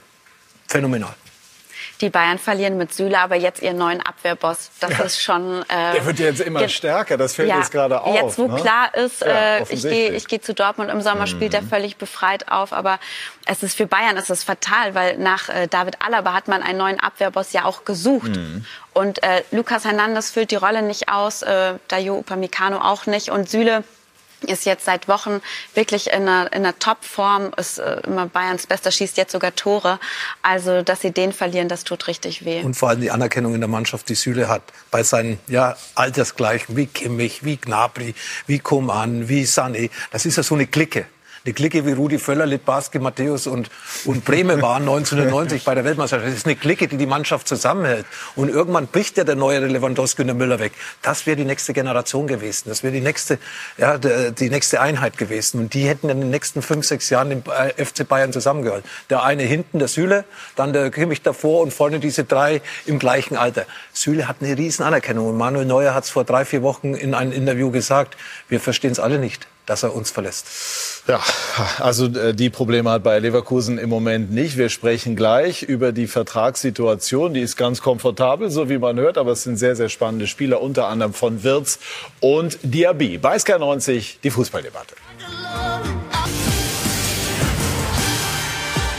phänomenal. 0.68 1.16
Die 2.02 2.10
Bayern 2.10 2.38
verlieren 2.38 2.78
mit 2.78 2.94
Süle, 2.94 3.18
aber 3.18 3.36
jetzt 3.36 3.62
ihren 3.62 3.78
neuen 3.78 4.02
Abwehrboss. 4.02 4.70
Das 4.80 4.98
ja. 4.98 5.04
ist 5.04 5.22
schon. 5.22 5.64
Äh, 5.64 5.94
Der 5.94 6.06
wird 6.06 6.20
jetzt 6.20 6.42
immer 6.42 6.68
stärker. 6.70 7.18
Das 7.18 7.34
fällt 7.34 7.50
ja, 7.50 7.58
jetzt 7.58 7.72
gerade 7.72 8.02
auf. 8.02 8.16
Jetzt, 8.16 8.38
wo 8.38 8.48
ne? 8.48 8.56
klar 8.62 8.94
ist, 8.94 9.24
äh, 9.24 9.64
ich 9.70 9.82
gehe 9.82 10.12
ich 10.12 10.28
geh 10.28 10.40
zu 10.40 10.54
Dortmund 10.54 10.92
im 10.92 11.02
Sommer, 11.02 11.22
mhm. 11.22 11.28
spielt 11.28 11.54
er 11.54 11.64
völlig 11.64 11.98
befreit 11.98 12.52
auf. 12.52 12.72
Aber 12.72 13.00
es 13.46 13.64
ist 13.64 13.76
für 13.76 13.88
Bayern 13.88 14.16
ist 14.18 14.30
es 14.30 14.44
fatal, 14.44 14.94
weil 14.94 15.18
nach 15.18 15.50
äh, 15.50 15.68
David 15.68 15.98
Alaba 16.06 16.34
hat 16.34 16.48
man 16.48 16.62
einen 16.62 16.78
neuen 16.78 17.00
Abwehrboss 17.00 17.54
ja 17.54 17.66
auch 17.66 17.84
gesucht. 17.84 18.36
Mhm. 18.36 18.66
Und 18.94 19.24
äh, 19.24 19.44
Lucas 19.52 19.86
Hernandez 19.86 20.32
füllt 20.32 20.52
die 20.52 20.56
Rolle 20.56 20.82
nicht 20.82 21.10
aus, 21.10 21.42
äh, 21.42 21.74
Dayo 21.88 22.18
Upamecano 22.18 22.78
auch 22.78 23.06
nicht. 23.06 23.30
Und 23.30 23.50
Süle 23.50 23.84
ist 24.42 24.66
jetzt 24.66 24.86
seit 24.86 25.08
Wochen 25.08 25.42
wirklich 25.74 26.08
in 26.08 26.28
einer, 26.28 26.52
in 26.54 26.66
einer 26.66 26.78
Top-Form, 26.78 27.52
ist 27.58 27.80
äh, 27.80 28.02
immer 28.06 28.28
Bayerns 28.28 28.68
Bester, 28.68 28.92
schießt 28.92 29.18
jetzt 29.18 29.32
sogar 29.32 29.56
Tore. 29.56 30.00
Also, 30.42 30.82
dass 30.84 31.02
sie 31.02 31.12
den 31.12 31.34
verlieren, 31.34 31.70
das 31.70 31.84
tut 31.84 32.08
richtig 32.08 32.46
weh. 32.46 32.62
Und 32.62 32.76
vor 32.76 32.90
allem 32.90 33.02
die 33.02 33.12
Anerkennung 33.12 33.54
in 33.56 33.62
der 33.62 33.68
Mannschaft, 33.68 34.10
die 34.10 34.16
Süle 34.16 34.48
hat, 34.48 34.62
bei 34.92 35.04
seinen 35.04 35.40
ja, 35.48 35.76
Altersgleichen 35.96 36.78
wie 36.78 36.86
Kimmich, 36.86 37.44
wie 37.44 37.58
Gnabry, 37.58 38.14
wie 38.46 38.60
Koman, 38.60 39.30
wie 39.30 39.44
Sané. 39.44 39.90
Das 40.12 40.26
ist 40.26 40.38
ja 40.38 40.44
so 40.44 40.56
eine 40.56 40.68
Clique 40.68 41.06
eine 41.48 41.54
Clique 41.54 41.86
wie 41.86 41.94
Rudi 41.94 42.20
Völler, 42.20 42.46
Litbarski, 42.46 43.00
Matthäus 43.00 43.48
und, 43.48 43.70
und 44.04 44.26
Bremen 44.26 44.62
waren 44.62 44.82
1990 44.88 45.64
bei 45.64 45.76
der 45.76 45.86
Weltmeisterschaft. 45.86 46.28
Das 46.28 46.36
ist 46.36 46.46
eine 46.46 46.58
Clique, 46.58 46.88
die 46.88 46.98
die 46.98 47.06
Mannschaft 47.06 47.48
zusammenhält. 47.48 48.06
Und 48.36 48.50
irgendwann 48.50 48.88
bricht 48.88 49.18
ja 49.18 49.24
der 49.24 49.36
neue 49.36 49.60
Lewandowski 49.60 50.24
und 50.24 50.28
der 50.28 50.36
Müller 50.36 50.60
weg. 50.60 50.74
Das 51.02 51.26
wäre 51.26 51.38
die 51.38 51.46
nächste 51.46 51.72
Generation 51.72 52.28
gewesen. 52.28 52.68
Das 52.68 52.84
wäre 52.84 52.92
die 52.92 53.00
nächste, 53.00 53.40
ja, 53.78 53.98
die 53.98 54.50
nächste 54.50 54.82
Einheit 54.82 55.18
gewesen. 55.18 55.62
Und 55.62 55.74
die 55.74 55.88
hätten 55.88 56.10
in 56.10 56.20
den 56.20 56.30
nächsten 56.30 56.62
fünf, 56.62 56.86
sechs 56.86 57.10
Jahren 57.10 57.32
im 57.32 57.44
äh, 57.48 57.84
FC 57.84 58.06
Bayern 58.06 58.34
zusammengehört. 58.34 58.84
Der 59.10 59.24
eine 59.24 59.44
hinten, 59.44 59.80
der 59.80 59.88
Süle, 59.88 60.26
dann 60.58 60.74
der 60.74 60.92
Kimmich 60.92 61.22
davor 61.22 61.62
und 61.62 61.74
vorne 61.74 62.00
diese 62.00 62.26
drei 62.26 62.62
im 62.86 63.00
gleichen 63.00 63.38
Alter. 63.38 63.66
Süle 63.94 64.28
hat 64.28 64.38
eine 64.42 64.58
riesen 64.58 64.84
Anerkennung. 64.84 65.30
Und 65.30 65.38
Manuel 65.38 65.66
Neuer 65.66 65.94
hat 65.94 66.04
es 66.04 66.10
vor 66.10 66.26
drei, 66.26 66.44
vier 66.44 66.62
Wochen 66.62 66.94
in 66.94 67.14
einem 67.14 67.32
Interview 67.32 67.72
gesagt. 67.72 68.18
Wir 68.50 68.60
verstehen 68.60 68.92
es 68.92 69.00
alle 69.00 69.18
nicht 69.18 69.48
dass 69.68 69.84
er 69.84 69.94
uns 69.94 70.10
verlässt. 70.10 71.04
Ja, 71.08 71.22
also 71.78 72.06
äh, 72.06 72.34
die 72.34 72.50
Probleme 72.50 72.90
hat 72.90 73.04
Bayer 73.04 73.20
Leverkusen 73.20 73.78
im 73.78 73.90
Moment 73.90 74.32
nicht. 74.32 74.58
Wir 74.58 74.70
sprechen 74.70 75.16
gleich 75.16 75.62
über 75.62 75.92
die 75.92 76.08
Vertragssituation. 76.08 77.34
Die 77.34 77.42
ist 77.42 77.58
ganz 77.58 77.82
komfortabel, 77.82 78.50
so 78.50 78.70
wie 78.70 78.80
man 78.80 78.98
hört, 78.98 79.18
aber 79.18 79.34
es 79.34 79.44
sind 79.44 79.58
sehr, 79.58 79.76
sehr 79.76 79.90
spannende 79.90 80.26
Spieler, 80.26 80.62
unter 80.62 80.88
anderem 80.88 81.14
von 81.14 81.44
Wirz 81.44 81.80
und 82.22 82.58
Diaby. 82.64 83.20
Bei 83.20 83.38
Sky 83.38 83.60
90 83.60 84.20
die 84.24 84.32
Fußballdebatte. 84.32 84.96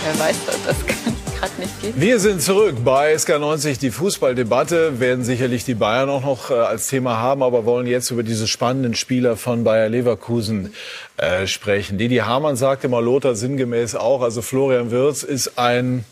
Wer 0.04 0.18
weiß, 0.18 0.36
das 0.66 0.86
kann 0.86 1.17
gerade 1.38 1.52
nicht 1.58 1.82
geht. 1.82 2.00
Wir 2.00 2.20
sind 2.20 2.42
zurück 2.42 2.76
bei 2.84 3.14
SK90. 3.14 3.78
Die 3.78 3.90
Fußballdebatte 3.90 5.00
werden 5.00 5.24
sicherlich 5.24 5.64
die 5.64 5.74
Bayern 5.74 6.08
auch 6.08 6.22
noch 6.22 6.50
äh, 6.50 6.54
als 6.54 6.88
Thema 6.88 7.18
haben, 7.18 7.42
aber 7.42 7.64
wollen 7.64 7.86
jetzt 7.86 8.10
über 8.10 8.22
diese 8.22 8.46
spannenden 8.46 8.94
Spieler 8.94 9.36
von 9.36 9.64
Bayer 9.64 9.88
Leverkusen 9.88 10.74
äh, 11.16 11.46
sprechen. 11.46 11.98
Didi 11.98 12.16
Hamann 12.16 12.56
sagte 12.56 12.88
mal 12.88 13.04
Lothar 13.04 13.34
sinngemäß 13.34 13.94
auch, 13.94 14.22
also 14.22 14.42
Florian 14.42 14.90
Wirz 14.90 15.22
ist 15.22 15.58
ein 15.58 16.04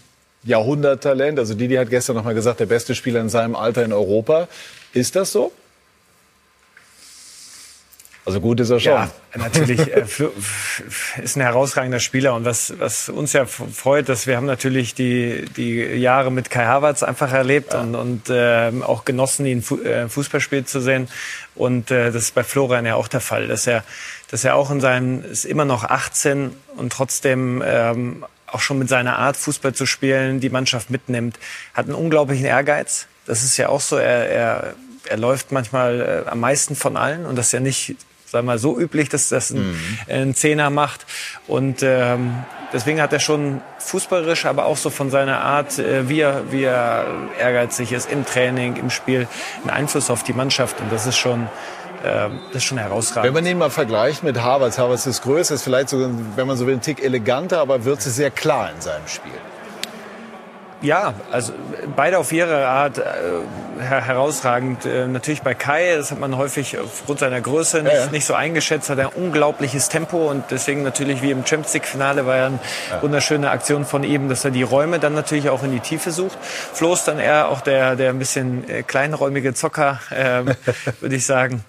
Jahrhunderttalent. 0.45 1.39
Also 1.39 1.55
Didi 1.55 1.74
hat 1.74 1.91
gestern 1.91 2.16
noch 2.16 2.24
mal 2.24 2.35
gesagt, 2.35 2.61
der 2.61 2.66
beste 2.66 2.95
Spieler 2.95 3.20
in 3.20 3.29
seinem 3.29 3.57
Alter 3.57 3.85
in 3.85 3.93
Europa. 3.93 4.49
Ist 4.93 5.16
das 5.16 5.33
so? 5.33 5.53
Also 8.27 8.41
gut 8.41 8.59
ist 8.59 8.70
er 8.70 8.81
schon. 8.81 8.93
Ja, 8.93 9.09
natürlich 9.37 9.79
äh, 9.79 10.05
ist 11.22 11.37
ein 11.37 11.43
herausragender 11.43 12.01
Spieler 12.01 12.35
und 12.35 12.45
was, 12.45 12.74
was 12.81 13.09
uns 13.09 13.33
ja 13.33 13.47
freut, 13.47 14.09
dass 14.09 14.27
wir 14.27 14.37
haben 14.37 14.47
natürlich 14.47 14.97
die, 14.97 15.45
die 15.57 15.77
Jahre 15.77 16.33
mit 16.33 16.51
Kai 16.51 16.64
Havertz 16.64 17.05
einfach 17.05 17.33
erlebt 17.33 17.72
ja. 17.72 17.83
und, 17.83 17.95
und 17.95 18.29
äh, 18.29 18.72
auch 18.83 19.05
genossen, 19.05 19.47
ihn 19.47 19.64
äh, 19.85 20.09
Fußballspiel 20.09 20.64
zu 20.64 20.81
sehen 20.81 21.07
und 21.55 21.93
äh, 21.93 22.11
das 22.11 22.24
ist 22.24 22.35
bei 22.35 22.43
Florian 22.43 22.85
ja 22.85 22.97
auch 22.97 23.07
der 23.07 23.20
Fall, 23.20 23.47
dass 23.47 23.68
er, 23.68 23.85
dass 24.29 24.43
er 24.43 24.57
auch 24.57 24.72
in 24.72 24.81
seinem, 24.81 25.24
ist 25.24 25.45
immer 25.45 25.64
noch 25.64 25.85
18 25.85 26.51
und 26.77 26.93
trotzdem 26.93 27.62
ähm, 27.64 28.27
auch 28.49 28.61
schon 28.61 28.81
mit 28.81 28.89
seiner 28.89 29.20
Art 29.20 29.37
Fußball 29.37 29.72
zu 29.72 29.87
spielen, 29.87 30.41
die 30.41 30.51
Mannschaft 30.51 30.91
mitnimmt, 30.91 31.39
hat 31.74 31.87
einen 31.87 31.95
unglaublichen 31.95 32.45
Ehrgeiz. 32.45 33.07
Das 33.24 33.45
ist 33.45 33.57
ja 33.57 33.68
auch 33.68 33.81
so, 33.81 33.97
er, 33.97 34.31
er 34.31 34.74
er 35.09 35.16
läuft 35.16 35.53
manchmal 35.53 36.24
äh, 36.27 36.29
am 36.29 36.41
meisten 36.41 36.74
von 36.77 36.97
allen 36.97 37.27
und 37.27 37.37
das 37.37 37.47
ist 37.47 37.53
ja 37.53 37.61
nicht 37.61 37.97
mal, 38.43 38.59
so 38.59 38.78
üblich, 38.78 39.09
dass 39.09 39.28
das 39.28 39.51
ein, 39.51 39.70
mhm. 39.70 39.99
ein 40.09 40.34
Zehner 40.34 40.70
macht. 40.70 41.07
Und 41.47 41.82
ähm, 41.82 42.34
deswegen 42.72 43.01
hat 43.01 43.12
er 43.12 43.20
schon 43.20 43.61
fußballerisch, 43.78 44.47
aber 44.47 44.66
auch 44.66 44.76
so 44.76 44.91
von 44.91 45.11
seiner 45.11 45.41
Art, 45.41 45.78
äh, 45.78 46.09
wie, 46.09 46.20
er, 46.20 46.51
wie 46.51 46.64
er 46.64 47.07
ehrgeizig 47.41 47.93
ist 47.93 48.11
im 48.11 48.24
Training, 48.24 48.76
im 48.76 48.91
Spiel, 48.91 49.28
einen 49.62 49.70
Einfluss 49.70 50.11
auf 50.11 50.22
die 50.22 50.32
Mannschaft. 50.32 50.80
Und 50.80 50.93
das 50.93 51.07
ist 51.07 51.16
schon, 51.16 51.49
äh, 52.03 52.28
das 52.49 52.57
ist 52.57 52.64
schon 52.64 52.78
herausragend. 52.78 53.26
Wenn 53.26 53.34
man 53.34 53.51
ihn 53.51 53.59
mal 53.59 53.70
vergleicht 53.70 54.22
mit 54.22 54.41
Havertz, 54.41 54.78
Havertz 54.78 55.07
ist 55.07 55.22
größer, 55.22 55.55
ist 55.55 55.62
vielleicht 55.62 55.89
so, 55.89 55.99
wenn 56.37 56.47
man 56.47 56.57
so 56.57 56.66
will, 56.66 56.74
ein 56.74 56.80
Tick 56.80 57.03
eleganter, 57.03 57.61
aber 57.61 57.84
wird 57.84 57.99
es 57.99 58.16
sehr 58.16 58.30
klar 58.30 58.70
in 58.74 58.80
seinem 58.80 59.07
Spiel. 59.07 59.32
Ja, 60.87 61.14
also 61.32 61.53
beide 61.97 62.16
auf 62.18 62.30
ihre 62.30 62.68
Art 62.68 62.99
äh, 62.99 63.03
herausragend. 63.80 64.87
Äh, 64.87 65.09
natürlich 65.09 65.43
bei 65.43 65.53
Kai, 65.53 65.97
das 65.97 66.12
hat 66.12 66.20
man 66.20 66.37
häufig 66.37 66.78
aufgrund 66.78 67.18
seiner 67.18 67.41
Größe 67.41 67.82
nicht, 67.82 67.93
ja, 67.93 68.05
ja. 68.05 68.11
nicht 68.12 68.24
so 68.24 68.34
eingeschätzt, 68.34 68.89
hat 68.89 68.99
er 68.99 69.09
ein 69.09 69.14
unglaubliches 69.14 69.89
Tempo 69.89 70.30
und 70.30 70.45
deswegen 70.51 70.84
natürlich 70.84 71.22
wie 71.22 71.32
im 71.32 71.45
Champions 71.45 71.74
League 71.74 71.87
Finale 71.87 72.24
war 72.24 72.37
ja 72.37 72.47
eine 72.47 72.61
ja. 72.91 73.03
wunderschöne 73.03 73.51
Aktion 73.51 73.84
von 73.84 74.05
ihm, 74.05 74.28
dass 74.28 74.45
er 74.45 74.53
die 74.53 74.62
Räume 74.62 75.01
dann 75.01 75.14
natürlich 75.14 75.51
auch 75.51 75.64
in 75.64 75.72
die 75.72 75.80
Tiefe 75.80 76.12
sucht. 76.12 76.39
Flo 76.41 76.93
ist 76.93 77.09
dann 77.09 77.18
eher 77.18 77.49
auch 77.49 77.62
der, 77.62 77.97
der 77.97 78.11
ein 78.11 78.20
bisschen 78.20 78.68
äh, 78.70 78.84
kleinräumige 78.84 79.55
Zocker, 79.55 79.99
ähm, 80.14 80.55
würde 81.01 81.16
ich 81.16 81.26
sagen. 81.26 81.64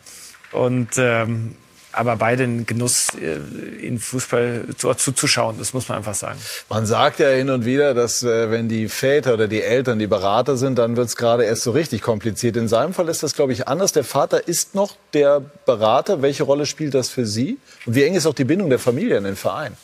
Und 0.51 0.89
ähm, 0.99 1.55
aber 1.97 2.15
beide 2.15 2.43
ein 2.43 2.65
Genuss, 2.65 3.09
äh, 3.15 3.39
in 3.85 3.99
Fußball 3.99 4.65
zuzuschauen, 4.77 5.57
das 5.57 5.73
muss 5.73 5.89
man 5.89 5.97
einfach 5.99 6.13
sagen. 6.13 6.39
Man 6.69 6.85
sagt 6.85 7.19
ja 7.19 7.29
hin 7.29 7.49
und 7.49 7.65
wieder, 7.65 7.93
dass 7.93 8.23
äh, 8.23 8.51
wenn 8.51 8.69
die 8.69 8.87
Väter 8.87 9.33
oder 9.33 9.47
die 9.47 9.61
Eltern 9.61 9.99
die 9.99 10.07
Berater 10.07 10.57
sind, 10.57 10.77
dann 10.77 10.95
wird 10.95 11.07
es 11.07 11.15
gerade 11.15 11.43
erst 11.43 11.63
so 11.63 11.71
richtig 11.71 12.01
kompliziert. 12.01 12.55
In 12.57 12.67
seinem 12.67 12.93
Fall 12.93 13.09
ist 13.09 13.23
das, 13.23 13.33
glaube 13.33 13.53
ich, 13.53 13.67
anders. 13.67 13.91
Der 13.91 14.03
Vater 14.03 14.47
ist 14.47 14.75
noch 14.75 14.95
der 15.13 15.41
Berater. 15.65 16.21
Welche 16.21 16.43
Rolle 16.43 16.65
spielt 16.65 16.93
das 16.93 17.09
für 17.09 17.25
Sie? 17.25 17.57
Und 17.85 17.95
wie 17.95 18.03
eng 18.03 18.15
ist 18.15 18.25
auch 18.25 18.35
die 18.35 18.45
Bindung 18.45 18.69
der 18.69 18.79
Familie 18.79 19.17
in 19.17 19.23
den 19.23 19.35
Verein? 19.35 19.75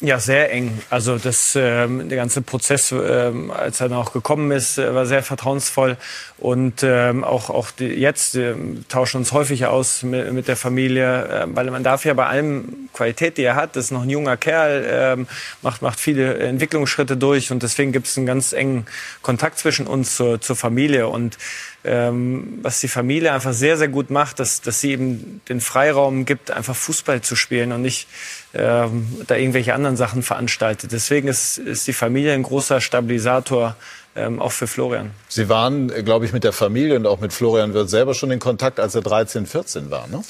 Ja, 0.00 0.18
sehr 0.18 0.50
eng. 0.50 0.82
Also 0.90 1.18
das, 1.18 1.54
ähm, 1.56 2.08
der 2.08 2.18
ganze 2.18 2.42
Prozess, 2.42 2.90
ähm, 2.90 3.52
als 3.52 3.80
er 3.80 3.88
noch 3.88 4.12
gekommen 4.12 4.50
ist, 4.50 4.76
äh, 4.76 4.92
war 4.92 5.06
sehr 5.06 5.22
vertrauensvoll. 5.22 5.96
Und 6.36 6.82
ähm, 6.82 7.22
auch, 7.22 7.48
auch 7.48 7.70
die, 7.70 7.86
jetzt 7.86 8.34
äh, 8.34 8.54
tauschen 8.88 9.18
uns 9.18 9.30
häufig 9.30 9.66
aus 9.66 10.02
mit, 10.02 10.32
mit 10.32 10.48
der 10.48 10.56
Familie, 10.56 11.44
äh, 11.44 11.46
weil 11.46 11.70
man 11.70 11.84
darf 11.84 12.04
ja 12.04 12.12
bei 12.12 12.26
allem 12.26 12.88
Qualität, 12.92 13.38
die 13.38 13.44
er 13.44 13.54
hat, 13.54 13.76
ist 13.76 13.92
noch 13.92 14.02
ein 14.02 14.10
junger 14.10 14.36
Kerl, 14.36 14.84
ähm, 14.90 15.26
macht, 15.62 15.80
macht 15.80 16.00
viele 16.00 16.38
Entwicklungsschritte 16.38 17.16
durch 17.16 17.52
und 17.52 17.62
deswegen 17.62 17.92
gibt 17.92 18.08
es 18.08 18.16
einen 18.16 18.26
ganz 18.26 18.52
engen 18.52 18.86
Kontakt 19.22 19.60
zwischen 19.60 19.86
uns 19.86 20.16
zur, 20.16 20.40
zur 20.40 20.56
Familie. 20.56 21.06
Und 21.06 21.38
ähm, 21.84 22.58
was 22.62 22.80
die 22.80 22.88
Familie 22.88 23.32
einfach 23.32 23.52
sehr, 23.52 23.76
sehr 23.76 23.88
gut 23.88 24.10
macht, 24.10 24.40
dass, 24.40 24.60
dass 24.60 24.80
sie 24.80 24.90
eben 24.90 25.40
den 25.48 25.60
Freiraum 25.60 26.24
gibt, 26.24 26.50
einfach 26.50 26.74
Fußball 26.74 27.20
zu 27.20 27.36
spielen 27.36 27.70
und 27.70 27.82
nicht 27.82 28.08
ähm, 28.54 29.06
da 29.26 29.36
irgendwelche 29.36 29.74
anderen 29.74 29.96
Sachen 29.96 30.22
veranstaltet. 30.22 30.92
Deswegen 30.92 31.28
ist, 31.28 31.58
ist 31.58 31.86
die 31.86 31.92
Familie 31.92 32.32
ein 32.34 32.42
großer 32.42 32.80
Stabilisator 32.80 33.76
ähm, 34.16 34.40
auch 34.40 34.52
für 34.52 34.66
Florian. 34.66 35.10
Sie 35.28 35.48
waren, 35.48 35.88
glaube 36.04 36.24
ich, 36.24 36.32
mit 36.32 36.44
der 36.44 36.52
Familie 36.52 36.96
und 36.96 37.06
auch 37.06 37.20
mit 37.20 37.32
Florian 37.32 37.74
Wirth 37.74 37.90
selber 37.90 38.14
schon 38.14 38.30
in 38.30 38.38
Kontakt, 38.38 38.78
als 38.78 38.94
er 38.94 39.02
13, 39.02 39.46
14 39.46 39.90
war, 39.90 40.06
ne? 40.06 40.22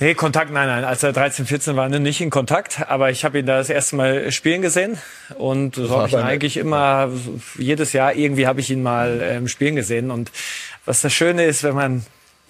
Nee, 0.00 0.14
Kontakt, 0.14 0.50
nein, 0.50 0.66
nein. 0.66 0.84
Als 0.84 1.04
er 1.04 1.12
13, 1.12 1.46
14 1.46 1.76
war, 1.76 1.88
nicht 1.88 2.20
in 2.20 2.30
Kontakt. 2.30 2.88
Aber 2.88 3.10
ich 3.10 3.24
habe 3.24 3.38
ihn 3.38 3.46
da 3.46 3.58
das 3.58 3.70
erste 3.70 3.94
Mal 3.94 4.32
spielen 4.32 4.60
gesehen. 4.60 4.98
Und 5.38 5.76
so 5.76 5.88
habe 5.90 6.08
ich 6.08 6.14
ihn 6.14 6.20
eigentlich 6.20 6.56
immer, 6.56 7.10
jedes 7.56 7.92
Jahr 7.92 8.12
irgendwie 8.14 8.48
habe 8.48 8.58
ich 8.58 8.70
ihn 8.70 8.82
mal 8.82 9.20
ähm, 9.22 9.46
spielen 9.46 9.76
gesehen. 9.76 10.10
Und 10.10 10.32
was 10.84 11.00
das 11.00 11.12
Schöne 11.12 11.44
ist, 11.44 11.62
wenn 11.62 11.76
man 11.76 12.04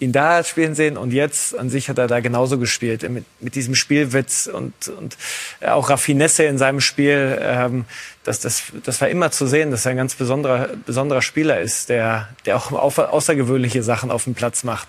ihn 0.05 0.13
da 0.13 0.45
spielen 0.45 0.75
sehen 0.75 0.97
und 0.97 1.13
jetzt 1.13 1.59
an 1.59 1.71
sich 1.71 1.89
hat 1.89 1.99
er 1.99 2.07
da 2.07 2.21
genauso 2.21 2.59
gespielt 2.59 3.09
mit, 3.09 3.25
mit 3.41 3.55
diesem 3.55 3.75
Spielwitz 3.75 4.47
und, 4.47 4.73
und 4.89 5.17
auch 5.65 5.91
Raffinesse 5.91 6.45
in 6.45 6.59
seinem 6.59 6.81
Spiel. 6.81 7.39
Ähm, 7.41 7.85
das, 8.25 8.41
das, 8.41 8.63
das 8.85 9.01
war 9.01 9.09
immer 9.09 9.31
zu 9.31 9.47
sehen, 9.47 9.71
dass 9.71 9.85
er 9.85 9.93
ein 9.93 9.97
ganz 9.97 10.15
besonderer, 10.15 10.71
besonderer 10.87 11.23
Spieler 11.23 11.61
ist, 11.61 11.89
der, 11.89 12.29
der 12.47 12.57
auch 12.57 12.73
außergewöhnliche 12.73 13.83
Sachen 13.83 14.11
auf 14.11 14.25
dem 14.25 14.35
Platz 14.35 14.65
macht. 14.65 14.89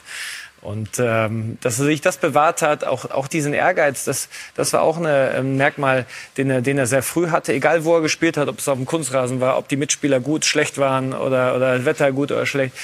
Und 0.66 0.90
ähm, 0.98 1.60
dass 1.62 1.78
er 1.78 1.86
sich 1.86 2.02
das 2.02 2.18
bewahrt 2.18 2.64
hat, 2.64 2.86
auch, 2.86 3.12
auch 3.12 3.28
diesen 3.28 3.54
Ehrgeiz, 3.54 4.04
das, 4.04 4.30
das 4.56 4.74
war 4.74 4.82
auch 4.82 4.98
ein 4.98 5.58
Merkmal, 5.58 6.08
den 6.38 6.50
er, 6.50 6.62
den 6.62 6.80
er 6.80 6.88
sehr 6.88 7.04
früh 7.04 7.30
hatte, 7.30 7.54
egal 7.54 7.86
wo 7.86 7.96
er 7.96 8.02
gespielt 8.02 8.36
hat, 8.36 8.48
ob 8.48 8.58
es 8.58 8.68
auf 8.68 8.76
dem 8.76 8.88
Kunstrasen 8.88 9.40
war, 9.40 9.60
ob 9.60 9.68
die 9.68 9.78
Mitspieler 9.78 10.20
gut, 10.20 10.44
schlecht 10.44 10.80
waren 10.80 11.14
oder, 11.14 11.56
oder 11.56 11.86
Wetter 11.86 12.12
gut 12.12 12.32
oder 12.32 12.48
schlecht. 12.48 12.76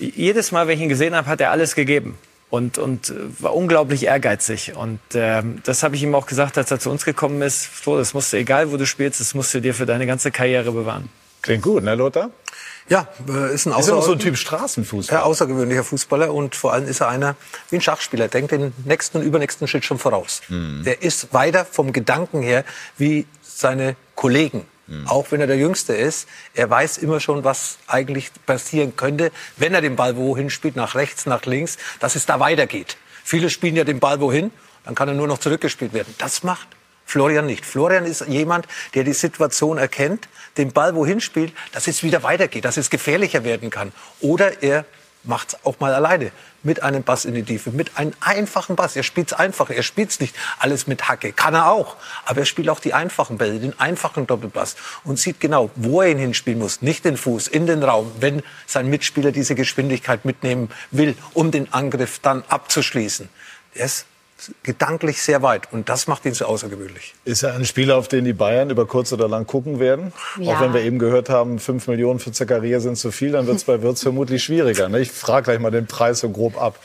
Jedes 0.00 0.50
Mal, 0.50 0.66
wenn 0.66 0.78
ich 0.78 0.82
ihn 0.82 0.88
gesehen 0.88 1.14
habe, 1.14 1.28
hat 1.28 1.40
er 1.40 1.52
alles 1.52 1.76
gegeben 1.76 2.18
und, 2.50 2.76
und 2.76 3.14
war 3.38 3.54
unglaublich 3.54 4.06
ehrgeizig. 4.06 4.74
Und 4.74 4.98
ähm, 5.14 5.60
das 5.62 5.84
habe 5.84 5.94
ich 5.94 6.02
ihm 6.02 6.16
auch 6.16 6.26
gesagt, 6.26 6.58
als 6.58 6.72
er 6.72 6.80
zu 6.80 6.90
uns 6.90 7.04
gekommen 7.04 7.40
ist. 7.42 7.66
Flo, 7.66 7.98
das 7.98 8.14
musst 8.14 8.32
du, 8.32 8.36
egal 8.36 8.72
wo 8.72 8.76
du 8.76 8.84
spielst, 8.84 9.20
das 9.20 9.34
musst 9.34 9.54
du 9.54 9.60
dir 9.60 9.74
für 9.74 9.86
deine 9.86 10.06
ganze 10.06 10.32
Karriere 10.32 10.72
bewahren. 10.72 11.08
Klingt 11.42 11.62
gut, 11.62 11.84
ne, 11.84 11.94
Lothar? 11.94 12.30
Ja, 12.88 13.08
äh, 13.28 13.54
ist 13.54 13.66
ein 13.66 13.78
ist 13.78 13.86
so 13.86 14.12
ein 14.12 14.18
Typ 14.18 14.36
Straßenfußballer. 14.36 15.20
Ja, 15.20 15.26
außergewöhnlicher 15.26 15.84
Fußballer 15.84 16.32
und 16.32 16.54
vor 16.54 16.72
allem 16.72 16.86
ist 16.86 17.00
er 17.00 17.08
einer 17.08 17.36
wie 17.70 17.76
ein 17.76 17.80
Schachspieler, 17.80 18.28
denkt 18.28 18.52
den 18.52 18.72
nächsten 18.84 19.18
und 19.18 19.24
übernächsten 19.24 19.68
Schritt 19.68 19.84
schon 19.84 19.98
voraus. 19.98 20.40
Mhm. 20.48 20.84
Der 20.84 21.02
ist 21.02 21.32
weiter 21.34 21.64
vom 21.64 21.92
Gedanken 21.92 22.42
her 22.42 22.64
wie 22.96 23.26
seine 23.42 23.96
Kollegen. 24.14 24.66
Mhm. 24.86 25.06
Auch 25.06 25.30
wenn 25.30 25.40
er 25.40 25.46
der 25.46 25.58
Jüngste 25.58 25.94
ist, 25.94 26.28
er 26.54 26.70
weiß 26.70 26.98
immer 26.98 27.20
schon, 27.20 27.44
was 27.44 27.78
eigentlich 27.86 28.30
passieren 28.46 28.96
könnte, 28.96 29.32
wenn 29.56 29.74
er 29.74 29.80
den 29.80 29.96
Ball 29.96 30.16
wohin 30.16 30.48
spielt, 30.48 30.76
nach 30.76 30.94
rechts, 30.94 31.26
nach 31.26 31.44
links, 31.44 31.76
dass 32.00 32.16
es 32.16 32.24
da 32.24 32.40
weitergeht. 32.40 32.96
Viele 33.22 33.50
spielen 33.50 33.76
ja 33.76 33.84
den 33.84 34.00
Ball 34.00 34.20
wohin, 34.20 34.50
dann 34.84 34.94
kann 34.94 35.08
er 35.08 35.14
nur 35.14 35.26
noch 35.26 35.38
zurückgespielt 35.38 35.92
werden. 35.92 36.14
Das 36.16 36.42
macht 36.42 36.68
Florian 37.08 37.46
nicht. 37.46 37.64
Florian 37.64 38.04
ist 38.04 38.26
jemand, 38.28 38.68
der 38.94 39.02
die 39.02 39.14
Situation 39.14 39.78
erkennt, 39.78 40.28
den 40.58 40.72
Ball 40.72 40.94
wohin 40.94 41.22
spielt, 41.22 41.54
dass 41.72 41.88
es 41.88 42.02
wieder 42.02 42.22
weitergeht, 42.22 42.66
dass 42.66 42.76
es 42.76 42.90
gefährlicher 42.90 43.44
werden 43.44 43.70
kann. 43.70 43.92
Oder 44.20 44.62
er 44.62 44.84
macht 45.24 45.48
es 45.48 45.64
auch 45.64 45.80
mal 45.80 45.94
alleine 45.94 46.32
mit 46.62 46.82
einem 46.82 47.02
Bass 47.02 47.24
in 47.24 47.34
die 47.34 47.44
Tiefe, 47.44 47.70
mit 47.70 47.96
einem 47.96 48.12
einfachen 48.20 48.76
Bass. 48.76 48.94
Er 48.94 49.04
spielt 49.04 49.28
es 49.28 49.32
einfach, 49.32 49.70
er 49.70 49.82
spielt 49.82 50.10
es 50.10 50.20
nicht 50.20 50.36
alles 50.58 50.86
mit 50.86 51.08
Hacke, 51.08 51.32
kann 51.32 51.54
er 51.54 51.70
auch. 51.70 51.96
Aber 52.26 52.40
er 52.40 52.44
spielt 52.44 52.68
auch 52.68 52.80
die 52.80 52.92
einfachen 52.92 53.38
Bälle, 53.38 53.58
den 53.58 53.80
einfachen 53.80 54.26
Doppelbass 54.26 54.76
und 55.02 55.18
sieht 55.18 55.40
genau, 55.40 55.70
wo 55.76 56.02
er 56.02 56.10
ihn 56.10 56.18
hinspielen 56.18 56.58
muss. 56.58 56.82
Nicht 56.82 57.06
den 57.06 57.16
Fuß, 57.16 57.48
in 57.48 57.66
den 57.66 57.82
Raum, 57.82 58.12
wenn 58.20 58.42
sein 58.66 58.90
Mitspieler 58.90 59.32
diese 59.32 59.54
Geschwindigkeit 59.54 60.26
mitnehmen 60.26 60.70
will, 60.90 61.16
um 61.32 61.52
den 61.52 61.72
Angriff 61.72 62.18
dann 62.18 62.44
abzuschließen. 62.48 63.30
Ist 63.72 64.04
gedanklich 64.62 65.22
sehr 65.22 65.42
weit. 65.42 65.72
Und 65.72 65.88
das 65.88 66.06
macht 66.06 66.24
ihn 66.24 66.34
so 66.34 66.46
außergewöhnlich. 66.46 67.14
Ist 67.24 67.42
er 67.42 67.54
ein 67.54 67.64
Spieler, 67.64 67.96
auf 67.96 68.08
den 68.08 68.24
die 68.24 68.32
Bayern 68.32 68.70
über 68.70 68.86
kurz 68.86 69.12
oder 69.12 69.28
lang 69.28 69.46
gucken 69.46 69.80
werden? 69.80 70.12
Ja. 70.38 70.54
Auch 70.54 70.60
wenn 70.60 70.74
wir 70.74 70.82
eben 70.82 70.98
gehört 70.98 71.28
haben, 71.28 71.58
fünf 71.58 71.88
Millionen 71.88 72.18
für 72.18 72.32
Zakaria 72.32 72.80
sind 72.80 72.96
zu 72.96 73.10
viel, 73.10 73.32
dann 73.32 73.46
wird 73.46 73.56
es 73.56 73.64
bei 73.64 73.82
Wirtz 73.82 74.02
vermutlich 74.04 74.42
schwieriger. 74.44 74.88
Ne? 74.88 75.00
Ich 75.00 75.10
frage 75.10 75.44
gleich 75.44 75.58
mal 75.58 75.70
den 75.70 75.86
Preis 75.86 76.20
so 76.20 76.30
grob 76.30 76.60
ab. 76.60 76.78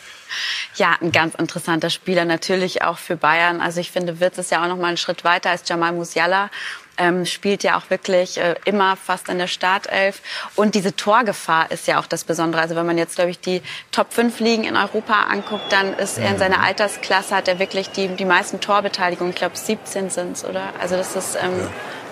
Ja, 0.76 0.98
ein 1.00 1.12
ganz 1.12 1.36
interessanter 1.36 1.90
Spieler 1.90 2.26
natürlich 2.26 2.82
auch 2.82 2.98
für 2.98 3.16
Bayern. 3.16 3.62
Also 3.62 3.80
ich 3.80 3.92
finde, 3.92 4.20
Wirtz 4.20 4.38
ist 4.38 4.52
ja 4.52 4.64
auch 4.64 4.68
noch 4.68 4.78
mal 4.78 4.88
einen 4.88 4.98
Schritt 4.98 5.24
weiter 5.24 5.52
als 5.52 5.68
Jamal 5.68 5.94
Musiala 5.94 6.50
ähm, 6.98 7.26
spielt 7.26 7.64
ja 7.64 7.78
auch 7.78 7.90
wirklich 7.90 8.38
äh, 8.38 8.56
immer 8.66 8.96
fast 8.96 9.30
in 9.30 9.38
der 9.38 9.48
Startelf. 9.48 10.22
Und 10.56 10.76
diese 10.76 10.96
Torgefahr 10.96 11.72
ist 11.72 11.88
ja 11.88 12.00
auch 12.00 12.06
das 12.06 12.24
Besondere. 12.24 12.62
Also 12.62 12.76
wenn 12.76 12.86
man 12.86 12.98
jetzt, 12.98 13.16
glaube 13.16 13.32
ich, 13.32 13.40
die 13.40 13.62
Top 13.92 14.14
5 14.14 14.40
Ligen 14.40 14.64
in 14.64 14.76
Europa 14.76 15.24
anguckt, 15.30 15.72
dann 15.72 15.94
ist 15.94 16.18
er 16.18 16.32
in 16.32 16.38
seiner 16.38 16.60
mhm. 16.60 16.66
Altersklasse, 16.66 17.36
hat 17.36 17.48
er 17.48 17.60
wirklich 17.60 17.90
die, 17.90 18.10
die 18.10 18.26
meisten 18.26 18.60
Torbeteiligungen. 18.60 19.32
Ich 19.32 19.38
glaube, 19.38 19.58
17 19.58 20.10
sind 20.10 20.38
es, 20.38 20.46
oder? 20.46 20.74
Also 20.80 20.96
das 20.96 21.16
ist 21.16 21.36
ähm, 21.36 21.60
ja. 21.60 21.72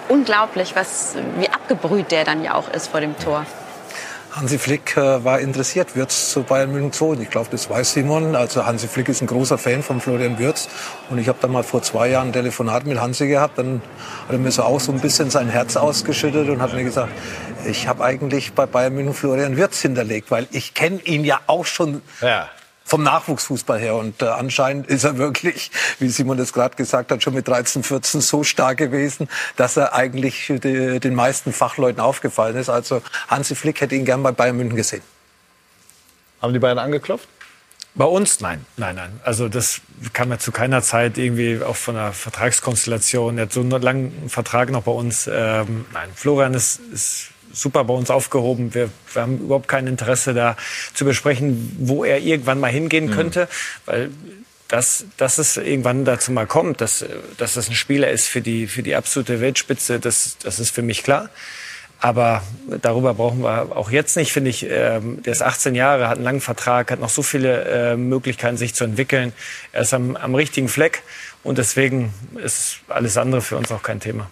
unglaublich, 0.09 0.75
was, 0.75 1.15
wie 1.37 1.49
abgebrüht 1.49 2.11
der 2.11 2.23
dann 2.23 2.43
ja 2.43 2.55
auch 2.55 2.69
ist 2.69 2.87
vor 2.87 3.01
dem 3.01 3.17
Tor. 3.17 3.45
Hansi 4.31 4.57
Flick 4.57 4.95
äh, 4.95 5.23
war 5.25 5.39
interessiert, 5.39 5.95
Würz 5.95 6.31
zu 6.31 6.43
Bayern 6.43 6.71
München 6.71 6.93
zu 6.93 7.07
holen. 7.07 7.21
Ich 7.21 7.29
glaube, 7.29 7.49
das 7.51 7.69
weiß 7.69 7.93
Simon. 7.93 8.35
Also 8.35 8.65
Hansi 8.65 8.87
Flick 8.87 9.09
ist 9.09 9.21
ein 9.21 9.27
großer 9.27 9.57
Fan 9.57 9.83
von 9.83 9.99
Florian 9.99 10.39
Würz. 10.39 10.69
Und 11.09 11.17
ich 11.17 11.27
habe 11.27 11.37
da 11.41 11.49
mal 11.49 11.63
vor 11.63 11.81
zwei 11.81 12.07
Jahren 12.07 12.27
ein 12.27 12.33
Telefonat 12.33 12.85
mit 12.85 12.99
Hansi 12.99 13.27
gehabt. 13.27 13.57
Dann 13.57 13.81
hat 14.27 14.31
er 14.31 14.37
mir 14.37 14.51
so 14.51 14.63
auch 14.63 14.79
so 14.79 14.93
ein 14.93 15.01
bisschen 15.01 15.29
sein 15.29 15.49
Herz 15.49 15.75
ausgeschüttet 15.75 16.47
und 16.49 16.61
hat 16.61 16.73
mir 16.73 16.85
gesagt, 16.85 17.11
ich 17.65 17.87
habe 17.87 18.03
eigentlich 18.05 18.53
bei 18.53 18.65
Bayern 18.65 18.93
München 18.93 19.13
Florian 19.13 19.57
Würz 19.57 19.81
hinterlegt, 19.81 20.31
weil 20.31 20.47
ich 20.51 20.73
kenne 20.73 21.01
ihn 21.01 21.25
ja 21.25 21.41
auch 21.47 21.65
schon 21.65 22.01
ja 22.21 22.47
vom 22.91 23.03
Nachwuchsfußball 23.03 23.79
her. 23.79 23.95
Und 23.95 24.21
äh, 24.21 24.25
anscheinend 24.25 24.87
ist 24.87 25.05
er 25.05 25.17
wirklich, 25.17 25.71
wie 25.99 26.09
Simon 26.09 26.37
das 26.37 26.51
gerade 26.51 26.75
gesagt 26.75 27.09
hat, 27.09 27.23
schon 27.23 27.33
mit 27.33 27.47
13, 27.47 27.83
14 27.83 28.19
so 28.19 28.43
stark 28.43 28.79
gewesen, 28.79 29.29
dass 29.55 29.77
er 29.77 29.93
eigentlich 29.93 30.47
die, 30.47 30.99
den 30.99 31.15
meisten 31.15 31.53
Fachleuten 31.53 32.01
aufgefallen 32.01 32.57
ist. 32.57 32.67
Also 32.67 33.01
Hansi 33.29 33.55
Flick 33.55 33.79
hätte 33.79 33.95
ihn 33.95 34.03
gern 34.03 34.21
bei 34.21 34.33
Bayern 34.33 34.57
München 34.57 34.75
gesehen. 34.75 35.01
Haben 36.41 36.51
die 36.51 36.59
Bayern 36.59 36.79
angeklopft? 36.79 37.29
Bei 37.95 38.03
uns? 38.03 38.41
Nein, 38.41 38.65
nein, 38.75 38.95
nein. 38.95 39.21
Also 39.23 39.47
das 39.47 39.79
kam 40.11 40.29
ja 40.29 40.37
zu 40.37 40.51
keiner 40.51 40.81
Zeit 40.81 41.17
irgendwie 41.17 41.63
auch 41.63 41.77
von 41.77 41.95
einer 41.95 42.11
Vertragskonstellation. 42.11 43.37
Er 43.37 43.43
hat 43.43 43.53
so 43.53 43.61
einen 43.61 43.81
langen 43.81 44.29
Vertrag 44.29 44.69
noch 44.69 44.83
bei 44.83 44.91
uns. 44.91 45.29
Ähm, 45.31 45.85
nein, 45.93 46.09
Florian 46.13 46.53
ist, 46.53 46.81
ist 46.91 47.29
super 47.53 47.83
bei 47.83 47.93
uns 47.93 48.09
aufgehoben. 48.09 48.73
Wir, 48.73 48.89
wir, 49.13 49.21
haben 49.21 49.39
überhaupt 49.39 49.67
kein 49.67 49.87
Interesse 49.87 50.33
da 50.33 50.57
zu 50.93 51.05
besprechen, 51.05 51.75
wo 51.79 52.03
er 52.03 52.19
irgendwann 52.19 52.59
mal 52.59 52.71
hingehen 52.71 53.07
mhm. 53.07 53.11
könnte, 53.11 53.47
weil 53.85 54.09
dass, 54.67 55.05
dass 55.17 55.37
es 55.37 55.57
irgendwann 55.57 56.05
dazu 56.05 56.31
mal 56.31 56.47
kommt, 56.47 56.79
dass, 56.79 57.03
dass 57.37 57.55
das 57.55 57.67
ein 57.67 57.75
Spieler 57.75 58.09
ist 58.09 58.27
für 58.27 58.39
die, 58.39 58.67
für 58.67 58.83
die 58.83 58.95
absolute 58.95 59.41
Weltspitze, 59.41 59.99
das, 59.99 60.37
das 60.41 60.59
ist 60.59 60.69
für 60.73 60.81
mich 60.81 61.03
klar. 61.03 61.29
Aber 61.99 62.41
darüber 62.81 63.13
brauchen 63.13 63.43
wir 63.43 63.75
auch 63.75 63.91
jetzt 63.91 64.15
nicht, 64.17 64.31
finde 64.31 64.49
ich. 64.49 64.65
Ähm, 64.67 65.21
der 65.21 65.33
ist 65.33 65.43
18 65.43 65.75
Jahre, 65.75 66.07
hat 66.07 66.15
einen 66.15 66.23
langen 66.23 66.41
Vertrag, 66.41 66.89
hat 66.89 66.99
noch 66.99 67.09
so 67.09 67.21
viele 67.21 67.63
äh, 67.65 67.95
Möglichkeiten, 67.97 68.57
sich 68.57 68.73
zu 68.73 68.85
entwickeln. 68.85 69.33
Er 69.71 69.81
ist 69.81 69.93
am, 69.93 70.15
am 70.15 70.33
richtigen 70.33 70.67
Fleck 70.67 71.03
und 71.43 71.57
deswegen 71.57 72.13
ist 72.43 72.79
alles 72.87 73.17
andere 73.17 73.41
für 73.41 73.57
uns 73.57 73.71
auch 73.71 73.83
kein 73.83 73.99
Thema. 73.99 74.31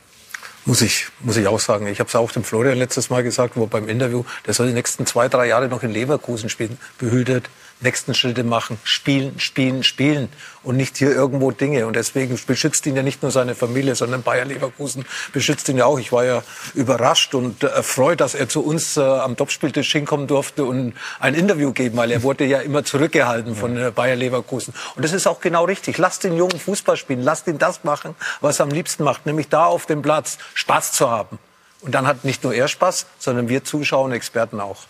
Muss 0.70 0.84
ich, 0.84 1.08
muss 1.22 1.36
ich 1.36 1.48
auch 1.48 1.60
sagen. 1.60 1.88
Ich 1.88 2.00
habe 2.00 2.10
es 2.10 2.16
auch 2.16 2.32
dem 2.32 2.44
Florian 2.44 2.78
letztes 2.78 3.10
Mal 3.10 3.24
gesagt, 3.24 3.58
wo 3.58 3.66
beim 3.66 3.90
Interview, 3.90 4.24
der 4.46 4.54
soll 4.54 4.68
die 4.68 4.74
nächsten 4.74 5.08
zwei, 5.08 5.28
drei 5.28 5.48
Jahre 5.48 5.68
noch 5.68 5.82
in 5.82 5.90
Leverkusen 5.90 6.48
spielen, 6.48 6.78
behütet, 7.00 7.50
nächsten 7.82 8.14
Schritte 8.14 8.44
machen, 8.44 8.78
spielen, 8.84 9.40
spielen, 9.40 9.84
spielen 9.84 10.30
und 10.64 10.76
nicht 10.76 10.98
hier 10.98 11.12
irgendwo 11.12 11.52
Dinge. 11.52 11.88
Und 11.88 11.96
deswegen 11.96 12.38
beschützt 12.46 12.86
ihn 12.86 12.96
ja 12.96 13.04
nicht 13.04 13.22
nur 13.22 13.32
seine 13.32 13.56
Familie, 13.56 13.96
sondern 13.96 14.22
Bayer 14.22 14.46
Leverkusen 14.46 15.06
beschützt 15.32 15.70
ihn 15.70 15.78
ja 15.78 15.86
auch. 15.86 16.00
Ich 16.00 16.12
war 16.12 16.26
ja 16.26 16.44
überrascht 16.74 17.34
und 17.36 17.64
erfreut, 17.64 18.20
dass 18.20 18.36
er 18.36 18.50
zu 18.50 18.64
uns 18.64 18.98
äh, 18.98 19.02
am 19.02 19.38
Topspieltisch 19.38 19.92
hinkommen 19.92 20.28
durfte 20.28 20.66
und 20.66 20.94
ein 21.20 21.34
Interview 21.34 21.72
geben, 21.72 21.98
weil 21.98 22.12
er 22.12 22.24
wurde 22.24 22.46
ja 22.46 22.60
immer 22.60 22.84
zurückgehalten 22.84 23.56
von 23.56 23.78
äh, 23.78 23.92
Bayer 23.94 24.16
Leverkusen. 24.16 24.74
Und 24.96 25.06
das 25.06 25.14
ist 25.14 25.28
auch 25.28 25.40
genau 25.40 25.66
richtig. 25.66 25.98
Lasst 25.98 26.24
den 26.24 26.36
jungen 26.36 26.60
Fußball 26.60 26.98
spielen, 26.98 27.22
lasst 27.22 27.48
ihn 27.48 27.58
das 27.58 27.84
machen, 27.84 28.16
was 28.42 28.60
er 28.60 28.64
am 28.64 28.72
liebsten 28.72 29.04
macht, 29.04 29.26
nämlich 29.26 29.48
da 29.48 29.66
auf 29.66 29.86
dem 29.86 30.02
Platz 30.02 30.38
Spaß 30.54 30.92
zu 30.92 31.10
haben. 31.10 31.40
Und 31.82 31.96
dann 31.96 32.08
hat 32.08 32.26
nicht 32.26 32.44
nur 32.44 32.54
er 32.54 32.68
Spaß, 32.68 33.06
sondern 33.20 33.48
wir 33.48 33.64
Zuschauer 33.64 34.06
und 34.06 34.12
Experten 34.12 34.60
auch. 34.60 34.86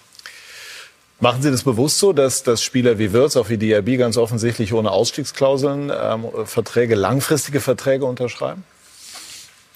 Machen 1.22 1.42
Sie 1.42 1.52
das 1.52 1.64
bewusst 1.64 2.00
so, 2.00 2.14
dass, 2.14 2.44
dass 2.44 2.64
Spieler 2.64 2.98
wie 2.98 3.12
Wirtz, 3.12 3.36
auch 3.36 3.50
wie 3.50 3.58
Diaby 3.58 3.98
ganz 3.98 4.16
offensichtlich 4.16 4.74
ohne 4.74 4.92
Ausstiegsklauseln 4.92 5.92
ähm, 5.94 6.26
Verträge, 6.46 6.96
langfristige 6.96 7.60
Verträge 7.60 8.06
unterschreiben? 8.06 8.64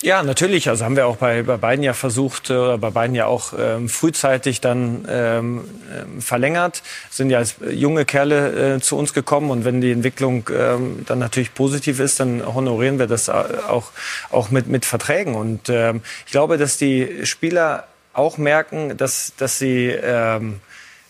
Ja, 0.02 0.22
natürlich. 0.22 0.68
Also 0.68 0.84
haben 0.84 0.98
wir 0.98 1.08
auch 1.08 1.16
bei, 1.16 1.44
bei 1.44 1.56
beiden 1.56 1.84
ja 1.84 1.94
versucht, 1.94 2.50
äh, 2.50 2.54
oder 2.54 2.78
bei 2.78 2.90
beiden 2.90 3.16
ja 3.16 3.26
auch 3.26 3.54
ähm, 3.58 3.88
frühzeitig 3.90 4.62
dann 4.62 5.06
ähm, 5.10 5.64
ähm, 5.94 6.22
verlängert. 6.22 6.82
Sind 7.10 7.30
ja 7.30 7.40
als 7.40 7.56
junge 7.70 8.06
Kerle 8.06 8.76
äh, 8.76 8.80
zu 8.82 8.98
uns 8.98 9.14
gekommen 9.14 9.50
und 9.50 9.66
wenn 9.66 9.82
die 9.82 9.92
Entwicklung 9.92 10.50
ähm, 10.54 11.04
dann 11.08 11.20
natürlich 11.20 11.54
positiv 11.54 12.00
ist, 12.00 12.22
dann 12.22 12.42
honorieren 12.46 13.00
wir 13.00 13.08
das 13.08 13.30
auch, 13.30 13.92
auch 14.30 14.50
mit, 14.50 14.68
mit 14.68 14.86
Verträgen. 14.86 15.36
Und 15.36 15.70
ähm, 15.70 16.02
ich 16.26 16.32
glaube, 16.32 16.58
dass 16.58 16.78
die 16.78 17.26
Spieler 17.26 17.88
auch 18.14 18.38
merken, 18.38 18.98
dass, 18.98 19.34
dass 19.38 19.58
sie 19.58 19.88
ähm, 19.88 20.60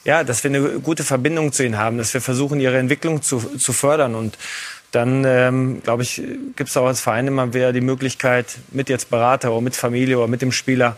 ja, 0.04 0.24
dass 0.24 0.44
wir 0.44 0.50
eine 0.50 0.80
gute 0.80 1.04
Verbindung 1.04 1.52
zu 1.52 1.64
ihnen 1.64 1.78
haben, 1.78 1.98
dass 1.98 2.14
wir 2.14 2.22
versuchen, 2.22 2.60
ihre 2.60 2.78
Entwicklung 2.78 3.22
zu, 3.22 3.40
zu 3.40 3.74
fördern. 3.74 4.16
Und 4.16 4.38
dann, 4.92 5.24
ähm, 5.26 5.82
glaube 5.84 6.04
ich, 6.04 6.22
gibt 6.56 6.70
es 6.70 6.78
auch 6.78 6.86
als 6.86 7.02
Verein 7.02 7.28
immer 7.28 7.54
wieder 7.54 7.74
die 7.74 7.82
Möglichkeit, 7.82 8.58
mit 8.72 8.90
jetzt 8.90 9.10
Berater 9.10 9.52
oder 9.52 9.62
mit 9.62 9.76
Familie 9.76 10.18
oder 10.18 10.28
mit 10.28 10.42
dem 10.42 10.52
Spieler 10.52 10.98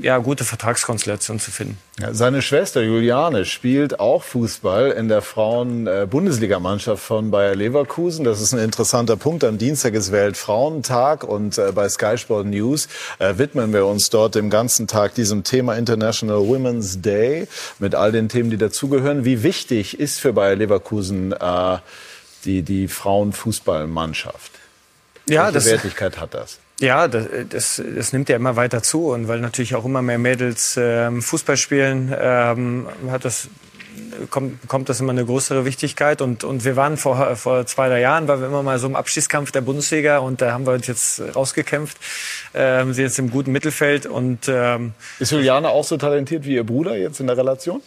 ja, 0.00 0.18
gute 0.18 0.44
Vertragskonstellation 0.44 1.40
zu 1.40 1.50
finden. 1.50 1.78
Ja, 2.00 2.14
seine 2.14 2.40
Schwester 2.42 2.82
Juliane 2.82 3.44
spielt 3.44 4.00
auch 4.00 4.22
Fußball 4.22 4.90
in 4.92 5.08
der 5.08 5.22
Frauen-Bundesligamannschaft 5.22 7.02
von 7.02 7.30
Bayer 7.30 7.54
Leverkusen. 7.54 8.24
Das 8.24 8.40
ist 8.40 8.52
ein 8.52 8.60
interessanter 8.60 9.16
Punkt. 9.16 9.44
Am 9.44 9.58
Dienstag 9.58 9.94
ist 9.94 10.12
Weltfrauentag 10.12 11.24
und 11.24 11.58
äh, 11.58 11.72
bei 11.72 11.88
Sky 11.88 12.16
Sport 12.16 12.46
News 12.46 12.88
äh, 13.18 13.38
widmen 13.38 13.72
wir 13.72 13.86
uns 13.86 14.10
dort 14.10 14.34
den 14.34 14.50
ganzen 14.50 14.86
Tag 14.86 15.14
diesem 15.14 15.44
Thema 15.44 15.76
International 15.76 16.38
Women's 16.38 17.02
Day 17.02 17.48
mit 17.78 17.94
all 17.94 18.12
den 18.12 18.28
Themen, 18.28 18.50
die 18.50 18.58
dazugehören. 18.58 19.24
Wie 19.24 19.42
wichtig 19.42 19.98
ist 19.98 20.20
für 20.20 20.32
Bayer 20.32 20.56
Leverkusen 20.56 21.32
äh, 21.32 21.78
die, 22.44 22.62
die 22.62 22.88
Frauenfußballmannschaft? 22.88 24.52
Ja, 25.28 25.44
Welche 25.44 25.54
das, 25.54 25.66
Wertigkeit 25.66 26.20
hat 26.20 26.34
das? 26.34 26.58
Ja, 26.80 27.08
das, 27.08 27.26
das, 27.48 27.82
das 27.94 28.12
nimmt 28.12 28.28
ja 28.28 28.36
immer 28.36 28.56
weiter 28.56 28.82
zu 28.82 29.08
und 29.08 29.28
weil 29.28 29.40
natürlich 29.40 29.74
auch 29.74 29.84
immer 29.84 30.02
mehr 30.02 30.18
Mädels 30.18 30.78
ähm, 30.80 31.22
Fußball 31.22 31.56
spielen, 31.56 32.14
ähm, 32.18 32.88
hat 33.10 33.24
das 33.24 33.48
kommt, 34.30 34.60
bekommt 34.62 34.88
das 34.88 35.00
immer 35.00 35.12
eine 35.12 35.24
größere 35.24 35.64
Wichtigkeit. 35.64 36.22
Und, 36.22 36.44
und 36.44 36.64
wir 36.64 36.76
waren 36.76 36.96
vor, 36.96 37.36
vor 37.36 37.66
zwei, 37.66 37.88
drei 37.88 38.00
Jahren, 38.00 38.28
waren 38.28 38.40
wir 38.40 38.48
immer 38.48 38.62
mal 38.62 38.78
so 38.78 38.86
im 38.86 38.96
Abschießkampf 38.96 39.52
der 39.52 39.60
Bundesliga 39.60 40.18
und 40.18 40.40
da 40.40 40.52
haben 40.52 40.66
wir 40.66 40.72
uns 40.72 40.86
jetzt 40.86 41.22
rausgekämpft. 41.34 41.96
Ähm, 42.54 42.92
sie 42.92 43.02
ist 43.02 43.18
im 43.18 43.30
guten 43.30 43.52
Mittelfeld 43.52 44.06
und 44.06 44.48
ähm, 44.48 44.92
Ist 45.18 45.32
Juliane 45.32 45.68
auch 45.68 45.84
so 45.84 45.96
talentiert 45.96 46.44
wie 46.44 46.54
ihr 46.54 46.64
Bruder 46.64 46.96
jetzt 46.96 47.20
in 47.20 47.26
der 47.26 47.36
Relation? 47.36 47.82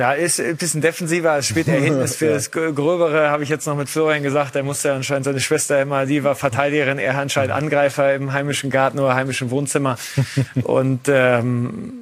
Ja, 0.00 0.12
ist 0.14 0.40
ein 0.40 0.56
bisschen 0.56 0.80
defensiver, 0.80 1.36
es 1.36 1.46
spielt 1.46 1.68
er 1.68 1.78
hinten. 1.78 2.00
Ist 2.00 2.16
für 2.16 2.28
das 2.32 2.50
Gröbere 2.50 3.28
habe 3.28 3.42
ich 3.42 3.50
jetzt 3.50 3.66
noch 3.66 3.76
mit 3.76 3.90
Florian 3.90 4.22
gesagt, 4.22 4.56
er 4.56 4.62
musste 4.62 4.94
anscheinend 4.94 5.26
seine 5.26 5.40
Schwester 5.40 5.78
immer, 5.78 6.06
die 6.06 6.24
war 6.24 6.34
Verteidigerin, 6.34 6.98
er 6.98 7.18
anscheinend 7.18 7.52
Angreifer 7.52 8.14
im 8.14 8.32
heimischen 8.32 8.70
Garten 8.70 8.98
oder 8.98 9.14
heimischen 9.14 9.50
Wohnzimmer. 9.50 9.98
Und 10.62 11.02
ähm, 11.08 11.92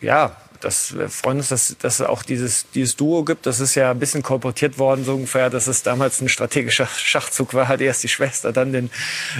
ja, 0.00 0.36
das 0.60 0.96
wir 0.96 1.10
freuen 1.10 1.36
uns, 1.36 1.48
dass, 1.48 1.76
dass 1.78 2.00
es 2.00 2.06
auch 2.06 2.22
dieses, 2.22 2.64
dieses 2.70 2.96
Duo 2.96 3.24
gibt. 3.24 3.44
Das 3.44 3.60
ist 3.60 3.74
ja 3.74 3.90
ein 3.90 3.98
bisschen 3.98 4.22
kolportiert 4.22 4.78
worden, 4.78 5.04
so 5.04 5.14
ungefähr, 5.14 5.50
dass 5.50 5.66
es 5.66 5.82
damals 5.82 6.22
ein 6.22 6.30
strategischer 6.30 6.86
Schachzug 6.86 7.52
war, 7.52 7.68
halt 7.68 7.82
erst 7.82 8.04
die 8.04 8.08
Schwester, 8.08 8.54
dann 8.54 8.72
den, 8.72 8.90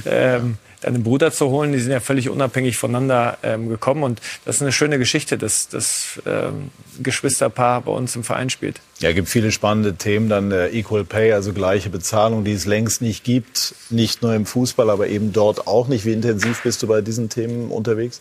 ähm, 0.04 0.58
dann 0.80 0.94
den 0.94 1.02
Bruder 1.02 1.32
zu 1.32 1.48
holen. 1.50 1.72
Die 1.72 1.78
sind 1.78 1.92
ja 1.92 2.00
völlig 2.00 2.28
unabhängig 2.28 2.76
voneinander 2.76 3.38
ähm, 3.42 3.68
gekommen. 3.68 4.02
Und 4.02 4.20
das 4.44 4.56
ist 4.56 4.62
eine 4.62 4.72
schöne 4.72 4.98
Geschichte, 4.98 5.38
dass 5.38 5.68
das 5.68 6.20
ähm, 6.26 6.70
Geschwisterpaar 7.00 7.82
bei 7.82 7.92
uns 7.92 8.14
im 8.16 8.24
Verein 8.24 8.50
spielt. 8.50 8.80
Ja, 9.00 9.12
gibt 9.12 9.28
viele 9.28 9.52
spannende 9.52 9.94
Themen. 9.94 10.28
Dann 10.28 10.50
äh, 10.52 10.68
Equal 10.68 11.04
Pay, 11.04 11.32
also 11.32 11.52
gleiche 11.52 11.90
Bezahlung, 11.90 12.44
die 12.44 12.52
es 12.52 12.66
längst 12.66 13.02
nicht 13.02 13.24
gibt. 13.24 13.74
Nicht 13.90 14.22
nur 14.22 14.34
im 14.34 14.46
Fußball, 14.46 14.90
aber 14.90 15.08
eben 15.08 15.32
dort 15.32 15.66
auch 15.66 15.88
nicht. 15.88 16.04
Wie 16.04 16.12
intensiv 16.12 16.62
bist 16.62 16.82
du 16.82 16.86
bei 16.86 17.00
diesen 17.00 17.28
Themen 17.28 17.70
unterwegs? 17.70 18.20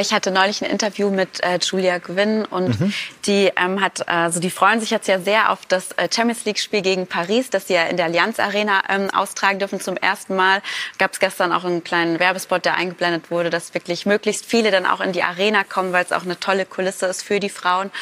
Ich 0.00 0.12
hatte 0.12 0.32
neulich 0.32 0.60
ein 0.60 0.68
Interview 0.68 1.08
mit 1.08 1.40
äh, 1.44 1.58
Julia 1.62 1.98
Gwynn 1.98 2.44
und 2.44 2.80
mhm. 2.80 2.92
die 3.26 3.52
ähm, 3.56 3.80
hat, 3.80 4.08
also 4.08 4.40
die 4.40 4.50
freuen 4.50 4.80
sich 4.80 4.90
jetzt 4.90 5.06
ja 5.06 5.20
sehr 5.20 5.50
auf 5.50 5.66
das 5.66 5.92
äh, 5.92 6.08
Champions 6.12 6.44
League 6.44 6.58
Spiel 6.58 6.82
gegen 6.82 7.06
Paris, 7.06 7.48
das 7.50 7.68
sie 7.68 7.74
ja 7.74 7.84
in 7.84 7.96
der 7.96 8.06
Allianz 8.06 8.40
Arena 8.40 8.82
ähm, 8.88 9.10
austragen 9.10 9.60
dürfen 9.60 9.80
zum 9.80 9.96
ersten 9.96 10.34
Mal. 10.34 10.62
Gab 10.98 11.12
es 11.12 11.20
gestern 11.20 11.52
auch 11.52 11.64
einen 11.64 11.84
kleinen 11.84 12.18
Werbespot, 12.18 12.64
der 12.64 12.74
eingeblendet 12.74 13.30
wurde, 13.30 13.50
dass 13.50 13.72
wirklich 13.72 14.04
möglichst 14.04 14.46
viele 14.46 14.72
dann 14.72 14.84
auch 14.84 15.00
in 15.00 15.12
die 15.12 15.22
Arena 15.22 15.62
kommen, 15.62 15.92
weil 15.92 16.04
es 16.04 16.10
auch 16.10 16.24
eine 16.24 16.40
tolle 16.40 16.66
Kulisse 16.66 17.06
ist 17.06 17.22
für 17.22 17.38
die 17.38 17.48
Frauen. 17.48 17.92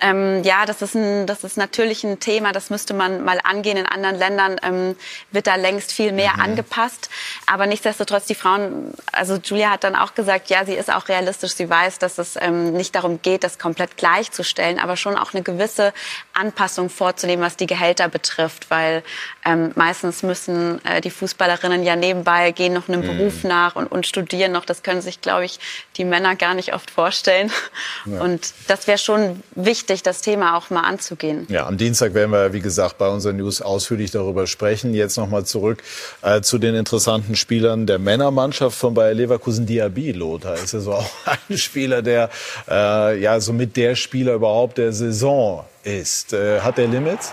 Ähm, 0.00 0.42
ja, 0.44 0.66
das 0.66 0.82
ist, 0.82 0.94
ein, 0.94 1.26
das 1.26 1.44
ist 1.44 1.56
natürlich 1.56 2.04
ein 2.04 2.20
Thema, 2.20 2.52
das 2.52 2.70
müsste 2.70 2.94
man 2.94 3.24
mal 3.24 3.38
angehen. 3.44 3.76
In 3.76 3.86
anderen 3.86 4.16
Ländern 4.16 4.56
ähm, 4.62 4.96
wird 5.30 5.46
da 5.46 5.56
längst 5.56 5.92
viel 5.92 6.12
mehr 6.12 6.34
mhm. 6.34 6.40
angepasst. 6.40 7.10
Aber 7.46 7.66
nichtsdestotrotz, 7.66 8.26
die 8.26 8.34
Frauen, 8.34 8.94
also 9.12 9.36
Julia 9.36 9.70
hat 9.70 9.84
dann 9.84 9.96
auch 9.96 10.14
gesagt, 10.14 10.50
ja, 10.50 10.64
sie 10.64 10.74
ist 10.74 10.92
auch 10.92 11.08
realistisch. 11.08 11.54
Sie 11.54 11.68
weiß, 11.68 11.98
dass 11.98 12.18
es 12.18 12.36
ähm, 12.40 12.72
nicht 12.72 12.94
darum 12.94 13.20
geht, 13.22 13.44
das 13.44 13.58
komplett 13.58 13.96
gleichzustellen, 13.96 14.78
aber 14.78 14.96
schon 14.96 15.16
auch 15.16 15.34
eine 15.34 15.42
gewisse 15.42 15.92
Anpassung 16.32 16.88
vorzunehmen, 16.88 17.44
was 17.44 17.56
die 17.56 17.66
Gehälter 17.66 18.08
betrifft. 18.08 18.70
Weil 18.70 19.02
ähm, 19.44 19.72
meistens 19.74 20.22
müssen 20.22 20.84
äh, 20.84 21.00
die 21.00 21.10
Fußballerinnen 21.10 21.82
ja 21.82 21.96
nebenbei 21.96 22.52
gehen 22.52 22.72
noch 22.72 22.88
einem 22.88 23.02
mhm. 23.02 23.18
Beruf 23.18 23.44
nach 23.44 23.76
und, 23.76 23.86
und 23.86 24.06
studieren 24.06 24.52
noch. 24.52 24.64
Das 24.64 24.82
können 24.82 25.02
sich, 25.02 25.20
glaube 25.20 25.44
ich, 25.44 25.58
die 25.96 26.04
Männer 26.04 26.36
gar 26.36 26.54
nicht 26.54 26.74
oft 26.74 26.90
vorstellen. 26.90 27.52
Ja. 28.06 28.20
Und 28.22 28.54
das 28.66 28.86
wäre 28.86 28.98
schon 28.98 29.42
wichtig, 29.54 29.89
das 29.98 30.20
Thema 30.20 30.56
auch 30.56 30.70
mal 30.70 30.82
anzugehen. 30.82 31.46
Ja, 31.48 31.66
am 31.66 31.76
Dienstag 31.76 32.14
werden 32.14 32.30
wir, 32.30 32.52
wie 32.52 32.60
gesagt, 32.60 32.98
bei 32.98 33.08
unseren 33.08 33.36
News 33.36 33.60
ausführlich 33.60 34.10
darüber 34.10 34.46
sprechen. 34.46 34.94
Jetzt 34.94 35.16
nochmal 35.16 35.44
zurück 35.44 35.82
äh, 36.22 36.40
zu 36.40 36.58
den 36.58 36.74
interessanten 36.74 37.36
Spielern 37.36 37.86
der 37.86 37.98
Männermannschaft 37.98 38.78
von 38.78 38.94
Bayer 38.94 39.14
Leverkusen, 39.14 39.66
Diaby. 39.66 40.12
Lothar 40.12 40.54
ist 40.54 40.72
ja 40.72 40.80
so 40.80 40.94
auch 40.94 41.10
ein 41.48 41.58
Spieler, 41.58 42.02
der 42.02 42.30
äh, 42.68 43.20
ja 43.20 43.40
somit 43.40 43.76
der 43.76 43.96
Spieler 43.96 44.34
überhaupt 44.34 44.78
der 44.78 44.92
Saison 44.92 45.64
ist. 45.82 46.32
Äh, 46.32 46.60
hat 46.60 46.78
er 46.78 46.86
Limits? 46.86 47.32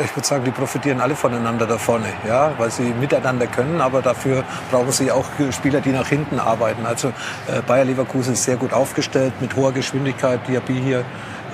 Ich 0.00 0.14
würde 0.14 0.26
sagen, 0.26 0.44
die 0.44 0.52
profitieren 0.52 1.00
alle 1.00 1.16
voneinander 1.16 1.66
da 1.66 1.76
vorne, 1.76 2.06
ja, 2.26 2.52
weil 2.56 2.70
sie 2.70 2.94
miteinander 3.00 3.48
können, 3.48 3.80
aber 3.80 4.00
dafür 4.00 4.44
brauchen 4.70 4.92
sie 4.92 5.10
auch 5.10 5.26
Spieler, 5.50 5.80
die 5.80 5.90
nach 5.90 6.06
hinten 6.06 6.38
arbeiten. 6.38 6.86
Also 6.86 7.08
äh, 7.08 7.62
Bayer 7.66 7.84
Leverkusen 7.84 8.34
ist 8.34 8.44
sehr 8.44 8.56
gut 8.56 8.72
aufgestellt 8.72 9.32
mit 9.40 9.56
hoher 9.56 9.72
Geschwindigkeit. 9.72 10.46
Diaby 10.46 10.80
hier, 10.80 11.04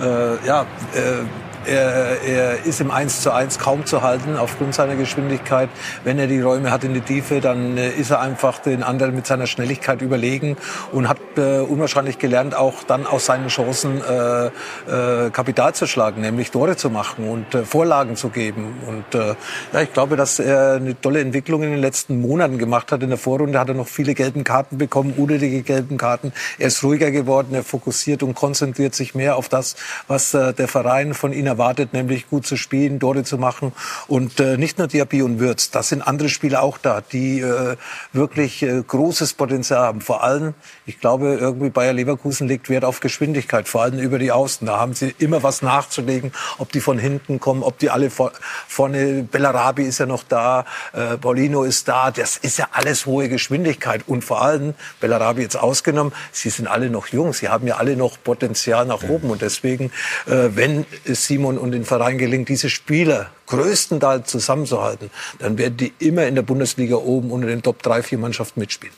äh, 0.01 0.47
ja, 0.47 0.63
äh, 0.95 1.25
er, 1.67 2.23
er 2.23 2.65
ist 2.65 2.81
im 2.81 2.91
1 2.91 3.21
zu 3.23 3.33
1 3.33 3.59
kaum 3.59 3.87
zu 3.87 4.03
halten 4.03 4.37
aufgrund 4.37 4.75
seiner 4.75 4.97
Geschwindigkeit. 4.97 5.69
Wenn 6.03 6.19
er 6.19 6.27
die 6.27 6.41
Räume 6.41 6.71
hat 6.71 6.85
in 6.85 6.93
die 6.93 7.01
Tiefe, 7.01 7.41
dann 7.41 7.79
äh, 7.79 7.91
ist 7.91 8.11
er 8.11 8.21
einfach 8.21 8.59
den 8.59 8.83
anderen 8.83 9.15
mit 9.15 9.27
seiner 9.27 9.47
Schnelligkeit 9.47 10.03
überlegen 10.03 10.57
und 10.93 11.09
hat 11.09 11.19
äh, 11.37 11.61
unwahrscheinlich 11.61 12.19
gelernt, 12.19 12.55
auch 12.57 12.83
dann 12.83 13.07
aus 13.07 13.27
seinen 13.27 13.49
Chancen 13.49 14.03
äh, 14.03 14.47
äh, 14.47 15.31
Kapital 15.31 15.75
zu 15.75 15.87
schlagen, 15.87 16.21
nämlich 16.21 16.51
Tore 16.51 16.77
zu 16.77 16.91
machen 16.91 17.29
und 17.29 17.55
äh, 17.55 17.65
Vorlagen 17.65 18.17
zu 18.17 18.31
geben. 18.31 18.75
Und 18.87 19.15
äh, 19.15 19.35
ja, 19.73 19.81
ich 19.81 19.93
glaube, 19.93 20.17
dass 20.17 20.39
er 20.41 20.75
eine 20.75 21.01
tolle 21.01 21.21
Entwicklung 21.21 21.63
in 21.63 21.71
den 21.71 21.81
letzten 21.81 22.21
Monaten 22.21 22.59
gemacht 22.59 22.93
hat. 22.93 23.03
In 23.03 23.11
der 23.11 23.19
Vorrunde 23.19 23.59
hat 23.59 23.69
er 23.69 23.75
noch 23.75 23.89
viele 23.89 24.15
gelben 24.15 24.45
Karten 24.45 24.79
bekommen, 24.79 25.15
unnötige 25.17 25.63
gelben 25.63 25.99
Karten. 25.99 26.33
Er 26.59 26.67
ist 26.69 26.83
ruhiger 26.83 27.11
geworden, 27.11 27.55
er 27.55 27.63
fokussiert 27.63 28.23
und 28.23 28.35
konzentriert 28.35 28.95
sich 28.95 29.15
mehr 29.15 29.37
auf 29.37 29.49
das, 29.49 29.77
was 30.09 30.35
äh, 30.35 30.53
der 30.53 30.69
Verein 30.69 31.15
von 31.15 31.33
ihm 31.33 31.45
erwartet, 31.55 31.93
nämlich 31.93 32.29
gut 32.29 32.47
zu 32.47 32.57
spielen, 32.57 33.01
Tore 33.01 33.25
zu 33.25 33.39
machen. 33.39 33.73
Und 34.09 34.41
äh, 34.41 34.57
nicht 34.57 34.79
nur 34.79 34.89
Diaby 34.89 35.23
und 35.23 35.39
Würz, 35.41 35.71
das 35.71 35.89
sind 35.89 36.03
andere 36.03 36.29
Spieler 36.29 36.63
auch 36.63 36.79
da, 36.79 37.01
die 37.01 37.41
äh, 37.41 37.77
wirklich 38.13 38.63
äh, 38.63 38.83
großes 38.87 39.35
Potenzial 39.35 39.81
haben. 39.81 40.01
Vor 40.01 40.23
allem, 40.23 40.55
ich 40.87 41.01
glaube, 41.01 41.35
irgendwie 41.35 41.71
Bayer 41.71 41.93
Leverkusen 41.93 42.49
legt 42.49 42.69
Wert 42.69 42.85
auf 42.85 43.01
Geschwindigkeit, 43.01 43.69
vor 43.69 43.83
allem 43.83 43.99
über 43.99 44.19
die 44.19 44.33
Außen. 44.33 44.67
Da 44.67 44.79
haben 44.79 44.95
sie 44.95 45.15
immer 45.19 45.43
was 45.43 45.63
nachzulegen, 45.63 46.33
ob 46.59 46.73
die 46.73 46.81
von 46.81 46.99
hinten 46.99 47.41
kommen, 47.41 47.63
ob 47.63 47.79
die 47.79 47.91
alle 47.91 48.11
vor, 48.11 48.33
vorne, 48.69 49.23
Bellarabi 49.23 49.85
ist 49.85 49.99
ja 49.99 50.07
noch 50.07 50.25
da, 50.25 50.65
äh, 50.93 51.17
Paulino 51.17 51.63
ist 51.63 51.89
da. 51.89 52.11
Das 52.11 52.37
ist 52.37 52.59
ja 52.59 52.69
alles 52.73 53.07
hohe 53.07 53.29
Geschwindigkeit. 53.29 54.03
Und 54.07 54.25
vor 54.25 54.43
allem, 54.43 54.75
Bellarabi 55.01 55.43
jetzt 55.43 55.57
ausgenommen, 55.57 56.13
sie 56.33 56.51
sind 56.51 56.67
alle 56.67 56.91
noch 56.91 57.07
jung, 57.09 57.33
sie 57.33 57.49
haben 57.49 57.67
ja 57.67 57.77
alle 57.77 57.97
noch 57.97 58.19
Potenzial 58.23 58.87
nach 58.87 59.03
oben. 59.05 59.31
Und 59.31 59.43
deswegen, 59.43 59.93
äh, 60.27 60.51
wenn 60.55 60.85
Simon 61.05 61.44
Simon 61.45 61.59
und 61.59 61.73
den 61.73 61.85
Verein 61.85 62.17
gelingt, 62.17 62.49
diese 62.49 62.71
Spieler 62.71 63.31
größtenteils 63.49 64.31
zusammenzuhalten, 64.31 65.11
dann 65.39 65.59
werden 65.59 65.77
die 65.77 65.93
immer 65.99 66.27
in 66.27 66.35
der 66.35 66.43
Bundesliga 66.43 66.97
oben 66.97 67.31
unter 67.31 67.49
den 67.49 67.63
Top 67.63 67.83
3, 67.83 68.03
4 68.03 68.19
Mannschaften 68.19 68.61
mitspielen. 68.61 68.95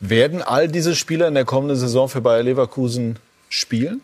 Werden 0.00 0.42
all 0.42 0.66
diese 0.66 0.96
Spieler 0.96 1.28
in 1.28 1.34
der 1.34 1.44
kommenden 1.44 1.76
Saison 1.76 2.08
für 2.08 2.20
Bayer 2.20 2.42
Leverkusen 2.42 3.20
spielen? 3.48 4.00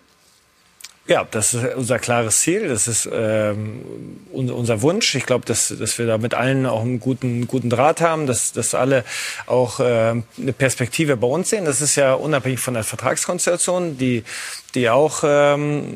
Ja, 1.08 1.24
das 1.30 1.54
ist 1.54 1.74
unser 1.76 2.00
klares 2.00 2.40
Ziel. 2.40 2.66
Das 2.66 2.88
ist 2.88 3.08
ähm, 3.12 3.82
unser 4.32 4.82
Wunsch. 4.82 5.14
Ich 5.14 5.24
glaube, 5.24 5.44
dass, 5.46 5.72
dass 5.78 5.98
wir 5.98 6.06
da 6.06 6.18
mit 6.18 6.34
allen 6.34 6.66
auch 6.66 6.82
einen 6.82 6.98
guten, 6.98 7.46
guten 7.46 7.70
Draht 7.70 8.00
haben, 8.00 8.26
dass, 8.26 8.52
dass 8.52 8.74
alle 8.74 9.04
auch 9.46 9.78
äh, 9.78 9.84
eine 9.84 10.52
Perspektive 10.52 11.16
bei 11.16 11.28
uns 11.28 11.50
sehen. 11.50 11.64
Das 11.64 11.80
ist 11.80 11.94
ja 11.94 12.14
unabhängig 12.14 12.58
von 12.58 12.74
der 12.74 12.82
Vertragskonstellation, 12.82 13.96
die, 13.98 14.24
die, 14.74 14.90
auch, 14.90 15.22
ähm, 15.24 15.94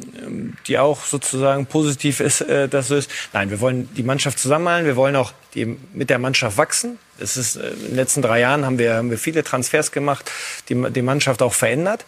die 0.68 0.78
auch 0.78 1.04
sozusagen 1.04 1.66
positiv 1.66 2.20
ist, 2.20 2.42
äh, 2.42 2.68
dass 2.68 2.86
so 2.86 2.94
ist. 2.94 3.10
Nein, 3.32 3.50
wir 3.50 3.60
wollen 3.60 3.88
die 3.96 4.04
Mannschaft 4.04 4.38
zusammenhalten. 4.38 4.86
Wir 4.86 4.96
wollen 4.96 5.16
auch 5.16 5.32
die, 5.54 5.76
mit 5.92 6.08
der 6.10 6.20
Mannschaft 6.20 6.56
wachsen. 6.56 7.00
Es 7.18 7.36
ist, 7.36 7.56
äh, 7.56 7.70
in 7.70 7.86
den 7.88 7.96
letzten 7.96 8.22
drei 8.22 8.38
Jahren 8.38 8.64
haben 8.64 8.78
wir, 8.78 8.94
haben 8.94 9.10
wir 9.10 9.18
viele 9.18 9.42
Transfers 9.42 9.90
gemacht, 9.90 10.30
die 10.68 10.80
die 10.90 11.02
Mannschaft 11.02 11.42
auch 11.42 11.54
verändert. 11.54 12.04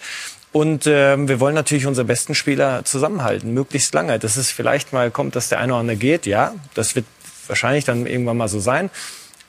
Und 0.52 0.86
äh, 0.86 1.16
wir 1.16 1.40
wollen 1.40 1.54
natürlich 1.54 1.86
unsere 1.86 2.06
besten 2.06 2.34
Spieler 2.34 2.84
zusammenhalten, 2.84 3.54
möglichst 3.54 3.94
lange. 3.94 4.18
Das 4.18 4.36
ist 4.36 4.50
vielleicht 4.50 4.92
mal 4.92 5.10
kommt, 5.10 5.34
dass 5.34 5.48
der 5.48 5.58
eine 5.58 5.72
oder 5.72 5.80
andere 5.80 5.96
geht. 5.96 6.26
Ja, 6.26 6.54
das 6.74 6.94
wird 6.94 7.06
wahrscheinlich 7.46 7.84
dann 7.84 8.06
irgendwann 8.06 8.36
mal 8.36 8.48
so 8.48 8.60
sein. 8.60 8.90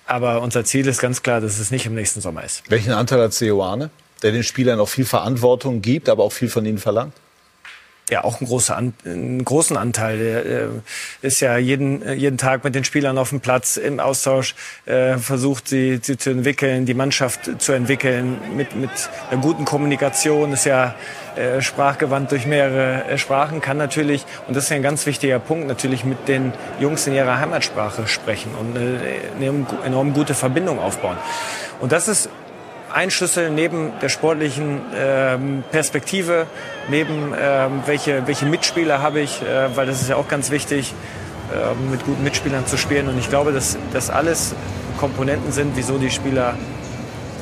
Aber 0.06 0.42
unser 0.42 0.64
Ziel 0.64 0.88
ist 0.88 1.00
ganz 1.00 1.22
klar, 1.22 1.42
dass 1.42 1.60
es 1.60 1.72
nicht 1.72 1.86
im 1.86 1.96
nächsten 1.96 2.22
Sommer 2.22 2.44
ist. 2.44 2.64
Welchen 2.70 2.94
Anteil 2.94 3.22
hat 3.22 3.34
Seoane, 3.34 3.90
der 4.22 4.32
den 4.32 4.44
Spielern 4.44 4.80
auch 4.80 4.90
viel 4.90 5.06
Verantwortung 5.06 5.82
gibt, 5.82 6.10
aber 6.10 6.24
auch 6.24 6.32
viel 6.32 6.50
von 6.50 6.66
ihnen 6.66 6.78
verlangt? 6.78 7.14
Ja 8.10 8.24
auch 8.24 8.40
einen 8.40 8.48
großen, 8.48 8.94
einen 9.06 9.46
großen 9.46 9.78
Anteil. 9.78 10.18
Der 10.18 10.46
äh, 10.46 10.68
ist 11.22 11.40
ja 11.40 11.58
jeden, 11.58 12.18
jeden 12.18 12.38
Tag 12.38 12.64
mit 12.64 12.76
den 12.76 12.84
Spielern 12.84 13.18
auf 13.18 13.30
dem 13.30 13.40
Platz 13.40 13.78
im 13.78 14.00
Austausch, 14.00 14.56
äh, 14.86 15.18
versucht 15.18 15.68
sie, 15.68 16.00
sie 16.02 16.18
zu 16.18 16.30
entwickeln, 16.30 16.86
die 16.86 16.94
Mannschaft 16.94 17.62
zu 17.62 17.72
entwickeln 17.72 18.38
mit, 18.56 18.76
mit 18.76 18.92
einer 19.32 19.42
guten 19.42 19.66
Kommunikation. 19.66 20.54
Ist 20.54 20.66
ja 20.66 20.96
äh, 21.36 21.62
sprachgewandt 21.62 22.32
durch 22.32 22.46
mehrere 22.46 23.06
äh, 23.06 23.18
Sprachen, 23.18 23.62
kann 23.62 23.78
natürlich, 23.78 24.26
und 24.48 24.56
das 24.56 24.66
ist 24.66 24.70
ja 24.70 24.76
ein 24.76 24.84
ganz 24.84 25.06
wichtiger 25.06 25.40
Punkt, 25.40 25.68
natürlich 25.68 26.04
mit 26.04 26.28
den 26.28 26.54
Jungs 26.80 27.08
in 27.08 27.14
ihrer 27.14 27.40
Heimatsprache 27.40 28.08
sprechen 28.08 28.54
und 28.54 28.78
eine 28.78 29.66
enorm 29.84 30.14
gute 30.14 30.36
Verbindung 30.36 30.78
aufbauen. 30.78 31.18
Und 31.80 31.92
das 31.92 32.08
ist 32.08 32.30
ein 32.94 33.12
Schlüssel 33.12 33.50
neben 33.50 33.92
der 34.02 34.10
sportlichen 34.10 34.82
ähm, 34.96 35.64
Perspektive, 35.72 36.48
neben 36.90 37.34
ähm, 37.40 37.84
welche, 37.86 38.26
welche 38.28 38.46
Mitspieler 38.46 39.02
habe 39.02 39.20
ich, 39.20 39.42
äh, 39.42 39.76
weil 39.76 39.88
das 39.88 40.02
ist 40.02 40.10
ja 40.10 40.16
auch 40.16 40.28
ganz 40.28 40.52
wichtig, 40.52 40.94
äh, 41.52 41.92
mit 41.92 42.06
guten 42.06 42.24
Mitspielern 42.24 42.66
zu 42.68 42.78
spielen. 42.78 43.08
Und 43.08 43.18
ich 43.18 43.30
glaube, 43.30 43.52
dass 43.52 43.78
das 43.92 44.10
alles 44.10 44.54
Komponenten 45.00 45.52
sind, 45.52 45.76
wieso 45.76 45.98
die 45.98 46.12
Spieler 46.12 46.56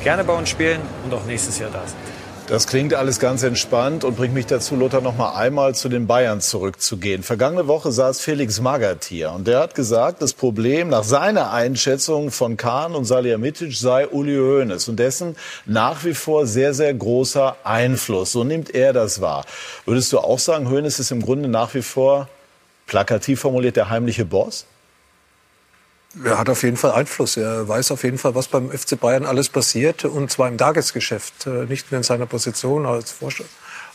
gerne 0.02 0.24
bei 0.24 0.32
uns 0.32 0.48
spielen 0.48 0.80
und 1.04 1.14
auch 1.14 1.24
nächstes 1.24 1.58
Jahr 1.58 1.70
da 1.70 1.82
sind. 1.86 2.11
Das 2.52 2.66
klingt 2.66 2.92
alles 2.92 3.18
ganz 3.18 3.42
entspannt 3.44 4.04
und 4.04 4.14
bringt 4.14 4.34
mich 4.34 4.44
dazu, 4.44 4.76
Lothar, 4.76 5.00
noch 5.00 5.16
mal 5.16 5.34
einmal 5.36 5.74
zu 5.74 5.88
den 5.88 6.06
Bayern 6.06 6.42
zurückzugehen. 6.42 7.22
Vergangene 7.22 7.66
Woche 7.66 7.92
saß 7.92 8.20
Felix 8.20 8.60
Magath 8.60 9.04
hier 9.04 9.32
und 9.32 9.46
der 9.46 9.60
hat 9.60 9.74
gesagt, 9.74 10.20
das 10.20 10.34
Problem 10.34 10.90
nach 10.90 11.02
seiner 11.02 11.50
Einschätzung 11.50 12.30
von 12.30 12.58
Kahn 12.58 12.94
und 12.94 13.06
Salihamidzic 13.06 13.74
sei 13.74 14.06
Uli 14.06 14.36
Hoeneß 14.36 14.86
und 14.90 14.98
dessen 14.98 15.34
nach 15.64 16.04
wie 16.04 16.12
vor 16.12 16.46
sehr, 16.46 16.74
sehr 16.74 16.92
großer 16.92 17.56
Einfluss. 17.64 18.32
So 18.32 18.44
nimmt 18.44 18.74
er 18.74 18.92
das 18.92 19.22
wahr. 19.22 19.46
Würdest 19.86 20.12
du 20.12 20.18
auch 20.18 20.38
sagen, 20.38 20.68
Hoeneß 20.68 20.98
ist 20.98 21.10
im 21.10 21.22
Grunde 21.22 21.48
nach 21.48 21.72
wie 21.72 21.80
vor 21.80 22.28
plakativ 22.86 23.40
formuliert 23.40 23.76
der 23.76 23.88
heimliche 23.88 24.26
Boss? 24.26 24.66
Er 26.24 26.38
hat 26.38 26.48
auf 26.50 26.62
jeden 26.62 26.76
Fall 26.76 26.92
Einfluss. 26.92 27.36
Er 27.36 27.66
weiß 27.66 27.90
auf 27.90 28.04
jeden 28.04 28.18
Fall, 28.18 28.34
was 28.34 28.48
beim 28.48 28.70
FC 28.70 28.98
Bayern 28.98 29.24
alles 29.24 29.48
passiert. 29.48 30.04
Und 30.04 30.30
zwar 30.30 30.48
im 30.48 30.58
Tagesgeschäft, 30.58 31.46
äh, 31.46 31.64
nicht 31.66 31.90
nur 31.90 31.98
in 31.98 32.02
seiner 32.02 32.26
Position 32.26 32.86
als 32.86 33.12
Vorstand. 33.12 33.48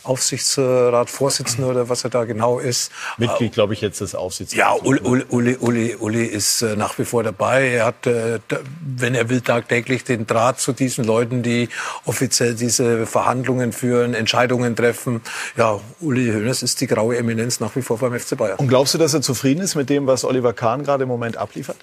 Aufsichtsratsvorsitzender 0.04 1.68
oder 1.68 1.88
was 1.88 2.04
er 2.04 2.10
da 2.10 2.24
genau 2.24 2.58
ist. 2.60 2.90
Mitglied, 3.18 3.52
glaube 3.52 3.74
ich, 3.74 3.80
jetzt 3.80 4.00
des 4.00 4.14
Aufsichtsrats. 4.14 4.56
Ja, 4.56 4.72
Uli, 4.72 5.00
Uli, 5.00 5.24
Uli, 5.28 5.56
Uli, 5.56 5.96
Uli 5.96 6.24
ist 6.24 6.62
äh, 6.62 6.76
nach 6.76 6.98
wie 6.98 7.04
vor 7.04 7.22
dabei. 7.24 7.68
Er 7.68 7.86
hat, 7.86 8.06
äh, 8.06 8.38
wenn 8.80 9.14
er 9.14 9.28
will, 9.28 9.40
tagtäglich 9.40 10.04
den 10.04 10.26
Draht 10.26 10.60
zu 10.60 10.72
diesen 10.72 11.04
Leuten, 11.04 11.42
die 11.42 11.68
offiziell 12.06 12.54
diese 12.54 13.06
Verhandlungen 13.06 13.72
führen, 13.72 14.14
Entscheidungen 14.14 14.76
treffen. 14.76 15.20
Ja, 15.56 15.80
Uli 16.00 16.32
Hoeneß 16.32 16.62
ist 16.62 16.80
die 16.80 16.86
graue 16.86 17.16
Eminenz 17.16 17.60
nach 17.60 17.74
wie 17.76 17.82
vor 17.82 17.98
beim 17.98 18.18
FC 18.18 18.36
Bayern. 18.36 18.58
Und 18.58 18.68
glaubst 18.68 18.94
du, 18.94 18.98
dass 18.98 19.14
er 19.14 19.20
zufrieden 19.20 19.60
ist 19.60 19.74
mit 19.74 19.90
dem, 19.90 20.06
was 20.06 20.24
Oliver 20.24 20.52
Kahn 20.52 20.84
gerade 20.84 21.02
im 21.02 21.08
Moment 21.08 21.36
abliefert? 21.36 21.76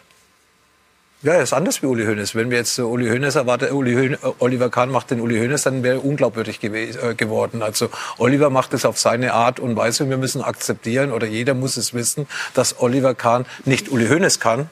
Ja, 1.22 1.34
er 1.34 1.44
ist 1.44 1.54
anders 1.54 1.82
wie 1.82 1.88
Uli 1.88 2.06
Hoeneß. 2.06 2.36
Wenn 2.36 2.52
wir 2.52 2.58
jetzt 2.58 2.78
Uli 2.78 3.10
Hoeneß 3.10 3.36
erwarten, 3.36 3.72
Uli 3.74 3.94
Hoeneß, 3.94 4.20
Oliver 4.40 4.70
Kahn 4.70 4.92
macht 4.92 5.12
den 5.12 5.22
Uli 5.22 5.40
Hoeneß, 5.40 5.64
dann 5.64 5.82
wäre 5.82 5.96
er 5.96 6.06
unglaubwürdig 6.06 6.62
äh, 6.62 7.16
geworden. 7.16 7.64
Also 7.64 7.90
Oliver 8.18 8.50
macht 8.50 8.74
es 8.74 8.86
auf 8.86 9.00
seine 9.00 9.34
Art 9.34 9.60
und 9.60 9.76
Weise 9.76 10.10
wir 10.10 10.18
müssen 10.18 10.42
akzeptieren 10.42 11.12
oder 11.12 11.26
jeder 11.26 11.54
muss 11.54 11.78
es 11.78 11.94
wissen, 11.94 12.28
dass 12.54 12.80
Oliver 12.80 13.16
Kahn 13.16 13.46
nicht 13.64 13.90
Uli 13.90 14.08
Hoeneß 14.08 14.40
kann 14.40 14.70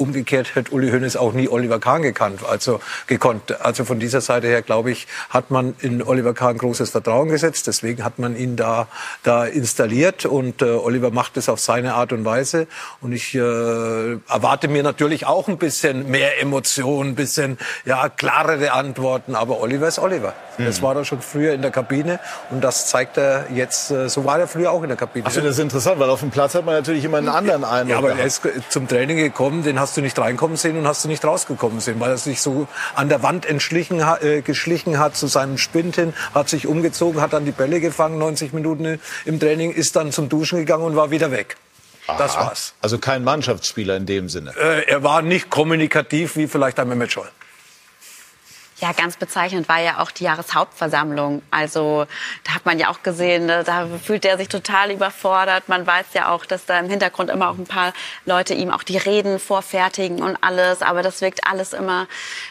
Umgekehrt 0.00 0.54
hätte 0.54 0.72
Uli 0.72 0.90
Hoeneß 0.90 1.16
auch 1.16 1.34
nie 1.34 1.48
Oliver 1.48 1.78
Kahn 1.78 2.00
gekannt, 2.02 2.40
also 2.48 2.80
gekonnt. 3.06 3.60
Also 3.60 3.84
von 3.84 4.00
dieser 4.00 4.22
Seite 4.22 4.46
her, 4.46 4.62
glaube 4.62 4.90
ich, 4.90 5.06
hat 5.28 5.50
man 5.50 5.74
in 5.80 6.02
Oliver 6.02 6.32
Kahn 6.32 6.56
großes 6.56 6.90
Vertrauen 6.90 7.28
gesetzt. 7.28 7.66
Deswegen 7.66 8.02
hat 8.02 8.18
man 8.18 8.34
ihn 8.34 8.56
da, 8.56 8.88
da 9.22 9.44
installiert 9.44 10.24
und 10.24 10.62
äh, 10.62 10.70
Oliver 10.70 11.10
macht 11.10 11.36
es 11.36 11.48
auf 11.50 11.60
seine 11.60 11.94
Art 11.94 12.12
und 12.12 12.24
Weise. 12.24 12.66
Und 13.02 13.12
ich 13.12 13.34
äh, 13.34 13.38
erwarte 13.38 14.68
mir 14.68 14.82
natürlich 14.82 15.26
auch 15.26 15.48
ein 15.48 15.58
bisschen 15.58 16.10
mehr 16.10 16.40
Emotionen, 16.40 17.10
ein 17.10 17.14
bisschen 17.14 17.58
ja, 17.84 18.08
klarere 18.08 18.72
Antworten. 18.72 19.34
Aber 19.34 19.60
Oliver 19.60 19.88
ist 19.88 19.98
Oliver. 19.98 20.32
Mhm. 20.56 20.66
Das 20.66 20.82
war 20.82 20.96
er 20.96 21.04
schon 21.04 21.20
früher 21.20 21.52
in 21.52 21.62
der 21.62 21.70
Kabine 21.70 22.20
und 22.50 22.62
das 22.62 22.86
zeigt 22.86 23.16
er 23.16 23.46
jetzt, 23.52 23.90
äh, 23.90 24.08
so 24.08 24.24
war 24.24 24.38
er 24.38 24.48
früher 24.48 24.70
auch 24.70 24.82
in 24.82 24.88
der 24.88 24.96
Kabine. 24.96 25.24
Ach 25.26 25.30
so, 25.30 25.40
das 25.40 25.52
ist 25.52 25.58
interessant, 25.58 25.98
weil 25.98 26.10
auf 26.10 26.20
dem 26.20 26.30
Platz 26.30 26.54
hat 26.54 26.64
man 26.64 26.74
natürlich 26.74 27.04
immer 27.04 27.18
einen 27.18 27.28
anderen 27.28 27.64
Eindruck. 27.64 27.90
Ja, 27.90 27.98
aber 27.98 28.12
er 28.12 28.24
ist 28.24 28.42
zum 28.68 28.88
Training 28.88 29.16
gekommen, 29.16 29.62
den 29.62 29.78
hast 29.80 29.89
hast 29.90 29.96
du 29.96 30.02
nicht 30.02 30.20
reinkommen 30.20 30.56
sehen 30.56 30.76
und 30.76 30.86
hast 30.86 31.04
du 31.04 31.08
nicht 31.08 31.24
rausgekommen 31.24 31.80
sehen, 31.80 31.98
weil 31.98 32.10
er 32.10 32.16
sich 32.16 32.40
so 32.40 32.68
an 32.94 33.08
der 33.08 33.24
Wand 33.24 33.44
entschlichen, 33.44 34.00
äh, 34.00 34.40
geschlichen 34.40 35.00
hat 35.00 35.16
zu 35.16 35.26
seinem 35.26 35.58
Spind 35.58 35.96
hin, 35.96 36.14
hat 36.32 36.48
sich 36.48 36.68
umgezogen, 36.68 37.20
hat 37.20 37.32
dann 37.32 37.44
die 37.44 37.50
Bälle 37.50 37.80
gefangen, 37.80 38.16
90 38.16 38.52
Minuten 38.52 39.00
im 39.24 39.40
Training, 39.40 39.72
ist 39.72 39.96
dann 39.96 40.12
zum 40.12 40.28
Duschen 40.28 40.60
gegangen 40.60 40.84
und 40.84 40.94
war 40.94 41.10
wieder 41.10 41.32
weg. 41.32 41.56
Aha. 42.06 42.18
Das 42.18 42.36
war's. 42.36 42.74
Also 42.80 42.98
kein 42.98 43.24
Mannschaftsspieler 43.24 43.96
in 43.96 44.06
dem 44.06 44.28
Sinne. 44.28 44.54
Äh, 44.56 44.88
er 44.88 45.02
war 45.02 45.22
nicht 45.22 45.50
kommunikativ 45.50 46.36
wie 46.36 46.46
vielleicht 46.46 46.78
ein 46.78 46.88
Mehmet 46.88 47.10
Scholl. 47.10 47.28
Ja, 48.80 48.92
ganz 48.92 49.16
bezeichnend 49.16 49.68
war 49.68 49.80
ja 49.80 50.00
auch 50.00 50.10
die 50.10 50.24
Jahreshauptversammlung. 50.24 51.42
Also 51.50 52.06
da 52.44 52.54
hat 52.54 52.64
man 52.64 52.78
ja 52.78 52.88
auch 52.88 53.02
gesehen, 53.02 53.46
ne, 53.46 53.62
da 53.62 53.86
fühlt 54.02 54.24
er 54.24 54.38
sich 54.38 54.48
total 54.48 54.90
überfordert. 54.90 55.68
Man 55.68 55.86
weiß 55.86 56.06
ja 56.14 56.30
auch, 56.30 56.46
dass 56.46 56.64
da 56.64 56.78
im 56.78 56.88
Hintergrund 56.88 57.30
immer 57.30 57.50
auch 57.50 57.58
ein 57.58 57.66
paar 57.66 57.92
Leute 58.24 58.54
ihm 58.54 58.70
auch 58.70 58.82
die 58.82 58.96
Reden 58.96 59.38
vorfertigen 59.38 60.22
und 60.22 60.36
alles. 60.40 60.80
Aber 60.80 61.02
das 61.02 61.20
wirkt 61.20 61.46
alles 61.46 61.74
immer 61.74 62.08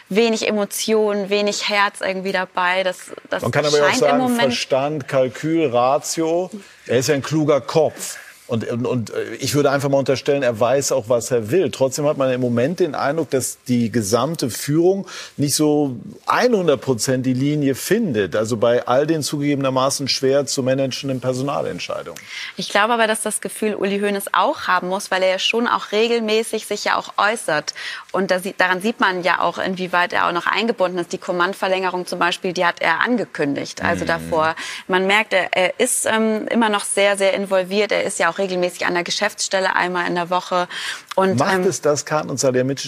wenig 0.08 0.46
Emotionen, 0.46 1.30
wenig 1.30 1.68
Herz 1.68 2.00
irgendwie 2.00 2.32
dabei. 2.32 2.84
Das, 2.84 3.10
das 3.28 3.42
man 3.42 3.50
kann 3.50 3.66
aber 3.66 3.76
auch 3.88 3.94
sagen, 3.94 4.36
Verstand, 4.36 5.08
Kalkül, 5.08 5.66
Ratio. 5.66 6.50
Er 6.86 6.98
ist 6.98 7.08
ja 7.08 7.16
ein 7.16 7.22
kluger 7.22 7.60
Kopf. 7.60 8.18
Und, 8.50 8.68
und, 8.68 8.84
und 8.84 9.10
äh, 9.10 9.34
ich 9.38 9.54
würde 9.54 9.70
einfach 9.70 9.88
mal 9.88 9.98
unterstellen, 9.98 10.42
er 10.42 10.58
weiß 10.58 10.90
auch, 10.90 11.08
was 11.08 11.30
er 11.30 11.52
will. 11.52 11.70
Trotzdem 11.70 12.04
hat 12.06 12.16
man 12.16 12.32
im 12.32 12.40
Moment 12.40 12.80
den 12.80 12.96
Eindruck, 12.96 13.30
dass 13.30 13.58
die 13.68 13.92
gesamte 13.92 14.50
Führung 14.50 15.06
nicht 15.36 15.54
so 15.54 15.94
100 16.26 16.80
Prozent 16.80 17.26
die 17.26 17.32
Linie 17.32 17.76
findet. 17.76 18.34
Also 18.34 18.56
bei 18.56 18.88
all 18.88 19.06
den 19.06 19.22
zugegebenermaßen 19.22 20.08
schwer 20.08 20.46
zu 20.46 20.64
managenden 20.64 21.20
Personalentscheidungen. 21.20 22.20
Ich 22.56 22.70
glaube 22.70 22.92
aber, 22.94 23.06
dass 23.06 23.22
das 23.22 23.40
Gefühl 23.40 23.76
Uli 23.76 24.00
Hoeneß 24.00 24.34
auch 24.34 24.62
haben 24.62 24.88
muss, 24.88 25.12
weil 25.12 25.22
er 25.22 25.30
ja 25.30 25.38
schon 25.38 25.68
auch 25.68 25.92
regelmäßig 25.92 26.66
sich 26.66 26.84
ja 26.84 26.96
auch 26.96 27.14
äußert. 27.18 27.72
Und 28.10 28.32
da, 28.32 28.40
daran 28.58 28.80
sieht 28.80 28.98
man 28.98 29.22
ja 29.22 29.40
auch, 29.40 29.58
inwieweit 29.58 30.12
er 30.12 30.26
auch 30.26 30.32
noch 30.32 30.48
eingebunden 30.48 30.98
ist. 30.98 31.12
Die 31.12 31.18
Kommandverlängerung 31.18 32.04
zum 32.04 32.18
Beispiel, 32.18 32.52
die 32.52 32.66
hat 32.66 32.80
er 32.80 33.00
angekündigt. 33.00 33.84
Also 33.84 34.02
mhm. 34.02 34.08
davor. 34.08 34.56
Man 34.88 35.06
merkt, 35.06 35.34
er, 35.34 35.50
er 35.52 35.78
ist 35.78 36.04
ähm, 36.06 36.48
immer 36.48 36.68
noch 36.68 36.82
sehr, 36.82 37.16
sehr 37.16 37.34
involviert. 37.34 37.92
Er 37.92 38.02
ist 38.02 38.18
ja 38.18 38.28
auch 38.28 38.39
regelmäßig 38.40 38.86
an 38.86 38.94
der 38.94 39.04
Geschäftsstelle 39.04 39.76
einmal 39.76 40.06
in 40.06 40.14
der 40.14 40.30
Woche. 40.30 40.68
Und, 41.14 41.38
Macht 41.38 41.54
ähm, 41.54 41.64
es 41.64 41.80
das 41.80 42.04
Kahn 42.04 42.28
und 42.28 42.40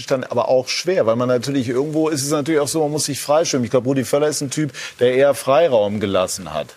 dann 0.07 0.25
aber 0.25 0.49
auch 0.49 0.69
schwer? 0.69 1.07
Weil 1.07 1.17
man 1.17 1.29
natürlich 1.29 1.69
irgendwo 1.69 2.09
ist 2.09 2.23
es 2.23 2.31
natürlich 2.31 2.61
auch 2.61 2.69
so, 2.69 2.81
man 2.81 2.91
muss 2.91 3.05
sich 3.05 3.21
freischwimmen. 3.21 3.65
Ich 3.65 3.71
glaube, 3.71 3.87
Rudi 3.87 4.05
Völler 4.05 4.29
ist 4.29 4.41
ein 4.41 4.51
Typ, 4.51 4.73
der 4.99 5.15
eher 5.15 5.35
Freiraum 5.35 6.01
gelassen 6.01 6.53
hat. 6.53 6.77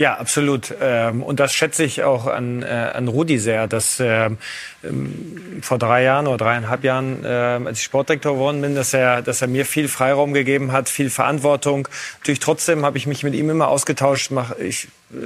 Ja, 0.00 0.16
absolut. 0.16 0.72
Ähm, 0.80 1.24
und 1.24 1.40
das 1.40 1.52
schätze 1.52 1.82
ich 1.82 2.04
auch 2.04 2.28
an, 2.28 2.62
äh, 2.62 2.66
an 2.66 3.08
Rudi 3.08 3.38
sehr, 3.38 3.66
dass 3.66 3.98
ähm, 3.98 4.38
ähm, 4.84 5.58
vor 5.60 5.76
drei 5.76 6.04
Jahren 6.04 6.28
oder 6.28 6.36
dreieinhalb 6.36 6.84
Jahren, 6.84 7.26
als 7.26 7.78
ich 7.78 7.84
Sportdirektor 7.84 8.34
geworden 8.34 8.62
bin, 8.62 8.76
dass 8.76 8.94
er, 8.94 9.22
dass 9.22 9.42
er 9.42 9.48
mir 9.48 9.66
viel 9.66 9.88
Freiraum 9.88 10.32
gegeben 10.32 10.70
hat, 10.70 10.88
viel 10.88 11.10
Verantwortung. 11.10 11.88
Natürlich 12.20 12.38
trotzdem 12.38 12.84
habe 12.84 12.96
ich 12.96 13.08
mich 13.08 13.24
mit 13.24 13.34
ihm 13.34 13.50
immer 13.50 13.66
ausgetauscht. 13.66 14.30
Ich 14.60 14.86
äh, 15.12 15.16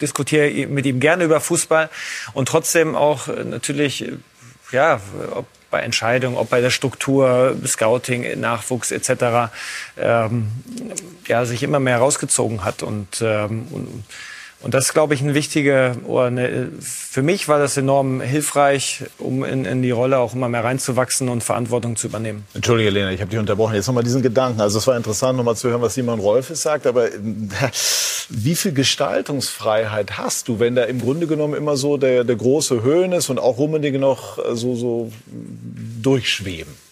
diskutiere 0.00 0.68
mit 0.68 0.86
ihm 0.86 1.00
gerne 1.00 1.24
über 1.24 1.40
Fußball 1.40 1.90
und 2.32 2.46
trotzdem 2.46 2.94
auch 2.94 3.26
äh, 3.26 3.42
natürlich, 3.42 4.04
ja, 4.70 5.00
ob 5.34 5.46
bei 5.70 5.80
Entscheidungen, 5.80 6.36
ob 6.36 6.50
bei 6.50 6.60
der 6.60 6.70
Struktur, 6.70 7.56
Scouting, 7.66 8.40
Nachwuchs 8.40 8.90
etc. 8.90 9.52
Ähm, 9.98 10.48
ja, 11.26 11.44
sich 11.44 11.62
immer 11.62 11.80
mehr 11.80 11.98
rausgezogen 11.98 12.64
hat 12.64 12.82
und, 12.82 13.22
ähm, 13.22 13.66
und 13.70 14.04
und 14.62 14.74
das 14.74 14.86
ist, 14.86 14.92
glaube 14.92 15.14
ich, 15.14 15.22
ein 15.22 15.32
wichtiger, 15.32 15.96
oder 16.06 16.26
eine, 16.26 16.68
für 16.80 17.22
mich 17.22 17.48
war 17.48 17.58
das 17.58 17.78
enorm 17.78 18.20
hilfreich, 18.20 19.04
um 19.18 19.42
in, 19.42 19.64
in 19.64 19.80
die 19.80 19.90
Rolle 19.90 20.18
auch 20.18 20.34
immer 20.34 20.50
mehr 20.50 20.62
reinzuwachsen 20.62 21.30
und 21.30 21.42
Verantwortung 21.42 21.96
zu 21.96 22.08
übernehmen. 22.08 22.44
Entschuldige, 22.52 22.90
Lena, 22.90 23.10
ich 23.10 23.22
habe 23.22 23.30
dich 23.30 23.38
unterbrochen. 23.38 23.74
Jetzt 23.74 23.86
nochmal 23.86 24.04
diesen 24.04 24.20
Gedanken. 24.20 24.60
Also 24.60 24.78
es 24.78 24.86
war 24.86 24.98
interessant, 24.98 25.38
nochmal 25.38 25.56
zu 25.56 25.70
hören, 25.70 25.80
was 25.80 25.94
Simon 25.94 26.20
Rolfes 26.20 26.60
sagt. 26.60 26.86
Aber 26.86 27.08
wie 28.28 28.54
viel 28.54 28.72
Gestaltungsfreiheit 28.72 30.18
hast 30.18 30.48
du, 30.48 30.60
wenn 30.60 30.74
da 30.74 30.84
im 30.84 31.00
Grunde 31.00 31.26
genommen 31.26 31.54
immer 31.54 31.78
so 31.78 31.96
der, 31.96 32.24
der 32.24 32.36
große 32.36 32.82
Höhen 32.82 33.12
ist 33.12 33.30
und 33.30 33.38
auch 33.38 33.56
Rummenigge 33.56 33.98
noch 33.98 34.38
so, 34.54 34.76
so 34.76 35.10
durchschweben? 36.02 36.89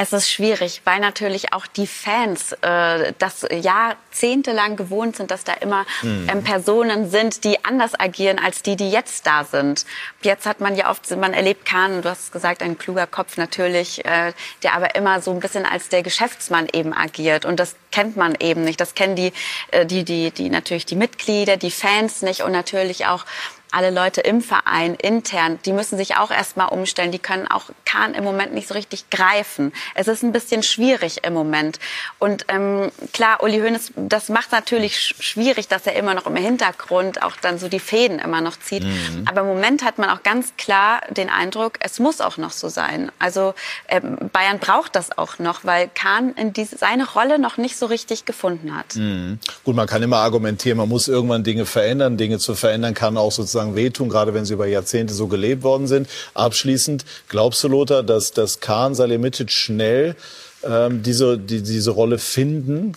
Es 0.00 0.12
ist 0.12 0.30
schwierig, 0.30 0.82
weil 0.84 1.00
natürlich 1.00 1.52
auch 1.52 1.66
die 1.66 1.88
Fans 1.88 2.52
äh, 2.62 3.12
das 3.18 3.44
jahrzehntelang 3.50 4.76
gewohnt 4.76 5.16
sind, 5.16 5.32
dass 5.32 5.42
da 5.42 5.54
immer 5.54 5.86
mhm. 6.02 6.28
ähm, 6.30 6.44
Personen 6.44 7.10
sind, 7.10 7.42
die 7.42 7.64
anders 7.64 7.98
agieren 7.98 8.38
als 8.38 8.62
die, 8.62 8.76
die 8.76 8.92
jetzt 8.92 9.26
da 9.26 9.42
sind. 9.42 9.84
Jetzt 10.22 10.46
hat 10.46 10.60
man 10.60 10.76
ja 10.76 10.88
oft, 10.88 11.10
man 11.16 11.34
erlebt 11.34 11.66
Kahn, 11.66 12.02
du 12.02 12.10
hast 12.10 12.30
gesagt, 12.30 12.62
ein 12.62 12.78
kluger 12.78 13.08
Kopf 13.08 13.38
natürlich, 13.38 14.04
äh, 14.04 14.34
der 14.62 14.74
aber 14.74 14.94
immer 14.94 15.20
so 15.20 15.32
ein 15.32 15.40
bisschen 15.40 15.66
als 15.66 15.88
der 15.88 16.04
Geschäftsmann 16.04 16.68
eben 16.72 16.94
agiert. 16.94 17.44
Und 17.44 17.58
das 17.58 17.74
kennt 17.90 18.16
man 18.16 18.36
eben 18.38 18.62
nicht. 18.62 18.80
Das 18.80 18.94
kennen 18.94 19.16
die, 19.16 19.32
äh, 19.72 19.84
die, 19.84 20.04
die, 20.04 20.30
die 20.30 20.48
natürlich 20.48 20.86
die 20.86 20.94
Mitglieder, 20.94 21.56
die 21.56 21.72
Fans 21.72 22.22
nicht 22.22 22.42
und 22.42 22.52
natürlich 22.52 23.06
auch 23.06 23.24
alle 23.70 23.90
Leute 23.90 24.20
im 24.20 24.40
Verein 24.40 24.94
intern, 24.94 25.58
die 25.64 25.72
müssen 25.72 25.98
sich 25.98 26.16
auch 26.16 26.30
erstmal 26.30 26.68
umstellen. 26.68 27.12
Die 27.12 27.18
können 27.18 27.46
auch 27.46 27.64
Kahn 27.84 28.14
im 28.14 28.24
Moment 28.24 28.54
nicht 28.54 28.68
so 28.68 28.74
richtig 28.74 29.10
greifen. 29.10 29.72
Es 29.94 30.08
ist 30.08 30.22
ein 30.22 30.32
bisschen 30.32 30.62
schwierig 30.62 31.24
im 31.24 31.34
Moment. 31.34 31.78
Und 32.18 32.46
ähm, 32.48 32.90
klar, 33.12 33.42
Uli 33.42 33.60
Hoeneß, 33.60 33.92
das 33.96 34.28
macht 34.28 34.52
natürlich 34.52 34.98
schwierig, 34.98 35.68
dass 35.68 35.86
er 35.86 35.94
immer 35.96 36.14
noch 36.14 36.26
im 36.26 36.36
Hintergrund 36.36 37.22
auch 37.22 37.36
dann 37.36 37.58
so 37.58 37.68
die 37.68 37.80
Fäden 37.80 38.18
immer 38.18 38.40
noch 38.40 38.58
zieht. 38.58 38.84
Mhm. 38.84 39.24
Aber 39.26 39.42
im 39.42 39.46
Moment 39.46 39.84
hat 39.84 39.98
man 39.98 40.10
auch 40.10 40.22
ganz 40.22 40.54
klar 40.56 41.02
den 41.10 41.28
Eindruck, 41.28 41.74
es 41.80 41.98
muss 41.98 42.20
auch 42.20 42.36
noch 42.36 42.52
so 42.52 42.68
sein. 42.68 43.12
Also 43.18 43.54
ähm, 43.88 44.16
Bayern 44.32 44.58
braucht 44.58 44.96
das 44.96 45.16
auch 45.16 45.38
noch, 45.38 45.64
weil 45.64 45.90
Kahn 45.94 46.32
in 46.34 46.52
diese, 46.52 46.78
seine 46.78 47.08
Rolle 47.08 47.38
noch 47.38 47.56
nicht 47.56 47.76
so 47.76 47.86
richtig 47.86 48.24
gefunden 48.24 48.76
hat. 48.76 48.96
Mhm. 48.96 49.38
Gut, 49.64 49.76
man 49.76 49.86
kann 49.86 50.02
immer 50.02 50.18
argumentieren, 50.18 50.78
man 50.78 50.88
muss 50.88 51.08
irgendwann 51.08 51.44
Dinge 51.44 51.66
verändern. 51.66 52.16
Dinge 52.16 52.38
zu 52.38 52.54
verändern 52.54 52.94
kann 52.94 53.16
auch 53.16 53.32
sozusagen 53.32 53.57
sozusagen 53.58 53.76
wehtun, 53.76 54.08
gerade 54.08 54.34
wenn 54.34 54.44
sie 54.44 54.54
über 54.54 54.66
Jahrzehnte 54.66 55.14
so 55.14 55.26
gelebt 55.26 55.62
worden 55.62 55.86
sind. 55.86 56.08
Abschließend, 56.34 57.04
glaubst 57.28 57.62
du, 57.64 57.68
Lothar, 57.68 58.02
dass, 58.02 58.32
dass 58.32 58.60
Kahn 58.60 58.94
Salihamidzic 58.94 59.50
schnell 59.50 60.14
ähm, 60.62 61.02
diese, 61.02 61.38
die, 61.38 61.62
diese 61.62 61.90
Rolle 61.90 62.18
finden 62.18 62.92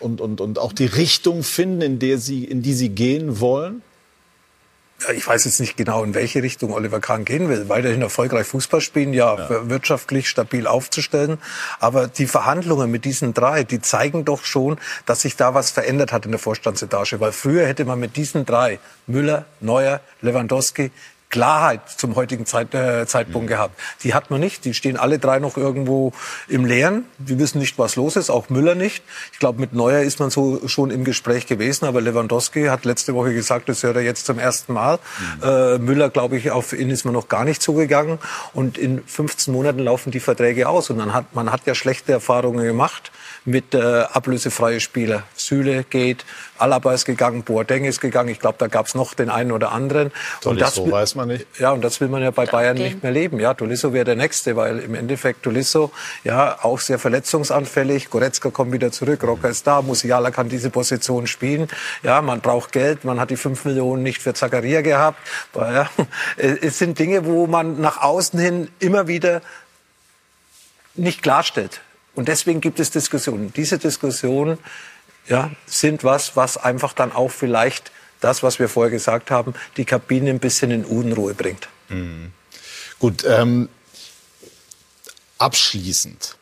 und, 0.00 0.20
und, 0.20 0.40
und 0.40 0.58
auch 0.58 0.72
die 0.72 0.86
Richtung 0.86 1.42
finden, 1.44 1.82
in, 1.82 1.98
der 1.98 2.18
sie, 2.18 2.44
in 2.44 2.62
die 2.62 2.74
sie 2.74 2.88
gehen 2.88 3.40
wollen? 3.40 3.82
Ich 5.14 5.26
weiß 5.26 5.44
jetzt 5.44 5.60
nicht 5.60 5.76
genau, 5.76 6.04
in 6.04 6.14
welche 6.14 6.42
Richtung 6.42 6.72
Oliver 6.72 7.00
Kahn 7.00 7.24
gehen 7.24 7.48
will. 7.48 7.68
Weiterhin 7.68 8.02
erfolgreich 8.02 8.46
Fußball 8.46 8.80
spielen, 8.80 9.12
ja, 9.12 9.36
ja, 9.36 9.68
wirtschaftlich 9.68 10.28
stabil 10.28 10.66
aufzustellen. 10.66 11.38
Aber 11.80 12.08
die 12.08 12.26
Verhandlungen 12.26 12.90
mit 12.90 13.04
diesen 13.04 13.34
drei, 13.34 13.64
die 13.64 13.80
zeigen 13.80 14.24
doch 14.24 14.44
schon, 14.44 14.78
dass 15.06 15.22
sich 15.22 15.36
da 15.36 15.54
was 15.54 15.70
verändert 15.70 16.12
hat 16.12 16.24
in 16.24 16.32
der 16.32 16.40
Vorstandsetage. 16.40 17.20
Weil 17.20 17.32
früher 17.32 17.66
hätte 17.66 17.84
man 17.84 18.00
mit 18.00 18.16
diesen 18.16 18.46
drei, 18.46 18.78
Müller, 19.06 19.44
Neuer, 19.60 20.00
Lewandowski, 20.20 20.90
Klarheit 21.32 21.80
zum 21.88 22.14
heutigen 22.14 22.44
Zeit, 22.44 22.74
äh, 22.74 23.06
Zeitpunkt 23.06 23.46
mhm. 23.46 23.54
gehabt. 23.54 23.80
Die 24.04 24.12
hat 24.14 24.30
man 24.30 24.38
nicht. 24.38 24.66
Die 24.66 24.74
stehen 24.74 24.98
alle 24.98 25.18
drei 25.18 25.38
noch 25.38 25.56
irgendwo 25.56 26.12
im 26.46 26.66
Leeren. 26.66 27.06
Die 27.18 27.38
wissen 27.38 27.58
nicht, 27.58 27.78
was 27.78 27.96
los 27.96 28.16
ist. 28.16 28.30
Auch 28.30 28.50
Müller 28.50 28.74
nicht. 28.74 29.02
Ich 29.32 29.38
glaube, 29.38 29.58
mit 29.58 29.72
Neuer 29.72 30.02
ist 30.02 30.20
man 30.20 30.28
so 30.28 30.68
schon 30.68 30.90
im 30.90 31.04
Gespräch 31.04 31.46
gewesen. 31.46 31.86
Aber 31.86 32.02
Lewandowski 32.02 32.66
hat 32.66 32.84
letzte 32.84 33.14
Woche 33.14 33.32
gesagt, 33.32 33.70
das 33.70 33.82
hört 33.82 33.96
er 33.96 34.02
jetzt 34.02 34.26
zum 34.26 34.38
ersten 34.38 34.74
Mal. 34.74 34.98
Mhm. 35.40 35.42
Äh, 35.42 35.78
Müller, 35.78 36.10
glaube 36.10 36.36
ich, 36.36 36.50
auf 36.50 36.74
ihn 36.74 36.90
ist 36.90 37.04
man 37.04 37.14
noch 37.14 37.28
gar 37.28 37.44
nicht 37.44 37.62
zugegangen. 37.62 38.18
Und 38.52 38.76
in 38.76 39.02
15 39.04 39.54
Monaten 39.54 39.78
laufen 39.78 40.10
die 40.10 40.20
Verträge 40.20 40.68
aus. 40.68 40.90
Und 40.90 40.98
dann 40.98 41.14
hat 41.14 41.34
man 41.34 41.50
hat 41.50 41.62
ja 41.64 41.74
schlechte 41.74 42.12
Erfahrungen 42.12 42.64
gemacht 42.64 43.10
mit 43.44 43.74
äh, 43.74 44.02
ablösefreie 44.12 44.80
Spieler. 44.80 45.24
Süle 45.34 45.84
geht, 45.84 46.24
Alaba 46.58 46.94
ist 46.94 47.04
gegangen, 47.04 47.42
Boateng 47.42 47.84
ist 47.84 48.00
gegangen. 48.00 48.28
Ich 48.28 48.38
glaube, 48.38 48.56
da 48.58 48.68
gab 48.68 48.86
es 48.86 48.94
noch 48.94 49.14
den 49.14 49.30
einen 49.30 49.50
oder 49.50 49.72
anderen. 49.72 50.12
und 50.44 50.60
das 50.60 50.76
so 50.76 50.90
weiß 50.90 51.16
man 51.16 51.28
nicht. 51.28 51.46
Ja, 51.58 51.72
und 51.72 51.82
das 51.82 52.00
will 52.00 52.08
man 52.08 52.22
ja 52.22 52.30
bei 52.30 52.46
Bayern 52.46 52.76
okay. 52.76 52.84
nicht 52.84 53.02
mehr 53.02 53.10
leben. 53.10 53.40
Ja, 53.40 53.54
Tolisso 53.54 53.92
wäre 53.92 54.04
der 54.04 54.14
Nächste, 54.16 54.54
weil 54.54 54.78
im 54.78 54.94
Endeffekt 54.94 55.42
Tolisso, 55.42 55.90
ja, 56.22 56.58
auch 56.62 56.78
sehr 56.78 57.00
verletzungsanfällig. 57.00 58.10
Goretzka 58.10 58.50
kommt 58.50 58.72
wieder 58.72 58.92
zurück, 58.92 59.24
Rocker 59.24 59.48
ist 59.48 59.66
da, 59.66 59.82
Musiala 59.82 60.30
kann 60.30 60.48
diese 60.48 60.70
Position 60.70 61.26
spielen. 61.26 61.68
Ja, 62.04 62.22
man 62.22 62.40
braucht 62.40 62.70
Geld, 62.70 63.04
man 63.04 63.18
hat 63.18 63.30
die 63.30 63.36
fünf 63.36 63.64
Millionen 63.64 64.04
nicht 64.04 64.22
für 64.22 64.34
Zakaria 64.34 64.82
gehabt. 64.82 65.18
Aber, 65.54 65.72
ja, 65.72 65.90
es 66.36 66.78
sind 66.78 66.98
Dinge, 66.98 67.24
wo 67.24 67.48
man 67.48 67.80
nach 67.80 68.00
außen 68.02 68.38
hin 68.38 68.68
immer 68.78 69.08
wieder 69.08 69.42
nicht 70.94 71.22
klarstellt. 71.22 71.80
Und 72.14 72.28
deswegen 72.28 72.60
gibt 72.60 72.80
es 72.80 72.90
Diskussionen. 72.90 73.52
Diese 73.54 73.78
Diskussionen 73.78 74.58
ja, 75.28 75.50
sind 75.66 76.04
was, 76.04 76.36
was 76.36 76.56
einfach 76.56 76.92
dann 76.92 77.12
auch 77.12 77.30
vielleicht 77.30 77.90
das, 78.20 78.42
was 78.42 78.58
wir 78.58 78.68
vorher 78.68 78.90
gesagt 78.90 79.30
haben, 79.30 79.54
die 79.76 79.84
Kabine 79.84 80.30
ein 80.30 80.38
bisschen 80.38 80.70
in 80.70 80.84
Unruhe 80.84 81.34
bringt. 81.34 81.68
Mhm. 81.88 82.32
Gut, 82.98 83.24
ähm, 83.26 83.68
abschließend, 85.38 86.36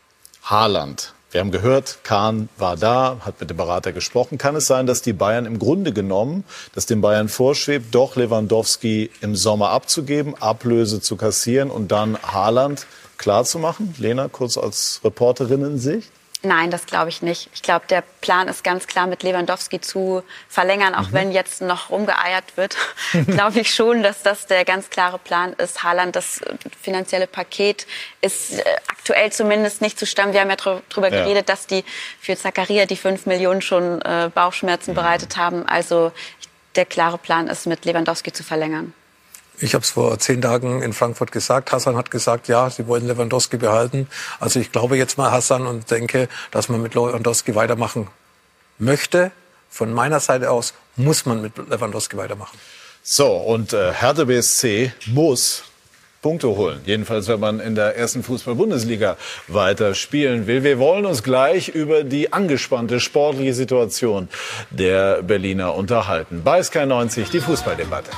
Haaland. 0.44 1.14
Wir 1.30 1.40
haben 1.40 1.52
gehört, 1.52 2.00
Kahn 2.02 2.48
war 2.58 2.76
da, 2.76 3.18
hat 3.24 3.40
mit 3.40 3.50
dem 3.50 3.56
Berater 3.56 3.92
gesprochen. 3.92 4.36
Kann 4.36 4.56
es 4.56 4.66
sein, 4.66 4.86
dass 4.86 5.00
die 5.00 5.12
Bayern 5.12 5.46
im 5.46 5.60
Grunde 5.60 5.92
genommen, 5.92 6.42
dass 6.74 6.86
den 6.86 7.00
Bayern 7.00 7.28
vorschwebt, 7.28 7.94
doch 7.94 8.16
Lewandowski 8.16 9.10
im 9.20 9.36
Sommer 9.36 9.70
abzugeben, 9.70 10.34
Ablöse 10.42 11.00
zu 11.00 11.14
kassieren 11.14 11.70
und 11.70 11.92
dann 11.92 12.20
Haaland 12.20 12.86
klarzumachen? 13.20 13.94
Lena, 13.98 14.28
kurz 14.28 14.58
als 14.58 15.00
Reporterinnen-Sicht? 15.04 16.10
Nein, 16.42 16.70
das 16.70 16.86
glaube 16.86 17.10
ich 17.10 17.20
nicht. 17.20 17.50
Ich 17.52 17.60
glaube, 17.60 17.84
der 17.90 18.02
Plan 18.22 18.48
ist 18.48 18.64
ganz 18.64 18.86
klar, 18.86 19.06
mit 19.06 19.22
Lewandowski 19.22 19.78
zu 19.78 20.22
verlängern, 20.48 20.94
auch 20.94 21.08
mhm. 21.08 21.12
wenn 21.12 21.32
jetzt 21.32 21.60
noch 21.60 21.90
rumgeeiert 21.90 22.56
wird. 22.56 22.76
glaube 23.26 23.60
ich 23.60 23.74
schon, 23.74 24.02
dass 24.02 24.22
das 24.22 24.46
der 24.46 24.64
ganz 24.64 24.88
klare 24.88 25.18
Plan 25.18 25.52
ist. 25.52 25.82
Haaland, 25.82 26.16
das 26.16 26.40
finanzielle 26.80 27.26
Paket 27.26 27.86
ist 28.22 28.58
äh, 28.58 28.64
aktuell 28.88 29.30
zumindest 29.30 29.82
nicht 29.82 29.98
zustande. 29.98 30.32
Wir 30.32 30.40
haben 30.40 30.48
ja 30.50 30.56
darüber 30.56 31.12
ja. 31.12 31.24
geredet, 31.24 31.50
dass 31.50 31.66
die 31.66 31.84
für 32.20 32.36
Zakaria 32.36 32.86
die 32.86 32.96
fünf 32.96 33.26
Millionen 33.26 33.60
schon 33.60 34.00
äh, 34.00 34.30
Bauchschmerzen 34.34 34.92
mhm. 34.92 34.96
bereitet 34.96 35.36
haben. 35.36 35.66
Also 35.66 36.10
der 36.74 36.86
klare 36.86 37.18
Plan 37.18 37.48
ist, 37.48 37.66
mit 37.66 37.84
Lewandowski 37.84 38.32
zu 38.32 38.44
verlängern. 38.44 38.94
Ich 39.62 39.74
habe 39.74 39.84
es 39.84 39.90
vor 39.90 40.18
zehn 40.18 40.40
Tagen 40.40 40.82
in 40.82 40.92
Frankfurt 40.94 41.32
gesagt. 41.32 41.70
Hassan 41.70 41.96
hat 41.96 42.10
gesagt, 42.10 42.48
ja, 42.48 42.70
sie 42.70 42.86
wollen 42.86 43.06
Lewandowski 43.06 43.58
behalten. 43.58 44.08
Also 44.38 44.58
ich 44.58 44.72
glaube 44.72 44.96
jetzt 44.96 45.18
mal 45.18 45.30
Hassan 45.30 45.66
und 45.66 45.90
denke, 45.90 46.28
dass 46.50 46.68
man 46.68 46.80
mit 46.80 46.94
Lewandowski 46.94 47.54
weitermachen 47.54 48.08
möchte. 48.78 49.32
Von 49.68 49.92
meiner 49.92 50.18
Seite 50.18 50.50
aus 50.50 50.74
muss 50.96 51.26
man 51.26 51.42
mit 51.42 51.56
Lewandowski 51.56 52.16
weitermachen. 52.16 52.58
So, 53.02 53.36
und 53.36 53.72
äh, 53.72 53.92
Hertha 53.92 54.24
BSC 54.24 54.92
muss 55.06 55.64
Punkte 56.22 56.48
holen. 56.48 56.80
Jedenfalls, 56.84 57.28
wenn 57.28 57.40
man 57.40 57.60
in 57.60 57.74
der 57.74 57.96
ersten 57.96 58.22
Fußball-Bundesliga 58.22 59.16
weiter 59.48 59.94
spielen 59.94 60.46
will. 60.46 60.64
Wir 60.64 60.78
wollen 60.78 61.06
uns 61.06 61.22
gleich 61.22 61.68
über 61.68 62.04
die 62.04 62.32
angespannte 62.32 63.00
sportliche 63.00 63.54
Situation 63.54 64.28
der 64.70 65.22
Berliner 65.22 65.74
unterhalten. 65.74 66.42
Bei 66.44 66.62
Sky 66.62 66.84
90 66.84 67.30
die 67.30 67.40
Fußballdebatte. 67.40 68.10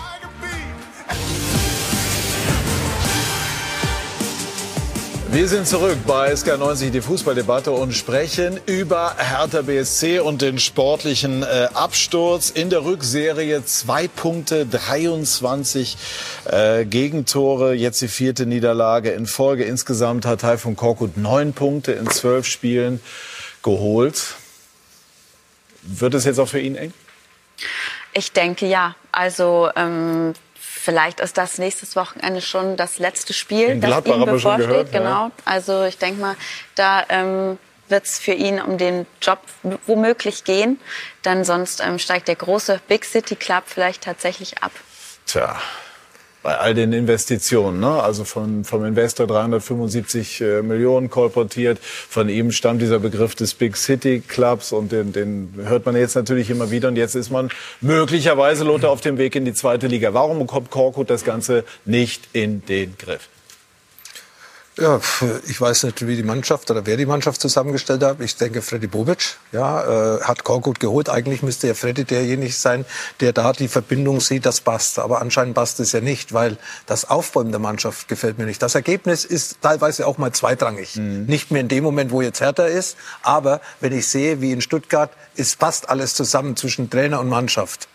Wir 5.32 5.48
sind 5.48 5.66
zurück 5.66 5.96
bei 6.06 6.30
SK90, 6.30 6.90
die 6.90 7.00
Fußballdebatte 7.00 7.70
und 7.70 7.92
sprechen 7.94 8.60
über 8.66 9.16
Hertha 9.16 9.62
BSC 9.62 10.18
und 10.18 10.42
den 10.42 10.58
sportlichen 10.58 11.42
äh, 11.42 11.68
Absturz 11.72 12.50
in 12.50 12.68
der 12.68 12.84
Rückserie. 12.84 13.64
Zwei 13.64 14.08
Punkte, 14.08 14.66
23 14.66 15.96
äh, 16.44 16.84
Gegentore, 16.84 17.72
jetzt 17.72 18.02
die 18.02 18.08
vierte 18.08 18.44
Niederlage 18.44 19.12
in 19.12 19.26
Folge. 19.26 19.64
Insgesamt 19.64 20.26
hat 20.26 20.42
Taifun 20.42 20.76
Korkut 20.76 21.16
neun 21.16 21.54
Punkte 21.54 21.92
in 21.92 22.10
zwölf 22.10 22.46
Spielen 22.46 23.00
geholt. 23.62 24.34
Wird 25.80 26.12
es 26.12 26.26
jetzt 26.26 26.40
auch 26.40 26.48
für 26.48 26.60
ihn 26.60 26.76
eng? 26.76 26.92
Ich 28.12 28.32
denke 28.32 28.66
ja. 28.66 28.96
Also 29.12 29.70
ähm, 29.76 30.34
Vielleicht 30.84 31.20
ist 31.20 31.38
das 31.38 31.58
nächstes 31.58 31.94
Wochenende 31.94 32.40
schon 32.40 32.76
das 32.76 32.98
letzte 32.98 33.32
Spiel, 33.32 33.68
In 33.68 33.80
das 33.80 34.04
ihm 34.04 34.24
bevorsteht. 34.24 34.68
Gehört, 34.68 34.90
genau. 34.90 35.26
Ja. 35.26 35.30
Also 35.44 35.84
ich 35.84 35.96
denke 35.96 36.20
mal, 36.20 36.34
da 36.74 37.04
ähm, 37.08 37.56
wird 37.86 38.04
es 38.04 38.18
für 38.18 38.32
ihn 38.32 38.60
um 38.60 38.78
den 38.78 39.06
Job 39.20 39.38
womöglich 39.86 40.42
gehen. 40.42 40.80
Dann 41.22 41.44
sonst 41.44 41.80
ähm, 41.80 42.00
steigt 42.00 42.26
der 42.26 42.34
große 42.34 42.80
Big 42.88 43.04
City 43.04 43.36
Club 43.36 43.62
vielleicht 43.66 44.02
tatsächlich 44.02 44.60
ab. 44.64 44.72
Tja, 45.24 45.54
bei 46.42 46.58
all 46.58 46.74
den 46.74 46.92
Investitionen, 46.92 47.80
ne? 47.80 48.02
also 48.02 48.24
von, 48.24 48.64
vom 48.64 48.84
Investor 48.84 49.26
375 49.26 50.40
äh, 50.40 50.62
Millionen 50.62 51.08
kolportiert. 51.10 51.78
Von 51.80 52.28
ihm 52.28 52.52
stammt 52.52 52.82
dieser 52.82 52.98
Begriff 52.98 53.34
des 53.34 53.54
Big 53.54 53.76
City 53.76 54.22
Clubs 54.26 54.72
und 54.72 54.92
den, 54.92 55.12
den 55.12 55.54
hört 55.64 55.86
man 55.86 55.96
jetzt 55.96 56.16
natürlich 56.16 56.50
immer 56.50 56.70
wieder. 56.70 56.88
Und 56.88 56.96
jetzt 56.96 57.14
ist 57.14 57.30
man 57.30 57.50
möglicherweise, 57.80 58.64
Lothar, 58.64 58.90
auf 58.90 59.00
dem 59.00 59.18
Weg 59.18 59.36
in 59.36 59.44
die 59.44 59.54
zweite 59.54 59.86
Liga. 59.86 60.14
Warum 60.14 60.38
bekommt 60.38 60.70
Korkut 60.70 61.10
das 61.10 61.24
Ganze 61.24 61.64
nicht 61.84 62.28
in 62.32 62.64
den 62.66 62.96
Griff? 62.98 63.28
Ja, 64.78 65.00
ich 65.46 65.60
weiß 65.60 65.82
nicht, 65.82 66.06
wie 66.06 66.16
die 66.16 66.22
Mannschaft 66.22 66.70
oder 66.70 66.86
wer 66.86 66.96
die 66.96 67.04
Mannschaft 67.04 67.42
zusammengestellt 67.42 68.02
hat. 68.02 68.20
Ich 68.22 68.36
denke, 68.36 68.62
Freddy 68.62 68.86
Bobic 68.86 69.36
ja, 69.52 70.16
äh, 70.16 70.22
hat 70.22 70.44
Korkut 70.44 70.80
geholt. 70.80 71.10
Eigentlich 71.10 71.42
müsste 71.42 71.66
ja 71.66 71.74
Freddy 71.74 72.04
derjenige 72.04 72.52
sein, 72.52 72.86
der 73.20 73.34
da 73.34 73.52
die 73.52 73.68
Verbindung 73.68 74.20
sieht, 74.20 74.46
das 74.46 74.62
passt. 74.62 74.98
Aber 74.98 75.20
anscheinend 75.20 75.54
passt 75.54 75.78
es 75.80 75.92
ja 75.92 76.00
nicht, 76.00 76.32
weil 76.32 76.56
das 76.86 77.10
Aufbäumen 77.10 77.52
der 77.52 77.60
Mannschaft 77.60 78.08
gefällt 78.08 78.38
mir 78.38 78.46
nicht. 78.46 78.62
Das 78.62 78.74
Ergebnis 78.74 79.26
ist 79.26 79.58
teilweise 79.60 80.06
auch 80.06 80.16
mal 80.16 80.32
zweitrangig. 80.32 80.96
Mhm. 80.96 81.26
Nicht 81.26 81.50
mehr 81.50 81.60
in 81.60 81.68
dem 81.68 81.84
Moment, 81.84 82.10
wo 82.10 82.22
jetzt 82.22 82.40
Hertha 82.40 82.64
ist. 82.64 82.96
Aber 83.22 83.60
wenn 83.80 83.92
ich 83.92 84.08
sehe, 84.08 84.40
wie 84.40 84.52
in 84.52 84.62
Stuttgart, 84.62 85.10
es 85.36 85.54
passt 85.54 85.90
alles 85.90 86.14
zusammen 86.14 86.56
zwischen 86.56 86.88
Trainer 86.88 87.20
und 87.20 87.28
Mannschaft. 87.28 87.88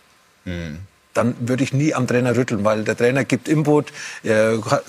Mhm 0.45 0.77
dann 1.17 1.35
würde 1.39 1.63
ich 1.63 1.73
nie 1.73 1.95
am 1.95 2.07
Trainer 2.07 2.35
rütteln, 2.35 2.63
weil 2.63 2.83
der 2.83 2.95
Trainer 2.95 3.25
gibt 3.25 3.47
Input, 3.47 3.91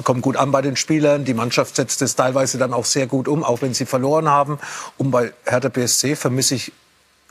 kommt 0.05 0.23
gut 0.23 0.37
an 0.37 0.51
bei 0.51 0.61
den 0.61 0.77
Spielern, 0.77 1.25
die 1.25 1.35
Mannschaft 1.35 1.77
setzt 1.77 2.03
es 2.03 2.17
teilweise 2.17 2.59
dann 2.59 2.75
auch 2.75 2.85
sehr 2.85 3.07
gut 3.07 3.29
um, 3.29 3.43
auch 3.43 3.63
wenn 3.63 3.73
sie 3.73 3.87
verloren 3.87 4.29
haben. 4.29 4.59
Und 4.99 5.11
bei 5.11 5.33
Hertha 5.47 5.71
BSC 5.71 6.17
vermisse 6.17 6.55
ich 6.55 6.73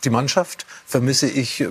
die 0.04 0.10
Mannschaft, 0.10 0.66
vermisse 0.86 1.28
ich 1.28 1.68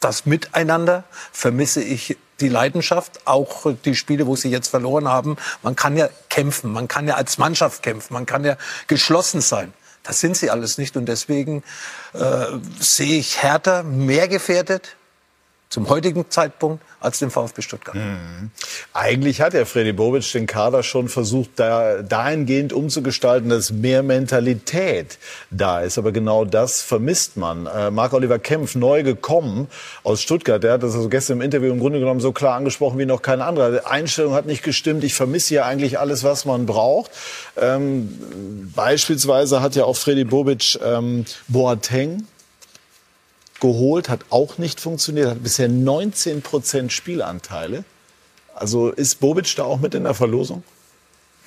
das 0.00 0.26
Miteinander, 0.26 1.04
vermisse 1.30 1.82
ich 1.82 2.16
die 2.40 2.48
Leidenschaft, 2.48 3.26
auch 3.26 3.72
die 3.84 3.94
Spiele, 3.94 4.26
wo 4.26 4.34
sie 4.34 4.50
jetzt 4.50 4.68
verloren 4.68 5.06
haben. 5.06 5.36
Man 5.62 5.76
kann 5.76 5.96
ja 5.96 6.08
kämpfen, 6.28 6.72
man 6.72 6.88
kann 6.88 7.06
ja 7.06 7.14
als 7.14 7.38
Mannschaft 7.38 7.82
kämpfen, 7.82 8.14
man 8.14 8.26
kann 8.26 8.44
ja 8.44 8.56
geschlossen 8.88 9.40
sein. 9.42 9.72
Das 10.02 10.18
sind 10.18 10.36
sie 10.36 10.50
alles 10.50 10.78
nicht 10.78 10.96
und 10.96 11.06
deswegen 11.06 11.62
äh, 12.14 12.46
sehe 12.80 13.18
ich 13.18 13.42
Hertha 13.42 13.82
mehr 13.82 14.26
gefährdet 14.26 14.96
zum 15.70 15.88
heutigen 15.88 16.28
Zeitpunkt 16.28 16.82
als 16.98 17.20
den 17.20 17.30
VfB 17.30 17.62
Stuttgart. 17.62 17.94
Mhm. 17.94 18.50
Eigentlich 18.92 19.40
hat 19.40 19.54
ja 19.54 19.64
Freddy 19.64 19.92
Bobic 19.92 20.30
den 20.32 20.46
Kader 20.46 20.82
schon 20.82 21.08
versucht, 21.08 21.50
da, 21.56 22.02
dahingehend 22.02 22.72
umzugestalten, 22.72 23.48
dass 23.50 23.70
mehr 23.70 24.02
Mentalität 24.02 25.18
da 25.52 25.80
ist. 25.80 25.96
Aber 25.96 26.10
genau 26.10 26.44
das 26.44 26.82
vermisst 26.82 27.36
man. 27.36 27.66
Äh, 27.66 27.92
Marc-Oliver 27.92 28.40
Kempf, 28.40 28.74
neu 28.74 29.04
gekommen 29.04 29.68
aus 30.02 30.20
Stuttgart, 30.20 30.62
der 30.62 30.72
hat 30.72 30.82
das 30.82 30.96
also 30.96 31.08
gestern 31.08 31.38
im 31.38 31.42
Interview 31.42 31.72
im 31.72 31.78
Grunde 31.78 32.00
genommen 32.00 32.20
so 32.20 32.32
klar 32.32 32.56
angesprochen 32.56 32.98
wie 32.98 33.06
noch 33.06 33.22
kein 33.22 33.40
anderer. 33.40 33.70
Die 33.70 33.86
Einstellung 33.86 34.34
hat 34.34 34.46
nicht 34.46 34.64
gestimmt. 34.64 35.04
Ich 35.04 35.14
vermisse 35.14 35.54
ja 35.54 35.66
eigentlich 35.66 36.00
alles, 36.00 36.24
was 36.24 36.44
man 36.44 36.66
braucht. 36.66 37.12
Ähm, 37.56 38.18
beispielsweise 38.74 39.60
hat 39.60 39.76
ja 39.76 39.84
auch 39.84 39.96
Freddy 39.96 40.24
Bobic 40.24 40.80
ähm, 40.84 41.26
Boateng 41.46 42.26
geholt, 43.60 44.08
hat 44.08 44.24
auch 44.30 44.58
nicht 44.58 44.80
funktioniert, 44.80 45.28
hat 45.28 45.42
bisher 45.42 45.68
19 45.68 46.42
Prozent 46.42 46.92
Spielanteile. 46.92 47.84
Also 48.54 48.90
ist 48.90 49.20
Bobic 49.20 49.54
da 49.56 49.64
auch 49.64 49.80
mit 49.80 49.94
in 49.94 50.04
der 50.04 50.14
Verlosung? 50.14 50.64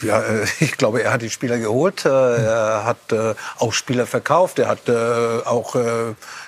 Ja, 0.02 0.22
äh, 0.22 0.46
ich 0.60 0.78
glaube, 0.78 1.04
er 1.04 1.14
hat 1.14 1.22
die 1.22 1.30
Spieler 1.30 1.58
geholt, 1.58 2.06
äh, 2.06 2.10
er 2.10 2.86
hat 2.86 3.12
äh, 3.12 3.36
auch 3.60 3.74
Spieler 3.74 4.06
verkauft, 4.06 4.60
er 4.60 4.68
hat 4.68 4.90
auch 5.46 5.76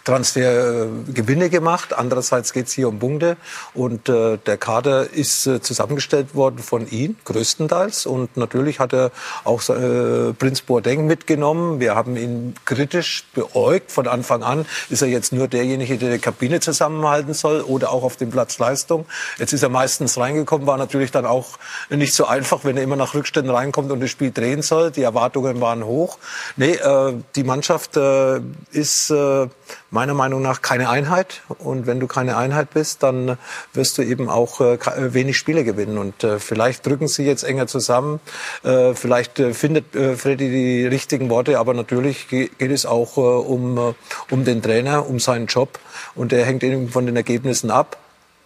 Transfergewinne 0.03 1.49
gemacht. 1.49 1.93
Andererseits 1.93 2.53
geht 2.53 2.67
es 2.67 2.73
hier 2.73 2.87
um 2.89 2.99
Punkte 2.99 3.37
und 3.73 4.07
der 4.07 4.57
Kader 4.57 5.09
ist 5.11 5.43
zusammengestellt 5.43 6.35
worden 6.35 6.59
von 6.59 6.89
ihm, 6.89 7.15
größtenteils. 7.23 8.05
Und 8.05 8.35
natürlich 8.37 8.79
hat 8.79 8.93
er 8.93 9.11
auch 9.43 9.61
Prinz 9.63 10.61
Boateng 10.61 11.05
mitgenommen. 11.05 11.79
Wir 11.79 11.95
haben 11.95 12.17
ihn 12.17 12.55
kritisch 12.65 13.25
beäugt. 13.33 13.91
Von 13.91 14.07
Anfang 14.07 14.43
an 14.43 14.65
ist 14.89 15.01
er 15.01 15.07
jetzt 15.07 15.31
nur 15.31 15.47
derjenige, 15.47 15.97
der 15.97 16.13
die 16.13 16.19
Kabine 16.19 16.59
zusammenhalten 16.59 17.33
soll 17.33 17.61
oder 17.61 17.91
auch 17.91 18.03
auf 18.03 18.17
dem 18.17 18.31
Platz 18.31 18.57
Leistung. 18.59 19.05
Jetzt 19.37 19.53
ist 19.53 19.63
er 19.63 19.69
meistens 19.69 20.17
reingekommen, 20.17 20.67
war 20.67 20.77
natürlich 20.77 21.11
dann 21.11 21.25
auch 21.25 21.57
nicht 21.89 22.13
so 22.13 22.25
einfach, 22.25 22.63
wenn 22.63 22.77
er 22.77 22.83
immer 22.83 22.95
nach 22.95 23.13
Rückständen 23.13 23.44
Rückständen 23.45 23.49
reinkommt 23.49 23.91
und 23.91 23.99
das 24.01 24.09
Spiel 24.09 24.31
drehen 24.31 24.61
soll. 24.61 24.91
Die 24.91 25.03
Erwartungen 25.03 25.61
waren 25.61 25.85
hoch. 25.85 26.17
Nee, 26.57 26.73
äh, 26.73 27.13
die 27.35 27.43
Mannschaft 27.43 27.97
äh, 27.97 28.39
ist 28.71 29.09
äh, 29.11 29.47
meiner 29.91 30.13
Meinung 30.13 30.41
nach 30.41 30.61
keine 30.61 30.89
Einheit. 30.89 31.41
Und 31.59 31.87
wenn 31.87 31.99
du 31.99 32.07
keine 32.07 32.37
Einheit 32.37 32.71
bist, 32.73 33.03
dann 33.03 33.37
wirst 33.73 33.97
du 33.97 34.01
eben 34.01 34.29
auch 34.29 34.61
äh, 34.61 34.77
wenig 35.13 35.37
Spiele 35.37 35.63
gewinnen. 35.63 35.97
Und 35.97 36.23
äh, 36.23 36.39
vielleicht 36.39 36.85
drücken 36.85 37.07
sie 37.07 37.25
jetzt 37.25 37.43
enger 37.43 37.67
zusammen. 37.67 38.19
Äh, 38.63 38.93
vielleicht 38.93 39.39
äh, 39.39 39.53
findet 39.53 39.95
äh, 39.95 40.15
Freddy 40.15 40.49
die 40.49 40.87
richtigen 40.87 41.29
Worte. 41.29 41.59
Aber 41.59 41.73
natürlich 41.73 42.27
geht 42.27 42.59
es 42.59 42.85
auch 42.85 43.17
äh, 43.17 43.21
um, 43.21 43.77
äh, 43.77 43.93
um 44.31 44.45
den 44.45 44.61
Trainer, 44.61 45.07
um 45.07 45.19
seinen 45.19 45.47
Job. 45.47 45.79
Und 46.15 46.31
der 46.31 46.45
hängt 46.45 46.63
eben 46.63 46.89
von 46.89 47.05
den 47.05 47.15
Ergebnissen 47.15 47.71
ab. 47.71 47.97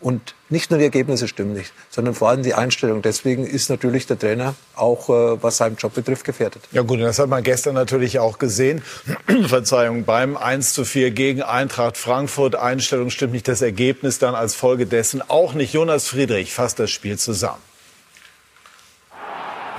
Und 0.01 0.33
nicht 0.49 0.71
nur 0.71 0.77
die 0.77 0.85
Ergebnisse 0.85 1.27
stimmen 1.27 1.53
nicht, 1.53 1.73
sondern 1.89 2.15
vor 2.15 2.29
allem 2.29 2.41
die 2.41 2.53
Einstellung. 2.53 3.01
Deswegen 3.01 3.45
ist 3.45 3.69
natürlich 3.69 4.07
der 4.07 4.17
Trainer 4.17 4.55
auch, 4.75 5.09
äh, 5.09 5.43
was 5.43 5.57
seinen 5.57 5.75
Job 5.75 5.93
betrifft, 5.93 6.23
gefährdet. 6.23 6.63
Ja 6.71 6.83
gut, 6.83 7.01
das 7.01 7.19
hat 7.19 7.27
man 7.27 7.43
gestern 7.43 7.75
natürlich 7.75 8.19
auch 8.19 8.39
gesehen. 8.39 8.81
Verzeihung, 9.47 10.05
beim 10.05 10.37
1 10.37 10.73
zu 10.73 10.85
4 10.85 11.11
gegen 11.11 11.41
Eintracht 11.41 11.97
Frankfurt. 11.97 12.55
Einstellung 12.55 13.09
stimmt 13.09 13.33
nicht, 13.33 13.47
das 13.47 13.61
Ergebnis 13.61 14.19
dann 14.19 14.35
als 14.35 14.55
Folge 14.55 14.85
dessen 14.85 15.21
auch 15.27 15.53
nicht. 15.53 15.73
Jonas 15.73 16.07
Friedrich 16.07 16.53
fasst 16.53 16.79
das 16.79 16.91
Spiel 16.91 17.17
zusammen. 17.17 17.68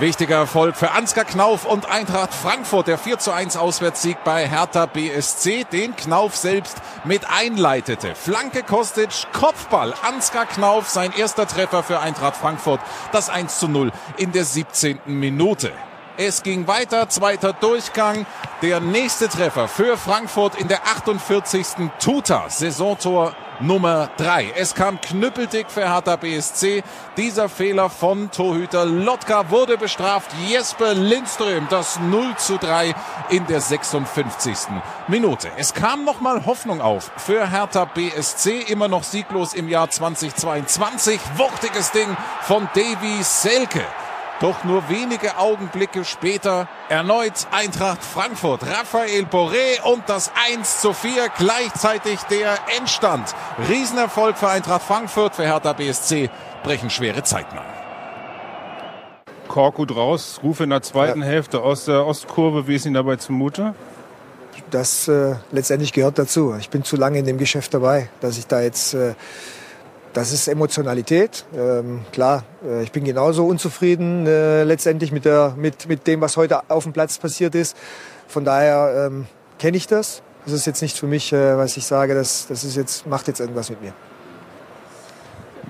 Wichtiger 0.01 0.36
Erfolg 0.36 0.77
für 0.77 0.93
Ansgar 0.93 1.27
Knauf 1.27 1.66
und 1.66 1.85
Eintracht 1.85 2.32
Frankfurt. 2.32 2.86
Der 2.86 2.97
4 2.97 3.18
zu 3.18 3.32
1 3.32 3.59
Auswärtssieg 3.59 4.16
bei 4.24 4.48
Hertha 4.48 4.86
BSC, 4.86 5.64
den 5.64 5.94
Knauf 5.94 6.36
selbst 6.36 6.78
mit 7.05 7.28
einleitete. 7.28 8.14
Flanke 8.14 8.62
Kostic, 8.62 9.10
Kopfball. 9.35 9.93
Ansgar 10.02 10.47
Knauf, 10.47 10.89
sein 10.89 11.12
erster 11.12 11.47
Treffer 11.47 11.82
für 11.82 12.01
Eintracht 12.01 12.36
Frankfurt. 12.36 12.81
Das 13.12 13.28
1 13.28 13.59
zu 13.59 13.68
0 13.68 13.93
in 14.16 14.32
der 14.32 14.47
17. 14.47 15.01
Minute. 15.05 15.70
Es 16.16 16.43
ging 16.43 16.66
weiter, 16.66 17.10
zweiter 17.10 17.52
Durchgang. 17.52 18.24
Der 18.62 18.81
nächste 18.81 19.28
Treffer 19.28 19.68
für 19.68 19.98
Frankfurt 19.98 20.59
in 20.59 20.68
der 20.68 20.86
48. 20.86 21.90
Tuta. 21.98 22.48
Saisontor 22.48 23.35
Nummer 23.61 24.09
3. 24.16 24.55
Es 24.57 24.74
kam 24.74 25.01
knüppeldick 25.01 25.70
für 25.70 25.93
Hertha 25.93 26.16
BSC. 26.16 26.82
Dieser 27.16 27.49
Fehler 27.49 27.91
von 27.91 28.31
Torhüter 28.31 28.87
Lotka 28.87 29.51
wurde 29.51 29.77
bestraft. 29.77 30.31
Jesper 30.49 30.95
Lindström 30.95 31.66
das 31.69 32.01
0 32.01 32.37
zu 32.37 32.57
3 32.57 32.95
in 33.28 33.47
der 33.47 33.61
56. 33.61 34.57
Minute. 35.09 35.51
Es 35.57 35.74
kam 35.74 36.05
nochmal 36.05 36.47
Hoffnung 36.47 36.81
auf 36.81 37.11
für 37.16 37.51
Hertha 37.51 37.85
BSC. 37.85 38.62
Immer 38.69 38.89
noch 38.89 39.05
sieglos 39.05 39.53
im 39.53 39.69
Jahr 39.69 39.91
2022. 39.91 41.20
Wuchtiges 41.37 41.93
Ding 41.93 42.16
von 42.43 42.69
Davy 42.74 43.23
Selke. 43.23 43.85
Doch 44.41 44.65
nur 44.65 44.89
wenige 44.89 45.37
Augenblicke 45.37 46.03
später 46.03 46.67
erneut 46.89 47.47
Eintracht 47.51 48.03
Frankfurt. 48.03 48.62
Raphael 48.62 49.25
Boré 49.25 49.83
und 49.85 50.03
das 50.07 50.33
1 50.51 50.81
zu 50.81 50.95
4 50.95 51.29
gleichzeitig 51.37 52.21
der 52.31 52.59
Endstand. 52.79 53.35
Riesenerfolg 53.69 54.39
für 54.39 54.49
Eintracht 54.49 54.81
Frankfurt, 54.81 55.35
für 55.35 55.45
Hertha 55.45 55.75
BSC 55.75 56.31
brechen 56.62 56.89
schwere 56.89 57.23
Zeiten 57.23 57.59
an. 57.59 57.67
Korkut 59.47 59.95
raus, 59.95 60.41
Ruf 60.43 60.61
in 60.61 60.71
der 60.71 60.81
zweiten 60.81 61.21
ja. 61.21 61.27
Hälfte 61.27 61.61
aus 61.61 61.85
der 61.85 62.07
Ostkurve. 62.07 62.67
Wie 62.67 62.77
ist 62.77 62.87
Ihnen 62.87 62.95
dabei 62.95 63.17
zumute? 63.17 63.75
Das 64.71 65.07
äh, 65.09 65.35
letztendlich 65.53 65.93
gehört 65.93 66.19
dazu. 66.19 66.55
Ich 66.59 66.71
bin 66.71 66.83
zu 66.83 66.97
lange 66.97 67.19
in 67.19 67.27
dem 67.27 67.37
Geschäft 67.37 67.75
dabei, 67.75 68.09
dass 68.21 68.39
ich 68.39 68.47
da 68.47 68.62
jetzt 68.62 68.95
äh, 68.95 69.15
das 70.12 70.32
ist 70.32 70.49
Emotionalität. 70.49 71.45
Ähm, 71.57 72.01
klar, 72.12 72.45
äh, 72.65 72.82
ich 72.82 72.93
bin 72.93 73.05
genauso 73.05 73.47
unzufrieden 73.47 74.27
äh, 74.27 74.65
letztendlich 74.65 75.12
mit, 75.12 75.24
der, 75.24 75.55
mit, 75.57 75.89
mit 75.89 76.07
dem, 76.07 76.20
was 76.20 76.37
heute 76.37 76.69
auf 76.69 76.85
dem 76.85 76.93
Platz 76.93 77.19
passiert 77.19 77.55
ist. 77.55 77.77
Von 78.27 78.45
daher 78.45 79.07
ähm, 79.07 79.27
kenne 79.59 79.77
ich 79.77 79.87
das. 79.87 80.23
Das 80.45 80.55
ist 80.55 80.66
jetzt 80.66 80.82
nicht 80.82 80.99
für 80.99 81.07
mich, 81.07 81.32
äh, 81.32 81.57
was 81.57 81.77
ich 81.77 81.87
sage, 81.87 82.15
das, 82.15 82.47
das 82.49 82.65
ist 82.65 82.77
jetzt, 82.77 83.07
macht 83.07 83.28
jetzt 83.28 83.41
irgendwas 83.41 83.70
mit 83.70 83.82
mir. 83.82 83.93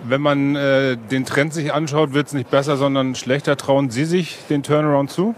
Wenn 0.05 0.23
man 0.23 0.57
äh, 0.57 0.97
den 0.97 1.27
Trend 1.27 1.53
sich 1.53 1.75
anschaut, 1.75 2.15
wird 2.15 2.29
es 2.29 2.33
nicht 2.33 2.51
besser, 2.51 2.79
sondern 2.79 3.15
schlechter. 3.15 3.57
Trauen 3.57 3.91
Sie 3.91 4.07
sich 4.07 4.39
den 4.49 4.62
Turnaround 4.62 5.11
zu? 5.11 5.35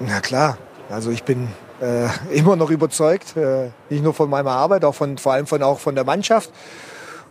Na 0.00 0.20
klar. 0.20 0.58
Also 0.90 1.10
ich 1.10 1.22
bin 1.22 1.48
äh, 1.80 2.08
immer 2.36 2.56
noch 2.56 2.70
überzeugt, 2.70 3.36
äh, 3.36 3.70
nicht 3.88 4.02
nur 4.02 4.14
von 4.14 4.28
meiner 4.28 4.50
Arbeit, 4.50 4.84
auch 4.84 4.94
von, 4.94 5.18
vor 5.18 5.34
allem 5.34 5.46
von, 5.46 5.62
auch 5.62 5.78
von 5.78 5.94
der 5.94 6.04
Mannschaft. 6.04 6.50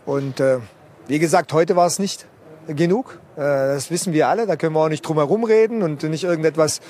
Und 0.06 0.40
äh, 0.40 0.58
wie 1.08 1.18
gesagt, 1.18 1.52
heute 1.52 1.76
war 1.76 1.86
es 1.86 1.98
nicht 1.98 2.26
genug. 2.66 3.18
Äh, 3.36 3.40
das 3.40 3.90
wissen 3.90 4.12
wir 4.12 4.28
alle. 4.28 4.46
Da 4.46 4.56
können 4.56 4.74
wir 4.74 4.80
auch 4.80 4.88
nicht 4.88 5.02
drum 5.02 5.16
herum 5.16 5.44
reden 5.44 5.82
und 5.82 6.02
nicht 6.02 6.24
irgendetwas 6.24 6.80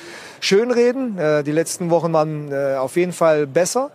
schönreden. 0.40 1.18
Äh, 1.18 1.42
die 1.42 1.52
letzten 1.52 1.90
Wochen 1.90 2.12
waren 2.12 2.52
äh, 2.52 2.76
auf 2.76 2.96
jeden 2.96 3.12
Fall 3.12 3.46
besser. 3.46 3.90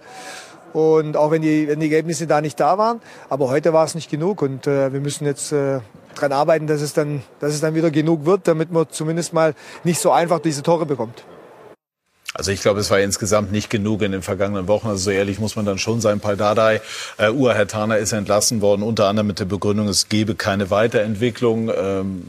Und 0.73 1.18
auch 1.18 1.31
wenn 1.31 1.41
die, 1.41 1.68
wenn 1.68 1.80
die 1.80 1.85
Ergebnisse 1.88 2.27
da 2.27 2.41
nicht 2.41 2.60
da 2.60 2.77
waren. 2.77 3.02
Aber 3.30 3.49
heute 3.49 3.73
war 3.73 3.85
es 3.85 3.95
nicht 3.95 4.11
genug. 4.11 4.41
Und 4.41 4.68
wir 4.68 4.89
müssen 4.99 5.26
jetzt 5.26 5.52
daran 5.52 6.31
arbeiten, 6.34 6.68
dass 6.68 6.81
es, 6.81 6.94
dann, 6.94 7.23
dass 7.39 7.53
es 7.53 7.61
dann 7.61 7.73
wieder 7.73 7.89
genug 7.89 8.26
wird, 8.26 8.48
damit 8.48 8.72
man 8.72 8.85
zumindest 8.89 9.34
mal 9.34 9.56
nicht 9.84 9.99
so 9.99 10.11
einfach 10.11 10.39
diese 10.39 10.61
Tore 10.61 10.85
bekommt. 10.85 11.23
Also 12.34 12.52
ich 12.52 12.62
glaube, 12.62 12.80
es 12.80 12.91
war 12.91 12.99
insgesamt 12.99 13.52
nicht 13.52 13.70
genug 13.70 14.02
in 14.02 14.12
den 14.12 14.22
vergangenen 14.22 14.68
Wochen. 14.68 14.88
Also 14.88 15.06
so 15.06 15.12
ehrlich 15.12 15.40
muss 15.40 15.56
man 15.56 15.66
dann 15.66 15.80
schon 15.80 16.02
sein. 16.02 16.20
Paldadei, 16.20 16.82
äh, 17.18 17.30
Urherr 17.30 17.98
ist 17.98 18.12
entlassen 18.12 18.62
worden, 18.62 18.84
unter 18.84 19.08
anderem 19.08 19.28
mit 19.28 19.40
der 19.40 19.45
Begründung, 19.45 19.88
es 19.88 20.10
gebe 20.10 20.36
keine 20.36 20.70
Weiterentwicklung. 20.70 21.72
Ähm, 21.76 22.24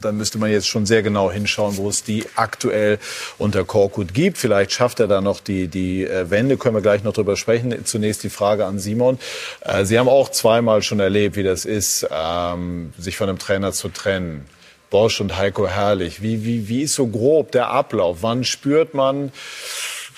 dann 0.00 0.16
müsste 0.16 0.38
man 0.38 0.50
jetzt 0.50 0.68
schon 0.68 0.86
sehr 0.86 1.02
genau 1.02 1.30
hinschauen, 1.30 1.76
wo 1.76 1.88
es 1.88 2.02
die 2.02 2.24
aktuell 2.36 2.98
unter 3.36 3.64
Korkut 3.64 4.14
gibt. 4.14 4.38
Vielleicht 4.38 4.72
schafft 4.72 5.00
er 5.00 5.08
da 5.08 5.20
noch 5.20 5.40
die, 5.40 5.68
die 5.68 6.04
äh, 6.04 6.30
Wende, 6.30 6.56
können 6.56 6.74
wir 6.74 6.82
gleich 6.82 7.02
noch 7.02 7.12
drüber 7.12 7.36
sprechen. 7.36 7.84
Zunächst 7.84 8.22
die 8.22 8.30
Frage 8.30 8.66
an 8.66 8.78
Simon. 8.78 9.18
Äh, 9.60 9.84
Sie 9.84 9.98
haben 9.98 10.08
auch 10.08 10.30
zweimal 10.30 10.82
schon 10.82 11.00
erlebt, 11.00 11.36
wie 11.36 11.42
das 11.42 11.64
ist, 11.64 12.06
ähm, 12.10 12.92
sich 12.98 13.16
von 13.16 13.28
einem 13.28 13.38
Trainer 13.38 13.72
zu 13.72 13.88
trennen. 13.88 14.46
Bosch 14.90 15.20
und 15.20 15.36
Heiko 15.36 15.68
Herrlich. 15.68 16.22
Wie, 16.22 16.44
wie, 16.44 16.68
wie 16.68 16.82
ist 16.82 16.94
so 16.94 17.06
grob 17.06 17.52
der 17.52 17.68
Ablauf? 17.68 18.18
Wann 18.22 18.44
spürt 18.44 18.94
man, 18.94 19.32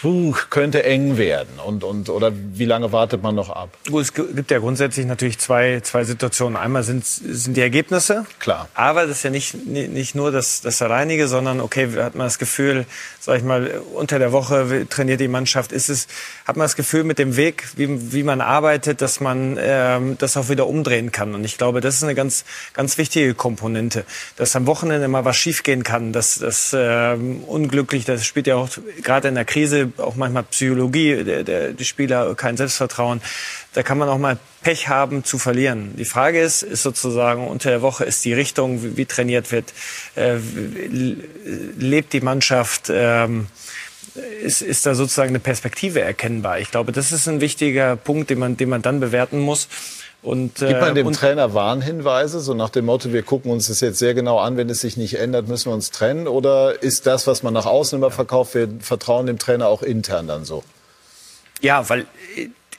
puh, 0.00 0.34
könnte 0.50 0.82
eng 0.84 1.16
werden? 1.16 1.58
Und, 1.64 1.84
und, 1.84 2.08
oder 2.08 2.32
wie 2.34 2.64
lange 2.64 2.92
wartet 2.92 3.22
man 3.22 3.34
noch 3.34 3.50
ab? 3.50 3.70
Gut, 3.88 4.02
es 4.02 4.14
gibt 4.14 4.50
ja 4.50 4.58
grundsätzlich 4.58 5.06
natürlich 5.06 5.38
zwei, 5.38 5.80
zwei 5.80 6.04
Situationen. 6.04 6.56
Einmal 6.56 6.82
sind, 6.82 7.04
sind 7.06 7.56
die 7.56 7.60
Ergebnisse. 7.60 8.26
Klar. 8.38 8.68
Aber 8.74 9.06
das 9.06 9.18
ist 9.18 9.22
ja 9.22 9.30
nicht, 9.30 9.66
nicht 9.66 10.14
nur 10.14 10.32
das, 10.32 10.60
das 10.60 10.80
Alleinige, 10.82 11.28
sondern 11.28 11.60
okay, 11.60 11.88
hat 11.96 12.14
man 12.14 12.26
das 12.26 12.38
Gefühl, 12.38 12.86
sag 13.20 13.38
ich 13.38 13.44
mal, 13.44 13.82
unter 13.94 14.18
der 14.18 14.32
Woche 14.32 14.86
trainiert 14.88 15.20
die 15.20 15.28
Mannschaft, 15.28 15.72
ist 15.72 15.88
es, 15.88 16.06
hat 16.46 16.56
man 16.56 16.64
das 16.64 16.76
Gefühl 16.76 17.04
mit 17.04 17.18
dem 17.18 17.36
Weg, 17.36 17.68
wie, 17.76 18.12
wie 18.12 18.22
man 18.22 18.40
arbeitet, 18.40 19.02
dass 19.02 19.20
man 19.20 19.58
ähm, 19.60 20.16
das 20.18 20.36
auch 20.36 20.48
wieder 20.48 20.66
umdrehen 20.66 21.12
kann. 21.12 21.34
Und 21.34 21.44
ich 21.44 21.58
glaube, 21.58 21.80
das 21.80 21.96
ist 21.96 22.04
eine 22.04 22.14
ganz, 22.14 22.44
ganz 22.72 22.98
wichtige 22.98 23.34
Komponente, 23.34 24.04
dass 24.36 24.56
am 24.56 24.66
Wochenende 24.66 25.08
mal 25.08 25.24
was 25.24 25.36
schiefgehen 25.36 25.82
kann, 25.82 26.12
dass 26.12 26.38
das 26.38 26.74
ähm, 26.76 27.42
unglücklich, 27.44 28.04
das 28.04 28.24
spielt 28.24 28.46
ja 28.46 28.56
auch 28.56 28.68
gerade 29.02 29.28
in 29.28 29.34
der 29.34 29.44
Krise 29.44 29.89
auch 29.98 30.16
manchmal 30.16 30.44
Psychologie, 30.44 31.24
der, 31.24 31.44
der, 31.44 31.72
die 31.72 31.84
Spieler 31.84 32.34
kein 32.34 32.56
Selbstvertrauen. 32.56 33.20
Da 33.72 33.82
kann 33.82 33.98
man 33.98 34.08
auch 34.08 34.18
mal 34.18 34.38
Pech 34.62 34.88
haben 34.88 35.24
zu 35.24 35.38
verlieren. 35.38 35.94
Die 35.96 36.04
Frage 36.04 36.40
ist, 36.40 36.62
ist 36.62 36.82
sozusagen 36.82 37.46
unter 37.46 37.70
der 37.70 37.82
Woche 37.82 38.04
ist 38.04 38.24
die 38.24 38.34
Richtung, 38.34 38.82
wie, 38.82 38.96
wie 38.96 39.06
trainiert 39.06 39.52
wird, 39.52 39.72
äh, 40.16 40.36
lebt 41.78 42.12
die 42.12 42.20
Mannschaft, 42.20 42.90
ähm, 42.90 43.46
ist, 44.42 44.62
ist 44.62 44.86
da 44.86 44.94
sozusagen 44.94 45.30
eine 45.30 45.40
Perspektive 45.40 46.00
erkennbar. 46.00 46.58
Ich 46.58 46.70
glaube, 46.70 46.92
das 46.92 47.12
ist 47.12 47.28
ein 47.28 47.40
wichtiger 47.40 47.96
Punkt, 47.96 48.30
den 48.30 48.38
man, 48.38 48.56
den 48.56 48.68
man 48.68 48.82
dann 48.82 49.00
bewerten 49.00 49.38
muss. 49.38 49.68
Und, 50.22 50.60
äh, 50.60 50.68
Gibt 50.68 50.80
man 50.80 50.94
dem 50.94 51.06
und, 51.06 51.14
Trainer 51.14 51.54
Warnhinweise, 51.54 52.40
so 52.40 52.52
nach 52.52 52.68
dem 52.68 52.84
Motto, 52.84 53.12
wir 53.12 53.22
gucken 53.22 53.50
uns 53.50 53.68
das 53.68 53.80
jetzt 53.80 53.98
sehr 53.98 54.12
genau 54.12 54.38
an, 54.38 54.56
wenn 54.56 54.68
es 54.68 54.80
sich 54.80 54.96
nicht 54.96 55.18
ändert, 55.18 55.48
müssen 55.48 55.70
wir 55.70 55.74
uns 55.74 55.90
trennen? 55.90 56.28
Oder 56.28 56.82
ist 56.82 57.06
das, 57.06 57.26
was 57.26 57.42
man 57.42 57.54
nach 57.54 57.66
außen 57.66 57.98
immer 57.98 58.10
verkauft, 58.10 58.54
wir 58.54 58.68
vertrauen 58.80 59.26
dem 59.26 59.38
Trainer 59.38 59.68
auch 59.68 59.82
intern 59.82 60.26
dann 60.26 60.44
so? 60.44 60.62
Ja, 61.62 61.88
weil 61.88 62.06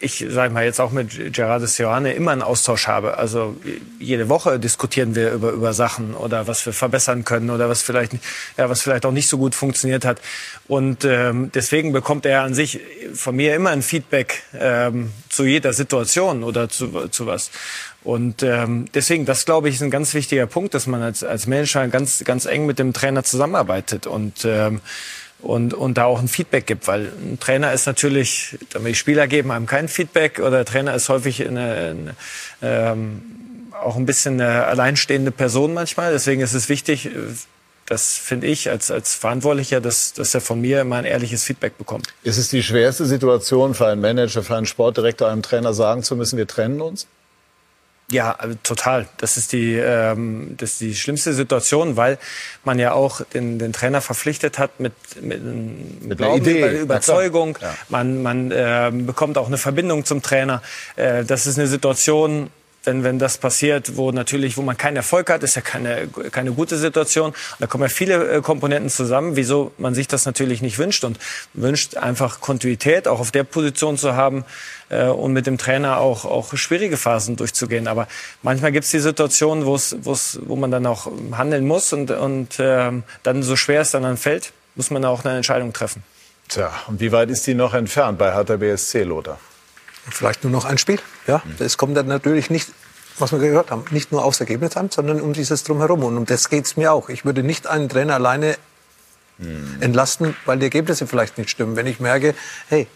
ich 0.01 0.25
sage 0.29 0.53
mal 0.53 0.63
jetzt 0.63 0.81
auch 0.81 0.91
mit 0.91 1.33
Gerardo 1.33 1.65
Seoane 1.65 2.13
immer 2.13 2.31
einen 2.31 2.41
Austausch 2.41 2.87
habe. 2.87 3.17
Also 3.17 3.55
jede 3.99 4.29
Woche 4.29 4.59
diskutieren 4.59 5.15
wir 5.15 5.31
über, 5.31 5.51
über 5.51 5.73
Sachen 5.73 6.15
oder 6.15 6.47
was 6.47 6.65
wir 6.65 6.73
verbessern 6.73 7.23
können 7.23 7.49
oder 7.51 7.69
was 7.69 7.81
vielleicht, 7.83 8.13
ja, 8.57 8.69
was 8.69 8.81
vielleicht 8.81 9.05
auch 9.05 9.11
nicht 9.11 9.27
so 9.27 9.37
gut 9.37 9.53
funktioniert 9.53 10.03
hat. 10.03 10.19
Und 10.67 11.05
ähm, 11.05 11.51
deswegen 11.53 11.93
bekommt 11.93 12.25
er 12.25 12.41
an 12.41 12.53
sich 12.53 12.79
von 13.13 13.35
mir 13.35 13.55
immer 13.55 13.69
ein 13.69 13.83
Feedback 13.83 14.41
ähm, 14.59 15.11
zu 15.29 15.45
jeder 15.45 15.73
Situation 15.73 16.43
oder 16.43 16.67
zu, 16.67 17.07
zu 17.09 17.27
was. 17.27 17.51
Und 18.03 18.41
ähm, 18.41 18.85
deswegen, 18.93 19.25
das 19.25 19.45
glaube 19.45 19.69
ich, 19.69 19.75
ist 19.75 19.83
ein 19.83 19.91
ganz 19.91 20.13
wichtiger 20.15 20.47
Punkt, 20.47 20.73
dass 20.73 20.87
man 20.87 21.03
als, 21.03 21.23
als 21.23 21.45
Manager 21.45 21.87
ganz, 21.87 22.23
ganz 22.23 22.45
eng 22.45 22.65
mit 22.65 22.79
dem 22.79 22.93
Trainer 22.93 23.23
zusammenarbeitet. 23.23 24.07
Und 24.07 24.43
ähm, 24.45 24.81
und, 25.41 25.73
und 25.73 25.97
da 25.97 26.05
auch 26.05 26.19
ein 26.19 26.27
Feedback 26.27 26.67
gibt, 26.67 26.87
weil 26.87 27.11
ein 27.21 27.39
Trainer 27.39 27.73
ist 27.73 27.85
natürlich, 27.85 28.57
die 28.73 28.95
Spieler 28.95 29.27
geben 29.27 29.51
einem 29.51 29.65
kein 29.65 29.87
Feedback 29.87 30.39
oder 30.39 30.51
der 30.51 30.65
Trainer 30.65 30.93
ist 30.93 31.09
häufig 31.09 31.45
eine, 31.47 31.61
eine, 31.61 32.15
ähm, 32.61 33.21
auch 33.83 33.95
ein 33.95 34.05
bisschen 34.05 34.39
eine 34.39 34.65
alleinstehende 34.65 35.31
Person 35.31 35.73
manchmal. 35.73 36.11
Deswegen 36.11 36.41
ist 36.41 36.53
es 36.53 36.69
wichtig, 36.69 37.09
das 37.87 38.15
finde 38.15 38.47
ich 38.47 38.69
als, 38.69 38.91
als 38.91 39.15
Verantwortlicher, 39.15 39.81
dass, 39.81 40.13
dass 40.13 40.33
er 40.33 40.41
von 40.41 40.61
mir 40.61 40.81
immer 40.81 40.97
ein 40.97 41.05
ehrliches 41.05 41.43
Feedback 41.43 41.77
bekommt. 41.77 42.07
Ist 42.23 42.37
es 42.37 42.49
die 42.49 42.63
schwerste 42.63 43.05
Situation 43.05 43.73
für 43.73 43.87
einen 43.87 44.01
Manager, 44.01 44.43
für 44.43 44.55
einen 44.55 44.65
Sportdirektor, 44.65 45.29
einem 45.29 45.41
Trainer 45.41 45.73
sagen 45.73 46.03
zu 46.03 46.15
müssen, 46.15 46.37
wir 46.37 46.47
trennen 46.47 46.79
uns? 46.79 47.07
Ja, 48.11 48.33
also 48.33 48.57
total. 48.61 49.07
Das 49.17 49.37
ist 49.37 49.53
die, 49.53 49.75
ähm, 49.75 50.55
das 50.57 50.73
ist 50.73 50.81
die 50.81 50.95
schlimmste 50.95 51.33
Situation, 51.33 51.95
weil 51.95 52.17
man 52.63 52.77
ja 52.77 52.91
auch 52.91 53.21
den, 53.21 53.57
den 53.57 53.73
Trainer 53.73 54.01
verpflichtet 54.01 54.59
hat 54.59 54.79
mit, 54.79 54.93
mit, 55.21 55.41
mit 56.03 56.17
Glauben, 56.17 56.41
Idee, 56.41 56.79
Überzeugung. 56.79 57.57
Ja. 57.61 57.73
Man, 57.89 58.21
man 58.21 58.51
äh, 58.51 58.91
bekommt 58.93 59.37
auch 59.37 59.47
eine 59.47 59.57
Verbindung 59.57 60.05
zum 60.05 60.21
Trainer. 60.21 60.61
Äh, 60.97 61.23
das 61.23 61.47
ist 61.47 61.57
eine 61.57 61.67
Situation, 61.67 62.49
denn 62.85 63.03
wenn 63.03 63.19
das 63.19 63.37
passiert, 63.37 63.95
wo 63.95 64.11
natürlich, 64.11 64.57
wo 64.57 64.61
man 64.61 64.77
keinen 64.77 64.95
Erfolg 64.95 65.29
hat, 65.29 65.43
ist 65.43 65.55
ja 65.55 65.61
keine, 65.61 66.07
keine 66.31 66.51
gute 66.51 66.77
Situation. 66.77 67.33
Da 67.59 67.67
kommen 67.67 67.83
ja 67.83 67.89
viele 67.89 68.37
äh, 68.37 68.41
Komponenten 68.41 68.89
zusammen, 68.89 69.35
wieso 69.35 69.71
man 69.77 69.93
sich 69.93 70.07
das 70.07 70.25
natürlich 70.25 70.61
nicht 70.61 70.79
wünscht 70.79 71.03
und 71.03 71.19
wünscht 71.53 71.97
einfach 71.97 72.41
Kontinuität 72.41 73.07
auch 73.07 73.19
auf 73.19 73.31
der 73.31 73.43
Position 73.43 73.97
zu 73.97 74.15
haben 74.15 74.45
äh, 74.89 75.05
und 75.05 75.33
mit 75.33 75.45
dem 75.45 75.57
Trainer 75.57 75.97
auch, 75.97 76.25
auch 76.25 76.55
schwierige 76.55 76.97
Phasen 76.97 77.35
durchzugehen. 77.35 77.87
Aber 77.87 78.07
manchmal 78.41 78.71
gibt 78.71 78.85
es 78.85 78.91
die 78.91 78.99
Situation, 78.99 79.65
wo 79.65 79.75
es, 79.75 79.95
wo 80.01 80.55
man 80.55 80.71
dann 80.71 80.85
auch 80.87 81.11
handeln 81.33 81.67
muss 81.67 81.93
und, 81.93 82.09
und 82.09 82.59
äh, 82.59 82.91
dann 83.23 83.43
so 83.43 83.55
schwer 83.55 83.81
es 83.81 83.91
dann, 83.91 84.03
dann 84.03 84.17
fällt, 84.17 84.53
muss 84.75 84.89
man 84.89 85.05
auch 85.05 85.23
eine 85.23 85.35
Entscheidung 85.35 85.71
treffen. 85.73 86.03
Tja, 86.49 86.71
und 86.87 86.99
wie 86.99 87.11
weit 87.11 87.29
ist 87.29 87.45
die 87.47 87.53
noch 87.53 87.73
entfernt 87.73 88.17
bei 88.17 88.33
Hertha 88.33 88.55
Lothar? 89.03 89.39
Vielleicht 90.09 90.43
nur 90.43 90.51
noch 90.51 90.65
ein 90.65 90.77
Spiel. 90.77 90.99
Ja, 91.27 91.43
es 91.59 91.77
kommt 91.77 91.95
dann 91.95 92.07
natürlich 92.07 92.49
nicht, 92.49 92.69
was 93.19 93.31
wir 93.31 93.39
gehört 93.39 93.71
haben, 93.71 93.85
nicht 93.91 94.11
nur 94.11 94.23
aufs 94.23 94.39
Ergebnis 94.39 94.75
an, 94.77 94.89
sondern 94.89 95.21
um 95.21 95.33
dieses 95.33 95.63
Drumherum. 95.63 96.03
Und 96.03 96.17
um 96.17 96.25
das 96.25 96.49
geht 96.49 96.65
es 96.65 96.77
mir 96.77 96.91
auch. 96.91 97.09
Ich 97.09 97.23
würde 97.25 97.43
nicht 97.43 97.67
einen 97.67 97.87
Trainer 97.87 98.15
alleine 98.15 98.57
hm. 99.37 99.77
entlasten, 99.79 100.35
weil 100.45 100.57
die 100.57 100.65
Ergebnisse 100.65 101.07
vielleicht 101.07 101.37
nicht 101.37 101.49
stimmen. 101.49 101.75
Wenn 101.75 101.87
ich 101.87 101.99
merke, 101.99 102.33
hey, 102.69 102.87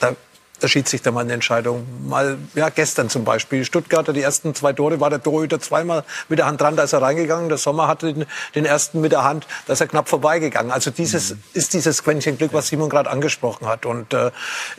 da 0.00 0.16
da 0.60 0.68
schied 0.68 0.88
sich 0.88 1.02
da 1.02 1.10
mal 1.10 1.20
eine 1.20 1.32
Entscheidung. 1.32 1.86
Mal, 2.08 2.38
ja, 2.54 2.68
gestern 2.68 3.08
zum 3.08 3.24
Beispiel. 3.24 3.64
Stuttgarter, 3.64 4.12
die 4.12 4.22
ersten 4.22 4.54
zwei 4.54 4.72
Tore, 4.72 5.00
war 5.00 5.10
der 5.10 5.22
Torhüter 5.22 5.60
zweimal 5.60 6.04
mit 6.28 6.38
der 6.38 6.46
Hand 6.46 6.60
dran, 6.60 6.76
da 6.76 6.82
ist 6.82 6.92
er 6.92 7.02
reingegangen. 7.02 7.48
Der 7.48 7.58
Sommer 7.58 7.86
hatte 7.86 8.12
den, 8.12 8.26
den 8.54 8.64
ersten 8.64 9.00
mit 9.00 9.12
der 9.12 9.24
Hand, 9.24 9.46
da 9.66 9.74
ist 9.74 9.80
er 9.80 9.86
knapp 9.86 10.08
vorbeigegangen. 10.08 10.72
Also 10.72 10.90
dieses, 10.90 11.30
mhm. 11.30 11.42
ist 11.52 11.74
dieses 11.74 12.02
Quäntchen 12.02 12.38
Glück, 12.38 12.52
was 12.52 12.68
Simon 12.68 12.88
gerade 12.88 13.10
angesprochen 13.10 13.66
hat. 13.66 13.86
Und 13.86 14.12
äh, 14.12 14.30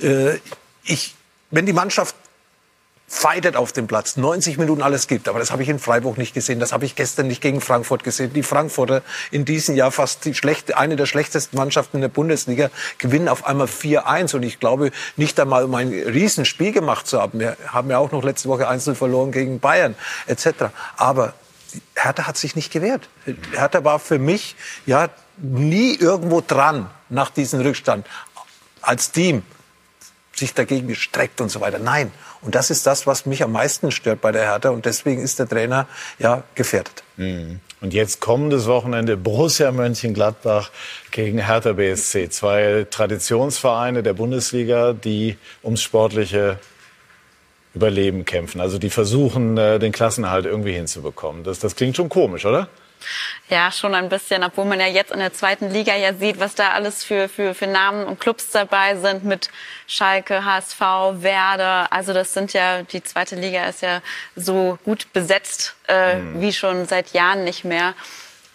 äh 0.02 0.40
ich, 0.84 1.16
wenn 1.52 1.66
die 1.66 1.74
Mannschaft 1.74 2.16
fightet 3.10 3.56
auf 3.56 3.72
dem 3.72 3.88
Platz, 3.88 4.18
90 4.18 4.60
Minuten 4.60 4.84
alles 4.84 5.08
gibt. 5.08 5.28
Aber 5.28 5.40
das 5.40 5.52
habe 5.52 5.64
ich 5.64 5.70
in 5.70 5.80
Freiburg 5.80 6.20
nicht 6.20 6.36
gesehen. 6.36 6.60
Das 6.60 6.72
habe 6.72 6.86
ich 6.86 6.96
gestern 6.96 7.28
nicht 7.28 7.42
gegen 7.42 7.60
Frankfurt 7.60 8.04
gesehen. 8.04 8.32
Die 8.34 8.44
Frankfurter 8.44 9.02
in 9.32 9.46
diesem 9.46 9.76
Jahr 9.76 9.92
fast 9.92 10.26
die 10.26 10.36
schlechte, 10.36 10.78
eine 10.78 10.96
der 10.96 11.08
schlechtesten 11.08 11.58
Mannschaften 11.58 11.98
in 11.98 12.02
der 12.02 12.10
Bundesliga 12.10 12.70
gewinnen 13.00 13.28
auf 13.28 13.48
einmal 13.48 13.66
4-1. 13.66 14.36
Und 14.36 14.44
ich 14.44 14.60
glaube 14.60 14.92
nicht 15.18 15.40
einmal, 15.40 15.64
um 15.64 15.74
ein 15.74 15.90
Riesenspiel 15.90 16.72
gemacht 16.72 17.08
zu 17.08 17.20
haben. 17.20 17.40
Wir 17.40 17.58
haben 17.68 17.90
ja 17.90 17.98
auch 17.98 18.12
noch 18.12 18.24
letzte 18.24 18.48
Woche 18.48 18.68
einzeln 18.68 18.96
verloren 18.96 19.32
gegen 19.32 19.60
Bayern 19.60 19.96
etc. 20.28 20.66
Aber 20.96 21.34
Hertha 21.96 22.28
hat 22.28 22.38
sich 22.38 22.56
nicht 22.56 22.72
gewehrt. 22.72 23.10
Hertha 23.54 23.84
war 23.84 23.98
für 23.98 24.20
mich 24.20 24.56
ja 24.86 25.10
nie 25.38 25.96
irgendwo 25.96 26.42
dran 26.42 26.92
nach 27.10 27.32
diesem 27.32 27.62
Rückstand 27.62 28.06
als 28.82 29.12
Team 29.12 29.42
sich 30.40 30.54
dagegen 30.54 30.88
gestreckt 30.88 31.42
und 31.42 31.50
so 31.50 31.62
weiter. 31.62 31.80
Nein. 31.80 32.12
Und 32.42 32.56
das 32.56 32.70
ist 32.70 32.88
das, 32.88 33.06
was 33.06 33.26
mich 33.26 33.44
am 33.44 33.52
meisten 33.52 33.92
stört 33.92 34.22
bei 34.22 34.32
der 34.32 34.44
Hertha. 34.44 34.70
Und 34.70 34.86
deswegen 34.86 35.22
ist 35.22 35.40
der 35.40 35.48
Trainer 35.48 35.88
ja 36.18 36.44
gefährdet. 36.56 37.04
Mhm. 37.18 37.60
Und 37.82 37.94
jetzt 37.94 38.20
kommendes 38.20 38.66
Wochenende 38.66 39.16
Borussia 39.16 39.72
Mönchengladbach 39.72 40.72
gegen 41.12 41.40
Hertha 41.40 41.74
BSC. 41.74 42.30
Zwei 42.30 42.88
Traditionsvereine 42.90 44.04
der 44.04 44.14
Bundesliga, 44.14 44.94
die 44.94 45.38
ums 45.64 45.82
sportliche 45.82 46.60
Überleben 47.76 48.26
kämpfen. 48.26 48.62
Also 48.62 48.80
die 48.80 48.90
versuchen, 48.90 49.58
äh, 49.58 49.80
den 49.80 49.92
Klassenerhalt 49.92 50.46
irgendwie 50.46 50.74
hinzubekommen. 50.74 51.44
Das, 51.44 51.60
das 51.60 51.76
klingt 51.76 51.96
schon 51.96 52.10
komisch, 52.10 52.46
oder? 52.46 52.68
Ja, 53.50 53.72
schon 53.72 53.96
ein 53.96 54.10
bisschen, 54.10 54.44
obwohl 54.44 54.66
man 54.66 54.80
ja 54.80 54.88
jetzt 54.88 55.12
in 55.12 55.20
der 55.20 55.34
zweiten 55.34 55.70
Liga 55.72 55.96
ja 55.96 56.14
sieht, 56.14 56.40
was 56.40 56.56
da 56.56 56.72
alles 56.72 57.04
für, 57.04 57.28
für, 57.30 57.56
für 57.56 57.68
Namen 57.68 58.06
und 58.06 58.20
Clubs 58.20 58.52
dabei 58.52 58.96
sind 58.96 59.24
mit 59.24 59.50
Schalke, 59.88 60.46
HSV, 60.46 60.80
Werder. 60.80 61.92
Also 61.92 62.14
das 62.14 62.34
sind 62.34 62.54
ja, 62.54 62.84
die 62.84 63.04
zweite 63.04 63.36
Liga 63.36 63.66
ist 63.66 63.82
ja 63.82 64.02
so 64.36 64.78
gut 64.86 65.12
besetzt 65.14 65.76
äh, 65.88 66.16
mhm. 66.16 66.42
wie 66.42 66.54
schon 66.54 66.86
seit 66.86 67.14
Jahren 67.14 67.44
nicht 67.44 67.66
mehr. 67.66 67.96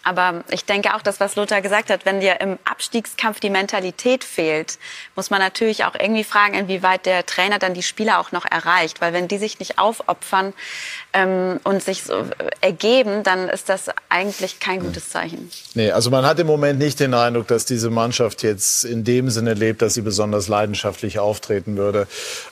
Aber 0.05 0.43
ich 0.51 0.65
denke 0.65 0.93
auch, 0.93 1.01
das, 1.01 1.19
was 1.19 1.35
Lothar 1.35 1.61
gesagt 1.61 1.89
hat, 1.89 2.05
wenn 2.05 2.19
dir 2.19 2.39
im 2.39 2.59
Abstiegskampf 2.63 3.39
die 3.39 3.49
Mentalität 3.49 4.23
fehlt, 4.23 4.77
muss 5.15 5.31
man 5.31 5.39
natürlich 5.39 5.83
auch 5.83 5.95
irgendwie 5.95 6.23
fragen, 6.23 6.53
inwieweit 6.53 7.07
der 7.07 7.25
Trainer 7.25 7.57
dann 7.57 7.73
die 7.73 7.81
Spieler 7.81 8.19
auch 8.19 8.31
noch 8.31 8.45
erreicht. 8.45 9.01
Weil 9.01 9.13
wenn 9.13 9.27
die 9.27 9.39
sich 9.39 9.57
nicht 9.57 9.79
aufopfern 9.79 10.53
ähm, 11.11 11.59
und 11.63 11.81
sich 11.81 12.03
so 12.03 12.23
ergeben, 12.61 13.23
dann 13.23 13.49
ist 13.49 13.67
das 13.67 13.85
eigentlich 14.07 14.59
kein 14.59 14.79
gutes 14.79 15.09
Zeichen. 15.09 15.49
Nee, 15.73 15.89
also 15.89 16.11
man 16.11 16.23
hat 16.23 16.39
im 16.39 16.45
Moment 16.45 16.77
nicht 16.77 16.99
den 16.99 17.15
Eindruck, 17.15 17.47
dass 17.47 17.65
diese 17.65 17.89
Mannschaft 17.89 18.43
jetzt 18.43 18.85
in 18.85 19.03
dem 19.03 19.31
Sinne 19.31 19.55
lebt, 19.55 19.81
dass 19.81 19.95
sie 19.95 20.01
besonders 20.01 20.47
leidenschaftlich 20.47 21.17
auftreten 21.17 21.77
würde. 21.77 22.07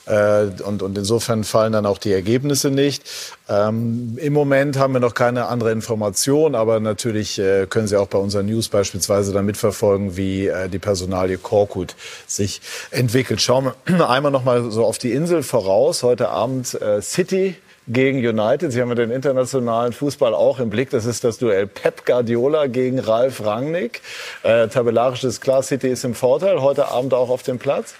Äh, 0.06 0.46
und, 0.64 0.82
und 0.82 0.98
insofern 0.98 1.44
fallen 1.44 1.72
dann 1.72 1.86
auch 1.86 1.98
die 1.98 2.12
Ergebnisse 2.12 2.70
nicht. 2.70 3.04
Ähm, 3.46 4.16
Im 4.20 4.32
Moment 4.32 4.78
haben 4.78 4.94
wir 4.94 5.00
noch 5.00 5.12
keine 5.12 5.46
andere 5.46 5.70
Information, 5.70 6.54
aber 6.54 6.80
natürlich 6.80 7.38
äh, 7.38 7.66
können 7.66 7.86
Sie 7.86 7.96
auch 7.96 8.08
bei 8.08 8.18
unseren 8.18 8.46
News 8.46 8.68
beispielsweise 8.68 9.34
dann 9.34 9.44
mitverfolgen, 9.44 10.16
wie 10.16 10.46
äh, 10.46 10.68
die 10.70 10.78
Personalie 10.78 11.36
Korkut 11.36 11.94
sich 12.26 12.62
entwickelt. 12.90 13.42
Schauen 13.42 13.72
wir 13.86 14.08
einmal 14.10 14.32
noch 14.32 14.44
mal 14.44 14.70
so 14.70 14.84
auf 14.86 14.96
die 14.96 15.12
Insel 15.12 15.42
voraus. 15.42 16.02
Heute 16.02 16.30
Abend 16.30 16.80
äh, 16.80 17.02
City 17.02 17.56
gegen 17.86 18.18
United. 18.26 18.72
Sie 18.72 18.80
haben 18.80 18.88
ja 18.88 18.94
den 18.94 19.10
internationalen 19.10 19.92
Fußball 19.92 20.34
auch 20.34 20.58
im 20.58 20.70
Blick. 20.70 20.88
Das 20.88 21.04
ist 21.04 21.22
das 21.22 21.36
Duell 21.36 21.66
Pep 21.66 22.06
Guardiola 22.06 22.66
gegen 22.66 22.98
Ralf 22.98 23.44
Rangnick. 23.44 24.00
Äh, 24.42 24.68
tabellarisch 24.68 25.24
ist 25.24 25.42
klar, 25.42 25.62
City 25.62 25.88
ist 25.88 26.04
im 26.04 26.14
Vorteil. 26.14 26.62
Heute 26.62 26.88
Abend 26.88 27.12
auch 27.12 27.28
auf 27.28 27.42
dem 27.42 27.58
Platz. 27.58 27.94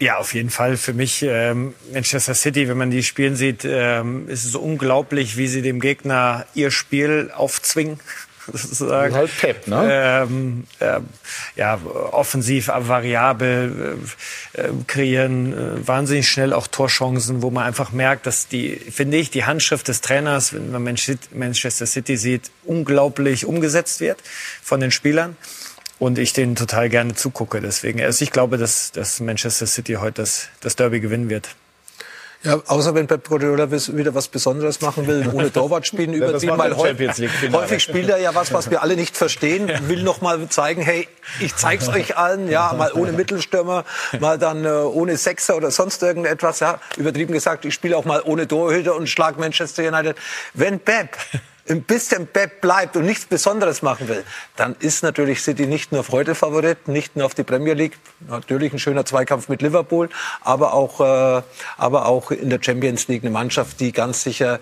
Ja, 0.00 0.16
auf 0.16 0.32
jeden 0.32 0.48
Fall. 0.48 0.78
Für 0.78 0.94
mich 0.94 1.22
ähm, 1.22 1.74
Manchester 1.92 2.32
City, 2.34 2.68
wenn 2.68 2.78
man 2.78 2.90
die 2.90 3.02
spielen 3.02 3.36
sieht, 3.36 3.66
ähm, 3.66 4.28
ist 4.30 4.46
es 4.46 4.54
unglaublich, 4.54 5.36
wie 5.36 5.46
sie 5.46 5.60
dem 5.60 5.78
Gegner 5.78 6.46
ihr 6.54 6.70
Spiel 6.70 7.30
aufzwingen. 7.34 8.00
Sozusagen. 8.52 9.14
Halt 9.14 9.30
Pep, 9.38 9.66
ne? 9.68 10.22
Ähm, 10.22 10.64
äh, 10.78 11.00
ja, 11.54 11.78
offensiv, 12.12 12.68
variabel, 12.68 13.98
äh, 14.54 14.68
kreieren 14.86 15.52
äh, 15.52 15.86
wahnsinnig 15.86 16.28
schnell 16.28 16.54
auch 16.54 16.66
Torchancen, 16.66 17.42
wo 17.42 17.50
man 17.50 17.64
einfach 17.64 17.92
merkt, 17.92 18.26
dass 18.26 18.48
die, 18.48 18.76
finde 18.76 19.18
ich, 19.18 19.30
die 19.30 19.44
Handschrift 19.44 19.86
des 19.88 20.00
Trainers, 20.00 20.54
wenn 20.54 20.70
man 20.72 20.82
Manchester 20.82 21.86
City 21.86 22.16
sieht, 22.16 22.50
unglaublich 22.64 23.44
umgesetzt 23.44 24.00
wird 24.00 24.18
von 24.62 24.80
den 24.80 24.90
Spielern 24.90 25.36
und 26.00 26.18
ich 26.18 26.32
denen 26.32 26.56
total 26.56 26.88
gerne 26.88 27.14
zugucke. 27.14 27.60
Deswegen, 27.60 28.02
also 28.02 28.24
ich 28.24 28.32
glaube, 28.32 28.58
dass, 28.58 28.90
dass 28.90 29.20
Manchester 29.20 29.66
City 29.66 29.94
heute 29.94 30.22
das, 30.22 30.48
das 30.60 30.74
Derby 30.74 30.98
gewinnen 30.98 31.28
wird. 31.28 31.50
Ja, 32.42 32.58
außer 32.68 32.94
wenn 32.94 33.06
Pep 33.06 33.28
Guardiola 33.28 33.70
wieder 33.70 34.14
was 34.14 34.28
Besonderes 34.28 34.80
machen 34.80 35.06
will, 35.06 35.28
ohne 35.30 35.52
Torwart 35.52 35.86
spielen, 35.86 36.14
übertrieben, 36.14 36.56
weil 36.56 36.74
häufig, 36.74 37.10
häufig 37.52 37.82
spielt 37.82 38.08
er 38.08 38.16
ja 38.16 38.34
was, 38.34 38.50
was 38.54 38.70
wir 38.70 38.80
alle 38.80 38.96
nicht 38.96 39.14
verstehen, 39.14 39.70
will 39.88 40.02
noch 40.02 40.22
mal 40.22 40.48
zeigen, 40.48 40.80
hey, 40.80 41.06
ich 41.40 41.54
zeig's 41.54 41.90
euch 41.90 42.16
allen, 42.16 42.48
ja, 42.48 42.72
mal 42.72 42.94
ohne 42.94 43.12
Mittelstürmer, 43.12 43.84
mal 44.20 44.38
dann 44.38 44.64
äh, 44.64 44.70
ohne 44.70 45.18
Sechser 45.18 45.54
oder 45.54 45.70
sonst 45.70 46.02
irgendetwas, 46.02 46.60
ja, 46.60 46.80
übertrieben 46.96 47.34
gesagt, 47.34 47.66
ich 47.66 47.74
spiele 47.74 47.94
auch 47.94 48.06
mal 48.06 48.22
ohne 48.24 48.48
Torhüter 48.48 48.96
und 48.96 49.06
schlag 49.06 49.38
Manchester 49.38 49.86
United. 49.86 50.16
Wenn 50.54 50.80
Pep 50.80 51.18
ein 51.70 51.82
bisschen 51.82 52.26
Pep 52.26 52.60
bleibt 52.60 52.96
und 52.96 53.04
nichts 53.04 53.24
Besonderes 53.24 53.82
machen 53.82 54.08
will, 54.08 54.24
dann 54.56 54.76
ist 54.80 55.02
natürlich 55.02 55.42
City 55.42 55.66
nicht 55.66 55.92
nur 55.92 56.04
Freude-Favorit, 56.04 56.88
nicht 56.88 57.16
nur 57.16 57.26
auf 57.26 57.34
die 57.34 57.44
Premier 57.44 57.74
League, 57.74 57.98
natürlich 58.28 58.72
ein 58.72 58.78
schöner 58.78 59.04
Zweikampf 59.04 59.48
mit 59.48 59.62
Liverpool, 59.62 60.08
aber 60.40 60.74
auch, 60.74 61.00
äh, 61.00 61.42
aber 61.76 62.06
auch 62.06 62.30
in 62.30 62.50
der 62.50 62.60
Champions 62.60 63.08
League 63.08 63.22
eine 63.22 63.30
Mannschaft, 63.30 63.80
die 63.80 63.92
ganz 63.92 64.22
sicher 64.22 64.60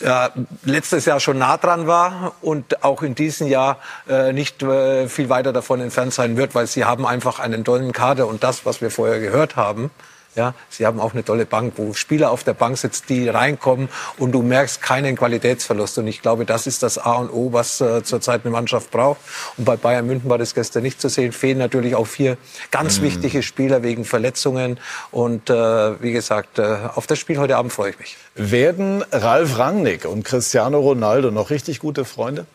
ja, 0.00 0.30
letztes 0.64 1.04
Jahr 1.04 1.20
schon 1.20 1.38
nah 1.38 1.56
dran 1.56 1.86
war 1.86 2.34
und 2.40 2.82
auch 2.84 3.02
in 3.02 3.14
diesem 3.14 3.46
Jahr 3.46 3.78
äh, 4.08 4.32
nicht 4.32 4.62
äh, 4.62 5.08
viel 5.08 5.28
weiter 5.28 5.52
davon 5.52 5.80
entfernt 5.80 6.12
sein 6.12 6.36
wird, 6.36 6.54
weil 6.54 6.66
sie 6.66 6.84
haben 6.84 7.06
einfach 7.06 7.38
einen 7.38 7.64
tollen 7.64 7.92
Kader 7.92 8.26
und 8.26 8.42
das, 8.42 8.66
was 8.66 8.80
wir 8.80 8.90
vorher 8.90 9.20
gehört 9.20 9.56
haben, 9.56 9.90
ja, 10.34 10.54
sie 10.70 10.86
haben 10.86 10.98
auch 10.98 11.12
eine 11.12 11.24
tolle 11.24 11.44
Bank, 11.44 11.74
wo 11.76 11.92
Spieler 11.92 12.30
auf 12.30 12.42
der 12.42 12.54
Bank 12.54 12.78
sitzen, 12.78 13.04
die 13.08 13.28
reinkommen 13.28 13.88
und 14.16 14.32
du 14.32 14.42
merkst 14.42 14.80
keinen 14.80 15.16
Qualitätsverlust. 15.16 15.98
Und 15.98 16.06
ich 16.06 16.22
glaube, 16.22 16.46
das 16.46 16.66
ist 16.66 16.82
das 16.82 16.96
A 16.96 17.14
und 17.14 17.30
O, 17.30 17.52
was 17.52 17.80
äh, 17.80 18.02
zurzeit 18.02 18.42
eine 18.44 18.50
Mannschaft 18.50 18.90
braucht. 18.90 19.20
Und 19.58 19.64
bei 19.64 19.76
Bayern 19.76 20.06
München 20.06 20.30
war 20.30 20.38
das 20.38 20.54
gestern 20.54 20.84
nicht 20.84 21.00
zu 21.00 21.08
sehen. 21.08 21.32
Fehlen 21.32 21.58
natürlich 21.58 21.94
auch 21.94 22.06
vier 22.06 22.38
ganz 22.70 22.98
mhm. 22.98 23.04
wichtige 23.04 23.42
Spieler 23.42 23.82
wegen 23.82 24.04
Verletzungen. 24.04 24.80
Und 25.10 25.50
äh, 25.50 26.02
wie 26.02 26.12
gesagt, 26.12 26.58
äh, 26.58 26.78
auf 26.94 27.06
das 27.06 27.18
Spiel 27.18 27.38
heute 27.38 27.56
Abend 27.56 27.72
freue 27.72 27.90
ich 27.90 27.98
mich. 27.98 28.16
Werden 28.34 29.04
Ralf 29.12 29.58
Rangnick 29.58 30.06
und 30.06 30.24
Cristiano 30.24 30.80
Ronaldo 30.80 31.30
noch 31.30 31.50
richtig 31.50 31.78
gute 31.78 32.06
Freunde? 32.06 32.46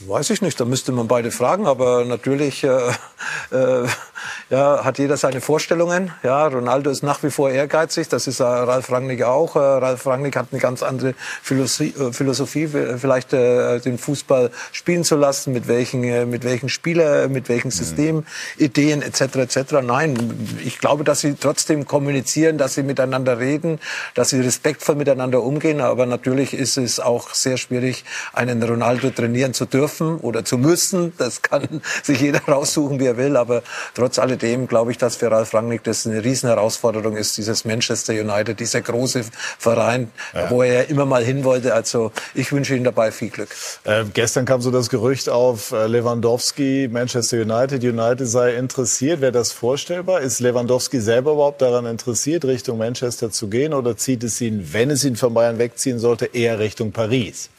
Weiß 0.00 0.30
ich 0.30 0.42
nicht, 0.42 0.58
da 0.58 0.64
müsste 0.64 0.90
man 0.90 1.06
beide 1.06 1.30
fragen, 1.30 1.68
aber 1.68 2.04
natürlich 2.04 2.64
äh, 2.64 2.68
äh, 3.52 3.86
ja, 4.50 4.84
hat 4.84 4.98
jeder 4.98 5.16
seine 5.16 5.40
Vorstellungen. 5.40 6.10
Ja, 6.24 6.48
Ronaldo 6.48 6.90
ist 6.90 7.04
nach 7.04 7.22
wie 7.22 7.30
vor 7.30 7.48
ehrgeizig, 7.48 8.08
das 8.08 8.26
ist 8.26 8.40
äh, 8.40 8.42
Ralf 8.42 8.90
Rangnick 8.90 9.22
auch. 9.22 9.54
Äh, 9.54 9.60
Ralf 9.60 10.04
Rangnick 10.04 10.34
hat 10.34 10.48
eine 10.50 10.60
ganz 10.60 10.82
andere 10.82 11.14
Philosophie, 11.42 11.94
äh, 11.96 12.12
Philosophie 12.12 12.66
vielleicht 12.66 13.32
äh, 13.34 13.78
den 13.78 13.96
Fußball 13.96 14.50
spielen 14.72 15.04
zu 15.04 15.14
lassen, 15.14 15.52
mit 15.52 15.68
welchen, 15.68 16.02
äh, 16.02 16.26
mit 16.26 16.42
welchen 16.42 16.68
Spieler, 16.68 17.28
mit 17.28 17.48
welchen 17.48 17.70
System, 17.70 18.24
Ideen 18.58 19.00
etc. 19.00 19.20
etc. 19.36 19.74
Nein, 19.80 20.58
ich 20.64 20.80
glaube, 20.80 21.04
dass 21.04 21.20
sie 21.20 21.36
trotzdem 21.36 21.86
kommunizieren, 21.86 22.58
dass 22.58 22.74
sie 22.74 22.82
miteinander 22.82 23.38
reden, 23.38 23.78
dass 24.14 24.30
sie 24.30 24.40
respektvoll 24.40 24.96
miteinander 24.96 25.40
umgehen, 25.40 25.80
aber 25.80 26.04
natürlich 26.04 26.52
ist 26.52 26.78
es 26.78 26.98
auch 26.98 27.32
sehr 27.32 27.58
schwierig, 27.58 28.04
einen 28.32 28.60
Ronaldo 28.60 29.10
trainieren 29.10 29.54
zu 29.54 29.66
dürfen 29.66 29.83
dürfen 29.84 30.18
oder 30.20 30.44
zu 30.44 30.56
müssen. 30.58 31.12
Das 31.18 31.42
kann 31.42 31.82
sich 32.02 32.20
jeder 32.20 32.40
raussuchen, 32.40 33.00
wie 33.00 33.06
er 33.06 33.16
will. 33.16 33.36
Aber 33.36 33.62
trotz 33.94 34.18
alledem 34.18 34.66
glaube 34.66 34.90
ich, 34.92 34.98
dass 34.98 35.16
für 35.16 35.30
Ralf 35.30 35.52
Rangnick 35.54 35.84
das 35.84 36.06
eine 36.06 36.24
Riesenherausforderung 36.24 37.16
ist, 37.16 37.36
dieses 37.36 37.64
Manchester 37.64 38.14
United, 38.14 38.58
dieser 38.60 38.80
große 38.80 39.24
Verein, 39.58 40.10
ja. 40.34 40.50
wo 40.50 40.62
er 40.62 40.88
immer 40.88 41.04
mal 41.04 41.22
hin 41.22 41.44
wollte. 41.44 41.74
Also 41.74 42.12
ich 42.34 42.50
wünsche 42.52 42.74
ihm 42.74 42.84
dabei 42.84 43.12
viel 43.12 43.30
Glück. 43.30 43.50
Äh, 43.84 44.04
gestern 44.12 44.46
kam 44.46 44.62
so 44.62 44.70
das 44.70 44.88
Gerücht 44.88 45.28
auf 45.28 45.72
äh, 45.72 45.86
Lewandowski, 45.86 46.88
Manchester 46.90 47.42
United. 47.42 47.84
United 47.84 48.26
sei 48.26 48.54
interessiert. 48.54 49.20
Wäre 49.20 49.32
das 49.32 49.52
vorstellbar? 49.52 50.20
Ist 50.20 50.40
Lewandowski 50.40 51.00
selber 51.00 51.32
überhaupt 51.32 51.60
daran 51.60 51.86
interessiert, 51.86 52.44
Richtung 52.44 52.78
Manchester 52.78 53.30
zu 53.30 53.48
gehen? 53.48 53.74
Oder 53.74 53.96
zieht 53.96 54.24
es 54.24 54.40
ihn, 54.40 54.72
wenn 54.72 54.90
es 54.90 55.04
ihn 55.04 55.16
von 55.16 55.34
Bayern 55.34 55.58
wegziehen 55.58 55.98
sollte, 55.98 56.26
eher 56.26 56.58
Richtung 56.58 56.92
Paris? 56.92 57.50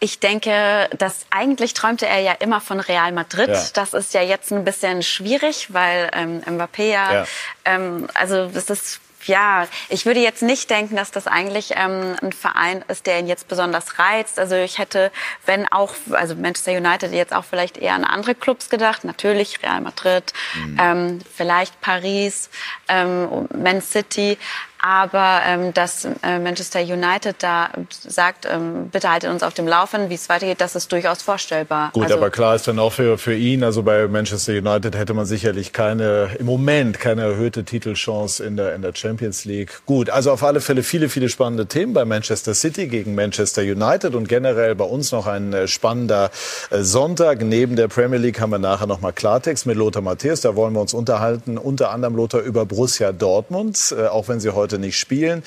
Ich 0.00 0.20
denke, 0.20 0.88
dass 0.96 1.26
eigentlich 1.30 1.74
träumte 1.74 2.06
er 2.06 2.20
ja 2.20 2.32
immer 2.32 2.60
von 2.60 2.80
Real 2.80 3.12
Madrid. 3.12 3.48
Ja. 3.48 3.64
Das 3.74 3.94
ist 3.94 4.14
ja 4.14 4.22
jetzt 4.22 4.52
ein 4.52 4.64
bisschen 4.64 5.02
schwierig, 5.02 5.72
weil 5.72 6.10
ähm, 6.12 6.40
Mbappé 6.42 6.84
ja, 6.84 7.12
ja. 7.12 7.26
Ähm, 7.64 8.08
also 8.14 8.46
das 8.46 8.70
ist 8.70 9.00
ja, 9.26 9.66
ich 9.88 10.06
würde 10.06 10.20
jetzt 10.20 10.42
nicht 10.42 10.70
denken, 10.70 10.96
dass 10.96 11.10
das 11.10 11.26
eigentlich 11.26 11.72
ähm, 11.76 12.16
ein 12.22 12.32
Verein 12.32 12.84
ist, 12.88 13.06
der 13.06 13.18
ihn 13.18 13.26
jetzt 13.26 13.48
besonders 13.48 13.98
reizt. 13.98 14.38
Also 14.38 14.54
ich 14.54 14.78
hätte, 14.78 15.10
wenn 15.44 15.70
auch, 15.70 15.94
also 16.12 16.34
Manchester 16.34 16.72
United 16.72 17.12
jetzt 17.12 17.34
auch 17.34 17.44
vielleicht 17.44 17.78
eher 17.78 17.94
an 17.94 18.04
andere 18.04 18.34
Clubs 18.34 18.70
gedacht. 18.70 19.04
Natürlich 19.04 19.62
Real 19.62 19.80
Madrid, 19.80 20.32
mhm. 20.54 20.78
ähm, 20.80 21.20
vielleicht 21.36 21.80
Paris, 21.80 22.48
ähm, 22.88 23.48
Man 23.54 23.82
City 23.82 24.38
aber 24.80 25.40
ähm, 25.46 25.74
dass 25.74 26.04
äh, 26.04 26.38
Manchester 26.38 26.80
United 26.80 27.36
da 27.40 27.70
sagt, 27.90 28.46
ähm, 28.50 28.88
bitte 28.90 29.10
haltet 29.10 29.30
uns 29.30 29.42
auf 29.42 29.54
dem 29.54 29.66
Laufenden, 29.66 30.10
wie 30.10 30.14
es 30.14 30.28
weitergeht, 30.28 30.60
das 30.60 30.76
ist 30.76 30.92
durchaus 30.92 31.22
vorstellbar. 31.22 31.90
Gut, 31.92 32.04
also, 32.04 32.16
aber 32.16 32.30
klar 32.30 32.54
ist 32.54 32.68
dann 32.68 32.78
auch 32.78 32.92
für, 32.92 33.18
für 33.18 33.34
ihn, 33.34 33.64
also 33.64 33.82
bei 33.82 34.06
Manchester 34.06 34.52
United 34.52 34.96
hätte 34.96 35.14
man 35.14 35.26
sicherlich 35.26 35.72
keine, 35.72 36.30
im 36.38 36.46
Moment 36.46 37.00
keine 37.00 37.22
erhöhte 37.22 37.64
Titelchance 37.64 38.44
in 38.44 38.56
der, 38.56 38.74
in 38.74 38.82
der 38.82 38.94
Champions 38.94 39.44
League. 39.44 39.80
Gut, 39.86 40.10
also 40.10 40.30
auf 40.30 40.44
alle 40.44 40.60
Fälle 40.60 40.82
viele, 40.82 41.08
viele 41.08 41.28
spannende 41.28 41.66
Themen 41.66 41.92
bei 41.92 42.04
Manchester 42.04 42.54
City 42.54 42.86
gegen 42.86 43.14
Manchester 43.14 43.62
United 43.62 44.14
und 44.14 44.28
generell 44.28 44.74
bei 44.74 44.84
uns 44.84 45.12
noch 45.12 45.26
ein 45.26 45.52
äh, 45.52 45.66
spannender 45.66 46.30
äh, 46.70 46.82
Sonntag. 46.82 47.42
Neben 47.42 47.76
der 47.76 47.88
Premier 47.88 48.18
League 48.18 48.40
haben 48.40 48.50
wir 48.50 48.58
nachher 48.58 48.86
noch 48.86 49.00
mal 49.00 49.12
Klartext 49.12 49.66
mit 49.66 49.76
Lothar 49.76 50.02
Matthäus. 50.02 50.40
Da 50.40 50.54
wollen 50.54 50.74
wir 50.74 50.80
uns 50.80 50.94
unterhalten, 50.94 51.58
unter 51.58 51.90
anderem 51.90 52.16
Lothar 52.16 52.40
über 52.42 52.64
Borussia 52.64 53.12
Dortmund, 53.12 53.94
äh, 53.96 54.06
auch 54.06 54.28
wenn 54.28 54.40
sie 54.40 54.50
heute 54.50 54.67
heute 54.68 54.78
nicht 54.78 54.98
spielen. 54.98 55.42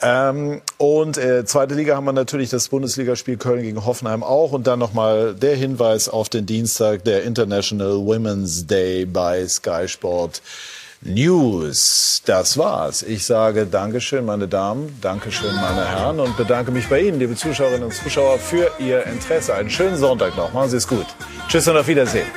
Ähm, 0.00 0.62
und 0.78 1.18
äh, 1.18 1.44
zweite 1.44 1.74
Liga 1.74 1.96
haben 1.96 2.04
wir 2.04 2.12
natürlich 2.12 2.50
das 2.50 2.68
Bundesligaspiel 2.68 3.36
Köln 3.36 3.62
gegen 3.62 3.84
Hoffenheim 3.84 4.22
auch. 4.22 4.52
Und 4.52 4.66
dann 4.66 4.78
nochmal 4.78 5.34
der 5.34 5.56
Hinweis 5.56 6.08
auf 6.08 6.28
den 6.28 6.46
Dienstag, 6.46 7.04
der 7.04 7.24
International 7.24 7.96
Women's 7.96 8.66
Day 8.66 9.04
bei 9.04 9.46
Sky 9.46 9.88
Sport. 9.88 10.42
News. 11.04 12.22
Das 12.24 12.56
war's. 12.56 13.02
Ich 13.02 13.26
sage 13.26 13.66
Dankeschön, 13.66 14.24
meine 14.24 14.46
Damen, 14.46 14.96
Dankeschön, 15.00 15.52
meine 15.56 15.84
Herren 15.84 16.20
und 16.20 16.36
bedanke 16.36 16.70
mich 16.70 16.86
bei 16.88 17.00
Ihnen, 17.00 17.18
liebe 17.18 17.34
Zuschauerinnen 17.34 17.82
und 17.82 17.92
Zuschauer, 17.92 18.38
für 18.38 18.70
Ihr 18.78 19.04
Interesse. 19.06 19.52
Einen 19.52 19.68
schönen 19.68 19.96
Sonntag 19.96 20.36
noch. 20.36 20.52
Machen 20.52 20.70
Sie 20.70 20.76
es 20.76 20.86
gut. 20.86 21.06
Tschüss 21.48 21.66
und 21.66 21.76
auf 21.76 21.88
Wiedersehen. 21.88 22.28